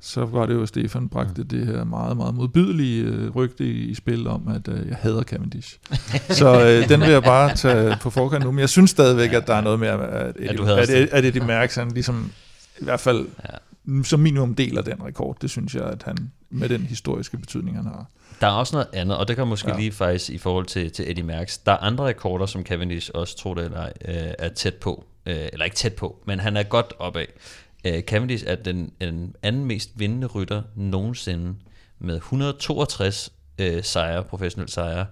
så 0.00 0.24
var 0.24 0.46
det 0.46 0.54
jo, 0.54 0.62
at 0.62 0.68
Stefan 0.68 1.08
bragte 1.08 1.44
det 1.44 1.66
her 1.66 1.84
meget, 1.84 2.16
meget 2.16 2.34
modbydelige 2.34 3.04
øh, 3.04 3.30
rygte 3.30 3.64
i, 3.64 3.90
i 3.90 3.94
spil 3.94 4.26
om, 4.26 4.48
at 4.48 4.68
øh, 4.68 4.88
jeg 4.88 4.96
hader 5.00 5.22
Cavendish. 5.22 5.78
så 6.40 6.66
øh, 6.66 6.88
den 6.88 7.00
vil 7.00 7.10
jeg 7.10 7.22
bare 7.22 7.54
tage 7.54 7.96
på 8.02 8.10
forkant 8.10 8.44
nu, 8.44 8.50
men 8.50 8.60
jeg 8.60 8.68
synes 8.68 8.90
stadigvæk, 8.90 9.32
at 9.32 9.46
der 9.46 9.54
er 9.54 9.60
noget 9.60 9.80
med, 9.80 9.88
at, 9.88 10.00
at, 10.00 10.36
Ja, 10.40 10.78
at, 10.78 10.84
Stefan. 10.84 11.08
at 11.12 11.24
Eddie 11.24 11.44
Merckx, 11.44 11.74
han 11.74 11.90
ligesom 11.90 12.30
i 12.80 12.84
hvert 12.84 13.00
fald 13.00 13.26
ja. 13.88 14.02
som 14.02 14.20
minimum 14.20 14.54
deler 14.54 14.82
den 14.82 15.04
rekord. 15.04 15.36
Det 15.42 15.50
synes 15.50 15.74
jeg, 15.74 15.84
at 15.84 16.02
han 16.02 16.16
med 16.50 16.68
den 16.68 16.80
historiske 16.80 17.36
betydning, 17.36 17.76
han 17.76 17.84
har. 17.84 18.06
Der 18.40 18.46
er 18.46 18.50
også 18.50 18.76
noget 18.76 18.88
andet, 18.92 19.16
og 19.16 19.28
det 19.28 19.36
kan 19.36 19.46
måske 19.46 19.70
ja. 19.70 19.76
Lige 19.76 19.92
faktisk 19.92 20.30
i 20.30 20.38
forhold 20.38 20.66
til, 20.66 20.90
til 20.92 21.10
Eddie 21.10 21.24
Merckx. 21.24 21.58
Der 21.66 21.72
er 21.72 21.76
andre 21.76 22.04
rekorder, 22.06 22.46
som 22.46 22.64
Cavendish 22.64 23.10
også 23.14 23.36
tror 23.36 23.54
det 23.54 23.64
eller 23.64 23.84
øh, 23.84 24.34
er 24.38 24.48
tæt 24.48 24.74
på. 24.74 25.04
Øh, 25.26 25.48
eller 25.52 25.64
ikke 25.64 25.76
tæt 25.76 25.94
på, 25.94 26.22
men 26.26 26.40
han 26.40 26.56
er 26.56 26.62
godt 26.62 26.92
opad. 26.98 27.26
Øh, 27.84 28.02
Cavendish 28.02 28.44
er 28.46 28.54
den, 28.54 28.92
den 29.00 29.34
anden 29.42 29.64
mest 29.64 29.90
vindende 29.96 30.26
rytter 30.26 30.62
nogensinde 30.76 31.54
med 31.98 32.16
162 32.16 33.32
øh, 33.58 33.84
sejre, 33.84 34.24
professionelle 34.24 34.72
sejre. 34.72 35.06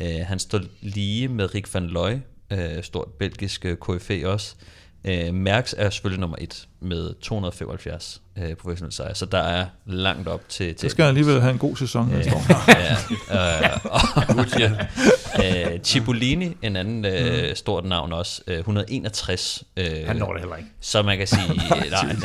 Øh, 0.00 0.26
han 0.26 0.38
står 0.38 0.60
lige 0.80 1.28
med 1.28 1.54
Rick 1.54 1.74
van 1.74 1.86
Looy, 1.86 2.12
øh, 2.50 2.82
stort 2.82 3.08
belgisk 3.18 3.64
øh, 3.64 3.76
KFA 3.76 4.26
også. 4.26 4.54
Øh, 4.58 4.83
Merckx 5.32 5.74
er 5.76 5.90
selvfølgelig 5.90 6.20
nummer 6.20 6.36
et 6.40 6.68
med 6.80 7.14
275 7.20 8.22
øh, 8.38 8.54
professionelle 8.54 8.94
sejre, 8.94 9.14
så 9.14 9.26
der 9.26 9.38
er 9.38 9.66
langt 9.86 10.28
op 10.28 10.40
til... 10.48 10.74
til 10.74 10.90
Så 10.90 10.92
skal 10.92 11.04
han 11.04 11.08
alligevel 11.08 11.40
have 11.40 11.52
en 11.52 11.58
god 11.58 11.76
sæson 11.76 12.10
Øh, 12.10 12.16
næste 12.16 12.34
år. 12.34 12.42
ja, 12.80 13.64
øh, 13.64 13.80
og, 13.84 15.74
øh, 15.74 15.80
Cipollini, 15.84 16.56
en 16.62 16.76
anden 16.76 17.04
øh, 17.04 17.56
stort 17.56 17.84
navn 17.84 18.12
også, 18.12 18.42
øh, 18.46 18.58
161. 18.58 19.64
Øh, 19.76 19.86
Han 20.06 20.16
når 20.16 20.32
det 20.32 20.40
heller 20.40 20.56
ikke. 20.56 20.68
Så 20.80 21.02
man 21.02 21.18
kan 21.18 21.26
sige, 21.26 21.48
nej, 21.90 22.16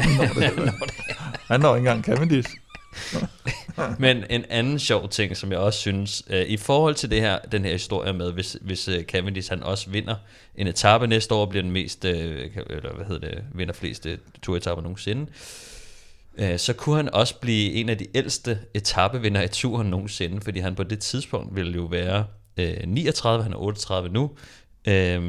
Han 1.51 1.59
når 1.59 1.75
ikke 1.75 1.89
engang 1.89 2.03
Cavendish. 2.03 2.49
men 3.99 4.23
en 4.29 4.45
anden 4.49 4.79
sjov 4.79 5.09
ting, 5.09 5.37
som 5.37 5.51
jeg 5.51 5.59
også 5.59 5.79
synes, 5.79 6.23
øh, 6.29 6.45
i 6.45 6.57
forhold 6.57 6.95
til 6.95 7.11
det 7.11 7.21
her, 7.21 7.39
den 7.39 7.65
her 7.65 7.71
historie 7.71 8.13
med, 8.13 8.31
hvis, 8.31 8.57
hvis 8.61 8.87
øh, 8.87 9.03
Cavendish 9.03 9.49
han 9.49 9.63
også 9.63 9.89
vinder 9.89 10.15
en 10.55 10.67
etape 10.67 11.07
næste 11.07 11.35
år, 11.35 11.45
bliver 11.45 11.63
den 11.63 11.71
mest, 11.71 12.05
øh, 12.05 12.51
eller 12.69 12.93
hvad 12.95 13.05
hedder 13.05 13.27
det, 13.27 13.43
vinder 13.53 13.73
flest 13.73 14.05
øh, 14.05 14.17
turetapper 14.41 14.81
nogensinde, 14.81 15.31
øh, 16.37 16.59
så 16.59 16.73
kunne 16.73 16.95
han 16.95 17.13
også 17.13 17.39
blive 17.39 17.71
en 17.71 17.89
af 17.89 17.97
de 17.97 18.05
ældste 18.15 18.59
etapevinder 18.73 19.41
i 19.41 19.47
turen 19.47 19.89
nogensinde, 19.89 20.41
fordi 20.41 20.59
han 20.59 20.75
på 20.75 20.83
det 20.83 20.99
tidspunkt 20.99 21.55
ville 21.55 21.73
jo 21.73 21.83
være 21.83 22.25
øh, 22.57 22.87
39, 22.87 23.43
han 23.43 23.53
er 23.53 23.57
38 23.57 24.09
nu. 24.09 24.31
øh, 24.87 25.21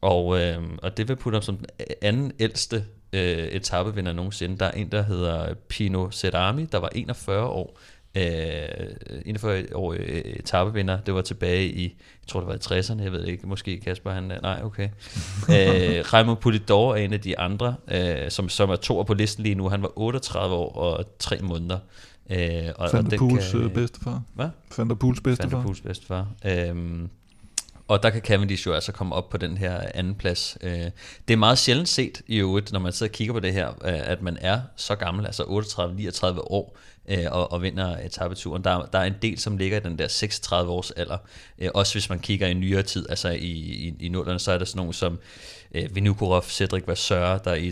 og, 0.00 0.40
øh, 0.40 0.62
og 0.82 0.96
det 0.96 1.08
vil 1.08 1.16
putte 1.16 1.36
ham 1.36 1.42
som 1.42 1.56
den 1.56 1.66
anden 2.02 2.32
ældste 2.40 2.84
øh, 3.12 3.38
etapevinder 3.38 4.12
nogensinde. 4.12 4.58
Der 4.58 4.66
er 4.66 4.70
en, 4.70 4.88
der 4.92 5.02
hedder 5.02 5.54
Pino 5.68 6.10
Cerami, 6.10 6.64
der 6.64 6.78
var 6.78 6.88
41 6.94 7.46
år. 7.46 7.78
Øh, 8.16 8.22
41 9.26 9.64
år 9.74 9.92
øh, 9.92 9.98
etapevinder. 10.24 10.98
Det 11.00 11.14
var 11.14 11.22
tilbage 11.22 11.66
i, 11.66 11.82
jeg 11.84 12.26
tror 12.28 12.40
det 12.40 12.48
var 12.48 12.76
i 12.76 12.80
60'erne, 12.80 13.02
jeg 13.02 13.12
ved 13.12 13.24
ikke, 13.24 13.46
måske 13.46 13.80
Kasper, 13.80 14.10
han, 14.10 14.32
nej, 14.42 14.60
okay. 14.64 14.84
øh, 15.50 16.04
Raimond 16.12 16.38
Polidor 16.38 16.92
er 16.94 16.96
en 16.96 17.12
af 17.12 17.20
de 17.20 17.38
andre, 17.38 17.74
øh, 17.90 18.30
som, 18.30 18.48
som 18.48 18.70
er 18.70 18.76
to 18.76 19.02
på 19.02 19.14
listen 19.14 19.42
lige 19.42 19.54
nu. 19.54 19.68
Han 19.68 19.82
var 19.82 19.92
38 19.98 20.54
år 20.54 20.72
og 20.72 21.04
3 21.18 21.38
måneder. 21.42 21.78
Øh, 22.30 22.38
og, 22.76 22.88
Van 22.92 23.06
og 23.06 23.12
Pools 23.18 23.50
kan- 23.50 23.60
øh, 23.60 23.72
bedstefar. 23.74 24.22
Hvad? 24.34 24.48
Der 24.76 24.94
Pools 24.94 25.20
bedstefar. 25.20 25.62
Pools 25.62 25.80
bedstefar. 25.80 26.26
Øhm, 26.44 27.08
og 27.88 28.02
der 28.02 28.10
kan 28.10 28.20
Cavendish 28.20 28.66
jo 28.66 28.72
altså 28.72 28.92
komme 28.92 29.14
op 29.14 29.28
på 29.28 29.36
den 29.36 29.56
her 29.56 29.80
anden 29.94 30.14
plads. 30.14 30.58
Øh, 30.60 30.90
det 31.28 31.34
er 31.34 31.36
meget 31.36 31.58
sjældent 31.58 31.88
set 31.88 32.22
i 32.26 32.36
øvrigt, 32.36 32.72
når 32.72 32.80
man 32.80 32.92
sidder 32.92 33.10
og 33.10 33.14
kigger 33.14 33.34
på 33.34 33.40
det 33.40 33.52
her, 33.52 33.68
øh, 33.68 34.10
at 34.10 34.22
man 34.22 34.38
er 34.40 34.60
så 34.76 34.94
gammel, 34.94 35.26
altså 35.26 35.42
38-39 35.42 36.40
år, 36.40 36.78
øh, 37.08 37.26
og, 37.30 37.52
og 37.52 37.62
vinder 37.62 37.96
etapeturen. 37.98 38.64
Der, 38.64 38.84
der 38.84 38.98
er 38.98 39.04
en 39.04 39.14
del, 39.22 39.38
som 39.38 39.56
ligger 39.56 39.76
i 39.76 39.80
den 39.80 39.98
der 39.98 40.08
36 40.08 40.72
års 40.72 40.90
alder. 40.90 41.18
Også 41.74 41.94
hvis 41.94 42.08
man 42.08 42.18
kigger 42.18 42.46
i 42.46 42.54
nyere 42.54 42.82
tid, 42.82 43.06
altså 43.10 43.28
i, 43.28 43.50
i, 43.50 43.94
i 44.00 44.08
nullerne, 44.08 44.38
så 44.38 44.52
er 44.52 44.58
der 44.58 44.64
sådan 44.64 44.78
nogen 44.78 44.92
som 44.92 45.18
øh, 45.74 45.94
Vinokurov, 45.94 46.42
Cedric 46.42 46.84
Vasseur, 46.86 47.38
der 47.38 47.54
i 47.54 47.70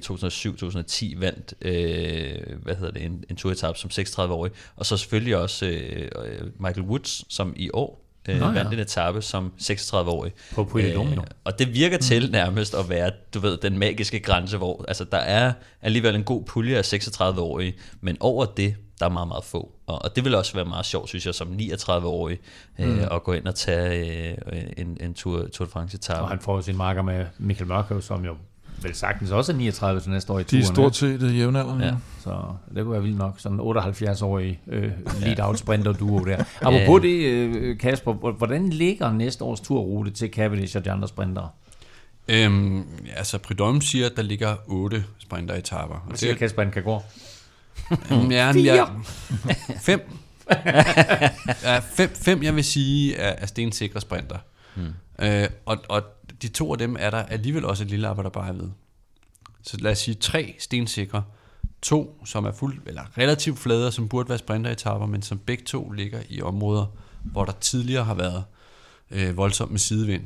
2007-2010 1.15 1.21
vandt 1.21 1.55
øh, 1.63 2.63
hvad 2.63 2.75
hedder 2.75 2.93
det, 2.93 3.03
en, 3.03 3.25
en 3.31 3.37
turetap 3.37 3.77
som 3.77 3.91
36-årig. 3.93 4.53
Og 4.77 4.87
så 4.87 4.97
selvfølgelig 4.97 5.37
også 5.37 5.67
øh, 5.67 6.51
Michael 6.59 6.87
Woods, 6.87 7.35
som 7.35 7.55
i 7.57 7.71
år 7.73 8.00
øh, 8.29 8.37
Nå 8.41 8.47
ja. 8.47 8.53
vandt 8.53 8.73
en 8.73 8.79
etape 8.79 9.23
som 9.23 9.53
36-årig. 9.61 10.33
På 10.55 10.69
de 10.75 10.95
Domino. 10.95 11.23
og 11.45 11.59
det 11.59 11.75
virker 11.75 11.99
til 11.99 12.31
nærmest 12.31 12.75
at 12.75 12.89
være, 12.89 13.11
du 13.35 13.39
ved, 13.41 13.57
den 13.57 13.79
magiske 13.79 14.21
grænse, 14.21 14.57
hvor 14.57 14.85
altså, 14.89 15.05
der 15.05 15.19
er 15.19 15.53
alligevel 15.83 16.15
en 16.15 16.25
god 16.25 16.45
pulje 16.45 16.77
af 16.79 16.93
36-årige, 16.93 17.75
men 18.01 18.17
over 18.21 18.45
det, 18.45 18.75
der 19.01 19.07
er 19.07 19.11
meget, 19.11 19.29
meget 19.29 19.45
få. 19.45 19.73
Og, 19.87 20.03
og 20.05 20.17
det 20.17 20.25
vil 20.25 20.35
også 20.35 20.55
være 20.55 20.65
meget 20.65 20.87
sjovt, 20.87 21.09
synes 21.09 21.27
jeg, 21.27 21.35
som 21.35 21.49
39-årig, 21.61 22.39
øh, 22.79 22.89
Mm. 22.89 23.01
at 23.11 23.23
gå 23.25 23.33
ind 23.33 23.47
og 23.47 23.55
tage 23.55 24.31
øh, 24.53 24.63
en, 24.77 24.97
en 25.01 25.15
Tour, 25.15 25.47
Tour 25.53 25.67
de 25.67 25.73
France 25.73 25.95
etape. 25.97 26.21
Og 26.21 26.29
han 26.29 26.41
får 26.41 26.61
sin 26.61 26.77
marker 26.77 27.03
med 27.03 27.27
Michael 27.39 27.69
Mørkøv, 27.69 28.03
som 28.03 28.25
jo 28.25 28.37
vel 28.83 28.95
sagtens 28.95 29.31
også 29.31 29.53
er 29.53 29.57
39 29.57 30.01
til 30.01 30.11
næste 30.11 30.33
år 30.33 30.39
i 30.39 30.43
De 30.43 30.59
er 30.59 30.63
turen, 30.63 30.75
stort 30.75 30.97
set 30.97 31.23
øh, 31.23 31.39
jævnaldrende. 31.39 31.87
Ja. 31.87 31.95
Så 32.21 32.43
det 32.75 32.85
kunne 32.85 32.93
være 32.93 33.03
vildt 33.03 33.19
nok. 33.19 33.35
Sådan 33.39 33.61
en 33.61 33.77
78-årig 33.77 34.61
øh, 34.67 34.93
lead-out 35.21 35.59
sprinter 35.59 35.93
duo 35.93 36.19
der. 36.19 36.37
Apropos 36.63 37.03
det, 37.03 37.25
øh, 37.25 37.79
Kasper, 37.79 38.13
hvordan 38.33 38.71
ligger 38.71 39.13
næste 39.13 39.45
års 39.45 39.61
turrute 39.61 40.11
til 40.11 40.31
Cavendish 40.31 40.77
og 40.77 40.85
de 40.85 40.91
andre 40.91 41.09
sprintere? 41.09 41.49
Øhm, 42.29 42.85
altså, 43.17 43.39
Prudhomme 43.39 43.83
siger, 43.83 44.07
at 44.07 44.17
der 44.17 44.23
ligger 44.23 44.57
otte 44.67 45.05
sprinteretaper. 45.19 46.05
Hvad 46.07 46.17
siger 46.17 46.35
Kasper, 46.35 46.63
han 46.63 46.73
kan 46.73 46.83
gå? 46.83 47.03
Øhm, 48.11 48.31
ja, 48.31 48.53
Fire. 48.53 48.75
Ja, 48.75 48.85
fem. 49.81 50.01
ja, 51.65 51.79
fem, 51.79 52.11
fem, 52.15 52.43
jeg 52.43 52.57
vil 52.57 52.65
sige, 52.65 53.17
er, 53.17 53.35
er 53.39 53.47
stensikre 53.47 54.01
sprinter. 54.01 54.39
Hmm. 54.75 54.95
Øh, 55.19 55.49
og, 55.67 55.79
og 55.89 56.03
de 56.43 56.49
to 56.49 56.73
af 56.73 56.79
dem 56.79 56.97
er 56.99 57.11
der 57.11 57.23
alligevel 57.23 57.65
også 57.65 57.85
et 57.85 57.91
lille 57.91 58.09
arbejder 58.09 58.53
ved. 58.53 58.71
Så 59.63 59.77
lad 59.77 59.93
os 59.93 59.99
sige 59.99 60.15
tre 60.15 60.55
stensikre. 60.59 61.23
To, 61.83 62.21
som 62.25 62.45
er 62.45 62.53
fuld, 62.53 62.79
eller 62.87 63.19
relativt 63.19 63.59
flade, 63.59 63.93
som 63.93 64.09
burde 64.09 64.29
være 64.29 64.39
sprinteretapper, 64.39 65.07
men 65.07 65.23
som 65.23 65.39
begge 65.39 65.65
to 65.65 65.91
ligger 65.91 66.19
i 66.29 66.43
områder, 66.43 66.87
hvor 67.23 67.45
der 67.45 67.53
tidligere 67.53 68.05
har 68.05 68.15
været 68.15 68.45
øh, 69.11 69.37
voldsomt 69.37 69.71
med 69.71 69.79
sidevind. 69.79 70.23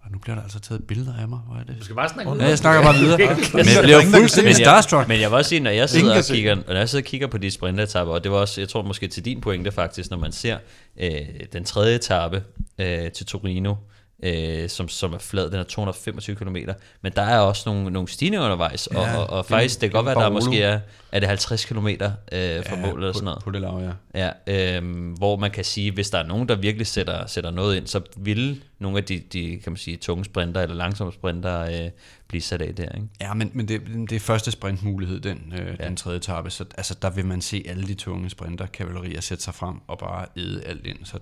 Og 0.00 0.12
nu 0.12 0.18
bliver 0.18 0.34
der 0.34 0.42
altså 0.42 0.60
taget 0.60 0.84
billeder 0.84 1.14
af 1.20 1.28
mig. 1.28 1.38
Hvor 1.38 1.56
er 1.56 1.64
det? 1.64 1.76
Du 1.78 1.84
skal 1.84 1.96
bare 1.96 2.08
snakke 2.08 2.32
Ja, 2.32 2.48
jeg 2.48 2.58
snakker 2.58 2.82
bare 2.82 2.94
videre. 2.94 3.18
Men 3.54 3.66
jeg 3.74 3.82
bliver 3.82 3.98
er 3.98 4.02
fuldstændig 4.02 4.50
men, 4.50 4.60
jeg, 4.60 4.66
starstruck. 4.66 5.08
men 5.08 5.20
jeg 5.20 5.30
vil 5.30 5.36
også 5.36 5.48
sige, 5.48 5.60
når 5.60 5.70
jeg 5.70 5.88
sidder 5.88 6.18
og 6.18 6.24
kigger, 6.24 6.54
når 6.54 6.74
jeg 6.74 6.88
sidder 6.88 7.02
og 7.02 7.06
kigger 7.06 7.26
på 7.26 7.38
de 7.38 7.50
sprinteretapper, 7.50 8.14
og 8.14 8.24
det 8.24 8.32
var 8.32 8.38
også, 8.38 8.60
jeg 8.60 8.68
tror 8.68 8.82
måske 8.82 9.08
til 9.08 9.24
din 9.24 9.40
pointe 9.40 9.72
faktisk, 9.72 10.10
når 10.10 10.18
man 10.18 10.32
ser 10.32 10.58
øh, 11.00 11.12
den 11.52 11.64
tredje 11.64 11.94
etape 11.94 12.42
øh, 12.78 13.10
til 13.10 13.26
Torino, 13.26 13.74
øh, 14.22 14.68
som, 14.68 14.88
som 14.88 15.12
er 15.12 15.18
flad, 15.18 15.50
den 15.50 15.58
er 15.58 15.64
225 15.64 16.36
km, 16.36 16.56
men 17.02 17.12
der 17.16 17.22
er 17.22 17.38
også 17.38 17.62
nogle, 17.66 17.90
nogle 17.90 18.08
stigninger 18.08 18.44
undervejs, 18.44 18.88
ja, 18.92 19.16
og, 19.16 19.26
og, 19.26 19.38
og 19.38 19.46
faktisk, 19.46 19.80
det 19.80 19.90
kan 19.90 19.96
godt 19.96 20.06
være, 20.06 20.24
der 20.24 20.30
måske 20.30 20.62
er, 20.62 20.80
er 21.12 21.20
det 21.20 21.28
50 21.28 21.64
km 21.64 21.86
øh, 21.86 21.98
fra 21.98 22.76
Ja, 22.76 22.86
målet 22.86 22.96
eller 22.96 23.12
sådan 23.12 23.24
noget. 23.24 23.42
På 23.42 23.50
det 23.50 23.60
lav, 23.60 23.92
ja. 24.14 24.30
Ja, 24.46 24.76
øhm, 24.76 25.12
hvor 25.12 25.36
man 25.36 25.50
kan 25.50 25.64
sige, 25.64 25.92
hvis 25.92 26.10
der 26.10 26.18
er 26.18 26.26
nogen, 26.26 26.48
der 26.48 26.56
virkelig 26.56 26.86
sætter, 26.86 27.26
sætter 27.26 27.50
noget 27.50 27.76
ind, 27.76 27.86
så 27.86 28.00
vil 28.16 28.62
nogle 28.78 28.98
af 28.98 29.04
de, 29.04 29.18
de 29.32 29.60
kan 29.62 29.72
man 29.72 29.76
sige, 29.76 29.96
tunge 29.96 30.24
sprinter 30.24 30.60
eller 30.60 30.76
langsomme 30.76 31.12
sprinter 31.12 31.60
øh, 31.60 31.90
blive 32.28 32.42
sat 32.42 32.62
af 32.62 32.74
der. 32.74 32.92
Ikke? 32.94 33.08
Ja, 33.20 33.34
men, 33.34 33.50
men 33.54 33.68
det, 33.68 33.82
det 34.10 34.12
er 34.12 34.20
første 34.20 34.50
sprintmulighed, 34.50 35.20
den, 35.20 35.52
øh, 35.58 35.76
ja. 35.80 35.86
den 35.86 35.96
tredje 35.96 36.18
etape, 36.18 36.50
så 36.50 36.64
altså, 36.76 36.94
der 37.02 37.10
vil 37.10 37.26
man 37.26 37.40
se 37.40 37.64
alle 37.68 37.86
de 37.86 37.94
tunge 37.94 38.30
sprinter, 38.30 38.66
kavalerier 38.66 39.20
sætte 39.20 39.44
sig 39.44 39.54
frem 39.54 39.74
og 39.86 39.98
bare 39.98 40.26
æde 40.36 40.62
alt 40.64 40.86
ind. 40.86 40.98
Så 41.04 41.18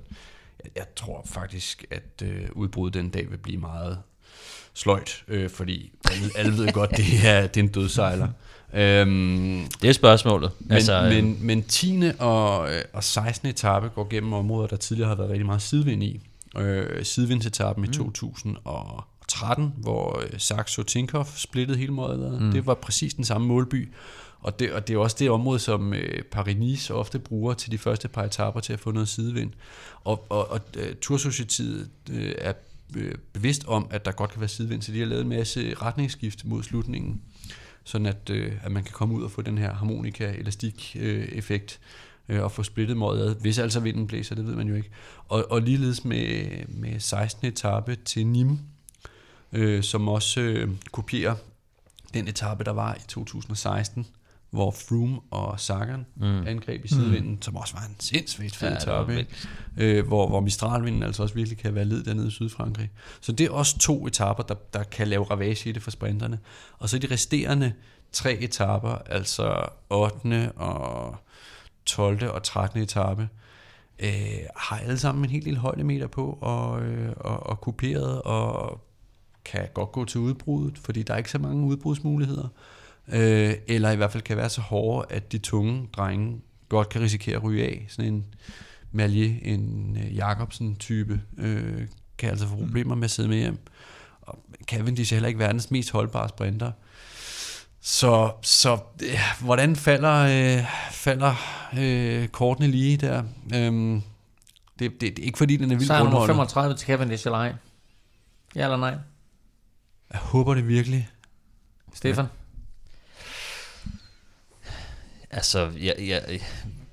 jeg, 0.64 0.70
jeg 0.76 0.86
tror 0.96 1.22
faktisk, 1.26 1.84
at 1.90 2.22
øh, 2.22 2.48
udbruddet 2.52 3.02
den 3.02 3.10
dag 3.10 3.30
vil 3.30 3.36
blive 3.36 3.58
meget 3.58 3.98
sløjt, 4.74 5.24
øh, 5.28 5.50
fordi 5.50 5.92
alle, 6.10 6.30
alle 6.36 6.58
ved 6.58 6.72
godt, 6.72 6.90
det 6.90 7.04
er, 7.24 7.40
det 7.46 7.60
er 7.60 7.64
en 7.64 7.68
dødsejler. 7.68 8.28
Øhm, 8.74 9.66
Det 9.82 9.88
er 9.88 9.92
spørgsmålet. 9.92 10.50
men, 10.58 10.72
altså, 10.72 11.02
øh, 11.02 11.10
men, 11.10 11.38
men 11.40 11.62
10. 11.62 12.02
Og, 12.18 12.74
øh, 12.74 12.82
og 12.92 13.04
16. 13.04 13.48
etape 13.48 13.88
går 13.88 14.08
gennem 14.08 14.32
områder, 14.32 14.66
der 14.66 14.76
tidligere 14.76 15.08
har 15.08 15.16
været 15.16 15.30
rigtig 15.30 15.46
meget 15.46 15.62
sidevind 15.62 16.02
i. 16.02 16.20
Øh, 16.58 17.04
sidevindsetappen 17.04 17.84
mm. 17.84 17.90
i 17.90 17.94
2013, 17.94 19.72
hvor 19.76 20.22
øh, 20.22 20.38
Saxo 20.38 20.82
Tinkoff 20.82 21.36
splittede 21.36 21.78
hele 21.78 21.92
målet. 21.92 22.42
Mm. 22.42 22.52
Det 22.52 22.66
var 22.66 22.74
præcis 22.74 23.14
den 23.14 23.24
samme 23.24 23.46
målby. 23.46 23.92
Og 24.46 24.58
det, 24.58 24.72
og 24.72 24.88
det 24.88 24.94
er 24.94 24.98
også 24.98 25.16
det 25.18 25.30
område, 25.30 25.58
som 25.58 25.94
øh, 25.94 26.22
Paris-Nice 26.36 26.92
ofte 26.92 27.18
bruger 27.18 27.54
til 27.54 27.72
de 27.72 27.78
første 27.78 28.08
par 28.08 28.24
etaper 28.24 28.60
til 28.60 28.72
at 28.72 28.80
få 28.80 28.90
noget 28.90 29.08
sidevind. 29.08 29.52
Og, 30.04 30.26
og, 30.28 30.50
og 30.50 30.60
øh, 30.76 30.88
uh, 30.88 30.94
Tursocietiet 31.00 31.90
øh, 32.10 32.34
er 32.38 32.52
øh, 32.96 33.14
bevidst 33.32 33.66
om, 33.66 33.86
at 33.90 34.04
der 34.04 34.12
godt 34.12 34.30
kan 34.30 34.40
være 34.40 34.48
sidevind, 34.48 34.82
så 34.82 34.92
de 34.92 34.98
har 34.98 35.06
lavet 35.06 35.22
en 35.22 35.28
masse 35.28 35.74
retningsskift 35.74 36.44
mod 36.44 36.62
slutningen 36.62 37.22
sådan 37.84 38.06
at, 38.06 38.30
øh, 38.30 38.52
at 38.62 38.72
man 38.72 38.84
kan 38.84 38.92
komme 38.92 39.14
ud 39.14 39.22
og 39.22 39.30
få 39.30 39.42
den 39.42 39.58
her 39.58 39.74
harmonika-elastik-effekt 39.74 41.80
øh, 42.28 42.42
og 42.42 42.52
få 42.52 42.62
splittet 42.62 42.96
møget 42.96 43.20
ad, 43.20 43.34
hvis 43.40 43.58
altså 43.58 43.80
vinden 43.80 44.06
blæser, 44.06 44.34
det 44.34 44.46
ved 44.46 44.54
man 44.54 44.68
jo 44.68 44.74
ikke. 44.74 44.90
Og, 45.28 45.46
og 45.50 45.62
ligeledes 45.62 46.04
med, 46.04 46.46
med 46.68 47.00
16. 47.00 47.46
etape 47.46 47.96
til 47.96 48.24
Nîmes, 48.24 48.56
øh, 49.52 49.82
som 49.82 50.08
også 50.08 50.40
øh, 50.40 50.70
kopierer 50.92 51.34
den 52.14 52.28
etape, 52.28 52.64
der 52.64 52.72
var 52.72 52.94
i 52.94 53.00
2016, 53.08 54.06
hvor 54.56 54.70
Froome 54.70 55.20
og 55.30 55.60
Sagan 55.60 56.06
mm. 56.16 56.46
angreb 56.46 56.84
i 56.84 56.88
sidevinden, 56.88 57.30
mm. 57.30 57.42
som 57.42 57.56
også 57.56 57.74
var 57.74 57.82
en 57.82 57.96
sindssygt 57.98 58.56
fed 58.56 58.68
Ja, 58.68 58.76
etape, 58.76 59.14
vildt. 59.14 59.48
øh, 59.76 60.06
hvor, 60.06 60.28
hvor 60.28 60.40
Mistralvinden 60.40 61.02
altså 61.02 61.22
også 61.22 61.34
virkelig 61.34 61.58
kan 61.58 61.74
være 61.74 61.84
led 61.84 62.04
dernede 62.04 62.28
i 62.28 62.30
Sydfrankrig. 62.30 62.90
Så 63.20 63.32
det 63.32 63.46
er 63.46 63.50
også 63.50 63.78
to 63.78 64.06
etaper, 64.06 64.42
der, 64.42 64.54
der 64.72 64.82
kan 64.82 65.08
lave 65.08 65.24
ravage 65.24 65.68
i 65.68 65.72
det 65.72 65.82
for 65.82 65.90
sprinterne. 65.90 66.38
Og 66.78 66.88
så 66.88 66.98
de 66.98 67.06
resterende 67.10 67.72
tre 68.12 68.32
etaper, 68.32 68.98
altså 69.06 69.66
8. 69.90 70.52
og 70.56 71.16
12. 71.86 72.30
og 72.30 72.42
13. 72.42 72.80
etape, 72.82 73.28
øh, 73.98 74.08
har 74.56 74.78
alle 74.78 74.98
sammen 74.98 75.24
en 75.24 75.30
helt 75.30 75.44
lille 75.44 75.60
højdemeter 75.60 76.06
på 76.06 76.38
og, 76.40 76.82
øh, 76.82 77.12
og, 77.16 77.46
og 77.46 77.60
kuperet 77.60 78.22
og 78.22 78.80
kan 79.44 79.68
godt 79.74 79.92
gå 79.92 80.04
til 80.04 80.20
udbruddet, 80.20 80.78
fordi 80.78 81.02
der 81.02 81.14
er 81.14 81.18
ikke 81.18 81.30
så 81.30 81.38
mange 81.38 81.66
udbrudsmuligheder. 81.66 82.48
Øh, 83.12 83.54
eller 83.66 83.90
i 83.90 83.96
hvert 83.96 84.12
fald 84.12 84.22
kan 84.22 84.36
være 84.36 84.48
så 84.48 84.60
hårde, 84.60 85.06
at 85.10 85.32
de 85.32 85.38
tunge 85.38 85.88
drenge 85.96 86.40
godt 86.68 86.88
kan 86.88 87.00
risikere 87.00 87.36
at 87.36 87.42
ryge 87.42 87.64
af. 87.64 87.86
Sådan 87.88 88.12
en 88.14 88.24
Malier, 88.92 89.34
en 89.42 89.96
øh, 90.00 90.16
Jacobsen-type, 90.16 91.20
øh, 91.38 91.86
kan 92.18 92.30
altså 92.30 92.46
få 92.46 92.56
problemer 92.56 92.94
med 92.94 93.04
at 93.04 93.10
sidde 93.10 93.28
med 93.28 93.36
hjem. 93.36 93.58
Og 94.22 94.38
Cavendish 94.64 95.12
er 95.12 95.16
heller 95.16 95.28
ikke 95.28 95.38
verdens 95.38 95.70
mest 95.70 95.90
holdbare 95.90 96.28
sprinter. 96.28 96.72
Så, 97.80 98.32
så 98.42 98.78
øh, 99.02 99.18
hvordan 99.40 99.76
falder, 99.76 100.14
øh, 100.58 100.64
falder 100.92 101.34
øh, 101.78 102.28
kortene 102.28 102.68
lige 102.68 102.96
der? 102.96 103.22
Øhm, 103.54 104.02
det, 104.78 104.90
det, 104.90 105.00
det 105.00 105.18
er 105.18 105.26
ikke 105.26 105.38
fordi, 105.38 105.56
den 105.56 105.64
er 105.64 105.74
vildt 105.74 105.86
Så 105.86 105.94
er 105.94 105.98
nummer 105.98 106.12
grundholdet. 106.12 106.36
35 106.36 106.76
til 106.76 106.86
Cavendish 106.86 107.26
eller 107.26 107.38
ej? 107.38 107.54
Ja 108.56 108.64
eller 108.64 108.76
nej? 108.76 108.94
Jeg 110.12 110.20
håber 110.20 110.54
det 110.54 110.68
virkelig. 110.68 111.08
Stefan? 111.94 112.26
Altså, 115.36 115.70
jeg, 115.80 115.94
jeg, 115.98 116.40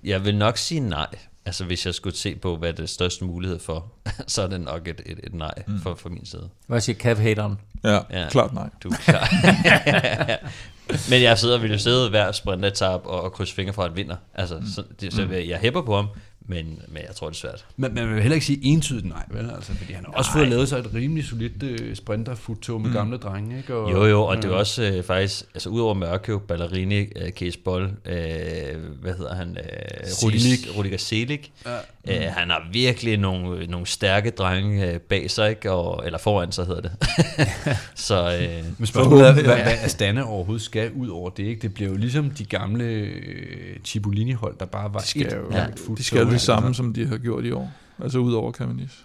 jeg 0.04 0.26
vil 0.26 0.38
nok 0.38 0.58
sige 0.58 0.80
nej. 0.80 1.08
Altså, 1.46 1.66
hvis 1.66 1.86
jeg 1.86 1.94
skulle 1.94 2.18
se 2.18 2.36
på, 2.36 2.58
hvad 2.58 2.70
er 2.70 2.74
det 2.74 2.90
største 2.90 3.26
mulighed 3.26 3.60
for, 3.60 3.92
så 4.28 4.42
er 4.42 4.48
det 4.48 4.62
nok 4.62 4.88
et, 4.88 5.02
et, 5.06 5.20
et 5.24 5.34
nej 5.34 5.54
mm. 5.68 5.82
for, 5.82 5.96
for 5.96 6.10
min 6.10 6.26
side. 6.26 6.50
Hvad 6.68 6.82
siger 6.82 6.96
Cav-hateren? 7.00 7.56
Ja, 7.84 7.92
Ja. 7.94 8.00
ja, 8.22 8.30
klart 8.30 8.54
nej. 8.54 8.70
Du 8.84 8.90
er 8.90 8.96
klar. 8.96 9.30
Men 11.10 11.22
jeg 11.22 11.40
sidder 11.40 11.58
vil 11.58 11.72
jo 11.72 11.78
sidde 11.78 12.10
hver 12.10 12.32
sprintetap 12.32 13.02
og, 13.06 13.22
og 13.22 13.34
krydse 13.34 13.54
fingre 13.56 13.74
for 13.74 13.84
at 13.84 13.96
vinder. 13.96 14.16
Altså, 14.34 14.62
så, 14.76 14.84
det, 15.02 15.14
så 15.14 15.28
jeg, 15.32 15.48
jeg 15.48 15.60
hæpper 15.60 15.82
på 15.82 15.96
ham, 15.96 16.08
men, 16.48 16.66
men 16.88 16.98
jeg 17.08 17.16
tror, 17.16 17.28
det 17.30 17.36
er 17.36 17.40
svært. 17.40 17.66
Men 17.78 17.94
man 17.96 18.10
vil 18.10 18.22
heller 18.22 18.34
ikke 18.34 18.46
sige 18.46 18.60
entydigt 18.64 19.06
nej, 19.06 19.24
vel? 19.32 19.52
Altså, 19.56 19.74
fordi 19.76 19.94
han 19.94 20.06
har 20.06 20.14
også 20.14 20.32
fået 20.32 20.48
lavet 20.48 20.70
sig 20.70 20.80
et 20.80 20.90
rimelig 20.94 21.26
solidt 21.26 21.64
uh, 21.64 21.96
sprinterfuttog 21.96 22.82
med 22.82 22.90
mm. 22.90 22.96
gamle 22.96 23.18
drenge, 23.18 23.58
ikke? 23.58 23.76
Og, 23.76 23.92
Jo, 23.92 24.06
jo, 24.06 24.24
og 24.24 24.38
det 24.38 24.46
er 24.46 24.50
også 24.56 24.84
øh, 24.84 25.04
faktisk, 25.04 25.44
altså 25.54 25.70
udover 25.70 25.94
Mørkøv, 25.94 26.42
Ballerini, 26.48 27.00
øh, 27.00 27.32
Case 27.32 27.60
Boll, 27.60 27.84
øh, 28.06 28.16
hvad 29.02 29.14
hedder 29.14 29.36
han? 29.36 29.58
Øh, 29.58 30.08
Selig. 30.08 30.78
Rudiger, 30.78 30.98
Selig. 30.98 31.52
Ja. 31.66 31.78
Øh, 32.08 32.32
han 32.34 32.50
har 32.50 32.68
virkelig 32.72 33.18
nogle, 33.18 33.68
nogle 33.68 33.88
stærke 33.88 34.30
drenge 34.30 34.92
øh, 34.92 35.00
bag 35.00 35.32
sig, 35.32 35.50
ikke? 35.50 35.72
Og, 35.72 36.06
eller 36.06 36.20
foran 36.20 36.52
sig 36.52 36.66
hedder 36.66 36.82
det. 36.82 36.92
så 37.96 38.38
øh, 38.42 38.66
Men 38.78 38.86
spørgsmålet 38.88 39.28
er, 39.28 39.34
hvad, 39.34 39.44
hvad 39.44 39.74
Astana 39.84 40.22
overhovedet 40.22 40.66
skal 40.66 40.92
ud 40.92 41.08
over 41.10 41.30
det, 41.30 41.44
ikke? 41.44 41.62
Det 41.62 41.74
bliver 41.74 41.90
jo 41.90 41.96
ligesom 41.98 42.30
de 42.30 42.46
gamle 42.46 42.84
øh, 42.84 43.78
Cipollini-hold, 43.86 44.56
der 44.60 44.66
bare 44.66 44.94
var 44.94 45.00
de 45.00 45.08
skal 45.08 45.22
et 45.28 45.34
jo- 45.34 45.50
langt 45.52 45.80
futtog, 45.80 45.98
De 45.98 46.04
skal 46.04 46.20
jo 46.22 46.30
det 46.34 46.42
samme, 46.42 46.68
Altså, 46.68 46.78
som 46.78 46.94
de 46.94 47.08
har 47.08 47.18
gjort 47.18 47.46
i 47.46 47.52
år. 47.52 47.72
Altså 48.04 48.18
ud 48.18 48.34
over 48.34 48.52
Cavendish. 48.52 48.96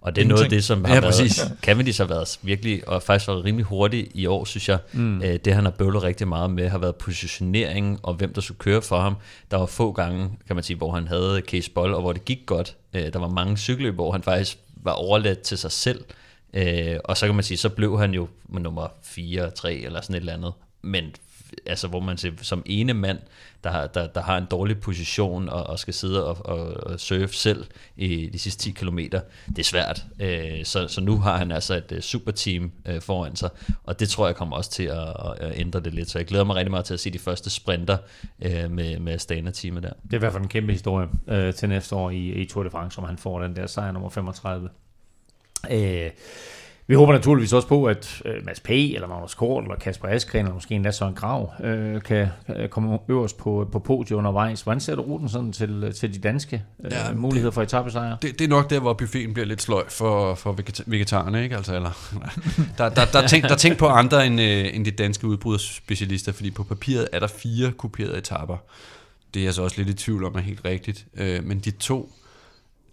Og 0.00 0.16
det 0.16 0.24
er 0.24 0.28
noget 0.28 0.44
af 0.44 0.50
det, 0.50 0.64
som 0.64 0.84
har 0.84 0.94
Ja, 0.94 1.00
været, 1.00 1.14
præcis. 1.14 1.40
Cavendish 1.62 2.00
har 2.00 2.06
været 2.06 2.38
virkelig, 2.42 2.88
og 2.88 3.02
faktisk 3.02 3.28
været 3.28 3.44
rimelig 3.44 3.66
hurtig 3.66 4.08
i 4.14 4.26
år, 4.26 4.44
synes 4.44 4.68
jeg. 4.68 4.78
Mm. 4.92 5.22
Øh, 5.22 5.38
det 5.44 5.54
han 5.54 5.64
har 5.64 5.70
bøvlet 5.72 6.02
rigtig 6.02 6.28
meget 6.28 6.50
med, 6.50 6.68
har 6.68 6.78
været 6.78 6.96
positioneringen 6.96 7.98
og 8.02 8.14
hvem 8.14 8.34
der 8.34 8.40
skulle 8.40 8.58
køre 8.58 8.82
for 8.82 9.00
ham. 9.00 9.16
Der 9.50 9.56
var 9.56 9.66
få 9.66 9.92
gange, 9.92 10.30
kan 10.46 10.56
man 10.56 10.62
sige, 10.62 10.76
hvor 10.76 10.92
han 10.92 11.08
havde 11.08 11.42
case 11.48 11.70
bold, 11.70 11.94
og 11.94 12.00
hvor 12.00 12.12
det 12.12 12.24
gik 12.24 12.38
godt. 12.46 12.76
Øh, 12.94 13.12
der 13.12 13.18
var 13.18 13.28
mange 13.28 13.56
cykelløb, 13.56 13.94
hvor 13.94 14.12
han 14.12 14.22
faktisk 14.22 14.58
var 14.76 14.92
overladt 14.92 15.40
til 15.40 15.58
sig 15.58 15.72
selv. 15.72 16.04
Øh, 16.54 16.96
og 17.04 17.16
så 17.16 17.26
kan 17.26 17.34
man 17.34 17.44
sige, 17.44 17.58
så 17.58 17.68
blev 17.68 17.98
han 17.98 18.14
jo 18.14 18.28
nummer 18.48 18.86
4, 19.02 19.50
3 19.50 19.74
eller 19.74 20.00
sådan 20.00 20.14
et 20.16 20.20
eller 20.20 20.32
andet. 20.32 20.52
Men 20.82 21.04
altså 21.66 21.88
hvor 21.88 22.00
man 22.00 22.18
siger, 22.18 22.34
som 22.42 22.62
ene 22.66 22.94
mand, 22.94 23.18
der 23.64 23.86
der, 23.86 24.06
der 24.06 24.22
har 24.22 24.38
en 24.38 24.46
dårlig 24.50 24.80
position 24.80 25.48
og, 25.48 25.66
og 25.66 25.78
skal 25.78 25.94
sidde 25.94 26.26
og, 26.26 26.46
og, 26.46 26.76
og 26.86 27.00
surfe 27.00 27.34
selv 27.34 27.66
i 27.96 28.26
de 28.32 28.38
sidste 28.38 28.62
10 28.62 28.70
km, 28.70 28.98
det 28.98 29.58
er 29.58 29.62
svært. 29.62 30.04
Øh, 30.20 30.64
så, 30.64 30.88
så 30.88 31.00
nu 31.00 31.18
har 31.18 31.36
han 31.36 31.52
altså 31.52 31.74
et 31.74 31.92
øh, 31.92 32.00
superteam 32.00 32.72
øh, 32.86 33.00
foran 33.00 33.36
sig, 33.36 33.50
og 33.84 34.00
det 34.00 34.08
tror 34.08 34.26
jeg 34.26 34.36
kommer 34.36 34.56
også 34.56 34.70
til 34.70 34.84
at, 34.84 35.08
at 35.40 35.52
ændre 35.60 35.80
det 35.80 35.94
lidt. 35.94 36.10
Så 36.10 36.18
jeg 36.18 36.26
glæder 36.26 36.44
mig 36.44 36.56
rigtig 36.56 36.70
meget 36.70 36.84
til 36.84 36.94
at 36.94 37.00
se 37.00 37.10
de 37.10 37.18
første 37.18 37.50
sprinter 37.50 37.96
øh, 38.42 38.70
med, 38.70 38.98
med 38.98 39.12
Astana-teamet 39.12 39.82
der. 39.82 39.92
Det 40.02 40.12
er 40.12 40.16
i 40.16 40.18
hvert 40.18 40.32
fald 40.32 40.42
en 40.42 40.48
kæmpe 40.48 40.72
historie 40.72 41.08
øh, 41.28 41.54
til 41.54 41.68
næste 41.68 41.94
år 41.96 42.10
i, 42.10 42.32
i 42.32 42.44
Tour 42.44 42.62
de 42.62 42.70
France, 42.70 42.98
om 42.98 43.04
han 43.04 43.18
får 43.18 43.42
den 43.42 43.56
der 43.56 43.66
sejr 43.66 43.92
nummer 43.92 44.08
35. 44.08 44.68
Øh, 45.70 46.10
vi 46.86 46.94
håber 46.94 47.12
naturligvis 47.12 47.52
også 47.52 47.68
på, 47.68 47.84
at 47.84 48.22
øh, 48.24 48.44
Mads 48.44 48.60
P. 48.60 48.70
eller 48.70 49.06
Magnus 49.08 49.34
Kort 49.34 49.64
eller 49.64 49.76
Kasper 49.76 50.08
Askren 50.08 50.40
eller 50.40 50.54
måske 50.54 50.74
endda 50.74 50.90
Søren 50.90 51.14
Grav 51.14 51.52
øh, 51.64 52.02
kan 52.02 52.28
øh, 52.56 52.68
komme 52.68 52.98
øverst 53.08 53.38
på, 53.38 53.68
på 53.72 53.78
podiet 53.78 54.16
undervejs. 54.16 54.62
Hvordan 54.62 54.80
ser 54.80 54.94
du 54.94 55.02
ruten 55.02 55.28
sådan 55.28 55.52
til, 55.52 55.92
til 56.00 56.14
de 56.14 56.18
danske 56.18 56.62
øh, 56.84 56.92
Ja, 56.92 57.02
ja, 57.04 57.08
det- 57.08 57.16
muligheder 57.16 57.50
for 57.52 57.62
etappesejre? 57.62 58.16
det, 58.22 58.38
det 58.38 58.44
er 58.44 58.48
nok 58.48 58.70
der, 58.70 58.80
hvor 58.80 58.92
buffeten 58.92 59.34
bliver 59.34 59.46
lidt 59.46 59.62
sløj 59.62 59.84
for, 59.88 60.34
for 60.34 60.52
vegeta- 60.52 60.82
vegetarerne, 60.86 61.42
ikke? 61.42 61.56
Altså, 61.56 61.74
eller, 61.76 61.90
der, 62.78 62.88
der, 62.88 63.04
der, 63.04 63.22
er 63.22 63.26
tænkt, 63.26 63.44
der 63.48 63.52
er 63.54 63.58
tænkt 63.58 63.78
på 63.78 63.86
andre 63.86 64.26
end, 64.26 64.40
øh, 64.40 64.76
end 64.76 64.84
de 64.84 64.90
danske 64.90 65.26
udbryderspecialister, 65.26 66.32
fordi 66.32 66.50
på 66.50 66.62
papiret 66.64 67.08
er 67.12 67.18
der 67.18 67.26
fire 67.26 67.72
kuperede 67.72 68.18
etapper. 68.18 68.56
Det 69.34 69.40
er 69.40 69.44
jeg 69.44 69.54
så 69.54 69.62
også 69.62 69.76
lidt 69.82 69.88
i 69.88 69.94
tvivl 70.04 70.24
om 70.24 70.34
er 70.34 70.40
helt 70.40 70.60
rigtigt. 70.64 71.04
Øh, 71.16 71.44
men 71.44 71.58
de 71.58 71.70
to, 71.70 72.12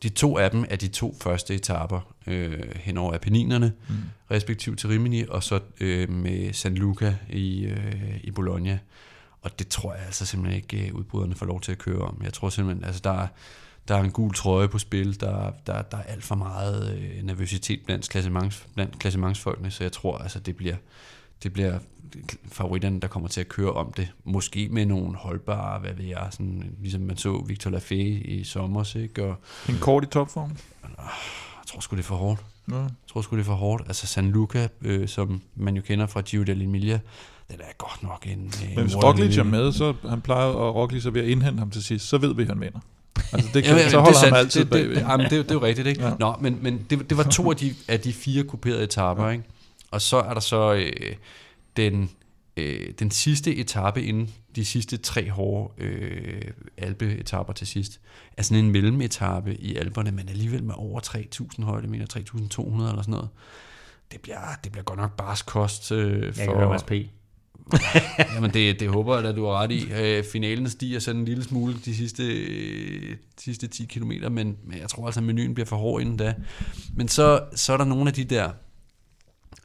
de 0.04 0.10
to 0.10 0.38
af 0.38 0.52
dem 0.52 0.66
er 0.70 0.76
de 0.76 0.88
to 0.88 1.16
første 1.22 1.56
etapper 1.56 2.14
øh, 2.28 2.76
hen 2.76 2.98
over 2.98 3.14
Apenninerne, 3.14 3.74
mm. 3.90 3.96
respektivt 4.32 4.80
til 4.80 4.90
Rimini, 4.90 5.26
og 5.28 5.44
så 5.44 5.60
øh, 5.80 6.10
med 6.10 6.54
San 6.54 6.76
Luca 6.76 7.16
i, 7.30 7.66
øh, 7.66 8.20
i 8.24 8.32
Bologna. 8.32 8.80
Og 9.42 9.60
det 9.60 9.68
tror 9.68 9.94
jeg 9.94 10.06
altså 10.06 10.26
simpelthen 10.26 10.64
ikke, 10.64 10.88
øh, 10.88 10.96
udbryderne 10.96 11.36
får 11.36 11.46
lov 11.46 11.62
til 11.62 11.72
at 11.72 11.78
køre 11.78 12.02
om. 12.02 12.22
Jeg 12.24 12.34
tror 12.34 12.50
simpelthen, 12.50 12.86
altså 12.86 13.02
der 13.04 13.12
er, 13.12 13.28
der 13.88 13.96
er 13.96 14.04
en 14.04 14.12
gul 14.12 14.34
trøje 14.34 14.68
på 14.68 14.80
spil, 14.80 15.20
der, 15.20 15.54
der, 15.68 15.82
der 15.82 15.98
er 15.98 16.04
alt 16.04 16.24
for 16.24 16.36
meget 16.36 16.98
øh, 16.98 17.24
nervøsitet 17.24 17.80
blandt, 17.86 18.10
klassements, 18.10 18.68
blandt 18.76 19.00
klassementsfolkene, 19.00 19.72
så 19.72 19.84
jeg 19.84 19.92
tror 19.92 20.18
altså, 20.18 20.40
det 20.40 20.56
bliver, 20.56 20.76
det 21.44 21.54
bliver 21.54 21.80
favoritterne, 22.52 23.00
der 23.00 23.08
kommer 23.08 23.30
til 23.30 23.42
at 23.42 23.48
køre 23.50 23.72
om 23.72 23.94
det. 23.94 24.08
Måske 24.24 24.68
med 24.72 24.86
nogle 24.86 25.16
holdbare, 25.18 25.80
hvad 25.80 25.94
ved 25.94 26.06
jeg, 26.06 26.28
sådan, 26.32 26.76
ligesom 26.82 27.02
man 27.02 27.18
så 27.18 27.44
Victor 27.48 27.70
Lafay 27.70 28.26
i 28.26 28.44
sommer, 28.44 28.96
ikke? 28.98 29.24
og 29.26 29.36
En 29.70 29.78
kort 29.82 30.04
i 30.04 30.08
topform. 30.08 30.52
jeg 30.84 30.98
tror 31.68 31.80
sgu, 31.80 31.96
det 31.96 32.02
er 32.02 32.08
for 32.08 32.16
hårdt. 32.16 32.42
Ja. 32.72 32.76
Jeg 32.78 32.90
tror 33.12 33.22
sgu, 33.22 33.36
det 33.36 33.42
er 33.42 33.46
for 33.46 33.54
hårdt. 33.54 33.84
Altså 33.88 34.08
San 34.08 34.32
Luca, 34.32 34.68
øh, 34.82 35.08
som 35.08 35.42
man 35.56 35.76
jo 35.76 35.82
kender 35.82 36.06
fra 36.08 36.22
Giro 36.22 36.44
dell'Emilia, 36.44 37.00
den 37.52 37.60
er 37.60 37.74
godt 37.78 38.04
nok 38.04 38.26
en... 38.28 38.54
Men 38.76 38.84
hvis 38.86 38.96
Roglic 38.96 39.38
er 39.38 39.44
med, 39.44 39.72
så 39.72 39.94
han 40.10 40.22
plejer, 40.22 40.46
og 40.46 40.76
Roglic 40.76 41.06
er 41.06 41.10
ved 41.12 41.22
at 41.22 41.28
indhente 41.28 41.60
ham 41.60 41.70
til 41.72 41.84
sidst, 41.84 42.08
så 42.08 42.18
ved 42.18 42.36
vi, 42.36 42.42
at 42.42 42.48
han 42.48 42.62
vinder. 42.62 42.80
Altså 43.34 43.50
det 43.54 43.64
kan, 43.64 43.78
Jamen, 43.78 43.90
så 43.90 43.90
det 43.90 43.94
er 43.94 44.00
holder 44.00 44.20
han 44.20 44.26
sandt. 44.26 44.38
altid 44.38 44.66
det, 44.66 44.72
det, 44.74 44.90
det, 44.90 45.02
jamen, 45.02 45.30
det, 45.30 45.38
jo- 45.38 45.42
det 45.42 45.52
er 45.52 45.56
jo 45.56 45.62
rigtigt, 45.64 45.88
ikke? 45.88 46.02
Ja. 46.02 46.08
Ja. 46.08 46.14
Nå, 46.20 46.36
men, 46.42 46.60
men 46.62 46.86
det, 46.90 47.10
det 47.10 47.18
var 47.18 47.24
to 47.24 47.50
af 47.52 47.56
de, 47.58 47.76
af 47.88 48.00
de 48.00 48.14
fire 48.14 48.44
kuperede 48.44 48.84
etaper, 48.84 49.30
ikke? 49.30 49.44
Og 49.92 50.02
så 50.02 50.18
er 50.18 50.34
der 50.34 50.42
så 50.42 50.74
øh, 50.74 50.92
den, 51.78 52.10
øh, 52.58 52.92
den 53.00 53.12
sidste 53.12 53.56
etape 53.56 54.04
inden 54.04 54.34
de 54.56 54.66
sidste 54.66 54.98
tre 54.98 55.30
hårde 55.30 55.84
øh, 55.84 56.42
alpeetapper 56.78 57.54
til 57.54 57.68
sidst, 57.68 58.00
er 58.38 58.44
sådan 58.44 58.66
en 58.66 58.72
mellemetape 58.72 59.56
i 59.56 59.76
Alperne, 59.76 60.12
men 60.12 60.30
alligevel 60.30 60.64
med 60.64 60.74
over 60.78 61.02
3.000 61.02 61.64
højdemeter, 61.64 62.06
3.200 62.06 62.90
eller 62.90 63.02
sådan 63.02 63.12
noget. 63.12 63.30
Det 64.12 64.22
bliver, 64.22 64.40
det 64.64 64.72
bliver 64.72 64.84
godt 64.84 65.00
nok 65.00 65.18
barsk 65.18 65.46
kost 65.46 65.92
øh, 65.92 66.22
Jeg 66.26 66.34
kan 66.36 66.56
høre 66.56 66.70
Mads 66.70 66.84
P. 66.84 66.92
Jamen 68.36 68.54
det, 68.54 68.80
det 68.80 68.90
håber 68.90 69.16
jeg 69.16 69.24
da, 69.24 69.32
du 69.32 69.46
har 69.46 69.54
ret 69.54 69.72
i. 69.72 69.94
Øh, 69.94 70.24
finalen 70.24 70.70
stiger 70.70 71.00
sådan 71.00 71.20
en 71.20 71.26
lille 71.26 71.44
smule 71.44 71.76
de 71.86 71.96
sidste, 71.96 72.24
øh, 72.24 73.12
de 73.12 73.44
sidste 73.44 73.68
10 73.68 73.86
km, 73.86 74.12
men, 74.12 74.58
men 74.64 74.80
jeg 74.80 74.90
tror 74.90 75.06
altså, 75.06 75.20
at 75.20 75.24
menuen 75.24 75.54
bliver 75.54 75.66
for 75.66 75.78
hård 75.78 76.02
inden 76.02 76.18
da. 76.18 76.36
Men 76.96 77.08
så, 77.08 77.44
så 77.56 77.74
er 77.74 77.78
der 77.78 77.86
nogle 77.86 78.08
af 78.08 78.14
de 78.14 78.24
der 78.24 78.52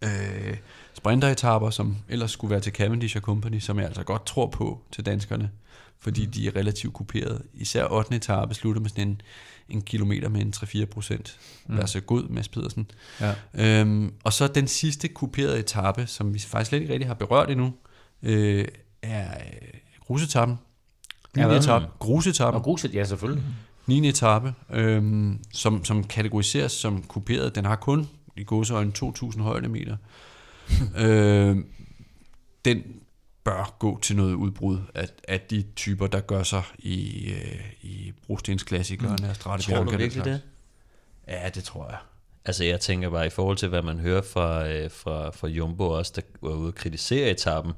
øh, 0.02 0.57
sprinteretapper, 1.05 1.70
som 1.70 1.96
ellers 2.09 2.30
skulle 2.30 2.50
være 2.50 2.61
til 2.61 2.72
Cavendish 2.72 3.16
og 3.16 3.22
Company, 3.22 3.59
som 3.59 3.78
jeg 3.78 3.86
altså 3.86 4.02
godt 4.02 4.26
tror 4.26 4.46
på 4.46 4.80
til 4.92 5.07
danskerne, 5.07 5.50
fordi 5.98 6.26
de 6.26 6.46
er 6.46 6.57
relativt 6.57 6.92
kuperet. 6.92 7.42
Især 7.55 7.86
8. 7.90 8.16
etape 8.16 8.55
slutter 8.55 8.82
med 8.82 8.90
sådan 8.90 9.09
en, 9.09 9.20
en 9.68 9.82
kilometer 9.82 10.28
med 10.28 10.40
en 10.40 10.52
3-4 10.57 10.84
procent. 10.84 11.38
Mm. 11.66 11.76
Vær 11.76 11.86
så 11.86 12.00
god, 12.00 12.28
Mads 12.28 12.48
Pedersen. 12.48 12.90
Ja. 13.20 13.34
Øhm, 13.55 14.12
og 14.24 14.32
så 14.32 14.46
den 14.46 14.68
sidste 14.68 15.09
kuperede 15.09 15.59
etape, 15.59 16.07
som 16.07 16.34
vi 16.34 16.38
faktisk 16.38 16.68
slet 16.68 16.80
ikke 16.80 16.92
rigtig 16.92 17.09
har 17.09 17.14
berørt 17.14 17.50
endnu, 17.50 17.72
øh, 18.22 18.68
er 19.02 19.30
øh, 19.30 19.68
grusetappen. 20.07 20.59
9. 21.36 21.42
Ja, 21.42 21.48
etape. 21.48 21.86
Grusetappen. 21.98 22.59
Og 22.59 22.62
gruset, 22.62 22.94
ja 22.94 23.05
selvfølgelig. 23.05 23.44
9. 23.86 24.09
etape, 24.09 24.55
øhm, 24.70 25.40
som, 25.52 25.84
som 25.84 26.05
kategoriseres 26.05 26.72
som 26.72 27.02
kuperet. 27.02 27.55
Den 27.55 27.64
har 27.64 27.76
kun 27.76 28.09
i 28.36 28.44
godseøjne 28.44 28.92
2.000 28.98 29.42
højdemeter. 29.42 29.96
øhm, 31.07 31.67
den 32.65 32.83
bør 33.45 33.77
gå 33.79 33.99
til 34.01 34.17
noget 34.17 34.35
udbrud 34.35 34.79
af, 34.95 35.09
af 35.29 35.41
de 35.41 35.65
typer, 35.77 36.07
der 36.07 36.21
gør 36.21 36.43
sig 36.43 36.62
i, 36.79 37.31
øh, 37.31 37.73
i 37.83 38.12
brostensklassikerne 38.27 39.17
mm. 39.21 39.29
og 39.29 39.61
Tror 39.61 39.85
du 39.85 39.97
virkelig 39.97 40.25
det? 40.25 40.41
Ja, 41.29 41.49
det 41.49 41.65
tror 41.65 41.89
jeg. 41.89 41.99
Altså 42.45 42.65
jeg 42.65 42.81
tænker 42.81 43.11
bare 43.11 43.27
i 43.27 43.31
forhold 43.31 43.57
til, 43.57 43.69
hvad 43.69 43.83
man 43.83 43.99
hører 43.99 44.23
fra, 44.23 44.69
øh, 44.69 44.91
fra, 44.91 45.31
fra 45.31 45.49
Jumbo 45.49 45.89
også, 45.89 46.12
der 46.17 46.23
var 46.41 46.55
ude 46.55 46.69
og 46.69 46.75
kritisere 46.75 47.31
etappen, 47.31 47.73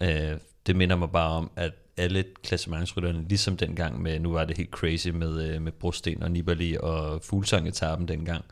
øh, 0.00 0.38
det 0.66 0.76
minder 0.76 0.96
mig 0.96 1.10
bare 1.10 1.30
om, 1.30 1.50
at 1.56 1.72
alle 1.96 2.24
klassementsrytterne, 2.42 3.28
ligesom 3.28 3.56
dengang 3.56 4.02
med, 4.02 4.18
nu 4.18 4.32
var 4.32 4.44
det 4.44 4.56
helt 4.56 4.70
crazy 4.70 5.08
med, 5.08 5.42
øh, 5.42 5.62
med 5.62 5.72
Brosten 5.72 6.22
og 6.22 6.30
Nibali 6.30 6.76
og 6.80 7.22
Fuglsang-etappen 7.24 8.08
dengang, 8.08 8.44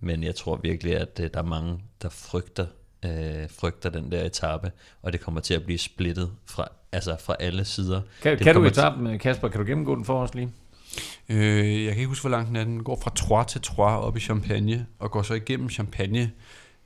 men 0.00 0.24
jeg 0.24 0.34
tror 0.34 0.56
virkelig, 0.56 0.96
at 0.96 1.20
øh, 1.22 1.30
der 1.34 1.38
er 1.38 1.44
mange, 1.44 1.80
der 2.02 2.08
frygter, 2.08 2.66
øh, 3.04 3.50
frygter 3.58 3.90
den 3.90 4.12
der 4.12 4.24
etape, 4.24 4.72
og 5.02 5.12
det 5.12 5.20
kommer 5.20 5.40
til 5.40 5.54
at 5.54 5.64
blive 5.64 5.78
splittet 5.78 6.30
fra, 6.46 6.68
altså 6.92 7.16
fra 7.24 7.36
alle 7.40 7.64
sider. 7.64 8.00
Kan, 8.22 8.38
det 8.38 8.40
kan 8.40 8.54
du 8.54 8.62
til- 8.62 8.70
etappen, 8.70 9.18
Kasper? 9.18 9.48
Kan 9.48 9.60
du 9.60 9.66
gennemgå 9.66 9.94
den 9.94 10.04
for 10.04 10.22
os 10.22 10.34
lige? 10.34 10.50
Øh, 11.28 11.84
jeg 11.84 11.92
kan 11.92 11.98
ikke 11.98 12.08
huske, 12.08 12.22
hvor 12.22 12.30
langt 12.30 12.48
den 12.48 12.56
er. 12.56 12.64
Den 12.64 12.82
går 12.84 13.00
fra 13.02 13.10
Troyes 13.10 13.46
til 13.46 13.60
Troyes 13.60 14.04
op 14.04 14.16
i 14.16 14.20
Champagne, 14.20 14.86
og 14.98 15.10
går 15.10 15.22
så 15.22 15.34
igennem 15.34 15.70
Champagne 15.70 16.30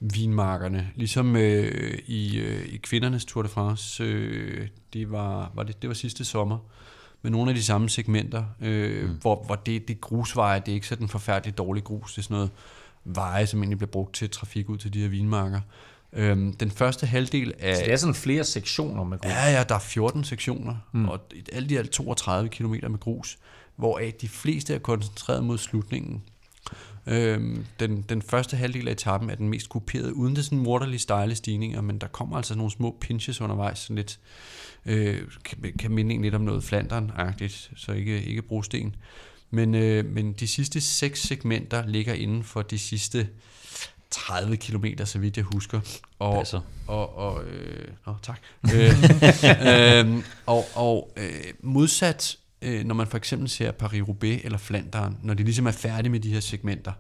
vinmarkerne, 0.01 0.91
ligesom 0.95 1.37
øh, 1.37 1.99
i, 2.07 2.39
øh, 2.39 2.67
i 2.67 2.77
kvindernes 2.77 3.25
Tour 3.25 3.43
de 3.43 3.49
France, 3.49 4.05
øh, 4.05 4.69
det, 4.93 5.11
var, 5.11 5.53
var 5.55 5.63
det, 5.63 5.83
det 5.83 5.89
var 5.89 5.95
sidste 5.95 6.25
sommer, 6.25 6.59
med 7.23 7.31
nogle 7.31 7.51
af 7.51 7.55
de 7.55 7.63
samme 7.63 7.89
segmenter, 7.89 8.45
øh, 8.61 9.09
mm. 9.09 9.17
hvor, 9.21 9.45
hvor 9.47 9.55
det, 9.55 9.89
det 9.89 10.01
grusveje, 10.01 10.61
det 10.61 10.69
er 10.69 10.75
ikke 10.75 10.87
sådan 10.87 11.09
forfærdeligt 11.09 11.59
dårligt 11.59 11.85
grus, 11.85 12.13
det 12.15 12.19
er 12.19 12.23
sådan 12.23 12.35
noget 12.35 12.51
veje, 13.05 13.47
som 13.47 13.61
egentlig 13.61 13.79
bliver 13.79 13.91
brugt 13.91 14.15
til 14.15 14.31
trafik 14.31 14.69
ud 14.69 14.79
til 14.79 14.95
de 14.95 15.01
her 15.01 15.09
vinmarker. 15.09 15.61
Øhm, 16.13 16.53
den 16.53 16.71
første 16.71 17.07
halvdel 17.07 17.55
af... 17.59 17.77
Så 17.77 17.83
det 17.85 17.93
er 17.93 17.97
sådan 17.97 18.15
flere 18.15 18.45
sektioner 18.45 19.05
med 19.05 19.19
grus. 19.19 19.31
Ja, 19.31 19.51
ja, 19.51 19.65
der 19.69 19.75
er 19.75 19.79
14 19.79 20.25
sektioner, 20.25 20.77
mm. 20.93 21.09
og 21.09 21.21
alt 21.53 21.71
i 21.71 21.77
alt 21.77 21.91
32 21.91 22.49
km 22.49 22.73
med 22.73 23.01
grus, 23.01 23.39
hvoraf 23.77 24.15
de 24.21 24.29
fleste 24.29 24.75
er 24.75 24.79
koncentreret 24.79 25.45
mod 25.45 25.59
slutningen. 25.59 26.23
Øhm, 27.07 27.65
den, 27.81 28.05
den 28.09 28.23
første 28.23 28.57
halvdel 28.57 28.89
af 28.89 28.93
etappen 28.93 29.31
er 29.31 29.35
den 29.35 29.49
mest 29.49 29.69
kuperede, 29.69 30.15
uden 30.15 30.37
det 30.37 30.45
sådan 30.45 30.59
morderlige 30.59 30.99
stejle 30.99 31.35
stigninger, 31.35 31.81
men 31.81 31.99
der 31.99 32.07
kommer 32.07 32.37
altså 32.37 32.55
nogle 32.55 32.71
små 32.71 32.97
pinches 33.01 33.41
undervejs, 33.41 33.79
sådan 33.79 33.97
lidt, 33.97 34.19
øh, 34.87 35.23
kan, 35.45 35.73
kan 35.79 35.91
minde 35.91 36.15
en 36.15 36.23
lidt 36.23 36.35
om 36.35 36.41
noget 36.41 36.65
Flandern-agtigt, 36.65 37.71
så 37.77 37.93
ikke, 37.93 38.23
ikke 38.23 38.43
brosten. 38.43 38.97
Men, 39.51 39.75
øh, 39.75 40.05
men 40.05 40.33
de 40.33 40.47
sidste 40.47 40.81
seks 40.81 41.23
segmenter 41.23 41.87
ligger 41.87 42.15
inden 42.15 42.45
for 42.45 42.63
de 42.63 42.79
sidste 42.79 43.29
30 44.11 44.57
km, 44.57 44.85
så 45.05 45.19
vidt 45.19 45.37
jeg 45.37 45.45
husker. 45.45 45.81
Og, 46.19 46.35
Passer. 46.35 46.61
og, 46.87 47.17
og 47.17 47.45
øh, 47.45 47.89
nå, 48.07 48.15
tak. 48.23 48.41
øh, 48.75 48.93
øh, 49.69 50.23
og 50.47 50.65
og 50.75 51.13
øh, 51.17 51.31
modsat, 51.63 52.39
øh, 52.63 52.85
når 52.85 52.95
man 52.95 53.07
for 53.07 53.17
eksempel 53.17 53.49
ser 53.49 53.73
Paris-Roubaix 53.73 54.45
eller 54.45 54.59
Flandern, 54.59 55.19
når 55.23 55.35
de 55.35 55.43
ligesom 55.43 55.67
er 55.67 55.71
færdige 55.71 56.11
med 56.11 56.21
de 56.21 56.33
her 56.33 56.41
segmenter, 56.41 56.93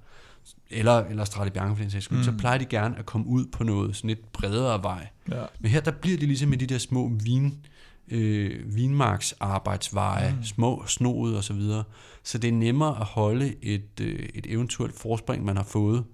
eller, 0.70 0.98
eller 0.98 1.24
Strade 1.24 1.50
Bianche 1.50 1.76
for 1.76 1.82
den 1.82 1.90
sags 1.90 2.04
skyld, 2.04 2.18
mm. 2.18 2.24
så 2.24 2.32
plejer 2.32 2.58
de 2.58 2.64
gerne 2.64 2.98
at 2.98 3.06
komme 3.06 3.26
ud 3.26 3.46
på 3.52 3.64
noget 3.64 3.96
sådan 3.96 4.08
lidt 4.08 4.32
bredere 4.32 4.82
vej. 4.82 5.06
Ja. 5.30 5.44
Men 5.60 5.70
her 5.70 5.80
der 5.80 5.90
bliver 5.90 6.18
de 6.18 6.26
ligesom 6.26 6.48
med 6.48 6.58
de 6.58 6.66
der 6.66 6.78
små 6.78 7.12
vin, 7.24 7.66
øh, 8.08 8.76
vinmarksarbejdsveje, 8.76 10.34
mm. 10.38 10.44
små 10.44 10.84
snoede 10.86 11.36
og 11.36 11.44
så 11.44 11.52
videre. 11.52 11.84
Så 12.22 12.38
det 12.38 12.48
er 12.48 12.52
nemmere 12.52 13.00
at 13.00 13.06
holde 13.06 13.54
et, 13.62 14.00
øh, 14.00 14.28
et 14.34 14.46
eventuelt 14.48 14.98
forspring, 14.98 15.44
man 15.44 15.56
har 15.56 15.64
fået 15.64 16.04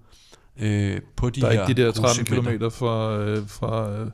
øh, 0.61 1.01
på 1.17 1.31
de 1.31 1.41
Der 1.41 1.47
er 1.47 1.53
her 1.53 1.67
ikke 1.67 1.83
de 1.83 1.87
der 1.87 1.93
13 1.93 2.25
grusegmenter. 2.25 2.69
km 2.69 2.75
fra, 2.75 3.19
øh, 3.19 3.49
fra 3.49 3.91
øh, 4.01 4.11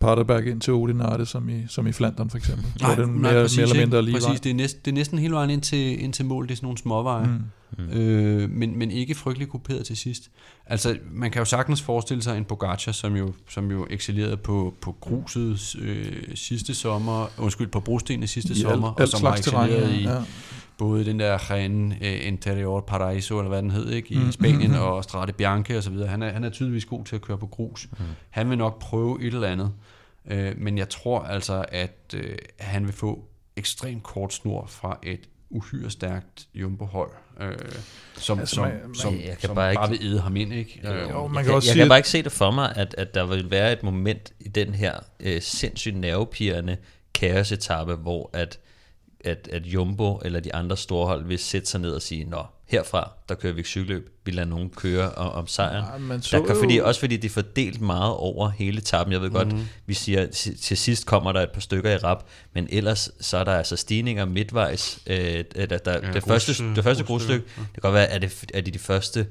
Paterberg 0.00 0.46
ind 0.46 0.60
til 0.60 0.72
Odinarte, 0.72 1.26
som 1.26 1.48
i, 1.48 1.62
som 1.68 1.86
i 1.86 1.92
Flandern 1.92 2.30
for 2.30 2.36
eksempel. 2.38 2.66
Nej, 2.80 2.94
det 2.94 3.02
er 3.02 3.06
nej, 3.06 3.32
mere, 3.32 3.42
præcis, 3.42 3.56
mere 3.58 3.66
eller 3.68 3.80
mindre 3.82 4.02
lige 4.02 4.14
præcis. 4.14 4.28
vej. 4.28 4.36
Det 4.42 4.50
er, 4.50 4.54
næsten, 4.54 4.80
det 4.84 4.90
er 4.90 4.94
næsten 4.94 5.18
hele 5.18 5.34
vejen 5.34 5.50
ind 5.50 5.62
til, 5.62 6.02
ind 6.04 6.12
til 6.12 6.24
mål. 6.24 6.44
Det 6.46 6.50
er 6.52 6.56
sådan 6.56 6.66
nogle 6.66 6.78
småveje. 6.78 7.26
Mm. 7.26 7.90
Øh, 7.92 8.50
men, 8.50 8.78
men 8.78 8.90
ikke 8.90 9.14
frygtelig 9.14 9.48
kuperet 9.48 9.86
til 9.86 9.96
sidst. 9.96 10.30
Altså, 10.66 10.96
man 11.12 11.30
kan 11.30 11.38
jo 11.40 11.44
sagtens 11.44 11.82
forestille 11.82 12.22
sig 12.22 12.38
en 12.38 12.44
Pogacar, 12.44 12.92
som 12.92 13.16
jo, 13.16 13.32
som 13.50 13.70
jo 13.70 13.86
excellerede 13.90 14.36
på, 14.36 14.74
på 14.80 14.96
gruset 15.00 15.76
øh, 15.80 16.12
sidste 16.34 16.74
sommer, 16.74 17.26
undskyld, 17.38 17.68
på 17.68 17.80
brostenene 17.80 18.26
sidste 18.26 18.52
I 18.52 18.56
sommer, 18.60 18.88
alt, 18.88 18.96
og 18.96 19.00
alt 19.00 19.10
som 19.10 19.24
har 19.26 19.36
terræn. 19.36 19.70
excelleret 19.70 19.94
i 19.94 20.02
Ja. 20.02 20.22
Både 20.78 21.04
den 21.04 21.20
der 21.20 21.50
Ren 21.50 21.92
eh, 22.00 22.26
Interior 22.26 22.80
Paraiso, 22.80 23.38
eller 23.38 23.48
hvad 23.48 23.62
den 23.62 23.70
hed, 23.70 23.90
ikke, 23.90 24.14
i 24.14 24.18
Mm, 24.18 24.32
Spanien, 24.32 24.70
mm, 24.70 24.76
mm. 24.76 24.82
og 24.82 25.04
Strade 25.04 25.32
Bianche 25.32 25.78
osv. 25.78 25.96
Han 25.98 26.22
er, 26.22 26.32
han 26.32 26.44
er 26.44 26.50
tydeligvis 26.50 26.84
god 26.84 27.04
til 27.04 27.16
at 27.16 27.22
køre 27.22 27.38
på 27.38 27.46
grus. 27.46 27.88
Mm. 27.92 28.04
Han 28.30 28.50
vil 28.50 28.58
nok 28.58 28.78
prøve 28.80 29.20
et 29.22 29.34
eller 29.34 29.48
andet, 29.48 29.72
øh, 30.30 30.52
men 30.58 30.78
jeg 30.78 30.88
tror 30.88 31.20
altså, 31.20 31.64
at 31.68 32.14
øh, 32.16 32.36
han 32.60 32.84
vil 32.84 32.92
få 32.92 33.24
ekstremt 33.56 34.02
kort 34.02 34.32
snor 34.34 34.66
fra 34.66 34.98
et 35.02 35.20
uhyre 35.50 35.90
stærkt 35.90 36.46
jumbo-hold, 36.54 37.10
øh, 37.40 37.52
som, 38.16 38.38
Altså, 38.38 38.54
som, 38.54 38.64
man- 38.64 38.80
man- 38.86 38.94
som, 38.94 39.14
Jeg 39.14 39.22
kan 39.22 39.36
som 39.48 39.54
bare 39.54 39.74
bare, 39.74 39.92
ikke- 39.92 40.02
vil 40.04 40.10
æde 40.12 40.20
ham 40.20 40.36
ind. 40.36 40.52
Ikke? 40.52 40.80
Øh, 40.84 41.10
Jo, 41.10 41.26
man 41.26 41.36
jeg, 41.36 41.44
kan 41.44 41.44
kan, 41.44 41.54
også 41.54 41.68
jeg 41.68 41.72
sige, 41.72 41.80
kan 41.82 41.88
bare 41.88 41.98
ikke 41.98 42.08
se 42.08 42.22
det 42.22 42.32
for 42.32 42.50
mig, 42.50 42.72
at, 42.76 42.94
at 42.98 43.14
der 43.14 43.26
vil 43.26 43.50
være 43.50 43.72
et 43.72 43.82
moment 43.82 44.32
i 44.40 44.48
den 44.48 44.74
her 44.74 44.98
øh, 45.20 45.42
sindssygt 45.42 45.96
nervepirrende 45.96 46.76
kaosetappe, 47.14 47.94
hvor 47.94 48.30
at, 48.32 48.58
at, 49.24 49.48
at 49.52 49.66
Jumbo 49.66 50.20
eller 50.24 50.40
de 50.40 50.54
andre 50.54 50.76
store 50.76 51.06
hold 51.06 51.24
vil 51.26 51.38
sætte 51.38 51.68
sig 51.68 51.80
ned 51.80 51.90
og 51.90 52.02
sige, 52.02 52.24
nå, 52.24 52.42
herfra, 52.66 53.10
der 53.28 53.34
kører 53.34 53.52
vi 53.52 53.58
ikke 53.60 53.68
cykelløb, 53.68 54.10
vi 54.24 54.30
lader 54.32 54.48
nogen 54.48 54.70
køre 54.70 55.12
om, 55.12 55.32
om 55.32 55.46
sejren. 55.46 56.02
Man 56.02 56.22
så 56.22 56.38
Der 56.38 56.46
kan, 56.46 56.56
fordi, 56.56 56.78
også 56.78 57.00
fordi 57.00 57.16
de 57.16 57.26
er 57.26 57.30
fordelt 57.30 57.80
meget 57.80 58.12
over 58.12 58.48
hele 58.48 58.80
tappen. 58.80 59.12
Jeg 59.12 59.20
ved 59.20 59.30
godt, 59.30 59.46
Mhm. 59.48 59.56
mm-hmm. 59.56 59.68
vi 59.86 59.94
siger, 59.94 60.26
til 60.62 60.76
sidst 60.76 61.06
kommer 61.06 61.32
der 61.32 61.40
et 61.40 61.50
par 61.50 61.60
stykker 61.60 61.90
i 61.90 61.96
rap, 61.96 62.24
men 62.52 62.66
ellers 62.70 63.10
så 63.20 63.36
er 63.38 63.44
der 63.44 63.52
altså 63.52 63.76
stigninger 63.76 64.24
midtvejs. 64.24 64.98
Øh, 65.06 65.16
der, 65.56 65.66
der, 65.66 65.92
ja, 65.92 66.00
det, 66.12 66.22
grus- 66.22 66.28
første, 66.28 66.52
det 66.74 66.84
første 66.84 67.04
grusstykke, 67.04 67.44
det 67.56 67.72
kan 67.72 67.80
godt 67.80 67.94
være, 67.94 68.06
at 68.06 68.22
det, 68.22 68.44
er 68.54 68.60
det 68.60 68.74
de 68.74 68.78
første 68.78 69.26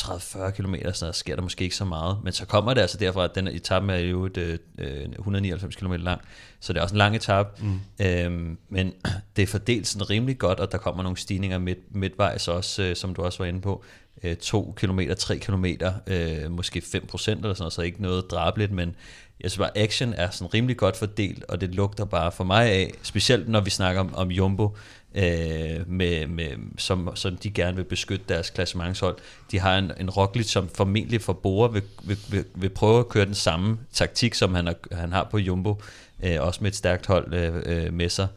30-40 0.00 0.50
km, 0.50 0.74
noget, 1.00 1.14
sker 1.14 1.34
der 1.34 1.42
måske 1.42 1.64
ikke 1.64 1.76
så 1.76 1.84
meget. 1.84 2.18
Men 2.24 2.32
så 2.32 2.46
kommer 2.46 2.74
det 2.74 2.80
altså 2.80 2.98
derfra, 2.98 3.24
at 3.24 3.34
den 3.34 3.48
etape 3.48 3.92
er 3.92 3.98
jo 3.98 4.26
et, 4.26 4.36
øh, 4.78 5.08
199 5.18 5.76
km 5.76 5.92
lang, 5.92 6.20
så 6.60 6.72
det 6.72 6.78
er 6.78 6.82
også 6.82 6.94
en 6.94 6.98
lang 6.98 7.16
etape. 7.16 7.48
Mm. 7.62 7.80
Øhm, 8.00 8.58
men 8.68 8.92
det 9.36 9.42
er 9.42 9.46
fordelt 9.46 9.86
sådan 9.86 10.10
rimelig 10.10 10.38
godt, 10.38 10.60
og 10.60 10.72
der 10.72 10.78
kommer 10.78 11.02
nogle 11.02 11.18
stigninger 11.18 11.58
midt, 11.58 11.94
midtvejs 11.94 12.48
også, 12.48 12.82
øh, 12.82 12.96
som 12.96 13.14
du 13.14 13.22
også 13.22 13.38
var 13.38 13.46
inde 13.46 13.60
på. 13.60 13.84
2 14.40 14.74
km, 14.76 15.00
3 15.18 15.38
km, 15.38 15.64
øh, 16.06 16.50
måske 16.50 16.80
5 16.80 17.06
procent 17.06 17.40
eller 17.40 17.54
sådan 17.54 17.62
noget, 17.62 17.72
så 17.72 17.82
ikke 17.82 18.02
noget 18.02 18.30
drabeligt, 18.30 18.72
men 18.72 18.96
jeg 19.40 19.50
synes 19.50 19.58
bare, 19.58 19.78
action 19.78 20.12
er 20.12 20.30
sådan 20.30 20.54
rimelig 20.54 20.76
godt 20.76 20.96
fordelt, 20.96 21.44
og 21.44 21.60
det 21.60 21.74
lugter 21.74 22.04
bare 22.04 22.32
for 22.32 22.44
mig 22.44 22.70
af, 22.70 22.90
specielt 23.02 23.48
når 23.48 23.60
vi 23.60 23.70
snakker 23.70 24.00
om, 24.00 24.14
om 24.14 24.30
Jumbo, 24.30 24.76
øh, 25.14 25.90
med, 25.90 26.26
med, 26.26 26.46
som, 26.78 27.10
som 27.14 27.36
de 27.36 27.50
gerne 27.50 27.76
vil 27.76 27.84
beskytte 27.84 28.24
deres 28.28 28.50
klassementshold. 28.50 29.16
De 29.50 29.58
har 29.58 29.78
en, 29.78 29.92
en 30.00 30.10
Roglic, 30.10 30.50
som 30.50 30.68
formentlig 30.68 31.20
for 31.20 31.32
Bora 31.32 31.68
vil, 31.68 31.82
vil, 32.04 32.18
vil, 32.30 32.44
vil 32.54 32.68
prøve 32.68 32.98
at 32.98 33.08
køre 33.08 33.26
den 33.26 33.34
samme 33.34 33.78
taktik, 33.92 34.34
som 34.34 34.54
han 34.54 34.66
har, 34.66 34.74
han 34.92 35.12
har 35.12 35.28
på 35.30 35.38
Jumbo, 35.38 35.82
øh, 36.24 36.36
også 36.40 36.58
med 36.62 36.70
et 36.70 36.76
stærkt 36.76 37.06
hold 37.06 37.34
øh, 37.34 37.62
øh, 37.66 37.92
med 37.92 38.08
sig. 38.08 38.28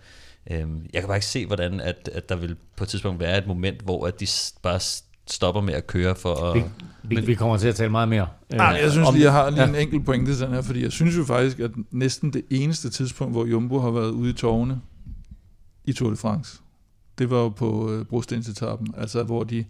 Øh, 0.51 0.67
jeg 0.93 1.01
kan 1.01 1.07
bare 1.07 1.17
ikke 1.17 1.25
se, 1.25 1.45
hvordan 1.45 1.79
at, 1.79 2.09
at 2.13 2.29
der 2.29 2.35
vil 2.35 2.55
på 2.75 2.83
et 2.83 2.87
tidspunkt 2.87 3.19
være 3.19 3.37
et 3.37 3.47
moment, 3.47 3.79
hvor 3.81 4.07
at 4.07 4.19
de 4.19 4.27
bare 4.61 4.79
stopper 5.27 5.61
med 5.61 5.73
at 5.73 5.87
køre 5.87 6.15
for 6.15 6.35
at... 6.35 6.63
Vi, 7.03 7.15
vi, 7.15 7.21
vi 7.21 7.35
kommer 7.35 7.57
til 7.57 7.67
at 7.67 7.75
tale 7.75 7.91
meget 7.91 8.09
mere. 8.09 8.27
øh, 8.53 8.57
Nej, 8.57 8.79
jeg 8.81 8.91
synes 8.91 9.07
om 9.07 9.13
lige, 9.13 9.23
jeg 9.23 9.33
har 9.33 9.49
lige 9.49 9.63
en 9.63 9.75
enkelt 9.75 10.05
pointe 10.05 10.35
til 10.35 10.45
den 10.45 10.53
her, 10.53 10.61
fordi 10.61 10.83
jeg 10.83 10.91
synes 10.91 11.17
jo 11.17 11.23
faktisk, 11.23 11.59
at 11.59 11.71
næsten 11.91 12.33
det 12.33 12.45
eneste 12.49 12.89
tidspunkt, 12.89 13.33
hvor 13.33 13.45
Jumbo 13.45 13.79
har 13.79 13.91
været 13.91 14.09
ude 14.09 14.29
i 14.29 14.33
tårne 14.33 14.81
i 15.85 15.93
Tour 15.93 16.09
de 16.09 16.17
France, 16.17 16.61
det 17.17 17.29
var 17.29 17.37
jo 17.37 17.49
på 17.49 17.91
øh, 17.91 18.05
brostenetappen, 18.05 18.87
altså 18.97 19.23
hvor 19.23 19.43
de, 19.43 19.65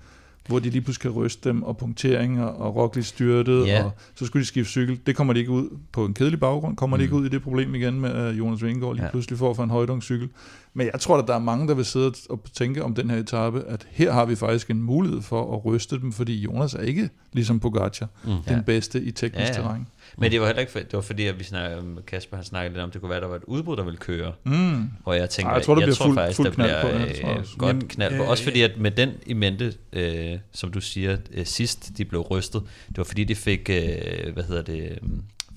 hvor 0.48 0.60
de 0.60 0.70
lige 0.70 0.82
pludselig 0.82 1.02
kan 1.02 1.22
ryste 1.22 1.50
dem, 1.50 1.64
og 1.64 1.78
punktering, 1.78 2.44
og, 2.44 2.58
og 2.62 2.76
Roglic 2.76 3.06
styrtet, 3.06 3.66
Ja. 3.68 3.84
og 3.84 3.92
så 4.16 4.26
skulle 4.26 4.42
de 4.42 4.48
skifte 4.48 4.72
cykel. 4.72 5.00
Det 5.06 5.16
kommer 5.16 5.34
de 5.34 5.40
ikke 5.40 5.52
ud 5.52 5.70
på 5.92 6.06
en 6.06 6.14
kedelig 6.14 6.40
baggrund, 6.40 6.76
kommer 6.78 6.98
mm. 6.98 7.00
de 7.00 7.04
ikke 7.04 7.16
Mm. 7.16 7.22
ud 7.22 7.26
i 7.26 7.30
det 7.30 7.44
problem 7.44 7.76
igen 7.76 8.00
med, 8.00 8.10
at 8.10 8.34
Jonas 8.36 8.64
Vingegaard 8.64 8.94
lige 8.96 9.06
Ja. 9.06 9.12
pludselig 9.12 9.40
får 9.40 9.54
for 9.54 9.64
en 9.64 9.70
højdungscykel. 9.70 10.30
Men 10.74 10.90
jeg 10.94 11.00
tror, 11.00 11.18
at 11.18 11.28
der 11.28 11.36
er 11.36 11.40
mange, 11.40 11.68
der 11.68 11.74
vil 11.74 11.86
sidde 11.86 12.14
og 12.30 12.40
tænke 12.54 12.84
om 12.84 12.94
den 12.96 13.10
her 13.10 13.18
etape, 13.18 13.64
at 13.68 13.88
her 13.92 14.12
har 14.14 14.26
vi 14.26 14.36
faktisk 14.36 14.70
en 14.70 14.82
mulighed 14.82 15.22
for 15.22 15.54
at 15.58 15.66
ryste 15.66 16.00
dem, 16.00 16.12
fordi 16.12 16.42
Jonas 16.42 16.74
er 16.74 16.82
ikke, 16.82 17.10
ligesom 17.34 17.60
Pogacar, 17.60 18.08
mm. 18.26 18.32
den 18.48 18.64
bedste 18.64 19.02
i 19.04 19.12
teknisk 19.12 19.42
Ja, 19.42 19.48
ja. 19.48 19.54
terræn. 19.54 19.88
Men 20.20 20.32
det 20.32 20.40
var 20.42 20.46
heller 20.46 20.60
ikke, 20.60 20.72
for, 20.72 20.80
det 20.80 20.94
var 20.94 21.02
fordi, 21.02 21.26
at 21.26 21.40
vi 21.40 21.44
snakkede, 21.44 21.84
Kasper 22.08 22.38
han 22.38 22.46
snakkede 22.46 22.74
lidt 22.74 22.84
om, 22.84 22.92
det 22.92 23.02
kunne 23.02 23.10
være, 23.10 23.18
at 23.18 23.22
der 23.22 23.28
var 23.30 23.36
et 23.36 23.44
udbrud, 23.48 23.78
der 23.78 23.84
ville 23.84 23.98
køre. 23.98 24.34
Mm. 24.44 24.90
Hvor 25.04 25.14
jeg 25.14 25.30
tænker, 25.30 25.50
Ej, 25.50 25.56
jeg 25.56 25.64
tror, 25.66 25.76
der 25.76 25.82
jeg 25.82 25.86
bliver 25.88 25.96
tror 25.96 26.06
fuld- 26.06 26.16
faktisk, 26.18 26.36
fuld 26.36 26.48
der 26.48 26.54
knald 26.54 26.70
bliver 26.88 27.22
på, 27.24 27.30
øh, 27.30 27.38
også. 27.38 27.58
godt 27.58 27.68
Jamen, 27.70 27.88
knald 27.88 28.18
på. 28.18 28.24
øh, 28.24 28.30
Også 28.30 28.44
fordi, 28.44 28.62
at 28.62 28.72
med 28.78 28.92
den 28.92 29.12
i 29.26 29.34
mente, 29.34 29.74
øh, 29.94 30.40
som 30.52 30.72
du 30.72 30.82
siger, 30.82 31.18
øh, 31.34 31.46
sidst 31.46 31.92
de 31.98 32.06
blev 32.06 32.22
rystet, 32.22 32.62
det 32.90 32.98
var 32.98 33.04
fordi, 33.04 33.24
de 33.24 33.36
fik, 33.36 33.70
øh, 33.70 34.34
hvad 34.34 34.44
hedder 34.44 34.62
det, 34.62 34.82
øh, 34.92 34.98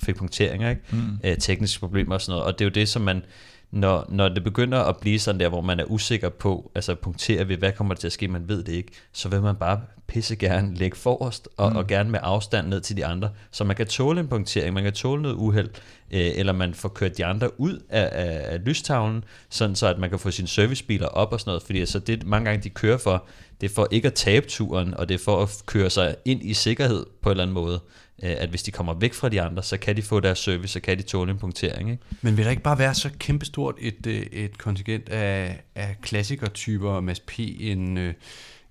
fik 0.02 0.16
punkteringer, 0.16 0.70
ikke? 0.70 0.82
Mm. 0.90 0.98
Øh, 1.24 1.36
tekniske 1.38 1.80
problemer 1.80 2.14
og 2.14 2.20
sådan 2.20 2.32
noget. 2.32 2.44
Og 2.46 2.58
det 2.58 2.64
er 2.64 2.66
jo 2.68 2.72
det, 2.74 2.88
som 2.88 3.02
man, 3.02 3.22
når, 3.70 4.06
når 4.08 4.28
det 4.28 4.44
begynder 4.44 4.78
at 4.78 4.96
blive 4.96 5.18
sådan 5.18 5.40
der, 5.40 5.48
hvor 5.48 5.60
man 5.60 5.80
er 5.80 5.84
usikker 5.84 6.28
på, 6.28 6.70
altså 6.74 6.94
punkterer 6.94 7.44
vi, 7.44 7.54
hvad 7.54 7.72
kommer 7.72 7.94
der 7.94 8.00
til 8.00 8.08
at 8.08 8.12
ske, 8.12 8.28
man 8.28 8.48
ved 8.48 8.62
det 8.62 8.72
ikke, 8.72 8.92
så 9.12 9.28
vil 9.28 9.42
man 9.42 9.56
bare 9.56 9.80
pisse 10.06 10.36
gerne 10.36 10.74
lægge 10.74 10.96
forrest, 10.96 11.48
og, 11.56 11.70
mm. 11.70 11.76
og 11.76 11.86
gerne 11.86 12.10
med 12.10 12.20
afstand 12.22 12.68
ned 12.68 12.80
til 12.80 12.96
de 12.96 13.06
andre, 13.06 13.30
så 13.50 13.64
man 13.64 13.76
kan 13.76 13.86
tåle 13.86 14.20
en 14.20 14.28
punktering, 14.28 14.74
man 14.74 14.82
kan 14.82 14.92
tåle 14.92 15.22
noget 15.22 15.34
uheld, 15.34 15.68
øh, 16.10 16.30
eller 16.34 16.52
man 16.52 16.74
får 16.74 16.88
kørt 16.88 17.16
de 17.16 17.24
andre 17.24 17.60
ud 17.60 17.82
af, 17.88 18.08
af, 18.12 18.52
af 18.52 18.64
lystavlen, 18.64 19.24
sådan 19.50 19.76
så 19.76 19.86
at 19.86 19.98
man 19.98 20.10
kan 20.10 20.18
få 20.18 20.30
sine 20.30 20.48
servicebiler 20.48 21.06
op 21.06 21.32
og 21.32 21.40
sådan 21.40 21.50
noget, 21.50 21.62
fordi 21.62 21.80
altså 21.80 21.98
det 21.98 22.26
mange 22.26 22.50
gange 22.50 22.62
de 22.62 22.70
kører 22.70 22.98
for, 22.98 23.24
det 23.60 23.70
er 23.70 23.74
for 23.74 23.88
ikke 23.90 24.06
at 24.06 24.14
tabe 24.14 24.46
turen, 24.46 24.94
og 24.94 25.08
det 25.08 25.14
er 25.14 25.24
for 25.24 25.42
at 25.42 25.62
køre 25.66 25.90
sig 25.90 26.16
ind 26.24 26.42
i 26.42 26.54
sikkerhed 26.54 27.06
på 27.22 27.28
en 27.28 27.30
eller 27.30 27.44
anden 27.44 27.54
måde, 27.54 27.80
at 28.22 28.48
hvis 28.48 28.62
de 28.62 28.70
kommer 28.70 28.94
væk 28.94 29.14
fra 29.14 29.28
de 29.28 29.42
andre, 29.42 29.62
så 29.62 29.76
kan 29.76 29.96
de 29.96 30.02
få 30.02 30.20
deres 30.20 30.38
service, 30.38 30.72
så 30.72 30.80
kan 30.80 30.98
de 30.98 31.02
tåle 31.02 31.30
en 31.32 31.38
punktering, 31.38 31.90
ikke? 31.90 32.02
Men 32.22 32.36
vil 32.36 32.44
der 32.44 32.50
ikke 32.50 32.62
bare 32.62 32.78
være 32.78 32.94
så 32.94 33.10
kæmpestort 33.18 33.74
et, 33.78 34.06
øh, 34.06 34.14
et 34.32 34.58
kontingent 34.58 35.08
af, 35.08 35.62
af 35.74 35.96
klassikertyper, 36.02 37.00
Mads 37.00 37.20
P., 37.20 37.32
en, 37.38 37.98
øh, 37.98 38.14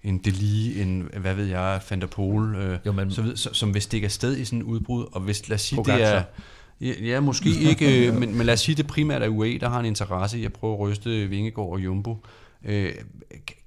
en 0.03 0.17
Deli, 0.17 0.81
en, 0.81 1.09
hvad 1.17 1.33
ved 1.33 1.45
jeg, 1.45 1.81
Van 1.89 2.01
der 2.01 2.07
Pol, 2.07 2.55
øh, 2.55 2.79
Jo, 2.85 2.91
men- 2.91 3.11
så 3.11 3.31
så, 3.35 3.49
som 3.53 3.73
vil 3.73 3.81
stikke 3.81 4.05
afsted 4.05 4.37
i 4.37 4.45
sådan 4.45 4.59
en 4.59 4.63
udbrud, 4.63 5.05
og 5.11 5.21
hvis, 5.21 5.49
lad 5.49 5.55
os 5.55 5.61
sige, 5.61 5.77
det 5.77 5.85
Pogacar. 5.85 6.05
er... 6.15 6.23
Ja, 6.81 6.93
ja, 7.01 7.19
måske 7.19 7.49
ikke, 7.69 8.07
øh, 8.07 8.13
men, 8.19 8.37
men 8.37 8.45
lad 8.45 8.53
os 8.53 8.59
sige, 8.59 8.75
det 8.75 8.87
primært 8.87 9.21
er 9.23 9.27
UAE, 9.27 9.57
der 9.57 9.69
har 9.69 9.79
en 9.79 9.85
interesse 9.85 10.39
i 10.39 10.45
at 10.45 10.53
prøve 10.53 10.73
at 10.73 10.79
ryste 10.79 11.27
Vingegaard 11.27 11.69
og 11.69 11.79
Jumbo. 11.79 12.25
Øh, 12.65 12.91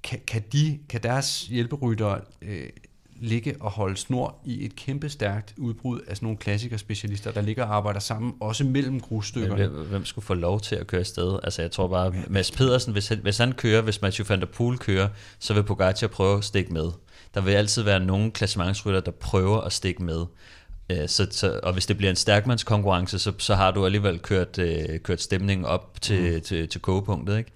kan, 0.03 0.19
kan, 0.27 0.41
de, 0.53 0.79
kan 0.89 1.03
deres 1.03 1.41
hjælperytter 1.47 2.17
øh, 2.41 2.65
ligge 3.23 3.55
og 3.59 3.71
holde 3.71 3.97
snor 3.97 4.35
i 4.45 4.65
et 4.65 4.75
kæmpe 4.75 5.09
stærkt 5.09 5.53
udbrud 5.57 5.99
af 6.07 6.15
sådan 6.15 6.25
nogle 6.25 6.37
klassikerspecialister, 6.37 7.31
der 7.31 7.41
ligger 7.41 7.63
og 7.63 7.75
arbejder 7.75 7.99
sammen, 7.99 8.33
også 8.39 8.63
mellem 8.63 8.99
grusstykkerne? 8.99 9.67
Hvem, 9.67 9.85
hvem 9.85 10.05
skulle 10.05 10.25
få 10.25 10.33
lov 10.33 10.61
til 10.61 10.75
at 10.75 10.87
køre 10.87 10.99
afsted? 10.99 11.39
Altså 11.43 11.61
jeg 11.61 11.71
tror 11.71 11.87
bare, 11.87 12.13
Mads 12.27 12.51
Pedersen, 12.51 12.93
hvis 12.93 13.07
han, 13.07 13.17
hvis 13.17 13.37
han 13.37 13.51
kører, 13.51 13.81
hvis 13.81 14.01
Mathieu 14.01 14.25
van 14.29 14.39
der 14.39 14.45
Poel 14.45 14.77
kører, 14.77 15.07
så 15.39 15.53
vil 15.53 15.63
Pogacar 15.63 16.07
prøve 16.07 16.37
at 16.37 16.43
stikke 16.43 16.73
med. 16.73 16.91
Der 17.33 17.41
vil 17.41 17.51
altid 17.51 17.83
være 17.83 17.99
nogle 17.99 18.31
klassementsrytter, 18.31 18.99
der 18.99 19.11
prøver 19.11 19.61
at 19.61 19.73
stikke 19.73 20.03
med. 20.03 20.25
Øh, 20.89 21.07
Så, 21.07 21.27
så, 21.31 21.59
og 21.63 21.73
hvis 21.73 21.85
det 21.85 21.97
bliver 21.97 22.09
en 22.09 22.15
stærkmandskonkurrence, 22.15 23.19
så, 23.19 23.33
så 23.37 23.55
har 23.55 23.71
du 23.71 23.85
alligevel 23.85 24.19
kørt, 24.19 24.59
øh, 24.59 24.99
kørt 25.03 25.21
stemningen 25.21 25.65
op 25.65 26.01
til, 26.01 26.35
mm. 26.35 26.41
til, 26.41 26.67
til 26.69 26.81
kogepunktet, 26.81 27.37
ikke? 27.37 27.51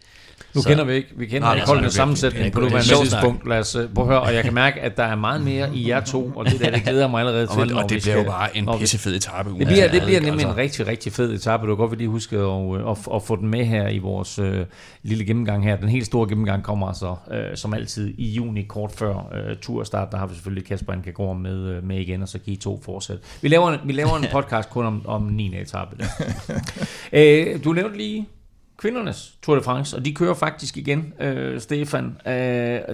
Nu 0.53 0.61
Så- 0.61 0.69
kender 0.69 0.83
vi 0.83 0.93
ikke, 0.93 1.09
vi 1.15 1.25
kender 1.25 1.53
ikke 1.53 1.67
holdenes 1.67 1.93
sammensætning 1.93 2.53
på 2.53 2.61
det 2.61 2.69
nuværende 2.69 3.03
tidspunkt. 3.05 3.47
Lad 3.49 3.59
os 3.59 3.75
øh, 3.75 3.89
prøve 3.95 4.07
at 4.07 4.13
høre, 4.13 4.21
og 4.21 4.33
jeg 4.33 4.43
kan 4.43 4.53
mærke, 4.53 4.81
at 4.81 4.97
der 4.97 5.03
er 5.03 5.15
meget 5.15 5.41
mere 5.41 5.75
i 5.75 5.89
jer 5.89 5.99
to, 5.99 6.31
og 6.35 6.45
det 6.45 6.59
der, 6.59 6.71
det 6.71 6.83
glæder 6.83 7.07
mig 7.07 7.19
allerede 7.19 7.47
til. 7.47 7.75
Og, 7.75 7.83
og 7.83 7.89
det 7.89 8.01
bliver 8.01 8.17
jo 8.17 8.23
bare 8.23 8.57
en 8.57 8.69
pissefed 8.79 9.15
etape. 9.15 9.49
Det 9.49 9.67
bliver, 9.67 9.91
det 9.91 10.01
bliver 10.01 10.19
nemlig 10.21 10.43
en 10.43 10.47
altså. 10.49 10.61
rigtig, 10.61 10.87
rigtig 10.87 11.13
fed 11.13 11.33
etape. 11.33 11.67
Du 11.67 11.75
kan 11.75 11.87
godt 11.87 11.97
lige 11.97 12.09
huske 12.09 12.37
at, 12.37 12.89
at, 12.91 12.97
at, 13.15 13.23
få 13.23 13.35
den 13.35 13.47
med 13.47 13.65
her 13.65 13.87
i 13.87 13.97
vores 13.97 14.39
øh, 14.39 14.65
lille 15.03 15.25
gennemgang 15.25 15.63
her. 15.63 15.75
Den 15.75 15.89
helt 15.89 16.05
store 16.05 16.27
gennemgang 16.27 16.63
kommer 16.63 16.87
altså, 16.87 17.15
øh, 17.31 17.57
som 17.57 17.73
altid, 17.73 18.13
i 18.17 18.29
juni, 18.29 18.61
kort 18.61 18.91
før 18.91 19.15
øh, 19.15 19.55
turstart. 19.61 20.11
Der 20.11 20.17
har 20.17 20.27
vi 20.27 20.33
selvfølgelig 20.33 20.65
Kasper 20.65 20.93
Ankergaard 20.93 21.37
med, 21.37 21.57
øh, 21.57 21.83
med 21.83 21.97
igen, 21.97 22.21
og 22.21 22.27
så 22.27 22.39
kan 22.39 22.53
I 22.53 22.55
to 22.55 22.81
fortsætte. 22.85 23.23
Vi 23.41 23.47
laver 23.47 23.71
en, 23.71 23.79
vi 23.85 23.93
laver 23.93 24.17
en 24.17 24.25
podcast 24.37 24.69
kun 24.69 24.85
om, 24.85 25.01
om 25.07 25.21
9. 25.21 25.61
etape. 25.61 25.95
Der. 25.97 26.05
øh, 27.13 27.63
du 27.63 27.73
nævnte 27.73 27.97
lige 27.97 28.27
kvindernes 28.77 29.33
Tour 29.41 29.55
de 29.55 29.63
France, 29.63 29.97
og 29.97 30.05
de 30.05 30.13
kører 30.13 30.33
faktisk 30.33 30.77
igen, 30.77 31.13
øh, 31.19 31.61
Stefan. 31.61 32.17
Øh, 32.27 32.33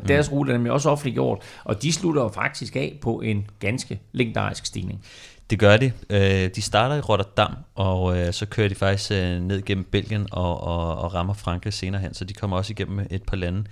deres 0.07 0.31
rute 0.31 0.49
er 0.49 0.53
nemlig 0.53 0.71
også 0.71 0.89
offentliggjort, 0.89 1.41
og 1.63 1.83
de 1.83 1.93
slutter 1.93 2.29
faktisk 2.29 2.75
af 2.75 2.97
på 3.01 3.21
en 3.21 3.47
ganske 3.59 3.99
legendarisk 4.11 4.65
stigning. 4.65 5.05
Det 5.49 5.59
gør 5.59 5.77
de. 5.77 5.91
Øh, 6.09 6.49
de 6.55 6.61
starter 6.61 6.95
i 6.95 6.99
Rotterdam, 6.99 7.53
og 7.75 8.17
øh, 8.17 8.33
så 8.33 8.45
kører 8.45 8.67
de 8.67 8.75
faktisk 8.75 9.11
øh, 9.11 9.39
ned 9.39 9.61
gennem 9.61 9.83
Belgien 9.83 10.27
og, 10.31 10.63
og, 10.63 10.97
og 10.97 11.13
rammer 11.13 11.33
Frankrig 11.33 11.73
senere 11.73 12.01
hen, 12.01 12.13
så 12.13 12.25
de 12.25 12.33
kommer 12.33 12.57
også 12.57 12.73
igennem 12.73 13.07
et 13.11 13.23
par 13.23 13.37
lande. 13.37 13.63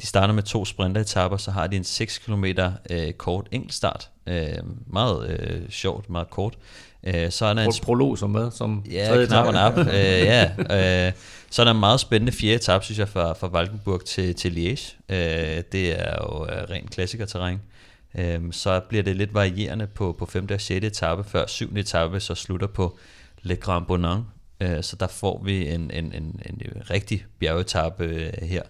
De 0.00 0.06
starter 0.06 0.34
med 0.34 0.42
to 0.42 0.64
sprinteretapper, 0.64 1.36
så 1.36 1.50
har 1.50 1.66
de 1.66 1.76
en 1.76 1.84
6 1.84 2.18
km 2.18 2.44
øh, 2.90 3.12
kort 3.12 3.48
enkeltstart. 3.52 4.10
Øh, 4.26 4.58
meget 4.86 5.30
øh, 5.30 5.70
sjovt, 5.70 6.10
meget 6.10 6.30
kort. 6.30 6.54
Øh, 7.04 7.30
så 7.30 7.46
er 7.46 7.54
der 7.54 7.62
en 7.62 7.68
Pro- 7.70 7.80
Prolog 7.82 8.18
som 8.18 8.30
med, 8.30 8.50
som 8.50 8.84
Ja, 8.90 9.06
tredje 9.08 9.26
knapperne 9.26 9.60
op. 9.60 9.78
øh, 9.78 9.86
ja. 9.94 10.50
Øh, 11.06 11.12
så 11.50 11.62
er 11.62 11.64
der 11.64 11.72
en 11.72 11.80
meget 11.80 12.00
spændende 12.00 12.32
fjerde 12.32 12.54
etape, 12.54 12.84
synes 12.84 12.98
jeg, 12.98 13.08
fra, 13.08 13.32
fra 13.32 13.48
Valkenburg 13.48 14.04
til, 14.04 14.34
til 14.34 14.50
Liège. 14.50 15.14
Øh, 15.14 15.62
det 15.72 16.00
er 16.00 16.14
jo 16.20 16.46
øh, 16.46 16.70
rent 16.70 16.90
klassikerterræn. 16.90 17.60
Øh, 18.18 18.40
så 18.52 18.80
bliver 18.88 19.02
det 19.02 19.16
lidt 19.16 19.34
varierende 19.34 19.86
på, 19.86 20.16
på 20.18 20.26
5. 20.26 20.48
og 20.50 20.60
6. 20.60 20.84
etape, 20.86 21.24
før 21.24 21.46
7. 21.46 21.76
etape 21.76 22.20
så 22.20 22.34
slutter 22.34 22.66
på 22.66 22.98
Le 23.42 23.56
Grand 23.56 23.86
Bonan. 23.86 24.20
Øh, 24.60 24.82
så 24.82 24.96
der 24.96 25.06
får 25.06 25.42
vi 25.44 25.68
en, 25.68 25.90
en, 25.90 26.04
en, 26.04 26.40
en 26.46 26.82
rigtig 26.90 27.24
bjergetappe 27.38 28.04
øh, 28.04 28.32
her. 28.42 28.62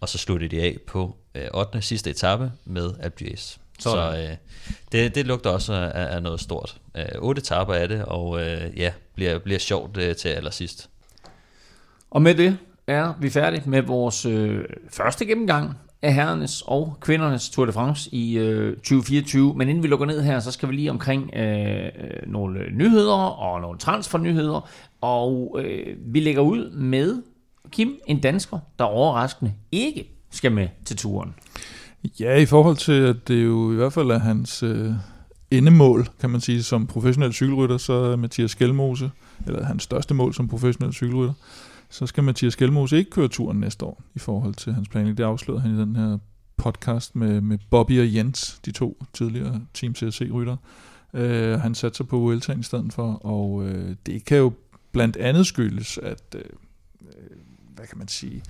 Og 0.00 0.08
så 0.08 0.18
slutter 0.18 0.48
de 0.48 0.62
af 0.62 0.76
på 0.86 1.16
øh, 1.34 1.46
8. 1.54 1.76
og 1.76 1.84
sidste 1.84 2.10
etape 2.10 2.52
med 2.64 2.90
Alpe 3.00 3.24
Så 3.78 4.16
øh, 4.18 4.36
det, 4.92 5.14
det 5.14 5.26
lugter 5.26 5.50
også 5.50 5.72
af, 5.72 6.14
af 6.16 6.22
noget 6.22 6.40
stort. 6.40 6.80
Øh, 6.96 7.04
otte 7.18 7.40
etaper 7.40 7.74
af 7.74 7.88
det, 7.88 8.04
og 8.04 8.40
øh, 8.40 8.78
ja, 8.78 8.92
bliver, 9.14 9.38
bliver 9.38 9.58
sjovt 9.58 9.96
øh, 9.96 10.16
til 10.16 10.28
allersidst. 10.28 10.90
Og 12.10 12.22
med 12.22 12.34
det 12.34 12.58
er 12.86 13.14
vi 13.20 13.30
færdige 13.30 13.62
med 13.66 13.82
vores 13.82 14.26
øh, 14.26 14.64
første 14.90 15.26
gennemgang 15.26 15.74
af 16.02 16.14
herrenes 16.14 16.62
og 16.66 16.96
kvindernes 17.00 17.50
Tour 17.50 17.66
de 17.66 17.72
France 17.72 18.14
i 18.14 18.38
øh, 18.38 18.76
2024. 18.76 19.54
Men 19.54 19.68
inden 19.68 19.82
vi 19.82 19.88
lukker 19.88 20.06
ned 20.06 20.22
her, 20.22 20.40
så 20.40 20.50
skal 20.50 20.68
vi 20.68 20.74
lige 20.74 20.90
omkring 20.90 21.30
øh, 21.34 21.84
øh, 21.84 21.90
nogle 22.26 22.60
nyheder 22.72 23.14
og 23.14 23.60
nogle 23.60 23.78
transfernyheder. 23.78 24.68
Og 25.00 25.60
øh, 25.64 25.96
vi 26.00 26.20
lægger 26.20 26.42
ud 26.42 26.70
med 26.70 27.22
Kim, 27.70 28.00
en 28.06 28.20
dansker, 28.20 28.58
der 28.78 28.84
overraskende 28.84 29.52
ikke 29.72 30.10
skal 30.30 30.52
med 30.52 30.68
til 30.84 30.96
turen. 30.96 31.34
Ja, 32.20 32.36
i 32.36 32.46
forhold 32.46 32.76
til, 32.76 32.92
at 32.92 33.28
det 33.28 33.44
jo 33.44 33.72
i 33.72 33.74
hvert 33.74 33.92
fald 33.92 34.10
er 34.10 34.18
hans 34.18 34.62
øh, 34.62 34.92
endemål, 35.50 36.08
kan 36.20 36.30
man 36.30 36.40
sige, 36.40 36.62
som 36.62 36.86
professionel 36.86 37.32
cykelrytter, 37.32 37.76
så 37.76 37.92
er 37.92 38.16
Mathias 38.16 38.50
Skelmose, 38.50 39.10
eller 39.46 39.64
hans 39.64 39.82
største 39.82 40.14
mål 40.14 40.34
som 40.34 40.48
professionel 40.48 40.92
cykelrytter, 40.92 41.34
så 41.90 42.06
skal 42.06 42.24
Mathias 42.24 42.52
Skelmose 42.52 42.98
ikke 42.98 43.10
køre 43.10 43.28
turen 43.28 43.60
næste 43.60 43.84
år 43.84 44.02
i 44.14 44.18
forhold 44.18 44.54
til 44.54 44.72
hans 44.72 44.88
planlægning. 44.88 45.18
Det 45.18 45.24
afslørede 45.24 45.62
han 45.62 45.74
i 45.74 45.80
den 45.80 45.96
her 45.96 46.18
podcast 46.56 47.16
med, 47.16 47.40
med 47.40 47.58
Bobby 47.70 48.00
og 48.00 48.14
Jens, 48.14 48.60
de 48.64 48.72
to 48.72 49.04
tidligere 49.12 49.60
Team 49.74 49.94
CSC-rytter. 49.94 50.56
Øh, 51.14 51.60
han 51.60 51.74
satte 51.74 51.96
sig 51.96 52.08
på 52.08 52.18
Vueltaen 52.18 52.60
i 52.60 52.62
stedet 52.62 52.92
for, 52.92 53.12
og 53.12 53.68
øh, 53.68 53.96
det 54.06 54.24
kan 54.24 54.38
jo 54.38 54.52
blandt 54.92 55.16
andet 55.16 55.46
skyldes, 55.46 55.98
at, 55.98 56.34
øh, 56.34 56.42
øh, 57.00 57.36
hvad 57.74 57.86
kan 57.86 57.98
man 57.98 58.08
sige, 58.08 58.42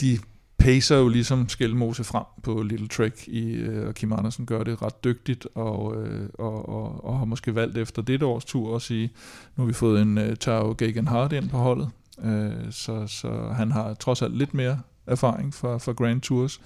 de 0.00 0.18
pacer 0.58 0.96
jo 0.96 1.08
ligesom 1.08 1.48
Skelmose 1.48 2.04
frem 2.04 2.24
på 2.42 2.62
Little 2.62 2.88
Trek, 2.88 3.28
i, 3.28 3.52
øh, 3.52 3.88
og 3.88 3.94
Kim 3.94 4.12
Andersen 4.12 4.46
gør 4.46 4.64
det 4.64 4.82
ret 4.82 5.04
dygtigt, 5.04 5.46
og, 5.54 6.02
øh, 6.02 6.28
og, 6.38 6.68
og, 6.68 7.04
og 7.04 7.18
har 7.18 7.24
måske 7.24 7.54
valgt 7.54 7.78
efter 7.78 8.02
dette 8.02 8.26
års 8.26 8.44
tur 8.44 8.76
at 8.76 8.82
sige, 8.82 9.10
nu 9.56 9.62
har 9.62 9.66
vi 9.66 9.72
fået 9.72 10.02
en 10.02 10.18
øh, 10.18 10.36
Tao 10.36 10.74
Geoghegan 10.78 11.08
Hart 11.08 11.32
ind 11.32 11.48
på 11.48 11.56
holdet, 11.56 11.90
øh, 12.24 12.52
så, 12.70 13.06
så 13.06 13.52
han 13.56 13.72
har 13.72 13.94
trods 13.94 14.22
alt 14.22 14.36
lidt 14.36 14.54
mere 14.54 14.80
erfaring 15.06 15.54
fra, 15.54 15.78
fra 15.78 15.92
Grand 15.92 16.20
Tours 16.20 16.60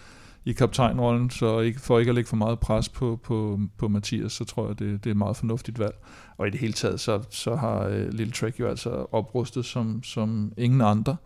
i 0.44 0.52
kaptajnrollen, 0.52 1.30
så 1.30 1.60
ikke, 1.60 1.80
for 1.80 1.98
ikke 1.98 2.08
at 2.08 2.14
lægge 2.14 2.28
for 2.28 2.36
meget 2.36 2.58
pres 2.58 2.88
på, 2.88 3.20
på, 3.22 3.60
på 3.78 3.88
Mathias, 3.88 4.32
så 4.32 4.44
tror 4.44 4.66
jeg, 4.66 4.78
det, 4.78 5.04
det 5.04 5.10
er 5.10 5.14
et 5.14 5.16
meget 5.16 5.36
fornuftigt 5.36 5.78
valg. 5.78 5.94
Og 6.36 6.46
i 6.46 6.50
det 6.50 6.60
hele 6.60 6.72
taget, 6.72 7.00
så, 7.00 7.22
så 7.30 7.56
har 7.56 7.86
øh, 7.86 8.08
Little 8.08 8.32
Trek 8.32 8.60
jo 8.60 8.68
altså 8.68 9.06
oprustet 9.12 9.64
som, 9.64 10.02
som 10.02 10.52
ingen 10.56 10.80
andre, 10.80 11.16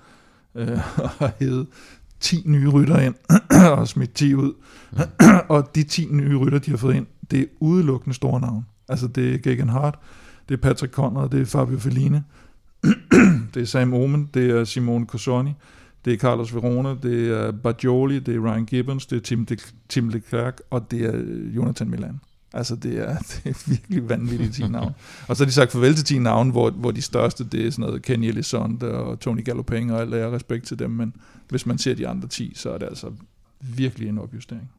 øh, 0.55 0.79
og 0.99 1.09
har 1.19 1.33
hævet 1.39 1.67
10 2.25 2.43
nye 2.47 2.69
rytter 2.69 2.99
ind 2.99 3.15
og 3.79 3.89
smidt 3.89 4.15
10 4.15 4.35
ud. 4.35 4.53
og 5.49 5.75
de 5.75 5.83
10 5.83 6.09
nye 6.11 6.37
rytter, 6.37 6.59
de 6.59 6.71
har 6.71 6.79
fået 6.79 6.95
ind, 6.95 7.07
det 7.31 7.41
er 7.41 7.45
udelukkende 7.61 8.15
store 8.15 8.41
navn. 8.41 8.67
Altså 8.89 9.09
det 9.09 9.35
er 9.35 9.39
Gagan 9.39 9.69
Hart, 9.69 9.99
det 10.49 10.55
er 10.55 10.59
Patrick 10.59 10.93
Conrad, 10.93 11.29
det 11.29 11.41
er 11.41 11.45
Fabio 11.45 11.79
Fellini, 11.79 12.19
det 13.55 13.63
er 13.63 13.65
Sam 13.65 13.95
Omen, 13.95 14.31
det 14.35 14.51
er 14.51 14.65
Simone 14.65 15.07
Cosoni, 15.07 15.53
det 16.05 16.13
er 16.13 16.17
Carlos 16.17 16.55
Verona, 16.55 16.95
det 17.03 17.31
er 17.31 17.53
Bajoli, 17.53 18.19
det 18.19 18.37
er 18.37 18.41
Ryan 18.41 18.67
Gibbons, 18.67 19.07
det 19.07 19.17
er 19.17 19.21
Tim, 19.21 19.47
de, 19.47 19.57
Tim 19.89 20.09
Leclerc, 20.09 20.55
og 20.71 20.91
det 20.91 21.05
er 21.05 21.23
Jonathan 21.57 21.91
Milan. 21.91 22.21
Altså, 22.55 22.77
det 22.77 22.99
er, 22.99 23.19
det 23.45 23.51
er 23.51 23.69
virkelig 23.71 24.09
vanvittige 24.09 24.51
10 24.53 24.69
navne. 24.69 24.95
Og 25.29 25.37
så 25.37 25.45
har 25.45 25.47
de 25.47 25.53
sagt 25.53 25.73
farvel 25.73 25.95
til 25.95 26.05
10 26.05 26.19
navne, 26.19 26.51
hvor, 26.53 26.71
hvor 26.71 26.91
de 26.91 27.03
største, 27.03 27.45
det 27.45 27.67
er 27.67 27.71
sådan 27.71 27.85
noget 27.85 28.03
Kenny 28.03 28.25
Elizonde 28.27 28.91
og 28.91 29.21
Tony 29.21 29.45
Galloping, 29.45 29.93
og 29.93 30.01
alt 30.01 30.15
er 30.15 30.35
respekt 30.35 30.67
til 30.67 30.79
dem, 30.79 30.91
men 30.91 31.15
hvis 31.49 31.67
man 31.67 31.79
ser 31.79 31.95
de 31.95 32.09
andre 32.09 32.29
10, 32.29 32.53
så 32.57 32.71
er 32.71 32.79
det 32.79 32.87
altså 32.87 33.07
virkelig 33.61 34.09
en 34.09 34.19
opjustering. 34.19 34.71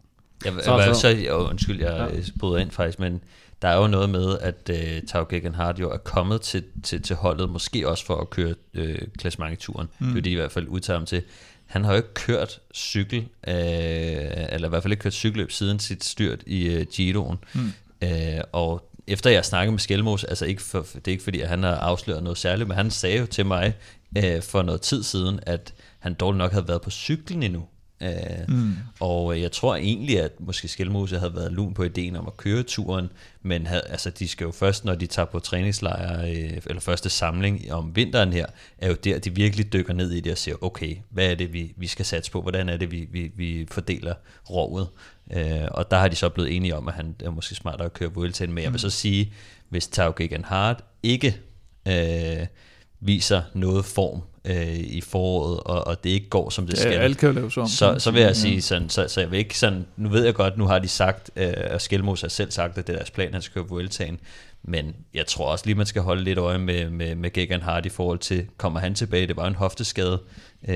Jeg, 0.46 0.54
Så- 0.54 0.62
så, 0.64 0.78
jeg, 0.78 0.96
så- 0.96 1.02
så, 1.28 1.48
undskyld, 1.50 1.80
jeg 1.82 2.10
ja. 2.14 2.22
bryder 2.40 2.58
ind 2.58 2.72
faktisk, 2.72 3.00
men 3.00 3.20
der 3.62 3.68
er 3.68 3.78
jo 3.82 3.88
noget 3.88 4.10
med, 4.10 4.38
at 4.42 4.70
uh, 4.74 5.08
Tao 5.08 5.26
Geoghegan 5.30 5.56
Hart 5.56 5.80
jo 5.80 5.90
er 5.92 5.98
kommet 5.98 6.42
til, 6.42 6.64
til, 6.84 7.02
til 7.02 7.16
holdet, 7.16 7.50
måske 7.50 7.90
også 7.90 8.06
for 8.06 8.16
at 8.18 8.30
køre 8.30 8.54
øh, 8.74 8.98
klassementeturen. 9.18 9.88
Mm. 10.00 10.06
Det 10.06 10.12
er 10.12 10.12
jo 10.12 10.16
det, 10.16 10.26
de 10.26 10.32
i 10.32 10.36
hvert 10.36 10.52
fald 10.52 10.68
udtager 10.68 10.98
ham 11.00 11.06
til. 11.06 11.22
Han 11.66 11.84
har 11.84 11.92
jo 11.92 11.98
ikke 11.98 12.14
kørt 12.14 12.60
cykel, 12.74 13.20
øh, 13.20 13.56
eller 14.50 14.66
i 14.66 14.70
hvert 14.70 14.84
fald 14.84 14.94
ikke 14.94 15.02
kørt 15.02 15.14
cykelløb 15.14 15.52
siden 15.52 15.80
sit 15.80 16.04
styrt 16.04 16.44
i 16.46 16.66
øh, 16.68 16.86
Giroen. 16.86 17.38
Mm. 17.54 17.74
Øh, 18.02 18.42
og 18.52 18.90
efter 19.08 19.30
jeg 19.30 19.46
snakkede 19.46 19.72
med 19.72 19.80
Skelmos, 19.80 20.24
altså 20.24 20.46
ikke 20.46 20.62
for, 20.62 20.86
det 20.96 21.08
er 21.08 21.12
ikke 21.12 21.24
fordi, 21.24 21.42
at 21.42 21.50
han 21.50 21.64
har 21.64 21.76
afsløret 21.76 22.24
noget 22.24 22.38
særligt, 22.38 22.68
men 22.68 22.78
han 22.78 22.92
sagde 22.92 23.18
jo 23.18 23.26
til 23.26 23.46
mig 23.46 23.74
øh, 24.18 24.42
for 24.42 24.62
noget 24.62 24.82
tid 24.82 25.04
siden, 25.04 25.40
at 25.42 25.74
han 26.00 26.14
dårligt 26.14 26.38
nok 26.38 26.52
havde 26.52 26.68
været 26.68 26.82
på 26.82 26.90
cyklen 26.90 27.44
endnu. 27.44 27.68
Øh, 28.02 28.10
mm. 28.48 28.74
Og 29.00 29.36
øh, 29.36 29.42
jeg 29.42 29.52
tror 29.52 29.76
egentlig, 29.76 30.22
at 30.22 30.32
måske 30.40 30.68
Skelmose 30.68 31.20
havde 31.20 31.36
været 31.36 31.52
lun 31.52 31.74
på 31.74 31.84
ideen 31.84 32.16
om 32.16 32.28
at 32.28 32.38
køre 32.38 32.64
turen, 32.64 33.10
men 33.42 33.68
havde, 33.68 33.84
altså, 33.90 34.10
de 34.10 34.28
skal 34.28 34.46
jo 34.46 34.52
først, 34.52 34.86
når 34.86 34.96
de 34.96 35.08
tager 35.08 35.26
på 35.26 35.40
træningslejre, 35.40 36.32
øh, 36.32 36.62
eller 36.66 36.82
første 36.82 37.10
samling 37.10 37.74
om 37.74 37.96
vinteren 37.96 38.34
her, 38.34 38.46
er 38.78 38.88
jo 38.88 38.96
der, 39.04 39.20
de 39.20 39.36
virkelig 39.36 39.74
dykker 39.74 39.94
ned 39.94 40.12
i 40.12 40.20
det 40.20 40.32
og 40.32 40.38
siger, 40.38 40.64
okay, 40.64 40.96
hvad 41.10 41.32
er 41.32 41.36
det, 41.36 41.54
vi, 41.54 41.74
vi 41.78 41.88
skal 41.88 42.06
satse 42.06 42.32
på? 42.32 42.42
Hvordan 42.42 42.70
er 42.70 42.78
det, 42.78 42.92
vi, 42.92 43.08
vi, 43.12 43.32
vi 43.36 43.68
fordeler 43.72 44.14
rovet? 44.50 44.88
Øh, 45.34 45.68
og 45.72 45.92
der 45.92 45.98
har 45.98 46.08
de 46.08 46.16
så 46.16 46.30
blevet 46.30 46.56
enige 46.56 46.76
om, 46.76 46.88
at 46.88 46.94
han 46.94 47.16
er 47.24 47.30
måske 47.30 47.56
smartere 47.56 47.86
at 47.86 47.94
køre 47.94 48.14
Vueltaen, 48.14 48.54
men 48.54 48.64
jeg 48.64 48.72
vil 48.72 48.80
så 48.80 48.90
sige, 48.90 49.34
hvis 49.70 49.88
Tao 49.88 50.14
Geoghegan 50.18 50.44
Hart 50.44 50.84
ikke 51.04 51.38
øh, 51.88 52.48
viser 53.00 53.42
noget 53.54 53.86
form 53.86 54.22
øh, 54.46 54.76
i 54.76 55.02
foråret, 55.02 55.60
og, 55.60 55.88
og 55.88 56.04
det 56.04 56.10
ikke 56.10 56.30
går, 56.30 56.50
som 56.50 56.68
det 56.68 56.74
Ja, 56.74 56.82
skal, 56.82 56.94
alt 56.94 57.18
kan 57.18 57.30
jo 57.30 57.36
laves 57.36 57.58
om, 57.58 57.68
så, 57.68 58.00
så 58.00 58.12
vil 58.12 58.22
jeg 58.22 58.36
sige, 58.36 58.54
ja. 58.54 58.60
sådan, 58.60 58.90
så, 58.90 59.08
så 59.08 59.22
jeg 59.22 59.32
vil 59.32 59.40
ikke 59.40 59.60
sådan, 59.60 59.86
nu 59.98 60.10
ved 60.10 60.26
jeg 60.26 60.34
godt, 60.34 60.58
nu 60.58 60.66
har 60.66 60.80
de 60.80 60.88
sagt, 60.88 61.32
øh, 61.36 61.54
og 61.72 61.82
Skelmos 61.82 62.22
har 62.22 62.28
selv 62.28 62.52
sagt, 62.52 62.78
at 62.78 62.88
det 62.88 62.94
er 62.94 62.98
deres 62.98 63.12
plan, 63.12 63.28
at 63.28 63.34
han 63.34 63.42
skal 63.42 63.54
køre 63.54 63.70
Vueltaen, 63.70 64.20
men 64.68 64.96
jeg 65.14 65.26
tror 65.28 65.52
også 65.52 65.66
lige, 65.66 65.76
man 65.76 65.86
skal 65.86 66.02
holde 66.02 66.24
lidt 66.24 66.40
øje 66.40 66.58
med, 66.58 66.90
med, 66.90 67.16
med 67.16 67.34
Gegan 67.34 67.62
Hart 67.62 67.86
i 67.86 67.90
forhold 67.90 68.20
til, 68.20 68.48
kommer 68.58 68.80
han 68.80 68.96
tilbage, 68.96 69.28
det 69.28 69.38
var 69.38 69.48
en 69.48 69.56
hofteskade, 69.56 70.22
øh, 70.68 70.76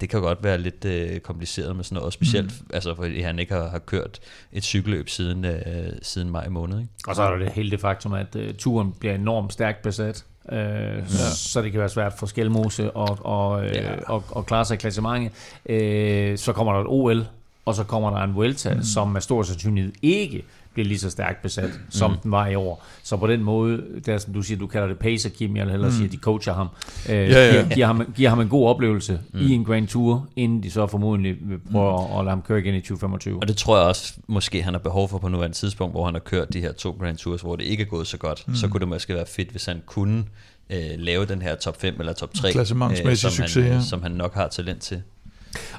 det 0.00 0.08
kan 0.08 0.20
godt 0.20 0.44
være 0.44 0.58
lidt 0.58 0.84
øh, 0.84 1.20
kompliceret 1.20 1.76
med 1.76 1.84
sådan 1.84 1.96
noget, 1.96 2.12
specielt, 2.12 2.60
mm. 2.60 2.70
altså 2.74 2.94
fordi 2.94 3.20
han 3.20 3.38
ikke 3.38 3.54
har, 3.54 3.68
har 3.68 3.78
kørt 3.78 4.20
et 4.52 4.64
cykelløb 4.64 5.08
siden, 5.08 5.44
øh, 5.44 5.92
siden 6.02 6.30
maj 6.30 6.48
måned, 6.48 6.78
ikke? 6.78 6.90
Og 7.06 7.16
så 7.16 7.22
er 7.22 7.30
der 7.30 7.38
det 7.38 7.52
hele 7.52 7.70
det 7.70 7.80
faktum, 7.80 8.12
at 8.12 8.36
uh, 8.36 8.42
turen 8.58 8.92
bliver 8.92 9.14
enormt 9.14 9.52
stærkt 9.52 9.82
besat. 9.82 10.24
Uh, 10.52 10.56
ja. 10.56 11.30
Så 11.34 11.62
det 11.62 11.72
kan 11.72 11.80
være 11.80 11.88
svært 11.88 12.12
for 12.18 12.26
Skelmose 12.26 12.90
og, 12.90 13.18
og, 13.20 13.64
Ja. 13.64 13.82
ja. 13.82 13.96
og, 14.06 14.24
og 14.30 14.46
klare 14.46 14.64
sig 14.64 14.74
i 14.74 14.78
klassementet. 14.78 15.32
Uh, 15.70 16.38
så 16.38 16.52
kommer 16.52 16.72
der 16.72 16.80
et 16.80 16.86
OL, 16.88 17.26
og 17.64 17.74
så 17.74 17.84
kommer 17.84 18.10
der 18.10 18.16
en 18.24 18.34
Vuelta, 18.34 18.74
mm. 18.74 18.82
som 18.82 19.08
med 19.08 19.20
stor 19.20 19.42
sandsynlighed 19.42 19.92
ikke 20.02 20.44
bliver 20.80 20.88
lige 20.88 20.98
så 20.98 21.10
stærkt 21.10 21.42
besat, 21.42 21.70
som 21.90 22.10
mm. 22.10 22.16
den 22.22 22.30
var 22.30 22.46
i 22.46 22.54
år. 22.54 22.86
Så 23.02 23.16
på 23.16 23.26
den 23.26 23.42
måde, 23.42 23.82
der, 24.06 24.18
som 24.18 24.32
du 24.32 24.42
siger, 24.42 24.58
du 24.58 24.66
kalder 24.66 24.88
det 24.88 24.98
pacer, 24.98 25.30
Kim, 25.30 25.56
jeg 25.56 25.66
hellere 25.66 25.90
mm. 25.90 25.96
sige, 25.96 26.06
at 26.06 26.12
de 26.12 26.16
coacher 26.16 26.54
ham, 26.54 26.68
øh, 27.08 27.14
ja, 27.14 27.22
ja. 27.22 27.52
Giver, 27.52 27.74
giver, 27.74 27.86
ham, 27.86 28.12
giver 28.16 28.28
ham 28.28 28.40
en 28.40 28.48
god 28.48 28.68
oplevelse 28.68 29.20
mm. 29.32 29.40
i 29.40 29.52
en 29.52 29.64
Grand 29.64 29.88
Tour, 29.88 30.28
inden 30.36 30.62
de 30.62 30.70
så 30.70 30.86
formodentlig 30.86 31.36
vil 31.40 31.58
prøve 31.72 31.90
mm. 31.90 32.04
at, 32.04 32.18
at 32.18 32.24
lade 32.24 32.30
ham 32.30 32.42
køre 32.42 32.58
igen 32.58 32.74
i 32.74 32.80
2025. 32.80 33.40
Og 33.40 33.48
det 33.48 33.56
tror 33.56 33.76
jeg 33.78 33.86
også, 33.86 34.14
måske 34.26 34.62
han 34.62 34.74
har 34.74 34.78
behov 34.78 35.08
for 35.08 35.18
på 35.18 35.28
nuværende 35.28 35.56
tidspunkt, 35.56 35.94
hvor 35.94 36.04
han 36.04 36.14
har 36.14 36.20
kørt 36.20 36.52
de 36.52 36.60
her 36.60 36.72
to 36.72 36.96
Grand 37.00 37.16
Tours, 37.16 37.40
hvor 37.40 37.56
det 37.56 37.64
ikke 37.64 37.82
er 37.82 37.88
gået 37.88 38.06
så 38.06 38.18
godt. 38.18 38.44
Mm. 38.48 38.54
Så 38.54 38.68
kunne 38.68 38.80
det 38.80 38.88
måske 38.88 39.14
være 39.14 39.26
fedt, 39.26 39.50
hvis 39.50 39.66
han 39.66 39.82
kunne 39.86 40.24
øh, 40.70 40.80
lave 40.98 41.26
den 41.26 41.42
her 41.42 41.54
top 41.54 41.80
5 41.80 41.96
eller 42.00 42.12
top 42.12 42.34
3, 42.34 42.48
øh, 42.48 42.54
som, 42.66 43.30
succes, 43.30 43.54
han, 43.54 43.64
ja. 43.64 43.80
som 43.80 44.02
han 44.02 44.10
nok 44.10 44.34
har 44.34 44.48
talent 44.48 44.82
til. 44.82 45.02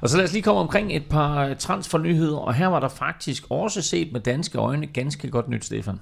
Og 0.01 0.09
så 0.09 0.17
lad 0.17 0.25
os 0.25 0.31
lige 0.31 0.43
komme 0.43 0.61
omkring 0.61 0.95
et 0.95 1.05
par 1.09 1.45
øh, 1.45 1.55
transfernyheder, 1.55 2.37
og 2.37 2.53
her 2.53 2.67
var 2.67 2.79
der 2.79 2.89
faktisk 2.89 3.43
også 3.49 3.81
set 3.81 4.11
med 4.11 4.21
danske 4.21 4.57
øjne 4.57 4.87
ganske 4.87 5.29
godt 5.29 5.49
nyt, 5.49 5.65
Stefan. 5.65 5.99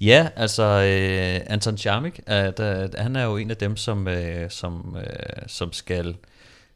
Ja, 0.00 0.28
altså 0.36 0.62
øh, 0.62 1.40
Anton 1.46 1.78
Charmik, 1.78 2.20
at, 2.26 2.94
han 2.98 3.16
er 3.16 3.24
jo 3.24 3.36
en 3.36 3.50
af 3.50 3.56
dem, 3.56 3.76
som, 3.76 4.08
øh, 4.08 4.50
som, 4.50 4.96
øh, 4.98 5.42
som 5.46 5.72
skal 5.72 6.16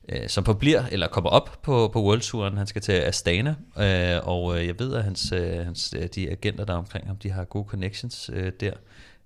øh, 0.09 0.28
som 0.28 0.44
forbliver, 0.44 0.82
eller 0.93 1.09
kommer 1.09 1.31
op 1.31 1.59
på, 1.62 1.90
på 1.93 2.02
World 2.02 2.20
Touren. 2.20 2.57
Han 2.57 2.66
skal 2.66 2.82
til 2.82 2.93
Astana, 2.93 3.55
øh, 3.78 4.28
og 4.28 4.59
øh, 4.59 4.66
jeg 4.66 4.78
ved, 4.78 4.94
at 4.94 5.05
hans, 5.05 5.32
øh, 5.32 5.65
hans, 5.65 5.94
øh, 5.98 6.09
de 6.15 6.31
agenter, 6.31 6.65
der 6.65 6.73
er 6.73 6.78
omkring 6.78 7.07
ham, 7.07 7.16
de 7.16 7.31
har 7.31 7.44
gode 7.44 7.69
connections 7.69 8.31
øh, 8.32 8.52
der. 8.61 8.73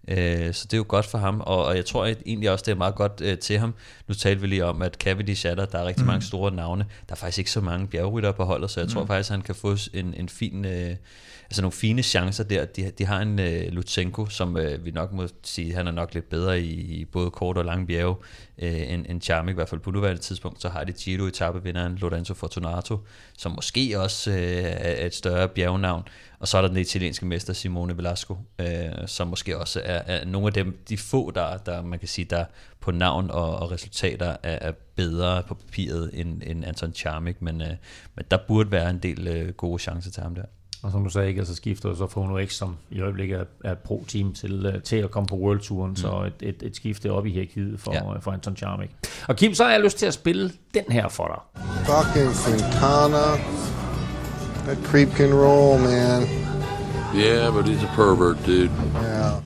Øh, 0.09 0.55
så 0.55 0.65
det 0.65 0.73
er 0.73 0.77
jo 0.77 0.85
godt 0.89 1.07
for 1.07 1.19
ham, 1.19 1.41
og, 1.41 1.65
og 1.65 1.77
jeg 1.77 1.85
tror 1.85 2.05
at 2.05 2.19
egentlig 2.27 2.51
også, 2.51 2.63
det 2.67 2.73
er 2.73 2.77
meget 2.77 2.95
godt 2.95 3.21
øh, 3.25 3.39
til 3.39 3.59
ham. 3.59 3.75
Nu 4.09 4.15
talte 4.15 4.41
vi 4.41 4.47
lige 4.47 4.65
om, 4.65 4.83
at 4.83 4.95
Cavendish 4.95 5.47
er 5.47 5.55
der, 5.55 5.65
der 5.65 5.79
er 5.79 5.87
rigtig 5.87 6.05
mm. 6.05 6.07
mange 6.07 6.23
store 6.23 6.55
navne. 6.55 6.87
Der 7.09 7.13
er 7.13 7.17
faktisk 7.17 7.39
ikke 7.39 7.51
så 7.51 7.61
mange 7.61 7.87
bjergrytter 7.87 8.33
på 8.33 8.45
holdet, 8.45 8.71
så 8.71 8.81
jeg 8.81 8.87
mm. 8.87 8.93
tror 8.93 9.07
faktisk, 9.07 9.31
at 9.31 9.35
han 9.35 9.43
kan 9.43 9.55
få 9.55 9.77
en, 9.95 10.15
en 10.15 10.29
fin... 10.29 10.65
Øh, 10.65 10.97
altså 11.45 11.63
nogle 11.63 11.73
fine 11.73 12.03
chancer 12.03 12.45
der. 12.45 12.65
De, 12.65 12.91
de 12.99 13.05
har 13.05 13.21
en 13.21 13.39
uh, 13.39 13.73
Lutsenko, 13.75 14.27
som 14.27 14.57
uh, 14.57 14.85
vi 14.85 14.91
nok 14.91 15.13
må 15.13 15.29
sige, 15.43 15.75
han 15.75 15.87
er 15.87 15.91
nok 15.91 16.15
lidt 16.15 16.29
bedre 16.29 16.61
i, 16.61 16.71
i 16.71 17.05
både 17.05 17.31
kort 17.31 17.59
og 17.59 17.65
lang 17.65 17.87
bjerge 17.87 18.11
uh, 18.11 18.93
end, 18.93 19.07
end 19.09 19.23
Charmik, 19.23 19.53
i 19.53 19.55
hvert 19.55 19.69
fald 19.69 19.81
på 19.81 19.91
nuværende 19.91 20.23
tidspunkt. 20.23 20.63
Så 20.63 20.69
har 20.69 20.85
de 20.85 20.93
Giro 20.93 21.25
etappevinderen 21.25 21.97
Lorenzo 21.97 22.35
Fortunato, 22.35 22.99
som 23.39 23.53
måske 23.53 24.01
også 24.01 24.31
uh, 24.31 24.37
er 24.37 25.07
et 25.07 25.15
større 25.15 25.49
bjergnavn. 25.49 26.03
Og 26.45 26.49
så 26.49 26.59
er 26.59 26.63
der 26.63 26.69
den 26.69 26.77
italienske 26.77 27.27
mester 27.27 27.53
Simone 27.53 27.97
Velasco, 27.97 28.37
uh, 28.59 28.67
som 29.07 29.29
måske 29.29 29.59
også 29.59 29.81
er, 29.85 30.03
er 30.07 30.25
nogle 30.25 30.47
af 30.47 30.53
dem, 30.53 30.79
de 30.89 30.99
få, 30.99 31.31
der, 31.31 31.57
der 31.57 31.83
man 31.83 31.99
kan 31.99 32.09
sige, 32.09 32.25
der 32.25 32.45
på 32.81 32.91
navn 32.91 33.31
og, 33.31 33.57
og 33.57 33.71
resultater 33.71 34.27
er, 34.27 34.69
er 34.69 34.73
bedre 34.97 35.43
på 35.43 35.55
papiret 35.55 36.11
end, 36.13 36.43
end 36.47 36.65
Anton 36.65 36.93
Charmik, 36.93 37.43
men, 37.43 37.61
uh, 37.61 37.67
men 38.15 38.25
der 38.31 38.39
burde 38.49 38.71
være 38.71 38.91
en 38.91 38.99
del 38.99 39.47
uh, 39.47 39.55
gode 39.55 39.79
chancer 39.79 40.11
til 40.11 40.23
ham 40.23 40.35
der. 40.35 40.43
Og 40.83 40.93
som 40.93 41.05
du 41.05 41.11
sagde, 41.11 41.29
ikke, 41.29 41.39
altså 41.39 41.55
skifter 41.55 41.95
så 41.95 42.07
fra 42.07 42.21
Uno 42.21 42.47
X, 42.47 42.53
som 42.53 42.77
i 42.91 43.01
øjeblikket 43.01 43.39
er, 43.39 43.45
er 43.65 43.75
pro-team 43.75 44.33
til, 44.33 44.67
øh, 44.67 44.83
til 44.83 44.97
at 44.97 45.11
komme 45.11 45.27
på 45.27 45.37
World 45.37 45.61
Touren, 45.61 45.91
mm. 45.91 45.97
så 45.97 46.31
et, 46.41 46.49
et, 46.49 46.63
et 46.63 46.77
skifte 46.77 47.13
op 47.13 47.27
i 47.27 47.31
hierarkiet 47.31 47.81
for, 47.81 47.93
ja. 47.93 48.19
for 48.19 48.31
Anton 48.31 48.57
Charmik. 48.57 48.91
Og 49.29 49.37
Kim, 49.37 49.55
så 49.55 49.65
har 49.65 49.71
jeg 49.71 49.81
lyst 49.81 49.99
til 49.99 50.07
at 50.07 50.15
spille 50.15 50.53
den 50.75 50.85
her 50.89 51.09
for 51.09 51.27
dig. 51.27 51.65
Fucking 51.87 52.33
Quintana. 52.45 53.25
That 54.67 54.79
creep 54.85 55.09
can 55.09 55.35
roll, 55.35 55.79
man. 55.79 56.23
Yeah, 57.15 57.51
but 57.51 57.69
he's 57.69 57.83
a 57.83 57.93
pervert, 57.95 58.47
dude. 58.47 58.71
Yeah. 58.95 59.41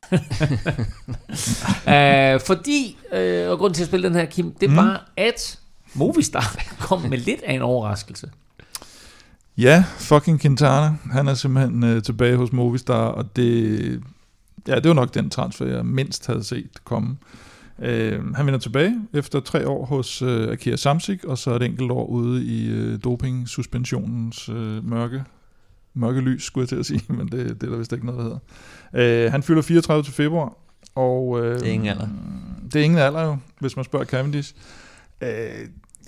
uh, 2.35 2.41
fordi, 2.47 2.97
uh, 3.13 3.51
og 3.51 3.59
grunden 3.59 3.75
til 3.75 3.83
at 3.83 3.89
spille 3.89 4.09
den 4.09 4.17
her, 4.17 4.25
Kim, 4.25 4.53
det 4.53 4.71
mm. 4.71 4.77
var, 4.77 5.11
at 5.17 5.59
Movistar 5.95 6.57
kom 6.81 7.01
med 7.01 7.19
lidt 7.19 7.43
af 7.43 7.53
en 7.53 7.63
overraskelse. 7.63 8.31
Ja, 9.57 9.85
fucking 9.97 10.41
Quintana. 10.41 10.97
Han 11.13 11.29
er 11.29 11.35
simpelthen 11.35 11.85
øh, 11.85 12.03
tilbage 12.03 12.37
hos 12.37 12.53
Movistar, 12.53 13.07
og 13.07 13.37
det, 13.37 14.03
ja, 14.67 14.75
det 14.75 14.89
var 14.89 14.95
nok 14.95 15.15
den 15.15 15.31
transfer, 15.31 15.67
jeg 15.67 15.87
mindst 15.87 16.27
havde 16.27 16.45
set 16.45 16.85
komme. 16.85 17.17
Øh, 17.83 18.35
han 18.35 18.47
vender 18.47 18.61
tilbage 18.61 19.01
efter 19.15 19.41
tre 19.41 19.69
år 19.69 19.85
hos 19.87 20.23
øh, 20.23 20.53
Akira 20.53 20.77
Samsic, 20.77 21.25
og 21.25 21.39
så 21.39 21.55
et 21.55 21.63
enkelt 21.63 21.91
år 21.91 22.07
ude 22.07 22.45
i 22.45 22.69
øh, 22.69 22.99
doping-suspensionens 23.05 24.49
øh, 24.49 24.85
mørke, 24.85 25.25
mørke 25.95 26.21
lys, 26.21 26.43
skulle 26.43 26.63
jeg 26.63 26.69
til 26.69 26.77
at 26.77 26.87
sige, 26.87 27.03
men 27.19 27.29
det, 27.29 27.61
det 27.61 27.63
er 27.63 27.71
der 27.71 27.79
vist 27.79 27.93
ikke 27.93 28.07
noget, 28.07 28.19
der 28.19 28.25
hedder. 28.25 29.25
Øh, 29.27 29.33
han 29.33 29.43
fylder 29.43 29.63
34 29.63 30.03
til 30.03 30.13
februar, 30.13 30.57
og... 30.95 31.45
Øh, 31.45 31.61
det 31.61 31.69
er 31.69 31.73
ingen 31.73 31.89
alder. 31.89 32.09
Det 32.73 32.81
er 32.81 32.85
ingen 32.85 32.99
alder 32.99 33.23
jo, 33.23 33.37
hvis 33.61 33.77
man 33.77 33.85
spørger 33.85 34.05
Cavendish. 34.05 34.55
Øh, 35.23 35.29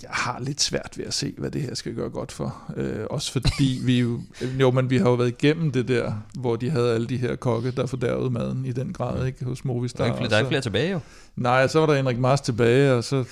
jeg 0.03 0.11
har 0.11 0.39
lidt 0.39 0.61
svært 0.61 0.93
ved 0.97 1.05
at 1.05 1.13
se, 1.13 1.33
hvad 1.37 1.51
det 1.51 1.61
her 1.61 1.73
skal 1.75 1.93
gøre 1.95 2.09
godt 2.09 2.31
for. 2.31 2.73
Øh, 2.77 3.05
også 3.09 3.31
fordi 3.31 3.79
vi 3.83 3.99
jo, 3.99 4.19
jo, 4.59 4.71
men 4.71 4.89
vi 4.89 4.97
har 4.97 5.09
jo 5.09 5.15
været 5.15 5.27
igennem 5.27 5.71
det 5.71 5.87
der, 5.87 6.13
hvor 6.39 6.55
de 6.55 6.69
havde 6.69 6.93
alle 6.93 7.07
de 7.07 7.17
her 7.17 7.35
kokke, 7.35 7.71
der 7.71 7.85
fordærvede 7.85 8.29
maden 8.29 8.65
i 8.65 8.71
den 8.71 8.93
grad, 8.93 9.25
ikke, 9.25 9.45
hos 9.45 9.65
Movistar. 9.65 10.03
Der 10.03 10.13
er 10.13 10.17
ikke 10.17 10.29
der 10.29 10.35
er 10.35 10.39
ikke 10.39 10.49
flere 10.49 10.61
tilbage 10.61 10.91
jo. 10.91 10.99
Nej, 11.35 11.67
så 11.67 11.79
var 11.79 11.85
der 11.85 11.95
Henrik 11.95 12.19
Mars 12.19 12.41
tilbage, 12.41 12.93
og 12.93 13.03
så 13.03 13.23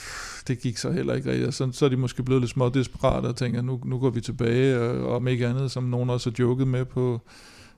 det 0.48 0.60
gik 0.60 0.78
så 0.78 0.92
heller 0.92 1.14
ikke 1.14 1.32
rigtigt. 1.32 1.54
Så, 1.54 1.70
så 1.72 1.86
er 1.86 1.90
de 1.90 1.98
måske 1.98 2.24
blevet 2.24 2.42
lidt 2.42 2.52
små 2.52 2.70
desperate 2.70 3.26
og 3.26 3.36
tænker, 3.36 3.62
nu, 3.62 3.80
nu 3.86 4.00
går 4.00 4.10
vi 4.10 4.22
tilbage, 4.22 4.80
og 4.80 5.16
om 5.16 5.28
ikke 5.28 5.48
andet, 5.48 5.72
som 5.72 5.84
nogen 5.84 6.10
også 6.10 6.30
har 6.30 6.36
joket 6.40 6.68
med 6.68 6.86
på, 6.86 7.22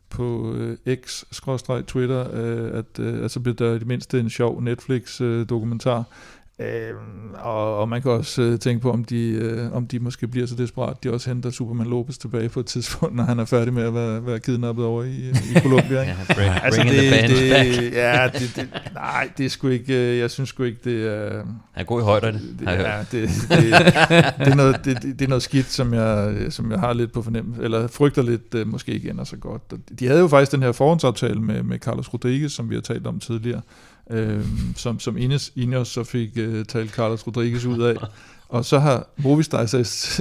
på 0.09 0.53
øh, 0.53 0.77
X-Twitter, 0.88 2.35
øh, 2.35 2.77
at 2.77 2.99
øh, 2.99 3.23
altså 3.23 3.39
bliver 3.39 3.55
der 3.55 3.72
i 3.72 3.80
det 3.80 3.88
mindste 3.88 4.19
en 4.19 4.30
sjov 4.30 4.61
Netflix-dokumentar, 4.61 5.97
øh, 5.97 6.05
Øh, 6.62 6.94
og, 7.44 7.78
og 7.78 7.90
man 7.90 8.02
kan 8.02 8.12
også 8.12 8.42
øh, 8.42 8.60
tænke 8.60 8.82
på, 8.82 8.92
om 8.92 9.04
de, 9.04 9.30
øh, 9.30 9.74
om 9.74 9.88
de 9.88 10.00
måske 10.00 10.28
bliver 10.28 10.48
så 10.48 10.56
desperat, 10.56 11.04
de 11.04 11.14
også 11.14 11.30
henter 11.30 11.50
Superman 11.50 11.88
Lopez 11.88 12.18
tilbage 12.18 12.50
på 12.50 12.60
et 12.60 12.66
tidspunkt, 12.66 13.16
når 13.18 13.24
han 13.24 13.40
er 13.40 13.46
færdig 13.46 13.74
med 13.74 13.84
at 13.84 13.94
være, 13.94 14.26
være 14.26 14.40
kidnappet 14.40 14.86
over 14.86 15.04
i, 15.04 15.30
i 15.30 15.60
Colombia. 15.60 16.02
ja, 16.02 16.16
bring, 16.36 16.52
altså, 16.64 16.84
det, 16.84 16.92
the 16.92 17.28
det, 17.28 17.52
back. 17.52 17.96
ja, 17.96 18.30
det, 18.34 18.52
det, 18.56 18.70
nej, 18.94 19.30
det 19.38 19.46
er 19.46 19.50
sgu 19.50 19.68
ikke, 19.68 20.12
øh, 20.12 20.18
jeg 20.18 20.32
synes 20.32 20.50
sgu 20.50 20.64
ikke, 20.64 20.80
det 20.84 21.08
er... 21.08 21.30
Han 21.36 21.46
er 21.76 21.84
god 21.84 22.02
i 22.02 22.04
højde, 22.04 22.28
det, 22.28 22.56
det, 22.60 22.66
ja, 22.66 23.00
det, 23.00 23.12
det, 23.12 23.30
det, 24.40 24.48
er 24.48 24.56
noget, 24.56 24.86
det, 24.86 25.02
det, 25.04 25.22
er 25.22 25.30
noget 25.30 25.44
skidt, 25.44 25.72
som 25.72 25.94
jeg, 25.94 26.36
som 26.50 26.72
jeg 26.72 26.80
har 26.80 26.94
lidt 26.94 27.12
på 27.12 27.22
fornemmelse, 27.22 27.64
eller 27.64 27.88
frygter 27.88 28.22
lidt, 28.22 28.56
øh, 28.56 28.68
måske 28.68 28.92
ikke 28.92 29.10
ender 29.10 29.24
så 29.24 29.38
godt. 29.38 29.74
De 30.00 30.08
havde 30.08 30.20
jo 30.20 30.28
faktisk 30.28 30.52
den 30.52 30.64
her 30.64 30.72
forhåndsaftale 30.72 31.42
med, 31.42 31.64
med 31.64 31.80
Carlos 31.80 32.14
Rodriguez, 32.14 32.52
som 32.52 32.70
vi 32.70 32.76
har 32.76 32.82
talt 32.82 33.08
om 33.08 33.20
tidligere, 33.20 33.62
øh, 34.12 34.46
som, 34.76 35.00
som 35.00 35.18
Ines, 35.18 35.52
Ineos 35.56 35.88
så 35.88 36.04
fik 36.04 36.30
øh, 36.36 36.66
talt 36.66 36.92
Carlos 36.92 37.28
Rodriguez 37.28 37.66
ud 37.66 37.82
af. 37.82 37.96
Og 38.50 38.66
så 38.66 38.80
har 38.80 39.08
Movistar 39.18 39.66
så 39.66 39.78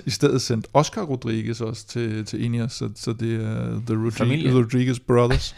i 0.07 0.11
stedet 0.11 0.43
sendt 0.43 0.67
Oscar 0.75 1.03
Rodriguez 1.03 1.61
også 1.61 1.87
til, 1.87 2.25
til 2.25 2.45
Ineos, 2.45 2.73
så, 2.73 2.89
så 2.97 3.13
det 3.13 3.35
er 3.35 3.81
The 3.87 4.05
Rodriguez, 4.05 4.55
Rodriguez 4.55 4.99
Brothers. 4.99 5.57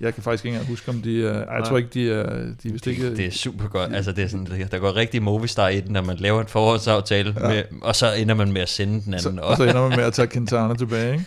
Jeg 0.00 0.14
kan 0.14 0.22
faktisk 0.22 0.44
ikke 0.44 0.54
engang 0.54 0.68
huske, 0.70 0.88
om 0.88 1.02
de 1.02 1.26
er... 1.26 1.56
Jeg 1.56 1.64
tror 1.66 1.78
ikke, 1.78 1.90
de 1.94 2.10
er... 2.10 2.24
De 2.62 2.68
er 2.68 2.72
vist 2.72 2.86
ikke, 2.86 3.16
det 3.16 3.26
er 3.26 3.30
super 3.30 3.68
godt. 3.68 3.94
Altså, 3.94 4.12
det 4.12 4.24
er 4.24 4.28
sådan, 4.28 4.46
der 4.70 4.78
går 4.78 4.96
rigtig 4.96 5.22
Movistar 5.22 5.68
i 5.68 5.80
den, 5.80 5.92
når 5.92 6.02
man 6.02 6.16
laver 6.16 6.40
en 6.40 6.46
forhåndsaftale, 6.46 7.34
ja. 7.40 7.48
med, 7.48 7.62
og 7.82 7.96
så 7.96 8.12
ender 8.12 8.34
man 8.34 8.52
med 8.52 8.60
at 8.60 8.68
sende 8.68 8.92
den 9.04 9.14
anden. 9.14 9.36
Så, 9.36 9.42
og 9.42 9.56
så 9.56 9.62
ender 9.62 9.88
man 9.88 9.98
med 9.98 10.04
at 10.04 10.12
tage 10.12 10.28
Quintana 10.28 10.74
tilbage, 10.74 11.12
ikke? 11.12 11.24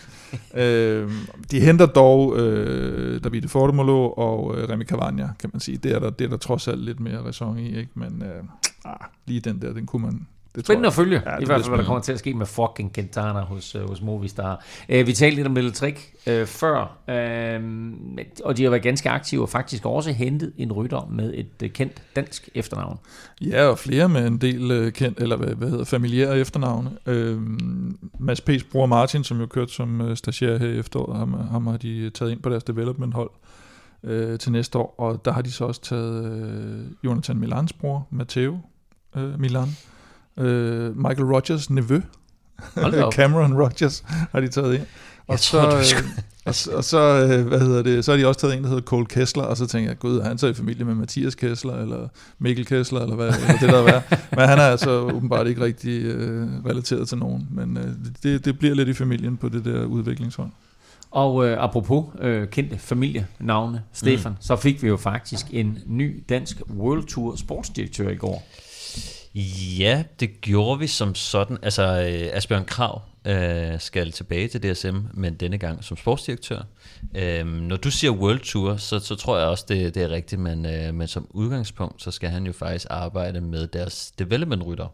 Øh, 0.54 1.12
de 1.52 1.60
henter 1.60 1.86
dog 1.86 2.38
øh, 2.38 3.24
Davide 3.24 3.48
Fortemolo 3.48 4.10
og 4.10 4.58
øh, 4.58 4.70
Remy 4.70 4.86
Cavagna, 4.86 5.30
kan 5.40 5.50
man 5.54 5.60
sige. 5.60 5.78
Det 5.78 5.92
er 5.92 6.00
der, 6.00 6.10
det 6.10 6.26
er 6.26 6.30
der 6.30 6.38
trods 6.38 6.68
alt 6.68 6.80
lidt 6.80 7.00
mere 7.00 7.18
ræson 7.18 7.60
i, 7.60 7.78
ikke? 7.78 7.92
men 7.94 8.24
øh, 8.24 8.44
ah, 8.86 9.08
lige 9.26 9.40
den 9.40 9.62
der, 9.62 9.74
den 9.74 9.86
kunne 9.86 10.06
man, 10.06 10.28
det 10.56 10.66
Spændende 10.66 10.88
at 10.88 10.94
følge, 10.94 11.22
ja, 11.26 11.38
i 11.38 11.46
hvert 11.46 11.62
fald, 11.62 11.70
hvad 11.70 11.78
der 11.78 11.86
kommer 11.86 12.02
til 12.02 12.12
at 12.12 12.20
ske 12.20 12.34
med 12.34 12.46
fucking 12.46 12.94
Quintana 12.94 13.40
hos, 13.40 13.76
uh, 13.76 13.90
hos 13.90 14.02
Movistar. 14.02 14.64
Uh, 14.90 15.08
vi 15.08 15.14
talte 15.14 15.36
lidt 15.36 15.48
om 15.48 15.56
Little 15.56 15.72
Trick 15.72 16.14
uh, 16.28 16.46
før, 16.46 16.82
uh, 16.82 17.64
og 18.44 18.58
de 18.58 18.64
har 18.64 18.70
været 18.70 18.84
ganske 18.84 19.10
aktive 19.10 19.42
og 19.42 19.50
faktisk 19.50 19.86
også 19.86 20.12
hentet 20.12 20.54
en 20.58 20.72
rytter 20.72 21.08
med 21.12 21.34
et 21.34 21.48
uh, 21.64 21.70
kendt 21.70 22.02
dansk 22.16 22.50
efternavn. 22.56 23.00
Ja, 23.42 23.66
og 23.66 23.80
flere 23.80 24.10
med 24.10 24.28
en 24.28 24.38
del 24.38 24.86
uh, 24.86 24.92
kendt, 24.92 25.20
eller 25.20 25.36
hvad, 25.36 25.56
hvad 25.56 25.70
hedder, 25.70 25.86
familiære 25.86 26.40
efternavne. 26.40 26.92
Uh, 27.08 27.42
Mads 28.20 28.42
P's 28.50 28.72
bror 28.72 28.86
Martin, 28.86 29.24
som 29.24 29.40
jo 29.40 29.46
kørt 29.46 29.72
som 29.72 30.02
uh, 30.02 30.16
stagiaire 30.16 30.58
her 30.58 30.68
i 30.68 30.80
efteråret, 30.80 31.18
ham, 31.18 31.34
ham 31.52 31.68
har 31.68 31.78
de 31.78 32.10
taget 32.10 32.32
ind 32.32 32.42
på 32.42 32.50
deres 32.50 32.64
development 32.64 33.14
hold 33.14 33.32
uh, 34.04 34.38
til 34.38 34.52
næste 34.52 34.78
år, 34.78 34.96
og 34.98 35.26
der 35.26 35.32
har 35.32 35.42
de 35.42 35.52
så 35.52 35.66
også 35.66 35.82
taget 35.82 36.26
uh, 36.26 37.06
Jonathan 37.06 37.38
Milans 37.38 37.74
bror, 37.74 38.08
Matteo 38.12 38.60
uh, 39.16 39.40
Milan, 39.40 39.68
øh, 39.68 39.93
Michael 40.38 41.24
Rogers 41.24 41.70
nevø, 41.70 42.02
Cameron 43.12 43.54
Rogers, 43.54 44.04
har 44.08 44.40
de 44.40 44.48
taget 44.48 44.74
ind. 44.74 44.86
Og 45.28 45.40
så, 45.40 45.62
tror, 45.62 45.78
øh, 45.78 45.84
og, 46.46 46.78
og 46.78 46.84
så, 46.84 47.28
øh, 47.32 47.48
hvad 47.48 47.60
hedder 47.60 47.84
det, 47.84 48.06
så 48.06 48.12
har 48.12 48.18
de 48.18 48.28
også 48.28 48.40
taget 48.40 48.58
en, 48.58 48.64
der 48.64 48.70
hedder 48.70 48.82
Cole 48.82 49.06
Kessler, 49.06 49.44
og 49.44 49.58
så 49.58 49.68
tænker 49.68 49.90
jeg, 49.90 50.00
gud, 50.00 50.18
er 50.18 50.24
han 50.24 50.38
så 50.38 50.48
i 50.48 50.54
familie 50.54 50.86
med 50.86 50.96
Mathias 50.96 51.36
Kessler, 51.36 51.76
eller 51.76 52.08
Mikkel 52.40 52.66
Kessler, 52.66 53.02
eller 53.02 53.16
hvad 53.16 53.28
eller 53.28 53.58
det 53.62 53.70
der 53.70 53.84
er 53.84 54.02
Men 54.38 54.50
han 54.50 54.60
er 54.60 54.64
altså 54.64 54.92
åbenbart 54.92 55.48
ikke 55.48 55.62
rigtig 55.62 56.02
øh, 56.04 56.48
relateret 56.66 57.08
til 57.08 57.18
nogen, 57.18 57.48
men 57.52 57.78
øh, 57.78 57.88
det, 58.24 58.46
det 58.46 58.60
bliver 58.60 58.76
lidt 58.76 58.90
i 58.90 58.94
familien 58.94 59.38
på 59.38 59.50
det 59.50 59.66
der 59.66 59.86
udviklingshold. 59.86 60.50
Og 61.12 61.48
øh, 61.48 61.64
apropos 61.64 62.06
øh, 62.22 62.48
kendte 62.48 62.78
familienavne, 62.78 63.82
Stefan, 63.94 64.32
mm. 64.32 64.38
så 64.40 64.56
fik 64.56 64.84
vi 64.84 64.88
jo 64.88 64.98
faktisk 64.98 65.46
en 65.52 65.80
ny 65.86 66.24
dansk 66.30 66.62
World 66.78 67.04
Tour 67.04 67.36
sportsdirektør 67.36 68.10
i 68.10 68.16
går. 68.16 68.44
Ja, 69.80 70.04
det 70.20 70.42
gjorde 70.42 70.80
vi 70.80 70.88
som 70.88 71.16
sådan. 71.16 71.58
Altså, 71.62 71.84
øh, 71.84 72.38
Asbjørn 72.38 72.66
Krav 72.66 73.02
øh, 73.28 73.80
skal 73.80 74.12
tilbage 74.12 74.48
til 74.48 74.64
DSM, 74.74 74.96
men 75.14 75.34
denne 75.34 75.58
gang 75.58 75.84
som 75.84 75.98
sportsdirektør. 75.98 76.62
Øh, 77.16 77.46
når 77.46 77.76
du 77.78 77.92
siger 77.92 78.12
World 78.12 78.40
Tour, 78.40 78.76
så, 78.78 79.00
så 79.00 79.16
tror 79.16 79.38
jeg 79.38 79.48
også, 79.48 79.66
det, 79.68 79.96
det 79.96 80.04
er 80.04 80.10
rigtigt, 80.10 80.42
men, 80.42 80.66
øh, 80.66 80.94
men 80.94 81.08
som 81.08 81.28
udgangspunkt, 81.30 82.02
så 82.02 82.12
skal 82.12 82.30
han 82.30 82.46
jo 82.46 82.52
faktisk 82.54 82.88
arbejde 82.90 83.42
med 83.42 83.68
deres 83.68 84.12
development-rytter. 84.20 84.88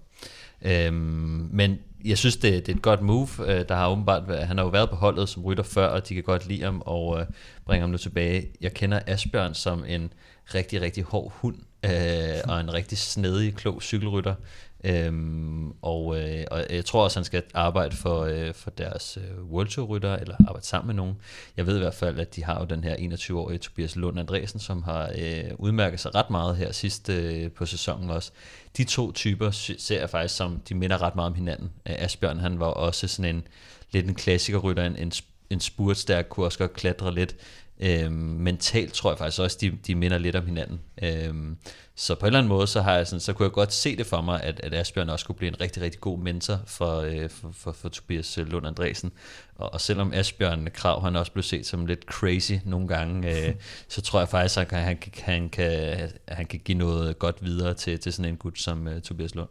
Øh, 0.61 0.93
men 0.93 1.77
jeg 2.05 2.17
synes, 2.17 2.37
det, 2.37 2.65
det 2.65 2.71
er 2.71 2.75
et 2.75 2.81
godt 2.81 3.01
move. 3.01 3.27
Øh, 3.47 3.65
der 3.69 3.75
har 3.75 3.89
åbenbart, 3.89 4.27
været- 4.27 4.47
han 4.47 4.57
har 4.57 4.63
jo 4.65 4.69
været 4.69 4.89
på 4.89 4.95
holdet 4.95 5.29
som 5.29 5.43
rytter 5.43 5.63
før, 5.63 5.87
og 5.87 6.09
de 6.09 6.13
kan 6.13 6.23
godt 6.23 6.47
lide 6.47 6.63
ham 6.63 6.81
og 6.85 7.19
øh, 7.19 7.25
bringe 7.65 7.81
ham 7.81 7.89
nu 7.89 7.97
tilbage. 7.97 8.47
Jeg 8.61 8.73
kender 8.73 8.99
Asbjørn 9.07 9.53
som 9.53 9.83
en 9.87 10.13
rigtig, 10.55 10.81
rigtig 10.81 11.03
hård 11.03 11.33
hund, 11.35 11.55
øh, 11.85 12.39
og 12.47 12.59
en 12.59 12.73
rigtig 12.73 12.97
snedig, 12.97 13.55
klog 13.55 13.81
cykelrytter. 13.81 14.35
Øhm, 14.83 15.71
og, 15.81 16.19
øh, 16.19 16.45
og 16.51 16.65
jeg 16.69 16.85
tror 16.85 17.03
også, 17.03 17.19
han 17.19 17.25
skal 17.25 17.43
arbejde 17.53 17.95
for, 17.95 18.23
øh, 18.23 18.53
for 18.53 18.69
deres 18.69 19.17
øh, 19.17 19.43
World 19.43 19.67
Tour 19.67 19.87
rytter, 19.87 20.15
eller 20.15 20.35
arbejde 20.47 20.65
sammen 20.65 20.87
med 20.87 20.95
nogen. 20.95 21.15
Jeg 21.57 21.65
ved 21.65 21.75
i 21.75 21.79
hvert 21.79 21.93
fald, 21.93 22.19
at 22.19 22.35
de 22.35 22.43
har 22.43 22.59
jo 22.59 22.65
den 22.65 22.83
her 22.83 22.95
21-årige 22.95 23.57
Tobias 23.57 23.95
Lund 23.95 24.19
Andresen, 24.19 24.59
som 24.59 24.83
har 24.83 25.11
øh, 25.17 25.43
udmærket 25.57 25.99
sig 25.99 26.15
ret 26.15 26.29
meget 26.29 26.55
her 26.57 26.71
sidst 26.71 27.09
øh, 27.09 27.51
på 27.51 27.65
sæsonen 27.65 28.09
også. 28.09 28.31
De 28.77 28.83
to 28.83 29.11
typer 29.11 29.51
ser 29.51 29.99
jeg 29.99 30.09
faktisk 30.09 30.35
som, 30.35 30.61
de 30.69 30.75
minder 30.75 31.01
ret 31.01 31.15
meget 31.15 31.29
om 31.29 31.35
hinanden. 31.35 31.71
Øh, 31.89 31.95
Asbjørn, 31.97 32.39
han 32.39 32.59
var 32.59 32.65
også 32.65 33.07
sådan 33.07 33.35
en, 33.35 33.47
lidt 33.91 34.07
en 34.07 34.15
klassikerrytter, 34.15 34.85
en, 34.85 34.95
en, 34.95 35.11
en 35.49 35.59
spurtstærk, 35.59 36.25
kunne 36.29 36.45
også 36.45 36.59
godt 36.59 36.73
klatre 36.73 37.13
lidt. 37.13 37.35
Øhm, 37.79 38.13
mentalt 38.13 38.93
tror 38.93 39.11
jeg 39.11 39.17
faktisk 39.17 39.41
også, 39.41 39.57
de, 39.61 39.71
de 39.87 39.95
minder 39.95 40.17
lidt 40.17 40.35
om 40.35 40.45
hinanden. 40.45 40.79
Øhm, 41.03 41.57
så 41.95 42.15
på 42.15 42.19
en 42.19 42.27
eller 42.27 42.39
anden 42.39 42.49
måde, 42.49 42.67
så, 42.67 42.81
har 42.81 42.95
jeg 42.95 43.07
sådan, 43.07 43.19
så 43.19 43.33
kunne 43.33 43.43
jeg 43.43 43.51
godt 43.51 43.73
se 43.73 43.95
det 43.95 44.05
for 44.05 44.21
mig, 44.21 44.43
at, 44.43 44.59
at 44.59 44.73
Asbjørn 44.73 45.09
også 45.09 45.25
kunne 45.25 45.35
blive 45.35 45.47
en 45.47 45.61
rigtig, 45.61 45.83
rigtig 45.83 46.01
god 46.01 46.19
mentor 46.19 46.59
for, 46.65 46.97
øh, 46.99 47.29
for, 47.29 47.51
for, 47.53 47.71
for 47.71 47.89
Tobias 47.89 48.37
Lund 48.37 48.67
Andresen. 48.67 49.11
Og, 49.55 49.73
og 49.73 49.81
selvom 49.81 50.13
Asbjørn 50.13 50.67
Krav, 50.73 51.01
han 51.01 51.15
også 51.15 51.31
blev 51.31 51.43
set 51.43 51.65
som 51.65 51.85
lidt 51.85 52.03
crazy 52.03 52.53
nogle 52.65 52.87
gange, 52.87 53.47
øh, 53.47 53.55
så 53.87 54.01
tror 54.01 54.19
jeg 54.19 54.29
faktisk, 54.29 54.57
at 54.59 54.71
han, 54.71 54.83
han, 54.83 54.97
kan- 54.97 55.23
han, 55.23 55.49
kan, 55.49 56.11
han 56.27 56.45
kan 56.45 56.59
give 56.65 56.77
noget 56.77 57.19
godt 57.19 57.45
videre 57.45 57.73
til, 57.73 57.99
til 57.99 58.13
sådan 58.13 58.31
en 58.31 58.37
gut 58.37 58.59
som 58.59 58.87
øh, 58.87 59.01
Tobias 59.01 59.35
Lund. 59.35 59.49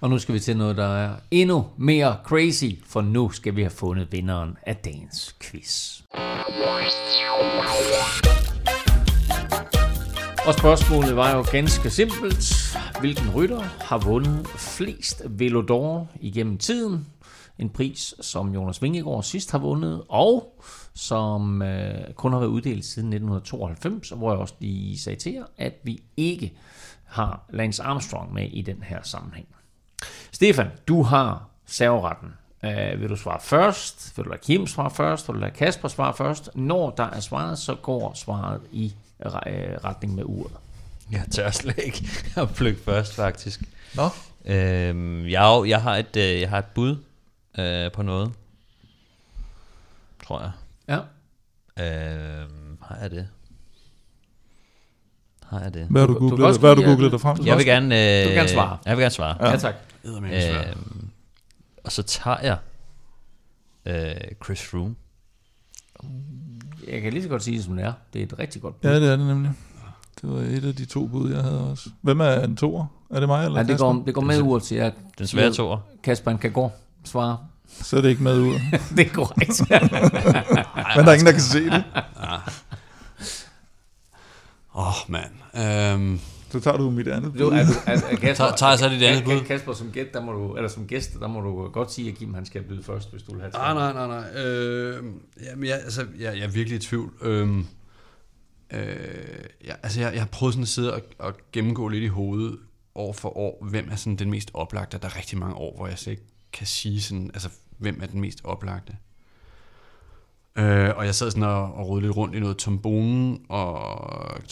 Og 0.00 0.10
nu 0.10 0.18
skal 0.18 0.34
vi 0.34 0.40
til 0.40 0.56
noget, 0.56 0.76
der 0.76 0.86
er 0.86 1.16
endnu 1.30 1.66
mere 1.76 2.16
crazy, 2.24 2.64
for 2.86 3.00
nu 3.00 3.30
skal 3.30 3.56
vi 3.56 3.62
have 3.62 3.70
fundet 3.70 4.12
vinderen 4.12 4.56
af 4.62 4.76
dagens 4.76 5.36
quiz. 5.42 6.00
Og 10.46 10.54
spørgsmålet 10.54 11.16
var 11.16 11.36
jo 11.36 11.44
ganske 11.50 11.90
simpelt. 11.90 12.76
Hvilken 13.00 13.30
rytter 13.34 13.60
har 13.60 13.98
vundet 13.98 14.46
flest 14.46 15.22
Velodor 15.30 16.08
igennem 16.20 16.58
tiden? 16.58 17.06
En 17.58 17.70
pris, 17.70 18.14
som 18.20 18.54
Jonas 18.54 18.82
Vingegaard 18.82 19.22
sidst 19.22 19.50
har 19.50 19.58
vundet, 19.58 20.02
og 20.08 20.62
som 20.94 21.62
øh, 21.62 22.14
kun 22.14 22.32
har 22.32 22.38
været 22.38 22.50
uddelt 22.50 22.84
siden 22.84 23.08
1992, 23.08 24.12
og 24.12 24.18
hvor 24.18 24.30
jeg 24.30 24.38
også 24.38 24.54
lige 24.60 24.98
sagde 24.98 25.18
til 25.18 25.32
jer, 25.32 25.44
at 25.58 25.74
vi 25.84 26.02
ikke 26.16 26.56
har 27.04 27.44
Lance 27.50 27.82
Armstrong 27.82 28.34
med 28.34 28.48
i 28.52 28.62
den 28.62 28.82
her 28.82 29.02
sammenhæng. 29.02 29.48
Stefan, 30.32 30.70
du 30.88 31.02
har 31.02 31.48
serveretten. 31.66 32.28
Uh, 32.62 33.00
vil 33.00 33.08
du 33.08 33.16
svare 33.16 33.40
først? 33.40 34.12
Vil 34.16 34.24
du 34.24 34.30
lade 34.30 34.40
Kim 34.42 34.66
svare 34.66 34.90
først? 34.90 35.28
Vil 35.28 35.34
du 35.34 35.40
lade 35.40 35.52
Kasper 35.52 35.88
svare 35.88 36.14
først? 36.14 36.50
Når 36.54 36.90
der 36.90 37.04
er 37.10 37.20
svaret, 37.20 37.58
så 37.58 37.74
går 37.74 38.12
svaret 38.14 38.60
i 38.72 38.94
uh, 39.26 39.32
retning 39.84 40.14
med 40.14 40.24
uret. 40.26 40.52
Jeg 41.10 41.24
tør 41.30 41.50
slet 41.50 41.78
ikke 41.78 42.08
at 42.42 42.54
plukke 42.54 42.80
først, 42.84 43.14
faktisk. 43.14 43.60
Nå. 43.94 44.08
Øhm, 44.44 45.26
jeg, 45.26 45.40
har- 45.40 45.64
jeg, 45.64 45.82
har 45.82 45.96
et, 45.96 46.16
øh, 46.16 46.40
jeg 46.40 46.48
har 46.50 46.58
et 46.58 46.64
bud 46.74 46.96
øh, 47.58 47.92
på 47.92 48.02
noget. 48.02 48.32
Tror 50.26 50.40
jeg. 50.40 50.50
Ja. 50.88 50.98
Øhm, 51.84 52.78
har 52.82 52.96
jeg 53.02 53.10
det? 53.10 53.28
Har 55.50 55.60
jeg 55.60 55.74
det? 55.74 55.86
Hvad 55.90 56.00
har 56.02 56.06
du 56.06 56.12
Du- 56.14 56.18
du 56.18 56.28
googlet, 56.28 56.46
også 56.46 56.60
hvad 56.60 56.70
har 56.70 56.74
du 56.74 56.82
googlet 56.82 56.98
du- 57.10 57.16
dig 57.16 57.20
frem 57.20 57.36
du 57.36 57.42
til? 57.42 57.48
Jeg 57.48 57.56
vil 57.58 57.66
gerne... 57.66 58.18
Øh, 58.18 58.22
du 58.24 58.28
kan 58.28 58.36
gerne 58.36 58.48
svare. 58.48 58.78
Jeg 58.86 58.96
vil 58.96 59.02
gerne 59.02 59.10
svare. 59.10 59.50
Ja, 59.50 59.56
tak. 59.56 59.74
Eddermame 60.04 60.40
svært. 60.42 60.66
Øhm, 60.68 61.08
og 61.84 61.92
så 61.92 62.02
tager 62.02 62.36
jeg 62.42 62.56
øh, 63.86 64.14
Chris 64.44 64.62
Froome. 64.70 64.94
Jeg 66.88 67.00
kan 67.02 67.12
lige 67.12 67.22
så 67.22 67.28
godt 67.28 67.42
sige 67.42 67.56
det, 67.56 67.64
som 67.64 67.76
det 67.76 67.84
er. 67.84 67.92
Det 68.12 68.18
er 68.20 68.26
et 68.26 68.38
rigtig 68.38 68.62
godt 68.62 68.80
bud. 68.80 68.90
Ja, 68.90 68.96
det 69.00 69.08
er 69.12 69.16
det 69.16 69.26
nemlig. 69.26 69.50
Det 70.22 70.30
var 70.30 70.38
et 70.40 70.64
af 70.64 70.74
de 70.74 70.84
to 70.84 71.06
bud, 71.06 71.30
jeg 71.32 71.42
havde 71.42 71.70
også. 71.70 71.90
Hvem 72.02 72.20
er 72.20 72.32
en 72.40 72.56
toer? 72.56 72.86
Er 73.10 73.20
det 73.20 73.28
mig 73.28 73.44
eller 73.44 73.56
Ja, 73.58 73.62
det, 73.62 73.70
Kasper? 73.70 73.92
går, 73.92 74.02
det 74.06 74.14
går 74.14 74.22
med 74.22 74.40
uret 74.40 74.62
til, 74.62 74.74
at 74.74 74.92
Den 75.18 75.26
svære 75.26 75.52
toer. 75.52 75.78
Kasper 76.02 76.36
kan 76.36 76.52
gå 76.52 76.70
svare. 77.04 77.38
Så 77.68 77.96
er 77.96 78.00
det 78.00 78.08
ikke 78.08 78.22
med 78.22 78.40
ud. 78.40 78.54
det 78.96 79.06
er 79.06 79.10
korrekt. 79.10 79.60
Men 80.96 81.04
der 81.04 81.10
er 81.10 81.12
ingen, 81.12 81.26
der 81.26 81.32
kan 81.32 81.40
se 81.40 81.64
det. 81.64 81.84
Åh, 84.76 84.86
oh, 84.88 85.10
mand. 85.10 85.94
Um, 85.96 86.20
Så 86.50 86.60
tager 86.60 86.76
du 86.76 86.90
mit 86.90 87.08
andet 87.08 87.24
Du, 87.24 87.30
bud. 87.30 87.38
du, 87.38 87.46
er, 87.50 87.58
er 87.86 88.16
Kasper, 88.16 88.34
Tager- 88.34 88.56
tager 88.56 88.70
jeg 88.70 88.78
så 88.78 88.88
dit 88.88 89.02
andet 89.02 89.24
bud? 89.24 89.40
Kasper 89.46 89.72
som 89.72 89.90
gæst, 89.92 90.12
der 90.12 90.20
må 90.24 90.32
du, 90.32 90.54
eller 90.56 90.68
som 90.68 90.86
gæst, 90.86 91.12
der 91.20 91.26
må 91.28 91.40
du 91.40 91.68
godt 91.68 91.92
sige, 91.92 92.10
at 92.10 92.16
Kim 92.18 92.34
han 92.34 92.46
skal 92.46 92.62
byde 92.62 92.82
først, 92.82 93.10
hvis 93.12 93.22
du 93.22 93.32
vil 93.32 93.40
have 93.40 93.50
nej, 93.52 93.74
nej, 93.74 93.92
nej, 93.92 94.06
nej. 94.06 94.42
Øh, 94.44 95.04
jamen, 95.50 95.66
jeg, 95.68 95.74
altså, 95.84 96.06
jeg, 96.18 96.36
jeg 96.36 96.44
er 96.44 96.48
virkelig 96.48 96.76
i 96.76 96.80
tvivl. 96.80 97.12
Øhm, 97.22 97.66
øh, 98.72 98.86
jeg, 99.66 99.76
altså, 99.82 100.00
jeg, 100.00 100.12
jeg 100.12 100.20
har 100.22 100.28
prøvet 100.32 100.54
sådan 100.54 100.62
at 100.62 100.68
sidde 100.68 100.94
og, 100.94 101.00
og 101.18 101.34
gennemgå 101.52 101.88
lidt 101.88 102.04
i 102.04 102.06
hovedet 102.06 102.58
år 102.94 103.12
for 103.12 103.36
år, 103.38 103.66
hvem 103.70 103.88
er 103.90 103.96
sådan 103.96 104.16
den 104.16 104.30
mest 104.30 104.50
oplagte. 104.54 104.98
Der 104.98 105.06
er 105.06 105.16
rigtig 105.16 105.38
mange 105.38 105.54
år, 105.54 105.76
hvor 105.76 105.86
jeg 105.86 105.98
slet 105.98 106.10
ikke 106.12 106.24
kan 106.52 106.66
sige 106.66 107.00
sådan, 107.02 107.30
altså, 107.34 107.48
hvem 107.78 107.98
er 108.02 108.06
den 108.06 108.20
mest 108.20 108.40
oplagte. 108.44 108.96
Øh, 110.58 110.90
og 110.96 111.06
jeg 111.06 111.14
sad 111.14 111.30
sådan 111.30 111.42
og, 111.42 111.62
og 111.76 111.88
rodede 111.88 112.06
lidt 112.06 112.16
rundt 112.16 112.34
i 112.34 112.40
noget 112.40 112.56
trombone 112.56 113.36
og 113.48 113.78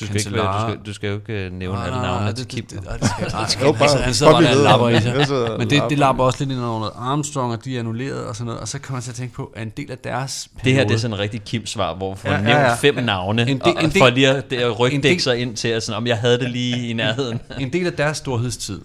Du 0.01 0.05
skal, 0.07 0.17
ikke, 0.17 0.33
være- 0.33 0.67
du, 0.67 0.73
skal, 0.73 0.87
du 0.87 0.93
skal 0.93 1.09
jo 1.09 1.15
ikke 1.15 1.33
øh, 1.47 1.53
nævne 1.53 1.85
alle 1.85 1.99
navnene 1.99 2.33
til 2.33 2.47
Kim. 2.47 2.67
det, 2.67 2.71
det, 2.83 3.01
det, 3.01 3.11
skal, 3.11 3.67
nej, 3.67 3.77
altså, 3.81 3.99
han 3.99 4.15
sidder 4.15 4.33
bare 4.33 4.51
og 4.51 4.57
lapper 4.65 4.89
i 4.89 5.01
sig. 5.01 5.59
Men 5.59 5.71
det, 5.71 5.73
lapper. 5.79 5.89
det 5.89 5.99
lapper 5.99 6.25
også 6.25 6.39
lidt 6.45 6.51
ind 6.51 6.61
under 6.61 6.79
noget 6.79 6.93
Armstrong, 6.97 7.53
og 7.53 7.65
de 7.65 7.75
er 7.77 7.81
annulleret 7.81 8.27
og 8.27 8.37
sådan 8.37 8.47
noget. 8.47 8.61
Og 8.61 8.69
så 8.69 8.79
kommer 8.79 8.99
jeg 8.99 9.03
til 9.05 9.11
at 9.11 9.15
tænke 9.17 9.35
på, 9.35 9.53
at 9.57 9.63
en 9.63 9.73
del 9.77 9.91
af 9.91 9.99
deres 9.99 10.49
periode, 10.57 10.65
Det 10.65 10.75
her 10.81 10.87
det 10.89 10.95
er 10.95 10.99
sådan 10.99 11.15
en 11.15 11.21
rigtig 11.21 11.43
Kim-svar, 11.45 11.95
hvor 11.95 12.15
får 12.15 12.29
Ja, 12.29 12.35
ja, 12.35 12.41
ja, 12.41 12.47
nævnt 12.47 12.61
ja. 12.61 12.75
fem 12.75 12.95
navne, 13.05 13.43
En 13.43 13.49
del- 13.49 13.55
del, 13.55 13.63
og, 13.77 13.81
en 13.83 13.87
og 13.87 13.93
for 13.99 14.05
del- 14.05 14.15
lige 14.15 14.29
at, 14.29 14.51
det 14.51 14.57
at 14.57 14.81
rygdække 14.81 15.09
del- 15.09 15.21
sig 15.21 15.39
ind 15.39 15.57
til, 15.57 15.69
at 15.69 15.83
sådan, 15.83 15.97
om 15.97 16.07
jeg 16.07 16.19
havde 16.19 16.39
det 16.39 16.51
lige 16.51 16.89
i 16.89 16.93
nærheden. 16.93 17.41
en 17.61 17.73
del 17.73 17.87
af 17.87 17.93
deres 17.93 18.17
storhedstid, 18.17 18.81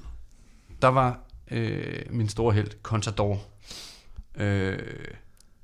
der 0.82 0.88
var 0.88 1.20
øh, 1.52 1.84
min 2.10 2.30
store 2.30 2.54
held, 2.54 2.68
Contador. 2.84 3.40
Øh, 4.38 4.78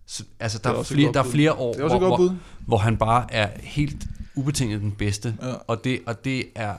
så, 0.07 0.23
altså, 0.40 0.60
der 0.64 0.69
er 0.69 0.80
er, 0.80 0.84
flere, 0.84 1.14
der 1.14 1.19
er 1.19 1.23
flere 1.23 1.53
år, 1.53 1.73
Det 1.73 1.80
er 1.80 1.84
også 1.84 1.98
hvor, 1.98 2.18
hvor, 2.18 2.36
hvor 2.65 2.77
han 2.77 2.98
bare 2.98 3.34
er 3.34 3.49
helt 3.60 4.07
ubetinget 4.36 4.82
den 4.82 4.91
bedste. 4.91 5.36
Ja. 5.41 5.53
Og, 5.68 5.84
det, 5.84 5.99
og 6.06 6.26
det 6.26 6.45
er 6.56 6.76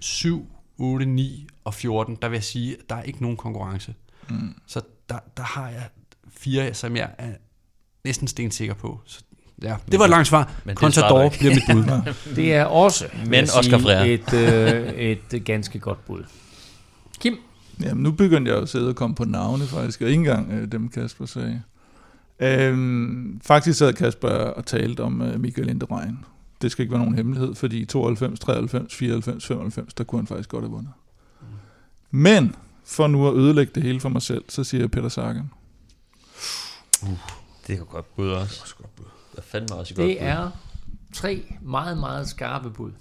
7, 0.00 0.46
8, 0.78 1.06
9 1.06 1.46
og 1.64 1.74
14, 1.74 2.18
der 2.22 2.28
vil 2.28 2.36
jeg 2.36 2.44
sige, 2.44 2.72
at 2.72 2.90
der 2.90 2.96
er 2.96 3.02
ikke 3.02 3.22
nogen 3.22 3.36
konkurrence. 3.36 3.94
Mm. 4.28 4.54
Så 4.66 4.80
der, 5.08 5.18
der 5.36 5.42
har 5.42 5.68
jeg 5.68 5.88
fire, 6.30 6.74
som 6.74 6.96
jeg 6.96 7.10
er 7.18 7.32
næsten 8.04 8.28
stensikker 8.28 8.74
på. 8.74 9.00
Så, 9.04 9.20
ja, 9.62 9.76
det 9.90 9.98
var 9.98 10.04
et 10.04 10.10
langt 10.10 10.28
svar. 10.28 10.52
Contador 10.74 11.28
bliver 11.28 11.54
mit 11.54 11.62
bud. 11.72 12.14
Det 12.36 12.54
er 12.54 12.64
også 12.64 13.06
Men 13.26 13.44
Oscar 13.44 13.78
sige, 13.78 14.12
et, 14.12 14.32
øh, 14.32 14.92
et 14.92 15.34
øh, 15.34 15.42
ganske 15.44 15.78
godt 15.78 16.04
bud. 16.06 16.24
Kim? 17.20 17.36
Jamen, 17.82 18.02
nu 18.02 18.10
begyndte 18.10 18.50
jeg 18.50 18.56
jo 18.56 18.62
at 18.62 18.68
sidde 18.68 18.88
og 18.88 18.96
komme 18.96 19.16
på 19.16 19.24
navne, 19.24 19.66
faktisk, 19.66 20.00
og 20.00 20.08
ikke 20.08 20.18
engang 20.18 20.52
øh, 20.52 20.72
dem, 20.72 20.88
Kasper 20.88 21.26
sagde. 21.26 21.62
Øhm, 22.40 23.40
faktisk 23.44 23.78
sad 23.78 23.92
Kasper 23.92 24.28
og 24.28 24.66
talte 24.66 25.00
om 25.02 25.22
øh, 25.22 25.40
Michael 25.40 25.68
Inderain. 25.68 26.18
Det 26.62 26.72
skal 26.72 26.82
ikke 26.82 26.92
være 26.92 27.00
nogen 27.00 27.14
hemmelighed, 27.14 27.54
fordi 27.54 27.84
92, 27.84 28.40
93, 28.40 28.94
94, 28.94 29.46
95, 29.46 29.94
der 29.94 30.04
kunne 30.04 30.18
han 30.18 30.26
faktisk 30.26 30.48
godt 30.48 30.64
have 30.64 30.70
vundet. 30.70 30.92
Men, 32.10 32.54
for 32.84 33.06
nu 33.06 33.28
at 33.28 33.34
ødelægge 33.34 33.72
det 33.74 33.82
hele 33.82 34.00
for 34.00 34.08
mig 34.08 34.22
selv, 34.22 34.44
så 34.48 34.64
siger 34.64 34.82
jeg 34.82 34.90
Peter 34.90 35.08
Sagan. 35.08 35.50
Det 37.66 37.74
er 37.74 37.78
jo 37.78 37.86
godt 37.90 38.16
bud 38.16 38.28
også. 38.30 38.52
Det 38.54 38.58
er 38.58 38.62
også 38.62 38.74
godt 38.76 38.96
bud. 38.96 39.04
Det 39.32 39.38
er 39.38 39.42
fandme 39.42 39.76
også 39.76 39.94
godt 39.94 40.08
Det 40.08 40.16
bud. 40.18 40.26
er 40.26 40.50
tre 41.14 41.54
meget, 41.62 41.98
meget 41.98 42.28
skarpe 42.28 42.70
bud. 42.70 42.92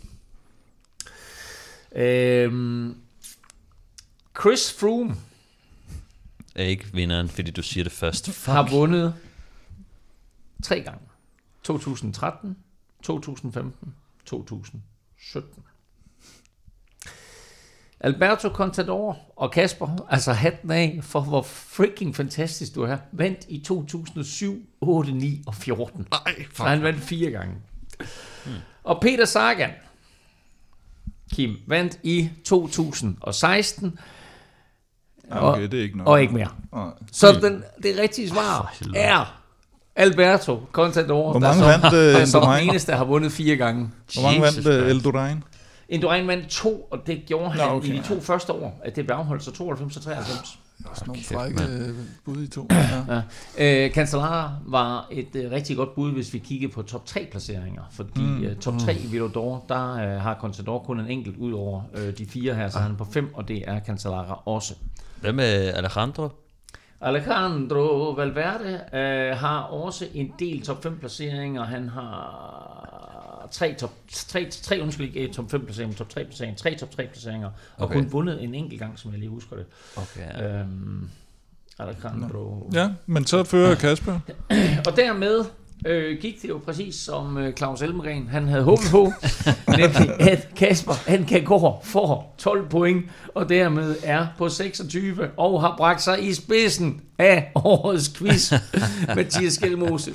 Øhm, 1.95 2.95
Chris 4.41 4.73
Froome 4.79 5.15
er 6.55 6.63
ikke 6.63 6.85
vinderen, 6.93 7.29
fordi 7.29 7.51
du 7.51 7.61
siger 7.63 7.83
det 7.83 7.93
først. 7.93 8.25
Fuck. 8.31 8.45
har 8.45 8.69
vundet 8.69 9.13
tre 10.63 10.81
gange. 10.81 10.99
2013, 11.63 12.57
2015, 13.03 13.95
2017. 14.25 15.63
Alberto 17.99 18.49
Contador 18.49 19.17
og 19.35 19.51
Kasper, 19.51 20.05
altså 20.09 20.33
hatten 20.33 20.71
af 20.71 20.99
for 21.01 21.21
hvor 21.21 21.41
freaking 21.41 22.15
fantastisk 22.15 22.75
du 22.75 22.83
er, 22.83 22.97
vandt 23.11 23.45
i 23.49 23.59
2007, 23.59 24.69
8, 24.81 25.11
9 25.11 25.43
og 25.47 25.55
14. 25.55 26.07
Nej, 26.11 26.45
Så 26.53 26.63
han 26.63 26.83
vandt 26.83 26.99
fire 26.99 27.31
gange. 27.31 27.55
Hmm. 28.45 28.55
Og 28.83 29.01
Peter 29.01 29.25
Sagan, 29.25 29.71
Kim, 31.33 31.57
vandt 31.67 31.99
i 32.03 32.29
2016. 32.45 33.99
Ja, 35.29 35.51
okay, 35.51 35.61
det 35.61 35.73
er 35.73 35.83
ikke 35.83 35.97
nok. 35.97 36.07
Og 36.07 36.21
ikke 36.21 36.33
mere. 36.33 36.49
Nej. 36.73 36.91
Så 37.11 37.39
den, 37.41 37.63
det 37.83 37.99
rigtige 37.99 38.29
svar 38.29 38.75
er 38.95 39.36
Alberto 39.97 40.59
Contador, 40.71 41.31
Hvor 41.31 41.33
der 41.33 41.39
mange 41.39 41.59
som, 41.59 41.81
vandt, 41.81 41.97
øh, 41.97 42.13
der 42.13 42.25
som 42.25 42.41
Indurain? 42.41 42.61
den 42.61 42.69
eneste 42.69 42.93
har 42.93 43.05
vundet 43.05 43.31
fire 43.31 43.55
gange. 43.55 43.89
Hvor 44.13 44.23
mange 44.23 44.45
Jesus 44.45 44.65
vandt 44.65 44.83
uh. 44.83 44.89
Eldurain? 44.89 45.43
Vandt 46.27 46.47
to, 46.47 46.87
og 46.91 46.99
det 47.07 47.23
gjorde 47.25 47.49
han 47.49 47.69
Nå, 47.69 47.75
okay, 47.75 47.87
i 47.87 47.91
de 47.91 47.95
ja. 47.95 48.01
to 48.15 48.21
første 48.21 48.53
år, 48.53 48.81
at 48.83 48.95
det 48.95 49.05
blev 49.05 49.17
afholdt, 49.17 49.43
så 49.43 49.51
92 49.51 49.97
og 49.97 50.03
93. 50.03 50.59
Også 50.85 51.03
nogle 51.07 51.21
kæft, 51.21 51.33
frække 51.33 51.63
øh, 51.63 51.95
bud 52.25 52.43
i 52.43 52.47
to. 52.47 52.67
Ja. 52.71 53.21
Ja. 53.57 53.85
Øh, 53.85 53.91
Cancellara 53.91 54.51
var 54.65 55.07
et 55.11 55.35
øh, 55.35 55.51
rigtig 55.51 55.77
godt 55.77 55.95
bud, 55.95 56.11
hvis 56.11 56.33
vi 56.33 56.39
kiggede 56.39 56.71
på 56.71 56.81
top 56.81 57.05
3 57.05 57.27
placeringer, 57.31 57.81
fordi 57.91 58.21
mm. 58.21 58.43
øh, 58.43 58.55
top 58.55 58.73
3 58.79 58.93
i 58.93 59.07
Vilodor, 59.07 59.65
der 59.69 59.93
øh, 59.93 60.21
har 60.21 60.37
Contador 60.41 60.79
kun 60.79 60.99
en 60.99 61.07
enkelt 61.07 61.37
ud 61.37 61.53
over 61.53 61.81
øh, 61.95 62.17
de 62.17 62.25
fire 62.25 62.55
her, 62.55 62.69
så 62.69 62.79
han 62.79 62.91
er 62.91 62.95
på 62.95 63.07
5, 63.11 63.29
og 63.33 63.47
det 63.47 63.63
er 63.67 63.79
Cancellara 63.85 64.41
også. 64.45 64.73
Hvad 65.21 65.33
med 65.33 65.73
Alejandro? 65.73 66.29
Alejandro 67.01 68.11
Valverde 68.11 68.81
øh, 68.93 69.37
har 69.37 69.59
også 69.61 70.05
en 70.13 70.33
del 70.39 70.61
top 70.65 70.83
5 70.83 70.97
placeringer. 70.99 71.63
Han 71.63 71.89
har 71.89 73.47
tre 73.51 73.73
top, 73.79 73.91
tre, 74.09 74.49
tre 74.49 74.79
undskyld, 74.81 75.15
ikke 75.15 75.33
top 75.33 75.51
5 75.51 75.65
placeringer, 75.65 75.95
top 75.97 76.09
3 76.09 76.25
placeringer, 76.25 76.57
tre 76.57 76.75
top 76.75 76.91
3 76.91 77.07
placeringer, 77.07 77.47
og 77.77 77.83
Okay. 77.87 77.95
kun 77.95 78.11
vundet 78.11 78.43
en 78.43 78.55
enkelt 78.55 78.79
gang, 78.79 78.99
som 78.99 79.11
jeg 79.11 79.19
lige 79.19 79.29
husker 79.29 79.55
det. 79.55 79.65
Okay. 79.97 80.59
Øhm, 80.61 81.09
Alejandro. 81.79 82.69
ja, 82.73 82.89
men 83.05 83.25
så 83.25 83.43
fører 83.43 83.75
Kasper. 83.75 84.19
Og 84.87 84.95
dermed 84.95 85.45
øh, 85.85 86.17
gik 86.21 86.41
det 86.41 86.49
jo 86.49 86.57
præcis 86.65 86.95
som 86.95 87.37
øh, 87.37 87.53
Claus 87.53 87.81
Elmgren 87.81 88.27
han 88.27 88.47
havde 88.47 88.63
håbet 88.63 88.87
på, 88.91 89.11
nemlig 89.77 90.21
at 90.21 90.49
Kasper 90.55 90.93
han 91.11 91.25
kan 91.25 91.43
gå 91.43 91.79
for 91.83 92.33
12 92.37 92.69
point, 92.69 93.05
og 93.35 93.49
dermed 93.49 93.95
er 94.03 94.27
på 94.37 94.49
26 94.49 95.29
og 95.37 95.61
har 95.61 95.73
bragt 95.77 96.01
sig 96.01 96.23
i 96.27 96.33
spidsen 96.33 97.01
af 97.19 97.51
årets 97.55 98.09
quiz. 98.17 98.53
Mathias 99.15 99.53
Skelmose, 99.53 100.13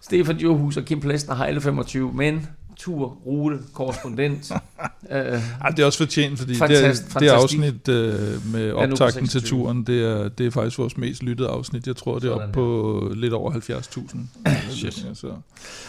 Stefan 0.00 0.36
Johus 0.36 0.76
og 0.76 0.84
Kim 0.84 1.00
Plesner 1.00 1.34
har 1.34 1.46
alle 1.46 1.60
25, 1.60 2.12
men 2.12 2.46
tur, 2.78 3.18
rute, 3.26 3.58
korrespondent. 3.72 4.52
øh, 5.10 5.18
Ej, 5.60 5.70
det 5.70 5.78
er 5.78 5.86
også 5.86 5.98
fortjent, 5.98 6.38
fordi 6.38 6.54
Fantast- 6.54 6.68
det, 6.68 7.14
er, 7.14 7.18
det 7.18 7.28
afsnit 7.28 7.88
øh, 7.88 8.46
med 8.52 8.72
optakten 8.72 9.26
til 9.26 9.40
26. 9.40 9.48
turen, 9.48 9.84
det 9.84 10.04
er, 10.04 10.28
det 10.28 10.46
er 10.46 10.50
faktisk 10.50 10.78
vores 10.78 10.96
mest 10.96 11.22
lyttede 11.22 11.48
afsnit. 11.48 11.86
Jeg 11.86 11.96
tror, 11.96 12.18
det 12.18 12.28
er 12.30 12.34
oppe 12.34 12.52
på 12.52 13.12
lidt 13.16 13.32
over 13.32 13.52
70.000. 13.52 14.18
Shit. 14.76 15.06
Så. 15.14 15.26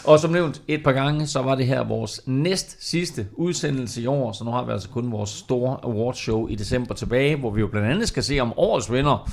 Og 0.04 0.20
som 0.20 0.32
nævnt 0.32 0.62
et 0.68 0.84
par 0.84 0.92
gange, 0.92 1.28
så 1.28 1.42
var 1.42 1.56
det 1.56 1.66
her 1.66 1.84
vores 1.84 2.22
næst 2.26 2.90
sidste 2.90 3.28
udsendelse 3.34 4.02
i 4.02 4.06
år, 4.06 4.32
så 4.32 4.44
nu 4.44 4.52
har 4.52 4.66
vi 4.66 4.72
altså 4.72 4.90
kun 4.90 5.12
vores 5.12 5.30
store 5.30 5.78
awardshow 5.84 6.48
i 6.48 6.56
december 6.56 6.96
tilbage, 6.96 7.36
hvor 7.36 7.52
vi 7.52 7.60
jo 7.60 7.68
blandt 7.68 7.88
andet 7.88 8.08
skal 8.08 8.24
se, 8.24 8.40
om 8.40 8.54
årets 8.58 8.92
vinder 8.92 9.30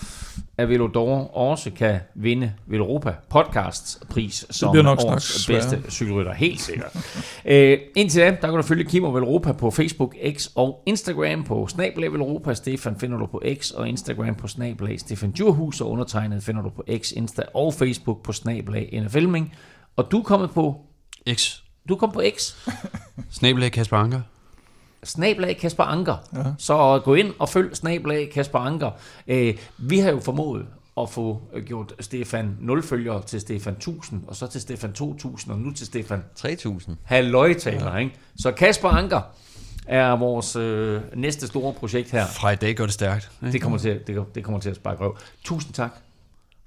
af 0.59 0.69
Velodor 0.69 1.37
også 1.37 1.71
kan 1.71 2.01
vinde 2.15 2.53
Veloropa 2.67 3.15
Podcasts 3.29 3.99
pris 4.11 4.47
som 4.51 4.69
årets 4.69 5.47
bedste 5.47 5.83
cykelrytter, 5.89 6.35
helt 6.35 6.61
sikkert. 6.61 6.97
Æ, 7.49 7.77
indtil 7.97 8.21
da, 8.21 8.27
der 8.31 8.49
kan 8.49 8.57
du 8.57 8.63
følge 8.63 8.85
Kim 8.85 9.05
og 9.05 9.15
Veloropa 9.15 9.53
på 9.53 9.71
Facebook, 9.71 10.15
X 10.37 10.49
og 10.55 10.83
Instagram 10.87 11.45
på 11.45 11.67
Snablag 11.67 12.13
Veloropa. 12.13 12.55
Stefan 12.55 12.97
finder 13.01 13.19
du 13.19 13.27
på 13.27 13.43
X 13.61 13.71
og 13.71 13.89
Instagram 13.89 14.35
på 14.35 14.49
Snablag 14.49 15.01
Stefan 15.01 15.31
Djurhus, 15.31 15.81
og 15.81 15.91
undertegnet 15.91 16.43
finder 16.43 16.63
du 16.63 16.69
på 16.69 16.85
X, 16.99 17.13
Insta 17.13 17.43
og 17.55 17.75
Facebook 17.75 18.23
på 18.23 18.33
Snablag 18.33 19.01
NFLming. 19.05 19.55
Og 19.97 20.11
du 20.11 20.19
er 20.19 20.23
kommet 20.23 20.51
på 20.51 20.81
X. 21.35 21.57
du 21.89 21.97
kom 21.97 22.13
på 22.13 22.23
X, 22.37 22.55
Snabelag 23.39 23.73
Kasper 23.73 23.97
Anker. 23.97 24.21
snablag 25.05 25.57
Kasper 25.57 25.85
Anker. 25.85 26.17
Ja. 26.35 26.43
Så 26.59 27.01
gå 27.05 27.15
ind 27.15 27.33
og 27.39 27.49
følg 27.49 27.77
snablag 27.77 28.31
Kasper 28.35 28.59
Anker. 28.59 28.91
Øh, 29.29 29.55
vi 29.79 29.99
har 29.99 30.11
jo 30.11 30.21
formået 30.21 30.67
at 31.01 31.11
få 31.11 31.43
øh, 31.53 31.65
gjort 31.65 31.95
Stefan 32.01 32.57
0 32.61 32.83
følgere 32.83 33.23
til 33.23 33.41
Stefan 33.41 33.73
1000, 33.73 34.23
og 34.27 34.37
så 34.37 34.47
til 34.47 34.61
Stefan 34.61 34.93
2000, 34.93 35.53
og 35.53 35.59
nu 35.59 35.73
til 35.73 35.87
Stefan 35.87 36.23
3000. 36.35 36.97
Halløjtaler, 37.05 37.93
ja. 37.93 37.97
ikke? 37.97 38.15
Så 38.37 38.53
Kasper 38.53 38.89
Anker 38.89 39.21
er 39.87 40.17
vores 40.17 40.57
øh, 40.57 41.03
næste 41.15 41.47
store 41.47 41.73
projekt 41.73 42.11
her. 42.11 42.27
Fra 42.27 42.51
i 42.51 42.57
dag 42.57 42.77
går 42.77 42.85
det 42.85 42.95
stærkt. 42.95 43.31
Det 43.41 43.63
kommer 43.63 43.79
til, 43.79 44.01
det, 44.07 44.25
det 44.35 44.45
kommer 44.45 44.61
til 44.61 44.71
at 44.71 44.77
sparke 44.77 45.01
røv. 45.01 45.17
Tusind 45.45 45.75
tak 45.75 45.91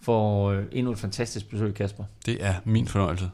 for 0.02 0.50
øh, 0.50 0.64
endnu 0.72 0.92
et 0.92 1.00
fantastisk 1.00 1.50
besøg, 1.50 1.74
Kasper. 1.74 2.04
Det 2.26 2.46
er 2.46 2.54
min 2.66 2.88
fornøjelse. 2.88 3.30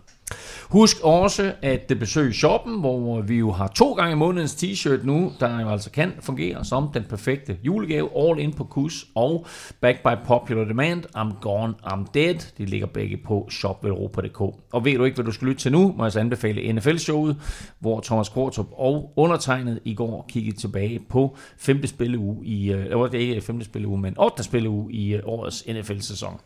Husk 0.70 0.98
også 1.04 1.54
at 1.62 1.92
besøge 2.00 2.34
shoppen, 2.34 2.80
hvor 2.80 3.22
vi 3.22 3.36
jo 3.36 3.52
har 3.52 3.68
to 3.68 3.94
gange 3.94 4.12
i 4.12 4.16
månedens 4.16 4.56
t-shirt 4.56 5.06
nu, 5.06 5.32
der 5.40 5.62
jo 5.62 5.70
altså 5.70 5.92
kan 5.92 6.14
fungere 6.20 6.66
som 6.66 6.90
den 6.94 7.04
perfekte 7.10 7.58
julegave. 7.64 8.10
All 8.18 8.40
in 8.40 8.54
på 8.54 8.64
kus 8.64 9.06
og 9.16 9.46
back 9.82 10.04
by 10.04 10.26
popular 10.28 10.64
demand. 10.64 11.04
I'm 11.18 11.40
gone, 11.42 11.74
I'm 11.84 12.06
dead. 12.14 12.36
De 12.58 12.66
ligger 12.66 12.88
begge 12.88 13.18
på 13.18 13.48
shopvelropa.dk. 13.52 14.42
Og 14.74 14.86
ved 14.86 14.98
du 14.98 15.04
ikke, 15.04 15.16
hvad 15.16 15.26
du 15.26 15.32
skal 15.32 15.48
lytte 15.48 15.62
til 15.62 15.72
nu, 15.72 15.94
må 15.98 16.04
jeg 16.06 16.12
så 16.12 16.20
anbefale 16.20 16.74
NFL-showet, 16.74 17.38
hvor 17.80 18.02
Thomas 18.02 18.30
Kortrup 18.30 18.68
og 18.72 19.14
undertegnet 19.16 19.80
i 19.84 19.94
går 19.94 20.26
kiggede 20.30 20.58
tilbage 20.58 21.00
på 21.10 21.38
femte 21.58 21.88
spilleuge 21.88 22.46
i, 22.46 22.72
øh, 22.72 22.86
eller 22.86 23.08
det 23.08 23.24
er 23.24 23.30
ikke 23.30 23.42
femte 23.42 23.66
spilleuge, 23.66 23.98
men 23.98 24.20
8. 24.20 24.44
spilleuge 24.44 24.94
i 24.94 25.16
øh, 25.16 25.22
årets 25.26 25.64
NFL-sæson. 25.68 26.40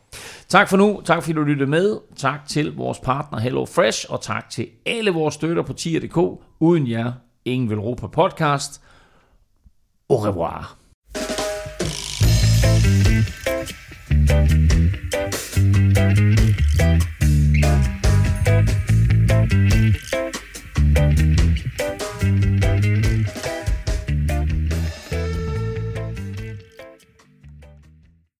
Tak 0.47 0.69
for 0.69 0.77
nu. 0.77 1.01
Tak 1.05 1.23
fordi 1.23 1.33
du 1.33 1.41
lyttede 1.41 1.69
med. 1.69 1.97
Tak 2.15 2.47
til 2.47 2.75
vores 2.75 2.99
partner 2.99 3.39
Hello 3.39 3.65
Fresh, 3.69 4.05
og 4.09 4.21
tak 4.21 4.49
til 4.49 4.67
alle 4.85 5.11
vores 5.11 5.33
støtter 5.33 5.63
på 5.63 5.73
tier.dk. 5.73 6.17
Uden 6.59 6.89
jer, 6.89 7.11
ingen 7.45 7.69
vil 7.69 7.79
ro 7.79 7.93
på 7.93 8.07
podcast. 8.07 8.81
Au 10.09 10.17
revoir. 10.17 10.75